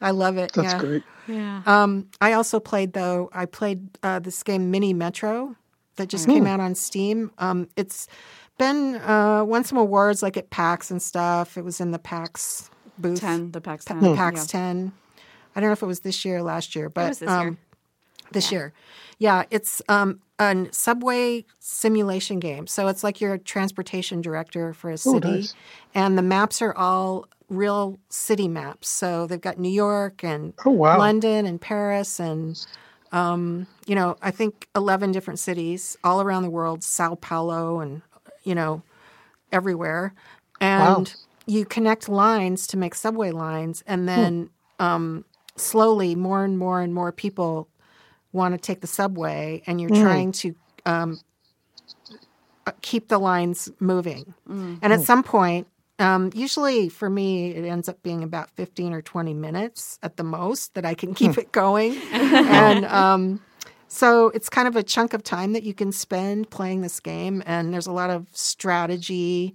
I 0.00 0.10
love 0.10 0.36
it. 0.38 0.52
that's 0.52 0.72
yeah. 0.72 0.78
great. 0.80 1.02
yeah. 1.28 1.62
Um, 1.66 2.08
I 2.20 2.32
also 2.32 2.58
played 2.58 2.92
though. 2.94 3.30
I 3.32 3.46
played 3.46 3.88
uh, 4.02 4.18
this 4.18 4.42
game 4.42 4.70
Mini 4.70 4.92
Metro 4.92 5.54
that 5.96 6.08
just 6.08 6.26
came 6.26 6.46
out 6.46 6.58
on 6.58 6.74
Steam. 6.74 7.30
Um, 7.38 7.68
it's 7.76 8.08
been 8.58 8.96
uh, 8.96 9.44
won 9.44 9.62
some 9.62 9.78
awards 9.78 10.22
like 10.22 10.36
at 10.36 10.50
PAX 10.50 10.90
and 10.90 11.00
stuff. 11.00 11.56
It 11.56 11.64
was 11.64 11.80
in 11.80 11.90
the 11.92 11.98
PAX 12.00 12.70
booth. 12.98 13.20
Ten, 13.20 13.52
the 13.52 13.60
PAX 13.60 13.84
ten. 13.84 14.00
The 14.00 14.14
PAX 14.16 14.40
Yeah. 14.52 14.60
10. 14.60 14.92
I 15.54 15.60
don't 15.60 15.68
know 15.68 15.72
if 15.72 15.82
it 15.82 15.86
was 15.86 16.00
this 16.00 16.24
year 16.24 16.38
or 16.38 16.42
last 16.42 16.74
year, 16.74 16.88
but 16.88 17.08
was 17.10 17.18
this 17.18 17.28
um, 17.30 17.46
year. 17.46 17.56
this 18.32 18.52
year. 18.52 18.72
Yeah, 19.18 19.44
it's 19.50 19.80
um, 19.88 20.20
a 20.38 20.66
subway 20.72 21.44
simulation 21.60 22.40
game. 22.40 22.66
So 22.66 22.88
it's 22.88 23.04
like 23.04 23.20
you're 23.20 23.34
a 23.34 23.38
transportation 23.38 24.20
director 24.20 24.72
for 24.72 24.90
a 24.90 24.98
city, 24.98 25.28
nice. 25.30 25.54
and 25.94 26.18
the 26.18 26.22
maps 26.22 26.60
are 26.62 26.74
all 26.76 27.26
real 27.48 27.98
city 28.08 28.48
maps. 28.48 28.88
So 28.88 29.26
they've 29.26 29.40
got 29.40 29.58
New 29.58 29.68
York 29.70 30.24
and 30.24 30.54
Oh, 30.64 30.70
wow. 30.70 30.98
London 30.98 31.46
and 31.46 31.60
Paris 31.60 32.18
and 32.18 32.64
um, 33.12 33.66
you 33.86 33.94
know 33.94 34.16
I 34.22 34.30
think 34.30 34.68
eleven 34.74 35.12
different 35.12 35.38
cities 35.38 35.96
all 36.02 36.20
around 36.22 36.42
the 36.42 36.50
world, 36.50 36.82
Sao 36.82 37.14
Paulo 37.14 37.80
and 37.80 38.02
you 38.42 38.54
know 38.54 38.82
everywhere, 39.52 40.14
and 40.60 41.14
you 41.46 41.64
connect 41.64 42.08
lines 42.08 42.66
to 42.68 42.76
make 42.76 42.94
subway 42.94 43.30
lines, 43.30 43.84
and 43.86 44.08
then 44.08 44.48
um, 44.78 45.24
slowly 45.56 46.14
more 46.14 46.44
and 46.44 46.58
more 46.58 46.80
and 46.80 46.94
more 46.94 47.12
people 47.12 47.68
want 48.32 48.54
to 48.54 48.58
take 48.58 48.80
the 48.80 48.86
subway, 48.86 49.62
and 49.66 49.80
you're 49.80 49.90
trying 50.02 50.32
to 50.32 50.54
um, 50.86 51.20
keep 52.80 53.08
the 53.08 53.18
lines 53.18 53.70
moving. 53.80 54.34
And 54.82 54.92
at 54.92 55.00
some 55.02 55.22
point, 55.22 55.66
um, 55.98 56.30
usually 56.34 56.88
for 56.88 57.08
me, 57.08 57.50
it 57.52 57.64
ends 57.64 57.88
up 57.88 58.02
being 58.02 58.22
about 58.22 58.50
15 58.50 58.92
or 58.92 59.02
20 59.02 59.34
minutes 59.34 59.98
at 60.02 60.16
the 60.16 60.24
most 60.24 60.74
that 60.74 60.84
I 60.84 60.94
can 60.94 61.14
keep 61.14 61.38
it 61.38 61.52
going. 61.52 61.96
and 62.12 62.84
um, 62.86 63.40
so 63.88 64.28
it's 64.28 64.48
kind 64.48 64.66
of 64.66 64.74
a 64.74 64.82
chunk 64.82 65.12
of 65.12 65.22
time 65.22 65.52
that 65.52 65.62
you 65.62 65.74
can 65.74 65.92
spend 65.92 66.50
playing 66.50 66.80
this 66.80 66.98
game. 66.98 67.42
And 67.46 67.72
there's 67.72 67.86
a 67.86 67.92
lot 67.92 68.10
of 68.10 68.26
strategy. 68.32 69.54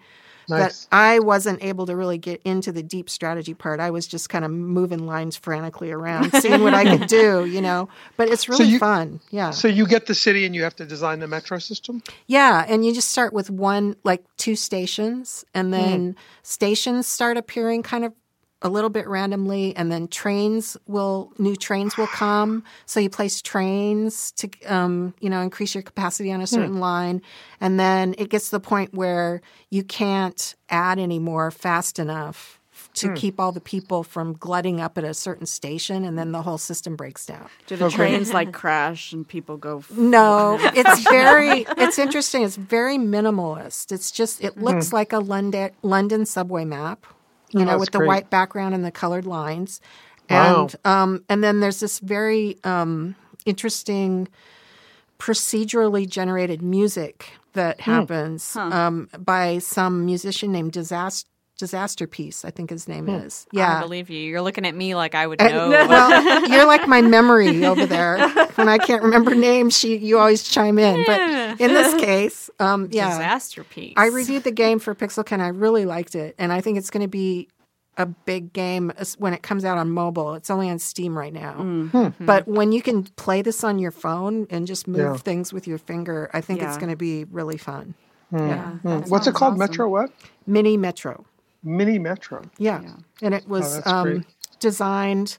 Nice. 0.50 0.86
that 0.86 0.96
I 0.96 1.20
wasn't 1.20 1.64
able 1.64 1.86
to 1.88 1.96
really 1.96 2.18
get 2.18 2.42
into 2.46 2.72
the 2.72 2.82
deep 2.84 3.10
strategy 3.10 3.54
part. 3.54 3.80
I 3.80 3.92
was 3.92 4.08
just 4.08 4.30
kind 4.30 4.46
of 4.46 4.52
moving 4.52 5.06
lines 5.06 5.36
frantically 5.36 5.92
around, 5.92 6.32
seeing 6.34 6.64
what 6.64 6.74
I 6.74 6.98
could 6.98 7.08
do, 7.10 7.46
you 7.46 7.62
know. 7.62 7.90
But 8.16 8.30
it's 8.30 8.48
really 8.48 8.66
you- 8.66 8.80
fun. 8.80 9.20
Yeah. 9.30 9.52
So 9.52 9.68
you 9.68 9.86
get 9.88 10.06
the 10.06 10.16
city 10.16 10.46
and 10.46 10.56
you 10.56 10.64
have 10.64 10.76
to 10.78 10.86
design 10.86 11.20
the 11.20 11.28
metro 11.28 11.60
system. 11.60 12.02
Yeah, 12.28 12.66
and 12.68 12.86
you 12.86 12.94
just 12.94 13.10
start 13.12 13.34
with 13.34 13.50
one, 13.50 13.96
like 14.04 14.24
two 14.38 14.56
stations, 14.56 15.44
and 15.54 15.74
then 15.74 16.12
Hmm. 16.14 16.18
stations 16.44 17.08
start 17.08 17.38
appearing 17.38 17.84
kind 17.84 18.06
of 18.06 18.14
a 18.64 18.70
little 18.70 18.90
bit 18.90 19.08
randomly, 19.08 19.76
and 19.76 19.92
then 19.92 20.08
trains 20.08 20.76
will 20.88 21.32
new 21.38 21.56
trains 21.56 21.96
will 21.98 22.08
come. 22.08 22.64
So 22.88 23.00
you 23.00 23.10
place 23.10 23.42
trains 23.42 24.32
to, 24.34 24.50
um, 24.66 25.14
you 25.20 25.30
know, 25.30 25.42
increase 25.42 25.76
your 25.76 25.84
capacity 25.84 26.32
on 26.32 26.42
a 26.42 26.48
certain 26.48 26.74
Hmm. 26.76 26.80
line, 26.80 27.22
and 27.62 27.80
then 27.80 28.16
it 28.18 28.30
gets 28.30 28.46
to 28.46 28.52
the 28.52 28.60
point 28.60 28.94
where 28.94 29.42
you 29.70 29.84
can't 29.84 30.56
add 30.70 30.98
any 31.00 31.20
more 31.20 31.52
fast 31.52 32.00
enough 32.00 32.60
Hmm. 32.80 32.94
to 32.94 33.14
keep 33.14 33.40
all 33.40 33.52
the 33.52 33.62
people 33.62 34.04
from 34.04 34.34
glutting 34.34 34.82
up 34.82 34.98
at 34.98 35.04
a 35.04 35.14
certain 35.14 35.46
station, 35.46 36.04
and 36.04 36.18
then 36.18 36.32
the 36.32 36.42
whole 36.42 36.58
system 36.58 36.96
breaks 36.96 37.28
down. 37.28 37.50
Do 37.68 37.76
the 37.76 37.90
trains 37.92 38.34
like 38.34 38.52
crash 38.62 39.14
and 39.14 39.28
people 39.28 39.58
go? 39.58 39.84
No, 39.96 40.58
it's 40.74 41.08
very 41.08 41.68
it's 41.78 42.00
interesting. 42.00 42.42
It's 42.42 42.56
very 42.56 42.98
minimalist. 42.98 43.92
It's 43.92 44.10
just 44.10 44.44
it 44.44 44.58
looks 44.58 44.92
like 44.94 45.14
a 45.14 45.20
London 45.20 45.70
London 45.84 46.26
subway 46.26 46.66
map, 46.66 47.06
you 47.52 47.60
know, 47.60 47.72
that's 47.72 47.80
with 47.80 47.92
the 47.92 48.00
white 48.00 48.30
background 48.30 48.76
and 48.76 48.84
the 48.84 48.92
colored 48.92 49.26
lines. 49.26 49.82
Wow. 50.30 50.64
And 50.64 50.76
um 50.86 51.24
and 51.30 51.44
then 51.44 51.60
there's 51.60 51.80
this 51.80 52.00
very 52.00 52.58
um 52.64 53.16
interesting 53.46 54.28
procedurally 55.20 56.08
generated 56.08 56.62
music 56.62 57.32
that 57.54 57.82
happens 57.82 58.56
um, 58.56 59.10
by 59.18 59.58
some 59.58 60.06
musician 60.06 60.52
named 60.52 60.72
Disaster 60.74 61.28
Disasterpeace, 61.58 62.46
I 62.46 62.52
think 62.52 62.70
his 62.70 62.88
name 62.88 63.10
is. 63.10 63.48
Yeah 63.52 63.78
i 63.78 63.82
believe 63.82 64.10
you. 64.10 64.20
You're 64.20 64.42
looking 64.42 64.66
at 64.66 64.76
me 64.76 64.96
like 64.96 65.16
I 65.16 65.26
would 65.28 65.40
know. 65.40 65.70
well, 65.90 66.48
you're 66.50 66.66
like 66.68 66.88
my 66.88 67.02
memory 67.02 67.66
over 67.66 67.86
there. 67.86 68.18
When 68.58 68.70
I 68.70 68.80
can't 68.80 69.04
remember 69.04 69.36
names, 69.36 69.78
she 69.78 69.98
you 69.98 70.18
always 70.18 70.42
chime 70.42 70.80
in. 70.80 71.04
But 71.06 71.20
in 71.62 71.74
this 71.74 71.94
case, 72.02 72.50
um, 72.60 72.90
yeah, 72.92 73.10
Disaster 73.10 73.64
piece. 73.64 73.94
I 73.96 74.08
reviewed 74.08 74.44
the 74.44 74.52
game 74.52 74.80
for 74.80 74.96
Pixelkin. 74.96 75.40
I 75.42 75.50
really 75.50 75.86
liked 75.86 76.16
it, 76.16 76.34
and 76.40 76.52
I 76.52 76.62
think 76.62 76.80
it's 76.80 76.90
going 76.90 77.04
to 77.04 77.08
be 77.08 77.50
a 77.98 78.08
big 78.08 78.54
game 78.54 78.92
when 79.20 79.34
it 79.34 79.44
comes 79.44 79.64
out 79.64 79.78
on 79.78 79.92
mobile. 79.92 80.34
It's 80.34 80.50
only 80.50 80.72
on 80.72 80.80
Steam 80.80 81.16
right 81.16 81.32
now, 81.34 81.54
Mm-hmm. 81.60 82.26
but 82.26 82.48
when 82.48 82.72
you 82.72 82.82
can 82.82 83.04
play 83.04 83.44
this 83.44 83.64
on 83.64 83.78
your 83.78 83.92
phone 83.92 84.48
and 84.50 84.66
just 84.66 84.88
move 84.88 85.00
Yeah. 85.02 85.18
things 85.18 85.54
with 85.54 85.68
your 85.68 85.78
finger, 85.78 86.30
I 86.34 86.42
think 86.42 86.64
it's 86.64 86.78
going 86.78 86.90
to 86.90 86.96
be 86.98 87.26
really 87.26 87.58
fun. 87.58 87.94
Yeah, 88.32 88.78
that 88.84 89.08
What's 89.08 89.28
it 89.28 89.36
called? 89.36 89.54
awesome. 89.54 89.60
Metro 89.60 89.88
what? 89.88 90.10
Mini 90.48 90.78
Metro. 90.78 91.26
Mini 91.64 92.00
Metro. 92.00 92.44
Yeah. 92.58 92.82
And 93.22 93.34
it 93.34 93.48
was 93.48 93.82
Oh, 93.86 93.92
um, 93.96 94.26
designed 94.60 95.38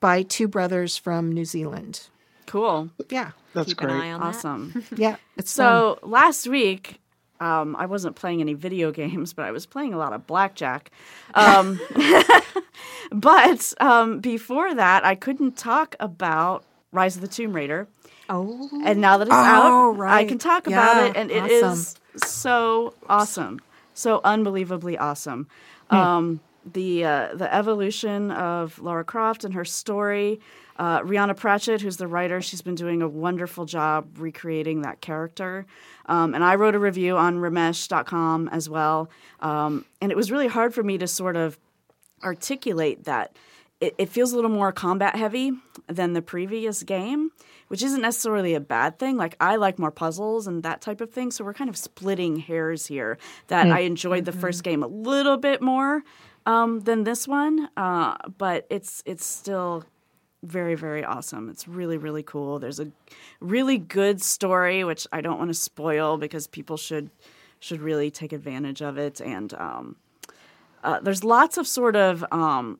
by 0.00 0.22
two 0.22 0.48
brothers 0.48 0.96
from 0.96 1.32
New 1.32 1.44
Zealand. 1.44 2.08
Cool, 2.46 2.90
Yeah. 3.10 3.30
That's 3.54 3.68
Keep 3.68 3.80
an 3.82 3.88
great. 3.88 4.00
eye 4.02 4.12
on 4.12 4.20
that. 4.20 4.26
awesome. 4.26 4.84
Yeah. 4.96 5.16
It's 5.36 5.54
fun. 5.56 5.64
So 5.66 5.98
last 6.02 6.46
week, 6.48 7.00
um, 7.40 7.74
I 7.76 7.86
wasn't 7.86 8.16
playing 8.16 8.40
any 8.40 8.54
video 8.54 8.90
games, 8.92 9.32
but 9.32 9.44
I 9.44 9.50
was 9.52 9.64
playing 9.66 9.94
a 9.94 9.98
lot 9.98 10.12
of 10.12 10.26
blackjack. 10.26 10.90
Um, 11.34 11.80
but 13.12 13.72
um, 13.80 14.20
before 14.20 14.74
that, 14.74 15.04
I 15.04 15.14
couldn't 15.14 15.56
talk 15.56 15.96
about 16.00 16.64
Rise 16.92 17.16
of 17.16 17.22
the 17.22 17.28
Tomb 17.28 17.52
Raider. 17.54 17.88
Oh. 18.28 18.68
And 18.84 19.00
now 19.00 19.18
that 19.18 19.28
it's 19.28 19.34
Oh, 19.34 19.96
out, 20.00 20.00
I 20.10 20.24
can 20.24 20.38
talk 20.38 20.66
Yeah, 20.66 20.80
about 20.98 21.10
it, 21.10 21.16
and 21.16 21.30
it 21.30 21.50
is 21.50 21.62
awesome. 21.62 21.98
so 22.28 22.94
awesome, 23.08 23.60
so 23.94 24.20
unbelievably 24.24 24.98
awesome. 24.98 25.48
Um, 25.90 26.40
the 26.72 27.04
uh, 27.04 27.34
the 27.34 27.52
evolution 27.54 28.30
of 28.30 28.78
Lara 28.78 29.04
Croft 29.04 29.44
and 29.44 29.54
her 29.54 29.64
story. 29.64 30.40
Uh, 30.76 31.00
Rhianna 31.02 31.36
Pratchett, 31.36 31.80
who's 31.82 31.98
the 31.98 32.08
writer, 32.08 32.40
she's 32.40 32.62
been 32.62 32.74
doing 32.74 33.00
a 33.00 33.08
wonderful 33.08 33.64
job 33.64 34.18
recreating 34.18 34.82
that 34.82 35.00
character. 35.00 35.66
Um, 36.06 36.34
and 36.34 36.42
I 36.42 36.56
wrote 36.56 36.74
a 36.74 36.80
review 36.80 37.16
on 37.16 37.36
Ramesh.com 37.38 38.48
as 38.48 38.68
well. 38.68 39.08
Um, 39.40 39.84
and 40.00 40.10
it 40.10 40.16
was 40.16 40.32
really 40.32 40.48
hard 40.48 40.74
for 40.74 40.82
me 40.82 40.98
to 40.98 41.06
sort 41.06 41.36
of 41.36 41.58
articulate 42.24 43.04
that 43.04 43.36
it, 43.80 43.94
it 43.98 44.08
feels 44.08 44.32
a 44.32 44.36
little 44.36 44.50
more 44.50 44.72
combat 44.72 45.14
heavy 45.14 45.52
than 45.86 46.12
the 46.12 46.22
previous 46.22 46.82
game, 46.82 47.30
which 47.68 47.82
isn't 47.82 48.00
necessarily 48.00 48.54
a 48.54 48.60
bad 48.60 48.98
thing. 48.98 49.16
Like 49.16 49.36
I 49.40 49.56
like 49.56 49.78
more 49.78 49.90
puzzles 49.90 50.46
and 50.46 50.62
that 50.62 50.80
type 50.80 51.00
of 51.00 51.10
thing, 51.10 51.30
so 51.30 51.44
we're 51.44 51.54
kind 51.54 51.70
of 51.70 51.76
splitting 51.76 52.36
hairs 52.36 52.86
here. 52.86 53.18
That 53.48 53.66
I 53.68 53.80
enjoyed 53.80 54.24
the 54.24 54.32
first 54.32 54.62
game 54.62 54.82
a 54.82 54.86
little 54.86 55.36
bit 55.36 55.62
more 55.62 56.02
um, 56.46 56.80
than 56.80 57.04
this 57.04 57.26
one, 57.26 57.68
uh, 57.76 58.16
but 58.38 58.66
it's 58.70 59.02
it's 59.06 59.26
still 59.26 59.84
very 60.42 60.74
very 60.74 61.04
awesome. 61.04 61.48
It's 61.48 61.66
really 61.66 61.96
really 61.96 62.22
cool. 62.22 62.58
There's 62.58 62.80
a 62.80 62.90
really 63.40 63.78
good 63.78 64.22
story 64.22 64.84
which 64.84 65.06
i 65.12 65.20
don't 65.20 65.38
want 65.38 65.50
to 65.50 65.54
spoil 65.54 66.16
because 66.16 66.46
people 66.46 66.76
should 66.76 67.10
should 67.64 67.80
really 67.80 68.10
take 68.10 68.32
advantage 68.32 68.82
of 68.82 68.98
it. 68.98 69.20
And 69.20 69.54
um, 69.54 69.96
uh, 70.82 71.00
there's 71.00 71.24
lots 71.24 71.56
of 71.56 71.66
sort 71.66 71.96
of 71.96 72.24
um, 72.30 72.78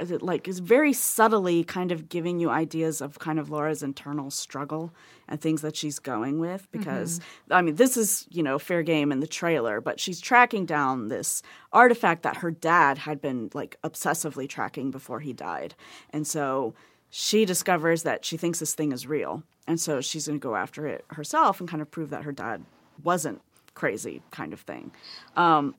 is 0.00 0.10
it 0.10 0.22
like 0.22 0.48
is 0.48 0.58
very 0.58 0.92
subtly 0.92 1.64
kind 1.64 1.92
of 1.92 2.08
giving 2.08 2.38
you 2.38 2.50
ideas 2.50 3.00
of 3.00 3.18
kind 3.18 3.38
of 3.38 3.50
Lara's 3.50 3.82
internal 3.82 4.30
struggle 4.30 4.92
and 5.28 5.40
things 5.40 5.62
that 5.62 5.76
she's 5.76 5.98
going 5.98 6.38
with 6.38 6.68
because 6.70 7.20
I 7.50 7.62
mean 7.62 7.76
this 7.76 7.96
is 7.96 8.26
you 8.30 8.42
know 8.42 8.58
fair 8.58 8.82
game 8.82 9.12
in 9.12 9.20
the 9.20 9.26
trailer 9.26 9.80
but 9.80 9.98
she's 10.00 10.20
tracking 10.20 10.66
down 10.66 11.08
this 11.08 11.42
artifact 11.72 12.22
that 12.22 12.38
her 12.38 12.50
dad 12.50 12.98
had 12.98 13.20
been 13.20 13.50
like 13.54 13.76
obsessively 13.82 14.48
tracking 14.48 14.90
before 14.90 15.20
he 15.20 15.32
died. 15.32 15.74
And 16.10 16.26
so 16.26 16.74
she 17.10 17.44
discovers 17.44 18.02
that 18.02 18.24
she 18.24 18.36
thinks 18.36 18.58
this 18.58 18.74
thing 18.74 18.92
is 18.92 19.06
real. 19.06 19.42
And 19.66 19.80
so 19.80 20.00
she's 20.00 20.26
going 20.26 20.38
to 20.38 20.42
go 20.42 20.56
after 20.56 20.86
it 20.86 21.04
herself 21.08 21.60
and 21.60 21.68
kind 21.68 21.82
of 21.82 21.90
prove 21.90 22.10
that 22.10 22.24
her 22.24 22.32
dad 22.32 22.64
wasn't 23.02 23.40
crazy 23.74 24.22
kind 24.30 24.52
of 24.52 24.60
thing. 24.60 24.92
Um, 25.36 25.74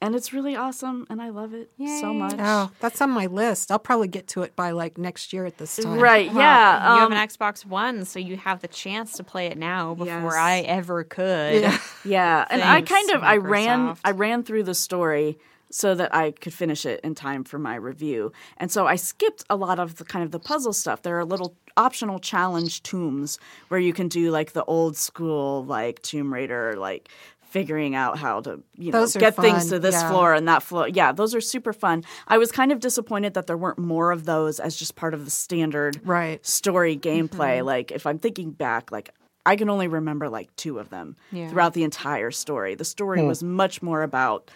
and 0.00 0.14
it's 0.14 0.32
really 0.32 0.54
awesome 0.54 1.06
and 1.10 1.20
I 1.20 1.30
love 1.30 1.54
it 1.54 1.70
so 2.00 2.14
much 2.14 2.34
Oh, 2.38 2.70
that's 2.80 3.00
on 3.00 3.10
my 3.10 3.26
list. 3.26 3.70
I'll 3.72 3.78
probably 3.78 4.08
get 4.08 4.28
to 4.28 4.42
it 4.42 4.54
by 4.54 4.70
like 4.70 4.96
next 4.98 5.32
year 5.32 5.44
at 5.44 5.58
this 5.58 5.76
time. 5.76 5.98
Right, 5.98 6.28
Well, 6.28 6.38
yeah. 6.38 6.94
you 6.96 7.02
um, 7.04 7.12
have 7.12 7.20
an 7.20 7.28
Xbox 7.28 7.66
One, 7.66 8.04
so 8.04 8.18
you 8.18 8.36
have 8.36 8.60
the 8.60 8.68
chance 8.68 9.12
to 9.16 9.24
play 9.24 9.46
it 9.46 9.58
now 9.58 9.94
before 9.94 10.06
Yes. 10.06 10.34
I 10.34 10.58
ever 10.60 11.04
could. 11.04 11.62
Yeah. 11.62 11.78
Yeah, 12.04 12.46
and 12.48 12.62
I 12.62 12.80
kind 12.82 13.10
of 13.10 13.22
I 13.22 13.36
ran 13.36 13.96
I 14.04 14.12
ran 14.12 14.42
through 14.44 14.62
the 14.62 14.74
story 14.74 15.38
so 15.70 15.94
that 15.94 16.14
I 16.14 16.30
could 16.30 16.54
finish 16.54 16.86
it 16.86 17.00
in 17.04 17.14
time 17.14 17.44
for 17.44 17.58
my 17.58 17.74
review. 17.74 18.32
And 18.56 18.70
so 18.72 18.86
I 18.86 18.96
skipped 18.96 19.44
a 19.50 19.56
lot 19.56 19.78
of 19.78 19.96
the 19.96 20.04
kind 20.04 20.24
of 20.24 20.30
the 20.30 20.38
puzzle 20.38 20.72
stuff. 20.72 21.02
There 21.02 21.18
are 21.18 21.24
little 21.26 21.54
optional 21.76 22.18
challenge 22.18 22.82
tombs 22.82 23.38
where 23.68 23.78
you 23.78 23.92
can 23.92 24.08
do 24.08 24.30
like 24.30 24.52
the 24.52 24.64
old 24.64 24.96
school 24.96 25.64
like 25.66 26.00
Tomb 26.00 26.32
Raider 26.32 26.74
like 26.78 27.10
figuring 27.50 27.94
out 27.94 28.18
how 28.18 28.40
to 28.42 28.60
you 28.76 28.92
know 28.92 29.00
Those 29.00 29.16
are 29.16 29.20
get 29.20 29.36
things 29.36 29.68
to 29.70 29.78
this 29.78 29.94
yeah. 29.94 30.10
floor 30.10 30.34
and 30.34 30.46
that 30.48 30.62
floor. 30.62 30.88
Yeah, 30.88 31.12
those 31.12 31.34
are 31.34 31.40
super 31.40 31.72
fun. 31.72 32.04
I 32.26 32.38
was 32.38 32.52
kind 32.52 32.72
of 32.72 32.80
disappointed 32.80 33.34
that 33.34 33.46
there 33.46 33.56
weren't 33.56 33.78
more 33.78 34.12
of 34.12 34.24
those 34.24 34.60
as 34.60 34.76
just 34.76 34.96
part 34.96 35.14
of 35.14 35.24
the 35.24 35.30
standard 35.30 36.00
Right. 36.04 36.44
story 36.46 36.96
gameplay. 36.96 37.58
Mm-hmm. 37.58 37.66
Like 37.66 37.90
if 37.90 38.06
I'm 38.06 38.18
thinking 38.18 38.50
back, 38.50 38.92
like 38.92 39.10
I 39.46 39.56
can 39.56 39.70
only 39.70 39.88
remember 39.88 40.28
like 40.28 40.54
two 40.56 40.78
of 40.78 40.90
them 40.90 41.16
Yeah. 41.32 41.48
throughout 41.48 41.72
the 41.72 41.82
entire 41.84 42.30
story. 42.30 42.74
The 42.74 42.84
story 42.84 43.20
Hmm. 43.20 43.28
was 43.28 43.42
much 43.42 43.80
more 43.82 44.02
about 44.02 44.50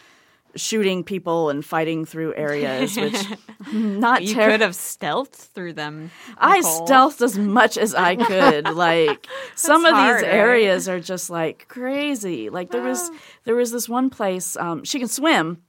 shooting 0.55 1.05
people 1.05 1.51
and 1.51 1.65
fighting 1.65 2.05
through 2.05 2.35
areas, 2.35 2.97
which 2.97 3.25
not 3.73 4.23
You 4.23 4.35
ter- 4.35 4.51
could 4.51 4.61
have 4.61 4.73
stealthed 4.73 5.35
through 5.35 5.75
them. 5.75 6.11
I 6.39 6.61
stealthed 6.61 7.23
as 7.23 7.39
much 7.39 7.77
as 7.77 7.95
I 7.95 8.17
could. 8.17 8.69
like 8.75 9.27
some 9.55 9.85
of 9.85 9.95
hard, 9.95 10.19
these 10.19 10.25
areas 10.25 10.89
are 10.89 11.01
just 11.01 11.31
like 11.31 11.67
crazy. 11.69 12.51
Like 12.51 12.71
there 12.71 12.83
was 12.83 13.11
there 13.45 13.55
was 13.55 13.73
this 13.73 13.89
one 13.89 14.11
place 14.11 14.57
um, 14.57 14.85
she 14.85 14.99
can 14.99 15.09
swim 15.09 15.63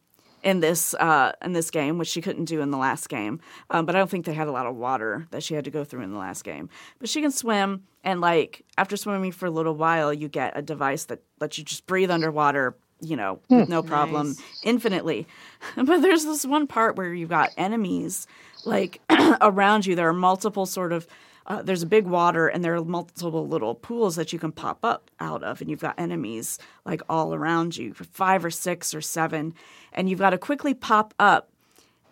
in 0.44 0.60
this 0.60 0.94
uh, 0.96 1.32
in 1.42 1.54
this 1.54 1.72
game, 1.72 1.98
which 1.98 2.10
she 2.10 2.22
couldn't 2.22 2.46
do 2.46 2.62
in 2.62 2.70
the 2.70 2.78
last 2.78 3.10
game. 3.10 3.40
Um, 3.70 3.86
but 3.86 3.96
I 3.96 4.00
don't 4.00 4.10
think 4.10 4.26
they 4.26 4.34
had 4.34 4.48
a 4.48 4.52
lot 4.52 4.66
of 4.66 4.76
water 4.76 5.28
that 5.32 5.42
she 5.44 5.54
had 5.56 5.66
to 5.66 5.72
go 5.72 5.84
through 5.84 6.02
in 6.02 6.12
the 6.12 6.18
last 6.18 6.44
game. 6.44 6.70
But 7.00 7.10
she 7.10 7.22
can 7.22 7.32
swim, 7.32 7.84
and 8.04 8.22
like 8.22 8.66
after 8.78 8.98
swimming 8.98 9.32
for 9.32 9.46
a 9.46 9.52
little 9.52 9.76
while, 9.76 10.14
you 10.14 10.28
get 10.28 10.58
a 10.58 10.62
device 10.62 11.06
that 11.06 11.22
lets 11.40 11.58
you 11.58 11.64
just 11.64 11.88
breathe 11.88 12.12
underwater. 12.12 12.76
You 13.04 13.16
know, 13.16 13.40
with 13.50 13.70
no 13.70 13.84
problem, 13.84 14.28
Nice. 14.30 14.42
infinitely. 14.64 15.28
But 15.76 16.02
there's 16.02 16.26
this 16.26 16.46
one 16.46 16.68
part 16.68 16.96
where 16.96 17.14
you've 17.14 17.30
got 17.30 17.52
enemies 17.58 18.28
like 18.66 19.02
around 19.42 19.86
you. 19.86 19.96
There 19.96 20.08
are 20.10 20.14
multiple 20.14 20.66
sort 20.66 20.92
of 20.92 21.08
uh, 21.46 21.62
there's 21.62 21.84
a 21.84 21.86
big 21.88 22.06
water 22.08 22.48
and 22.48 22.64
there 22.64 22.74
are 22.76 22.84
multiple 22.86 23.46
little 23.48 23.76
pools 23.76 24.16
that 24.16 24.32
you 24.32 24.40
can 24.40 24.52
pop 24.54 24.80
up 24.84 25.12
out 25.20 25.44
of, 25.44 25.60
and 25.60 25.70
you've 25.70 25.82
got 25.82 25.94
enemies 25.98 26.58
like 26.86 27.02
all 27.10 27.34
around 27.34 27.76
you, 27.76 27.94
five 27.94 28.46
or 28.46 28.50
six 28.52 28.94
or 28.94 29.02
seven, 29.02 29.54
and 29.92 30.10
you've 30.10 30.20
got 30.20 30.30
to 30.30 30.38
quickly 30.38 30.74
pop 30.74 31.14
up 31.20 31.50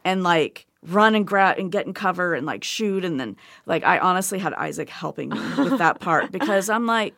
and 0.03 0.21
like 0.23 0.65
run 0.87 1.13
and 1.15 1.25
grab 1.27 1.57
and 1.59 1.71
get 1.71 1.85
in 1.85 1.93
cover 1.93 2.33
and 2.33 2.45
like 2.45 2.63
shoot, 2.63 3.05
and 3.05 3.19
then 3.19 3.37
like 3.65 3.83
I 3.85 3.99
honestly 3.99 4.39
had 4.39 4.53
Isaac 4.55 4.89
helping 4.89 5.29
me 5.29 5.39
with 5.57 5.77
that 5.77 5.99
part 6.01 6.31
because 6.37 6.69
I'm 6.69 6.85
like 6.85 7.15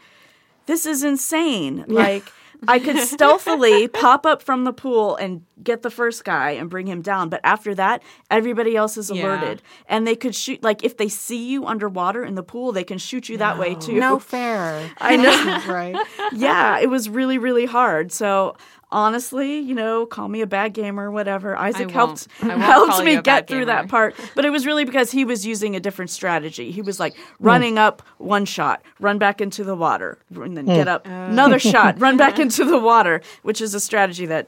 this 0.65 0.85
is 0.85 1.03
insane. 1.03 1.85
Like, 1.87 2.31
I 2.67 2.79
could 2.79 2.97
stealthily 2.99 3.87
pop 3.93 4.25
up 4.25 4.41
from 4.41 4.63
the 4.63 4.71
pool 4.71 5.15
and 5.17 5.43
get 5.61 5.81
the 5.81 5.89
first 5.89 6.23
guy 6.23 6.51
and 6.51 6.69
bring 6.69 6.87
him 6.87 7.01
down. 7.01 7.29
But 7.29 7.41
after 7.43 7.75
that, 7.75 8.01
everybody 8.31 8.75
else 8.75 8.97
is 8.97 9.09
Yeah. 9.11 9.23
alerted. 9.23 9.61
And 9.87 10.07
they 10.07 10.15
could 10.15 10.33
shoot, 10.35 10.63
like, 10.63 10.83
if 10.83 10.95
they 10.97 11.09
see 11.09 11.45
you 11.49 11.65
underwater 11.65 12.23
in 12.23 12.35
the 12.35 12.43
pool, 12.43 12.71
they 12.71 12.83
can 12.85 12.97
shoot 12.97 13.27
you 13.27 13.37
that 13.37 13.57
way 13.59 13.75
too. 13.75 13.99
No 13.99 14.19
fair. 14.19 14.89
I 14.99 15.17
know. 15.17 15.61
right. 15.67 15.95
yeah, 16.33 16.79
it 16.79 16.89
was 16.89 17.09
really, 17.09 17.37
really 17.37 17.65
hard. 17.65 18.11
So 18.13 18.55
honestly, 18.93 19.59
you 19.59 19.73
know, 19.73 20.05
call 20.05 20.29
me 20.29 20.41
a 20.41 20.47
bad 20.47 20.73
gamer, 20.73 21.11
whatever. 21.11 21.57
Isaac 21.57 21.91
helped 21.91 22.27
won't. 22.41 22.53
I 22.53 22.55
won't 22.55 22.61
helped 22.61 23.03
me 23.03 23.21
get 23.21 23.47
through 23.47 23.65
gamer. 23.65 23.65
that 23.65 23.89
part. 23.89 24.15
But 24.35 24.45
it 24.45 24.51
was 24.51 24.65
really 24.65 24.85
because 24.85 25.11
he 25.11 25.25
was 25.25 25.45
using 25.45 25.75
a 25.75 25.79
different 25.79 26.11
strategy. 26.11 26.71
He 26.71 26.81
was 26.81 26.99
like 26.99 27.17
running 27.39 27.77
up 27.77 28.01
one 28.19 28.45
shot, 28.45 28.83
run 28.99 29.17
back 29.17 29.41
into 29.41 29.63
the 29.63 29.75
water, 29.75 30.19
and 30.33 30.55
then 30.55 30.65
get 30.65 30.87
mm. 30.87 30.91
up 30.91 31.07
oh. 31.07 31.11
another 31.25 31.59
shot, 31.59 31.99
run 31.99 32.15
back 32.23 32.39
into 32.39 32.63
the 32.63 32.79
water, 32.79 33.21
which 33.41 33.59
is 33.59 33.73
a 33.73 33.79
strategy 33.79 34.27
that 34.27 34.47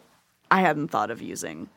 I 0.52 0.62
hadn't 0.62 0.90
thought 0.90 1.12
of 1.12 1.22
using. 1.22 1.70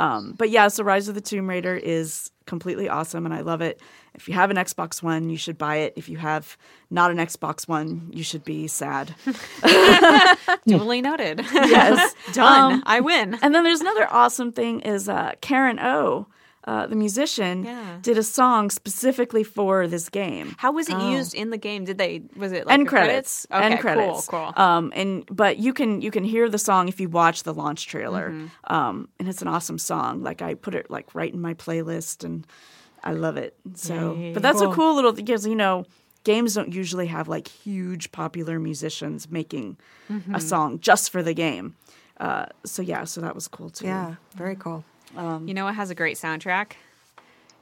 Um, 0.00 0.32
but 0.38 0.48
yeah, 0.48 0.68
so 0.68 0.82
Rise 0.82 1.08
of 1.08 1.14
the 1.14 1.20
Tomb 1.20 1.46
Raider 1.48 1.76
is 1.76 2.30
completely 2.46 2.88
awesome, 2.88 3.26
and 3.26 3.34
I 3.34 3.42
love 3.42 3.60
it. 3.60 3.80
If 4.14 4.28
you 4.28 4.34
have 4.34 4.50
an 4.50 4.56
Xbox 4.56 5.02
One, 5.02 5.28
you 5.28 5.36
should 5.36 5.58
buy 5.58 5.76
it. 5.76 5.92
If 5.94 6.08
you 6.08 6.16
have 6.16 6.56
not 6.88 7.10
an 7.10 7.18
Xbox 7.18 7.68
One, 7.68 8.08
you 8.10 8.24
should 8.24 8.42
be 8.42 8.66
sad. 8.66 9.14
Duly 10.66 11.02
noted. 11.02 11.40
Yes, 11.52 12.14
Done. 12.32 12.72
Um, 12.72 12.82
I 12.86 13.00
win. 13.00 13.38
And 13.42 13.54
then 13.54 13.62
there's 13.62 13.82
another 13.82 14.08
awesome 14.10 14.52
thing 14.52 14.80
is 14.80 15.06
uh, 15.06 15.32
Karen 15.42 15.78
O, 15.78 16.26
uh, 16.64 16.86
the 16.86 16.94
musician, 16.96 17.64
Yeah. 17.64 17.96
did 18.02 18.18
a 18.18 18.22
song 18.22 18.68
specifically 18.70 19.42
for 19.44 19.86
this 19.88 20.08
game. 20.10 20.54
How 20.58 20.72
was 20.72 20.88
it 20.90 20.96
Oh. 20.96 21.10
used 21.10 21.34
in 21.34 21.48
the 21.50 21.56
game? 21.56 21.84
Did 21.84 21.96
they 21.98 22.22
was 22.36 22.52
it 22.52 22.66
like 22.66 22.74
end 22.74 22.86
the 22.86 22.90
credits, 22.90 23.46
Okay, 23.50 23.64
end 23.64 23.80
credits. 23.80 24.26
Cool, 24.26 24.52
cool. 24.54 24.62
Um, 24.62 24.92
and 24.94 25.24
but 25.30 25.56
you 25.58 25.72
can 25.72 26.02
you 26.02 26.10
can 26.10 26.22
hear 26.24 26.48
the 26.50 26.58
song 26.58 26.88
if 26.88 27.00
you 27.00 27.08
watch 27.08 27.44
the 27.44 27.54
launch 27.54 27.86
trailer. 27.86 28.30
Mm-hmm. 28.30 28.72
Um, 28.74 29.08
and 29.18 29.28
it's 29.28 29.40
an 29.42 29.48
awesome 29.48 29.78
song. 29.78 30.22
Like 30.22 30.42
I 30.42 30.54
put 30.54 30.74
it 30.74 30.90
like 30.90 31.14
right 31.14 31.32
in 31.32 31.40
my 31.40 31.54
playlist, 31.54 32.24
and 32.24 32.46
I 33.02 33.12
love 33.14 33.38
it. 33.38 33.56
So, 33.74 34.14
Yay. 34.14 34.34
but 34.34 34.42
that's 34.42 34.60
Cool. 34.60 34.72
a 34.72 34.74
cool 34.74 34.94
little 34.94 35.12
because 35.12 35.46
you 35.46 35.54
know 35.56 35.86
games 36.24 36.52
don't 36.54 36.74
usually 36.74 37.06
have 37.06 37.26
like 37.28 37.48
huge 37.48 38.12
popular 38.12 38.58
musicians 38.58 39.30
making 39.30 39.78
Mm-hmm. 40.10 40.34
a 40.34 40.40
song 40.40 40.78
just 40.80 41.10
for 41.10 41.22
the 41.22 41.32
game. 41.32 41.74
Uh, 42.18 42.44
so 42.66 42.82
yeah, 42.82 43.04
so 43.04 43.20
that 43.22 43.34
was 43.34 43.48
cool 43.48 43.70
too. 43.70 43.86
Yeah. 43.86 44.16
Very 44.36 44.56
cool. 44.56 44.84
Um, 45.16 45.48
you 45.48 45.54
know 45.54 45.64
what 45.64 45.74
has 45.74 45.90
a 45.90 45.94
great 45.94 46.16
soundtrack? 46.16 46.72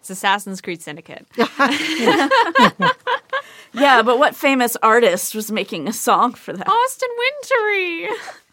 It's 0.00 0.10
Assassin's 0.10 0.60
Creed 0.60 0.82
Syndicate. 0.82 1.26
Yeah, 3.74 4.00
but 4.02 4.18
what 4.18 4.34
famous 4.34 4.76
artist 4.82 5.34
was 5.34 5.52
making 5.52 5.88
a 5.88 5.92
song 5.92 6.32
for 6.32 6.54
that? 6.54 6.66
Austin 6.66 7.08
Wintory. 7.18 8.08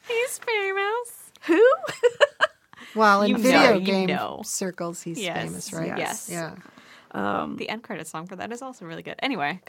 He's 0.08 0.38
famous. 0.40 1.32
Who? 1.48 1.76
Well, 2.96 3.24
in 3.24 3.32
You 3.32 3.38
know, 3.38 3.42
video 3.44 3.74
you 3.78 3.86
game 3.86 4.08
know. 4.08 4.42
circles, 4.46 5.02
he's 5.02 5.20
Yes, 5.20 5.44
famous, 5.44 5.74
right? 5.74 5.98
yes. 5.98 6.30
Yeah. 6.32 6.56
Um, 7.12 7.58
the 7.58 7.68
end 7.68 7.84
credit 7.84 8.08
song 8.08 8.26
for 8.26 8.38
that 8.38 8.54
is 8.54 8.62
also 8.62 8.86
really 8.86 9.04
good. 9.04 9.16
Anyway, 9.22 9.60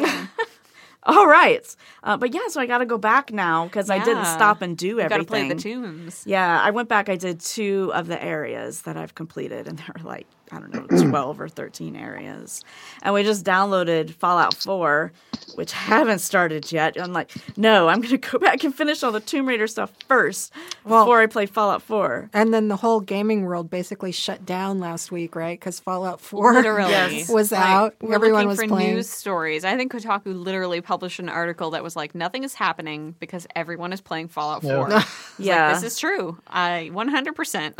All 1.07 1.27
right. 1.27 1.65
Uh, 2.03 2.17
but 2.17 2.35
yeah, 2.35 2.41
so 2.49 2.61
I 2.61 2.67
got 2.67 2.79
to 2.79 2.87
go 2.87 2.99
back 2.99 3.33
now 3.33 3.65
because 3.67 3.89
I 3.91 3.99
didn't 3.99 4.25
Yeah. 4.25 4.37
stop 4.37 4.61
and 4.61 4.77
do 4.77 4.89
you 4.89 4.97
got 4.99 5.09
to 5.09 5.15
everything. 5.15 5.27
play 5.27 5.49
the 5.49 5.55
tunes. 5.61 6.23
Yeah, 6.27 6.61
I 6.61 6.71
went 6.73 6.89
back. 6.89 7.09
I 7.09 7.17
did 7.17 7.41
two 7.41 7.91
of 7.95 8.07
the 8.09 8.23
areas 8.23 8.83
that 8.83 8.97
I've 8.97 9.15
completed, 9.15 9.69
and 9.69 9.79
there 9.79 9.87
were 9.97 10.03
like 10.09 10.27
I 10.53 10.61
don't 10.61 10.73
know, 10.73 10.87
twelve 11.11 11.41
or 11.41 11.49
thirteen 11.49 11.97
areas. 11.97 12.63
And 13.03 13.13
we 13.15 13.23
just 13.23 13.45
downloaded 13.45 14.11
Fallout 14.11 14.55
Four, 14.55 15.13
which 15.55 15.73
I 15.75 15.79
haven't 15.79 16.21
started 16.21 16.71
yet. 16.73 17.01
I'm 17.01 17.13
like, 17.13 17.31
no, 17.57 17.89
I'm 17.89 18.01
going 18.01 18.19
to 18.19 18.31
go 18.31 18.39
back 18.41 18.63
and 18.65 18.75
finish 18.75 19.03
all 19.03 19.13
the 19.13 19.21
Tomb 19.21 19.47
Raider 19.47 19.67
stuff 19.67 19.93
first 20.09 20.53
before 20.83 21.21
I 21.21 21.27
play 21.27 21.47
Fallout 21.47 21.83
Four. 21.83 22.31
And 22.33 22.53
then 22.55 22.69
the 22.69 22.77
whole 22.77 23.01
gaming 23.01 23.43
world 23.45 23.71
basically 23.71 24.13
shut 24.13 24.45
down 24.47 24.81
last 24.81 25.11
week, 25.13 25.35
right? 25.37 25.59
Because 25.59 25.81
Fallout 25.81 26.21
4 26.21 26.53
Literally 26.55 26.91
Yes. 26.91 27.29
was 27.29 27.53
Like, 27.53 27.61
out. 27.61 27.95
we're 28.01 28.15
Everyone 28.15 28.39
looking 28.47 28.49
was 28.49 28.61
for 28.61 28.69
playing. 28.69 28.95
news 28.95 29.09
stories. 29.11 29.65
I 29.65 29.77
think 29.77 29.93
Kotaku 29.93 30.27
literally 30.27 30.81
published 30.81 31.19
an 31.19 31.29
article 31.29 31.71
that 31.71 31.83
was 31.83 31.97
like, 31.97 32.15
"Nothing 32.15 32.45
is 32.45 32.55
happening 32.55 33.15
because 33.19 33.47
everyone 33.57 33.93
is 33.93 34.01
playing 34.01 34.29
Fallout 34.29 34.63
4." 34.63 34.89
It's 34.93 35.07
Yeah. 35.39 35.67
like, 35.73 35.81
this 35.81 35.93
is 35.95 35.99
true. 35.99 36.39
I 36.47 36.91
100. 36.93 37.35
percent 37.35 37.75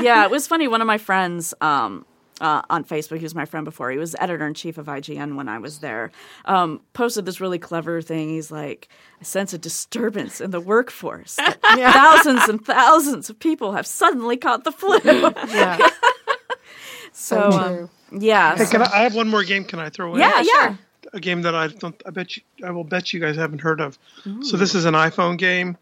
yeah, 0.00 0.24
it 0.24 0.30
was 0.30 0.46
funny. 0.46 0.68
One 0.68 0.80
of 0.80 0.86
my 0.86 0.98
friends 0.98 1.54
um, 1.60 2.04
uh, 2.40 2.62
on 2.70 2.84
Facebook, 2.84 3.18
he 3.18 3.22
was 3.24 3.34
my 3.34 3.44
friend 3.44 3.64
before, 3.64 3.90
he 3.90 3.98
was 3.98 4.16
editor 4.18 4.46
in 4.46 4.54
chief 4.54 4.78
of 4.78 4.86
IGN 4.86 5.36
when 5.36 5.48
I 5.48 5.58
was 5.58 5.78
there, 5.80 6.10
um, 6.46 6.80
posted 6.92 7.26
this 7.26 7.40
really 7.40 7.58
clever 7.58 8.00
thing. 8.02 8.30
He's 8.30 8.50
like, 8.50 8.88
I 9.20 9.24
sense 9.24 9.52
a 9.52 9.58
disturbance 9.58 10.40
in 10.40 10.50
the 10.50 10.60
workforce. 10.60 11.36
Thousands 11.62 12.48
and 12.48 12.64
thousands 12.64 13.28
of 13.30 13.38
people 13.38 13.72
have 13.72 13.86
suddenly 13.86 14.36
caught 14.36 14.64
the 14.64 14.72
flu. 14.72 14.98
Yeah. 15.04 15.76
so, 17.12 17.50
So 17.50 17.50
um, 17.50 17.90
yeah. 18.20 18.56
Hey, 18.56 18.64
so- 18.64 18.70
can 18.70 18.82
I, 18.82 18.90
I 18.92 19.02
have 19.02 19.14
one 19.14 19.28
more 19.28 19.44
game? 19.44 19.64
Can 19.64 19.78
I 19.78 19.88
throw 19.90 20.14
in? 20.14 20.20
yeah, 20.20 20.42
yeah. 20.42 20.76
a 21.12 21.20
game 21.20 21.42
that 21.42 21.54
I 21.54 21.68
don't. 21.68 22.00
I 22.06 22.10
bet 22.10 22.36
you. 22.36 22.42
I 22.64 22.70
will 22.70 22.84
bet 22.84 23.12
you 23.12 23.20
guys 23.20 23.36
haven't 23.36 23.60
heard 23.60 23.80
of. 23.80 23.98
So 24.42 24.56
this 24.56 24.74
is 24.74 24.84
an 24.84 24.94
iPhone 24.94 25.38
game, 25.38 25.76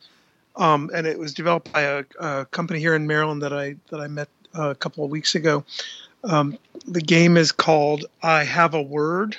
um, 0.57 0.91
and 0.95 1.07
it 1.07 1.19
was 1.19 1.35
developed 1.35 1.73
by 1.73 1.83
a, 1.83 2.05
a 2.21 2.47
company 2.47 2.81
here 2.81 2.95
in 2.95 3.07
Maryland 3.07 3.43
that 3.43 3.53
I 3.53 3.77
that 3.91 4.01
I 4.01 4.09
met 4.09 4.29
uh, 4.57 4.71
a 4.71 4.75
couple 4.75 5.05
of 5.05 5.11
weeks 5.11 5.35
ago. 5.35 5.65
Um, 6.29 6.59
the 6.87 7.01
game 7.01 7.37
is 7.37 7.53
called 7.53 8.07
I 8.23 8.45
Have 8.45 8.75
a 8.75 8.83
Word. 8.83 9.37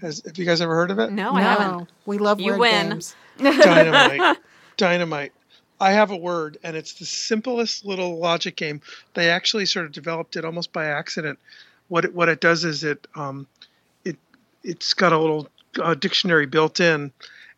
Has 0.00 0.22
have 0.26 0.36
you 0.36 0.44
guys 0.44 0.60
ever 0.60 0.74
heard 0.74 0.90
of 0.90 0.98
it? 0.98 1.12
No, 1.12 1.32
I 1.32 1.42
haven't. 1.42 1.88
We 2.04 2.18
love 2.18 2.40
You 2.40 2.52
word 2.52 2.60
win. 2.60 2.88
games. 2.90 3.14
Dynamite. 3.38 4.38
Dynamite. 4.76 5.32
I 5.80 5.92
have 5.92 6.10
a 6.10 6.16
word, 6.16 6.58
and 6.64 6.76
it's 6.76 6.94
the 6.94 7.06
simplest 7.06 7.84
little 7.84 8.18
logic 8.18 8.56
game. 8.56 8.80
They 9.14 9.30
actually 9.30 9.66
sort 9.66 9.86
of 9.86 9.92
developed 9.92 10.34
it 10.36 10.44
almost 10.44 10.72
by 10.72 10.86
accident. 10.86 11.38
What 11.88 12.04
it, 12.04 12.14
what 12.14 12.28
it 12.28 12.40
does 12.40 12.64
is 12.64 12.82
it 12.82 13.06
um, 13.14 13.46
it 14.04 14.16
it's 14.64 14.92
got 14.92 15.12
a 15.12 15.18
little 15.18 15.48
uh, 15.80 15.94
dictionary 15.94 16.46
built 16.46 16.80
in, 16.80 17.12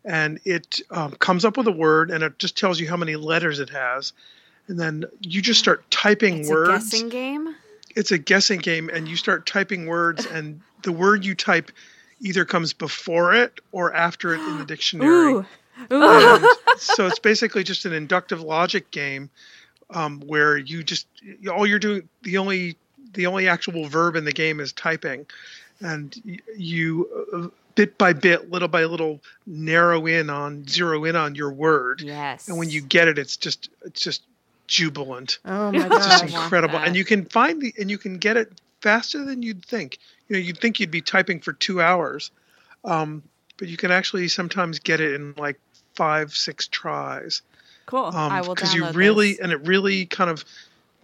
and 0.05 0.39
it 0.45 0.81
um, 0.91 1.13
comes 1.13 1.43
up 1.43 1.57
with 1.57 1.67
a 1.67 1.71
word, 1.71 2.11
and 2.11 2.23
it 2.23 2.37
just 2.37 2.55
tells 2.57 2.79
you 2.79 2.87
how 2.87 2.95
many 2.95 3.15
letters 3.15 3.59
it 3.59 3.71
has, 3.71 4.13
and 4.67 4.79
then 4.79 5.03
you 5.19 5.41
just 5.41 5.59
start 5.59 5.89
typing 5.89 6.41
It's 6.41 6.49
words 6.49 6.69
a 6.69 6.73
guessing 6.73 7.09
game. 7.09 7.55
It's 7.95 8.11
a 8.11 8.17
guessing 8.17 8.59
game 8.59 8.89
and 8.91 9.07
you 9.07 9.15
start 9.15 9.45
typing 9.45 9.85
words 9.85 10.25
and 10.25 10.61
the 10.83 10.91
word 10.91 11.25
you 11.25 11.35
type 11.35 11.71
either 12.21 12.45
comes 12.45 12.73
before 12.73 13.33
it 13.33 13.59
or 13.71 13.93
after 13.93 14.33
it 14.33 14.39
in 14.39 14.57
the 14.57 14.65
dictionary. 14.65 15.45
And 15.89 16.45
so 16.77 17.07
it's 17.07 17.19
basically 17.19 17.63
just 17.63 17.85
an 17.85 17.93
inductive 17.93 18.41
logic 18.41 18.91
game 18.91 19.29
um, 19.89 20.21
where 20.21 20.57
you 20.57 20.83
just 20.83 21.07
all 21.51 21.67
you're 21.67 21.79
doing 21.79 22.07
the 22.21 22.37
only 22.37 22.77
the 23.13 23.27
only 23.27 23.47
actual 23.47 23.87
verb 23.87 24.15
in 24.15 24.25
the 24.25 24.31
game 24.31 24.59
is 24.59 24.71
typing. 24.73 25.25
And 25.81 26.41
you 26.57 27.09
uh, 27.33 27.47
bit 27.75 27.97
by 27.97 28.13
bit 28.13 28.51
little 28.51 28.67
by 28.67 28.85
little 28.85 29.19
narrow 29.45 30.05
in 30.05 30.29
on 30.29 30.67
zero 30.67 31.03
in 31.05 31.15
on 31.15 31.35
your 31.35 31.51
word. 31.51 32.01
Yes. 32.01 32.47
and 32.47 32.57
when 32.57 32.69
you 32.69 32.81
get 32.81 33.07
it 33.07 33.17
it's 33.17 33.35
just 33.37 33.69
it's 33.83 34.01
just 34.01 34.23
jubilant. 34.67 35.39
Oh 35.45 35.71
my 35.71 35.87
god, 35.87 35.91
it's 35.97 36.05
just 36.05 36.23
incredible. 36.23 36.77
And 36.77 36.95
you 36.95 37.05
can 37.05 37.25
find 37.25 37.61
the 37.61 37.73
and 37.79 37.89
you 37.89 37.97
can 37.97 38.17
get 38.17 38.37
it 38.37 38.51
faster 38.81 39.23
than 39.23 39.41
you'd 39.41 39.65
think. 39.65 39.99
You 40.27 40.35
know 40.35 40.39
you'd 40.39 40.59
think 40.59 40.79
you'd 40.79 40.91
be 40.91 41.01
typing 41.01 41.39
for 41.39 41.53
two 41.53 41.81
hours 41.81 42.31
um, 42.85 43.23
but 43.57 43.67
you 43.67 43.77
can 43.77 43.91
actually 43.91 44.27
sometimes 44.27 44.79
get 44.79 44.99
it 44.99 45.13
in 45.13 45.33
like 45.37 45.59
five 45.95 46.33
six 46.33 46.67
tries. 46.67 47.41
Cool. 47.85 48.11
I 48.13 48.41
will 48.41 48.55
because 48.55 48.73
you 48.73 48.89
really 48.91 49.31
this. 49.31 49.39
and 49.39 49.51
it 49.51 49.61
really 49.67 50.05
kind 50.05 50.29
of 50.29 50.45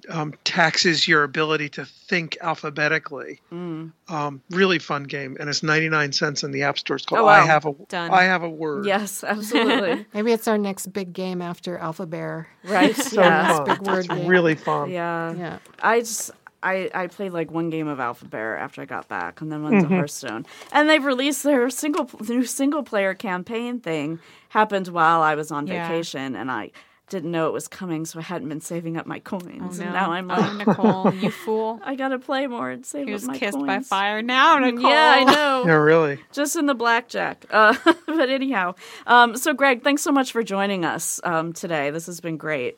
um, 0.09 0.33
taxes 0.43 1.07
your 1.07 1.23
ability 1.23 1.69
to 1.69 1.85
think 1.85 2.37
alphabetically 2.41 3.39
Mm. 3.51 3.91
um, 4.07 4.41
really 4.49 4.79
fun 4.79 5.03
game 5.03 5.37
and 5.39 5.49
it's 5.49 5.63
99 5.63 6.11
cents 6.13 6.43
in 6.43 6.51
the 6.51 6.63
app 6.63 6.77
store 6.79 6.95
it's 6.97 7.05
called 7.05 7.21
Oh, 7.21 7.25
wow. 7.25 7.31
i 7.41 7.45
have 7.45 7.65
a 7.65 7.73
Done. 7.89 8.11
I 8.11 8.23
have 8.23 8.43
a 8.43 8.49
word 8.49 8.85
yes, 8.85 9.23
absolutely. 9.27 10.05
Maybe 10.13 10.31
it's 10.31 10.47
our 10.47 10.57
next 10.57 10.87
big 10.93 11.13
game 11.13 11.41
after 11.41 11.77
Alphabear. 11.77 12.47
right. 12.63 12.95
so 12.95 13.21
yeah. 13.23 13.57
fun. 13.57 13.65
big 13.65 13.87
word 13.87 13.99
it's 13.99 14.07
game. 14.07 14.27
really 14.27 14.55
fun 14.55 14.89
Yeah. 14.91 15.33
Yeah. 15.33 15.57
I 15.81 15.99
just 15.99 16.31
I, 16.61 16.89
I 16.93 17.07
played 17.07 17.31
like 17.31 17.51
one 17.51 17.69
game 17.69 17.87
of 17.87 18.01
Alphabear 18.01 18.57
after 18.57 18.81
I 18.81 18.85
got 18.85 19.07
back, 19.07 19.39
and 19.39 19.49
then 19.49 19.63
went 19.63 19.79
to 19.81 19.87
Hearthstone. 19.87 20.45
And 20.73 20.89
they've 20.89 21.05
released 21.05 21.43
their 21.43 21.69
single 21.69 22.09
new 22.27 22.43
single 22.43 22.83
player 22.83 23.13
campaign 23.13 23.79
thing. 23.79 24.19
Happened 24.49 24.89
while 24.89 25.21
I 25.21 25.35
was 25.35 25.51
on 25.53 25.67
Yeah. 25.67 25.87
vacation, 25.87 26.35
and 26.35 26.51
I 26.51 26.71
didn't 27.09 27.31
know 27.31 27.47
it 27.47 27.53
was 27.53 27.67
coming, 27.67 28.05
so 28.05 28.19
I 28.19 28.21
hadn't 28.21 28.49
been 28.49 28.61
saving 28.61 28.97
up 28.97 29.05
my 29.05 29.19
coins. 29.19 29.79
Oh, 29.79 29.83
And 29.83 29.93
now 29.93 30.11
I'm 30.11 30.27
like, 30.27 30.39
oh, 30.39 30.53
Nicole, 30.53 31.13
you 31.15 31.31
fool. 31.45 31.79
I 31.83 31.95
gotta 31.95 32.19
play 32.19 32.47
more 32.47 32.69
and 32.69 32.85
save 32.85 33.07
He 33.07 33.13
up 33.13 33.15
was 33.15 33.27
my 33.27 33.37
kissed 33.37 33.57
coins. 33.57 33.67
by 33.67 33.79
fire. 33.79 34.21
Now, 34.21 34.57
Nicole. 34.59 34.89
Yeah, 34.89 35.15
I 35.17 35.23
know. 35.23 35.63
yeah 35.67 35.73
really 35.73 36.19
Just 36.31 36.55
in 36.55 36.65
the 36.65 36.75
blackjack. 36.75 37.45
Uh, 37.49 37.75
but 38.05 38.29
anyhow, 38.29 38.75
um, 39.07 39.35
so 39.35 39.53
Greg, 39.53 39.83
thanks 39.83 40.01
so 40.01 40.11
much 40.11 40.31
for 40.31 40.43
joining 40.43 40.85
us 40.85 41.19
um, 41.23 41.53
today. 41.53 41.89
This 41.91 42.05
has 42.05 42.19
been 42.21 42.37
great. 42.37 42.77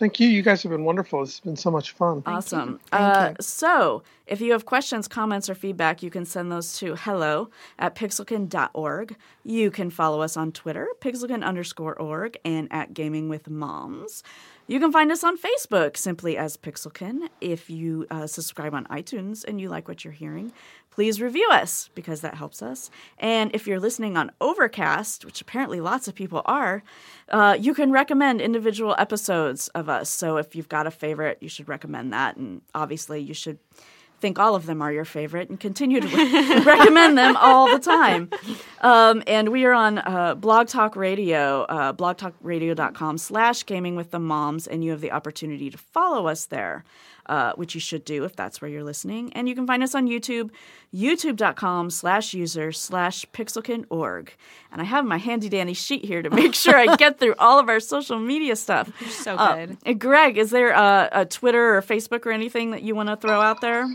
Thank 0.00 0.18
you. 0.18 0.28
You 0.28 0.40
guys 0.40 0.62
have 0.62 0.72
been 0.72 0.84
wonderful. 0.84 1.22
It's 1.22 1.40
been 1.40 1.56
so 1.56 1.70
much 1.70 1.90
fun. 1.90 2.22
Awesome. 2.24 2.80
Thank 2.90 3.02
uh. 3.02 3.34
So, 3.38 4.02
if 4.26 4.40
you 4.40 4.52
have 4.52 4.64
questions, 4.64 5.06
comments, 5.06 5.50
or 5.50 5.54
feedback, 5.54 6.02
you 6.02 6.08
can 6.08 6.24
send 6.24 6.50
those 6.50 6.78
to 6.78 6.96
hello 6.96 7.50
at 7.78 7.94
pixelkin.org. 7.94 9.14
You 9.44 9.70
can 9.70 9.90
follow 9.90 10.22
us 10.22 10.38
on 10.38 10.52
Twitter, 10.52 10.88
pixelkin 11.02 11.44
underscore 11.44 12.00
org, 12.00 12.38
and 12.46 12.66
at 12.70 12.94
Gaming 12.94 13.28
with 13.28 13.50
Moms. 13.50 14.22
You 14.70 14.78
can 14.78 14.92
find 14.92 15.10
us 15.10 15.24
on 15.24 15.36
Facebook 15.36 15.96
simply 15.96 16.36
as 16.36 16.56
Pixelkin. 16.56 17.28
If 17.40 17.68
you 17.70 18.06
uh, 18.08 18.28
subscribe 18.28 18.72
on 18.72 18.84
iTunes 18.84 19.44
and 19.44 19.60
you 19.60 19.68
like 19.68 19.88
what 19.88 20.04
you're 20.04 20.12
hearing, 20.12 20.52
please 20.92 21.20
review 21.20 21.48
us 21.50 21.90
because 21.96 22.20
that 22.20 22.34
helps 22.34 22.62
us. 22.62 22.88
And 23.18 23.52
if 23.52 23.66
you're 23.66 23.80
listening 23.80 24.16
on 24.16 24.30
Overcast, 24.40 25.24
which 25.24 25.40
apparently 25.40 25.80
lots 25.80 26.06
of 26.06 26.14
people 26.14 26.42
are, 26.44 26.84
uh, 27.30 27.56
you 27.58 27.74
can 27.74 27.90
recommend 27.90 28.40
individual 28.40 28.94
episodes 28.96 29.66
of 29.74 29.88
us. 29.88 30.08
So 30.08 30.36
if 30.36 30.54
you've 30.54 30.68
got 30.68 30.86
a 30.86 30.92
favorite, 30.92 31.38
you 31.40 31.48
should 31.48 31.68
recommend 31.68 32.12
that. 32.12 32.36
And 32.36 32.62
obviously, 32.72 33.18
you 33.18 33.34
should 33.34 33.58
think 34.20 34.38
all 34.38 34.54
of 34.54 34.66
them 34.66 34.82
are 34.82 34.92
your 34.92 35.04
favorite 35.04 35.48
and 35.48 35.58
continue 35.58 36.00
to 36.00 36.06
re- 36.08 36.60
recommend 36.64 37.16
them 37.18 37.36
all 37.36 37.70
the 37.70 37.78
time. 37.78 38.30
Um, 38.82 39.22
and 39.26 39.48
we 39.50 39.64
are 39.64 39.72
on 39.72 39.98
uh, 39.98 40.34
Blog 40.34 40.68
Talk 40.68 40.96
Radio, 40.96 41.62
uh, 41.62 41.92
blogtalkradio.com 41.92 43.18
slash 43.18 43.64
gaming 43.66 43.96
with 43.96 44.10
the 44.10 44.18
moms, 44.20 44.66
and 44.66 44.84
you 44.84 44.90
have 44.90 45.00
the 45.00 45.12
opportunity 45.12 45.70
to 45.70 45.78
follow 45.78 46.26
us 46.26 46.46
there, 46.46 46.84
uh, 47.26 47.52
which 47.54 47.74
you 47.74 47.80
should 47.80 48.04
do 48.04 48.24
if 48.24 48.34
that's 48.36 48.60
where 48.60 48.70
you're 48.70 48.84
listening. 48.84 49.32
And 49.34 49.48
you 49.48 49.54
can 49.54 49.66
find 49.66 49.82
us 49.82 49.94
on 49.94 50.06
YouTube, 50.08 50.50
youtube.com 50.94 51.90
slash 51.90 52.34
user 52.34 52.72
slash 52.72 53.24
pixelkin.org. 53.32 54.34
And 54.72 54.80
I 54.80 54.84
have 54.84 55.04
my 55.04 55.18
handy 55.18 55.48
dandy 55.48 55.74
sheet 55.74 56.04
here 56.04 56.22
to 56.22 56.30
make 56.30 56.54
sure 56.54 56.76
I 56.76 56.96
get 56.96 57.18
through 57.18 57.34
all 57.38 57.58
of 57.58 57.68
our 57.68 57.80
social 57.80 58.18
media 58.18 58.56
stuff. 58.56 58.90
So 59.10 59.36
Uh, 59.36 59.54
good. 59.66 59.76
and 59.84 60.00
Greg, 60.00 60.38
is 60.38 60.50
there 60.50 60.70
a, 60.70 61.08
a 61.12 61.24
Twitter 61.24 61.76
or 61.76 61.82
Facebook 61.82 62.26
or 62.26 62.32
anything 62.32 62.70
that 62.72 62.82
you 62.82 62.94
want 62.94 63.08
to 63.08 63.16
throw 63.16 63.40
out 63.40 63.60
there? 63.60 63.86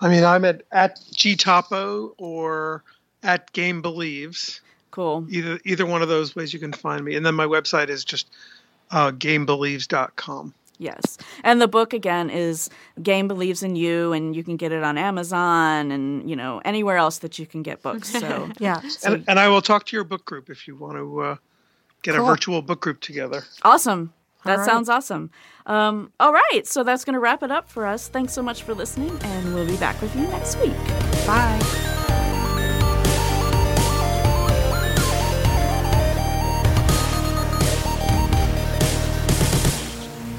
I 0.00 0.08
mean, 0.08 0.24
I'm 0.24 0.44
at 0.44 0.62
at 0.72 1.00
gtoppo 1.12 2.14
or 2.18 2.82
at 3.22 3.52
Game 3.52 3.82
Believes. 3.82 4.60
Cool. 4.90 5.26
Either 5.28 5.58
either 5.64 5.86
one 5.86 6.02
of 6.02 6.08
those 6.08 6.34
ways 6.34 6.52
you 6.52 6.58
can 6.58 6.72
find 6.72 7.04
me. 7.04 7.14
And 7.14 7.24
then 7.24 7.34
my 7.34 7.46
website 7.46 7.88
is 7.88 8.04
just 8.04 8.30
uh, 8.90 9.10
gamebelieves.com. 9.10 10.54
Yes. 10.78 11.18
And 11.42 11.60
the 11.60 11.68
book 11.68 11.92
again 11.92 12.30
is 12.30 12.70
Game 13.02 13.26
Believes 13.26 13.62
in 13.62 13.74
You 13.74 14.12
and 14.12 14.34
you 14.34 14.44
can 14.44 14.56
get 14.56 14.70
it 14.70 14.84
on 14.84 14.96
Amazon 14.96 15.90
and, 15.90 16.28
you 16.30 16.36
know, 16.36 16.62
anywhere 16.64 16.96
else 16.96 17.18
that 17.18 17.38
you 17.38 17.46
can 17.46 17.62
get 17.62 17.82
books. 17.82 18.10
So 18.10 18.48
Yeah. 18.58 18.80
And, 19.04 19.24
and 19.26 19.40
I 19.40 19.48
will 19.48 19.60
talk 19.60 19.86
to 19.86 19.96
your 19.96 20.04
book 20.04 20.24
group 20.24 20.48
if 20.48 20.68
you 20.68 20.76
want 20.76 20.96
to 20.96 21.20
uh, 21.20 21.36
get 22.02 22.14
a 22.14 22.22
virtual 22.22 22.62
book 22.62 22.80
group 22.80 23.00
together. 23.00 23.42
awesome. 23.64 24.12
That 24.44 24.58
right. 24.58 24.66
sounds 24.66 24.88
awesome. 24.88 25.30
Um, 25.66 26.12
all 26.20 26.32
right. 26.32 26.66
So 26.66 26.84
that's 26.84 27.04
going 27.04 27.14
to 27.14 27.20
wrap 27.20 27.42
it 27.42 27.50
up 27.50 27.68
for 27.68 27.86
us. 27.86 28.08
Thanks 28.08 28.32
so 28.32 28.42
much 28.42 28.62
for 28.62 28.74
listening, 28.74 29.16
and 29.22 29.54
we'll 29.54 29.66
be 29.66 29.76
back 29.76 30.00
with 30.00 30.14
you 30.16 30.22
next 30.28 30.58
week. 30.60 30.76
Bye. 31.26 31.88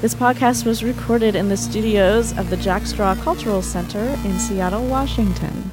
This 0.00 0.14
podcast 0.14 0.64
was 0.64 0.82
recorded 0.82 1.34
in 1.34 1.50
the 1.50 1.58
studios 1.58 2.36
of 2.38 2.48
the 2.48 2.56
Jack 2.56 2.86
Straw 2.86 3.14
Cultural 3.16 3.60
Center 3.60 4.00
in 4.24 4.38
Seattle, 4.38 4.86
Washington. 4.86 5.70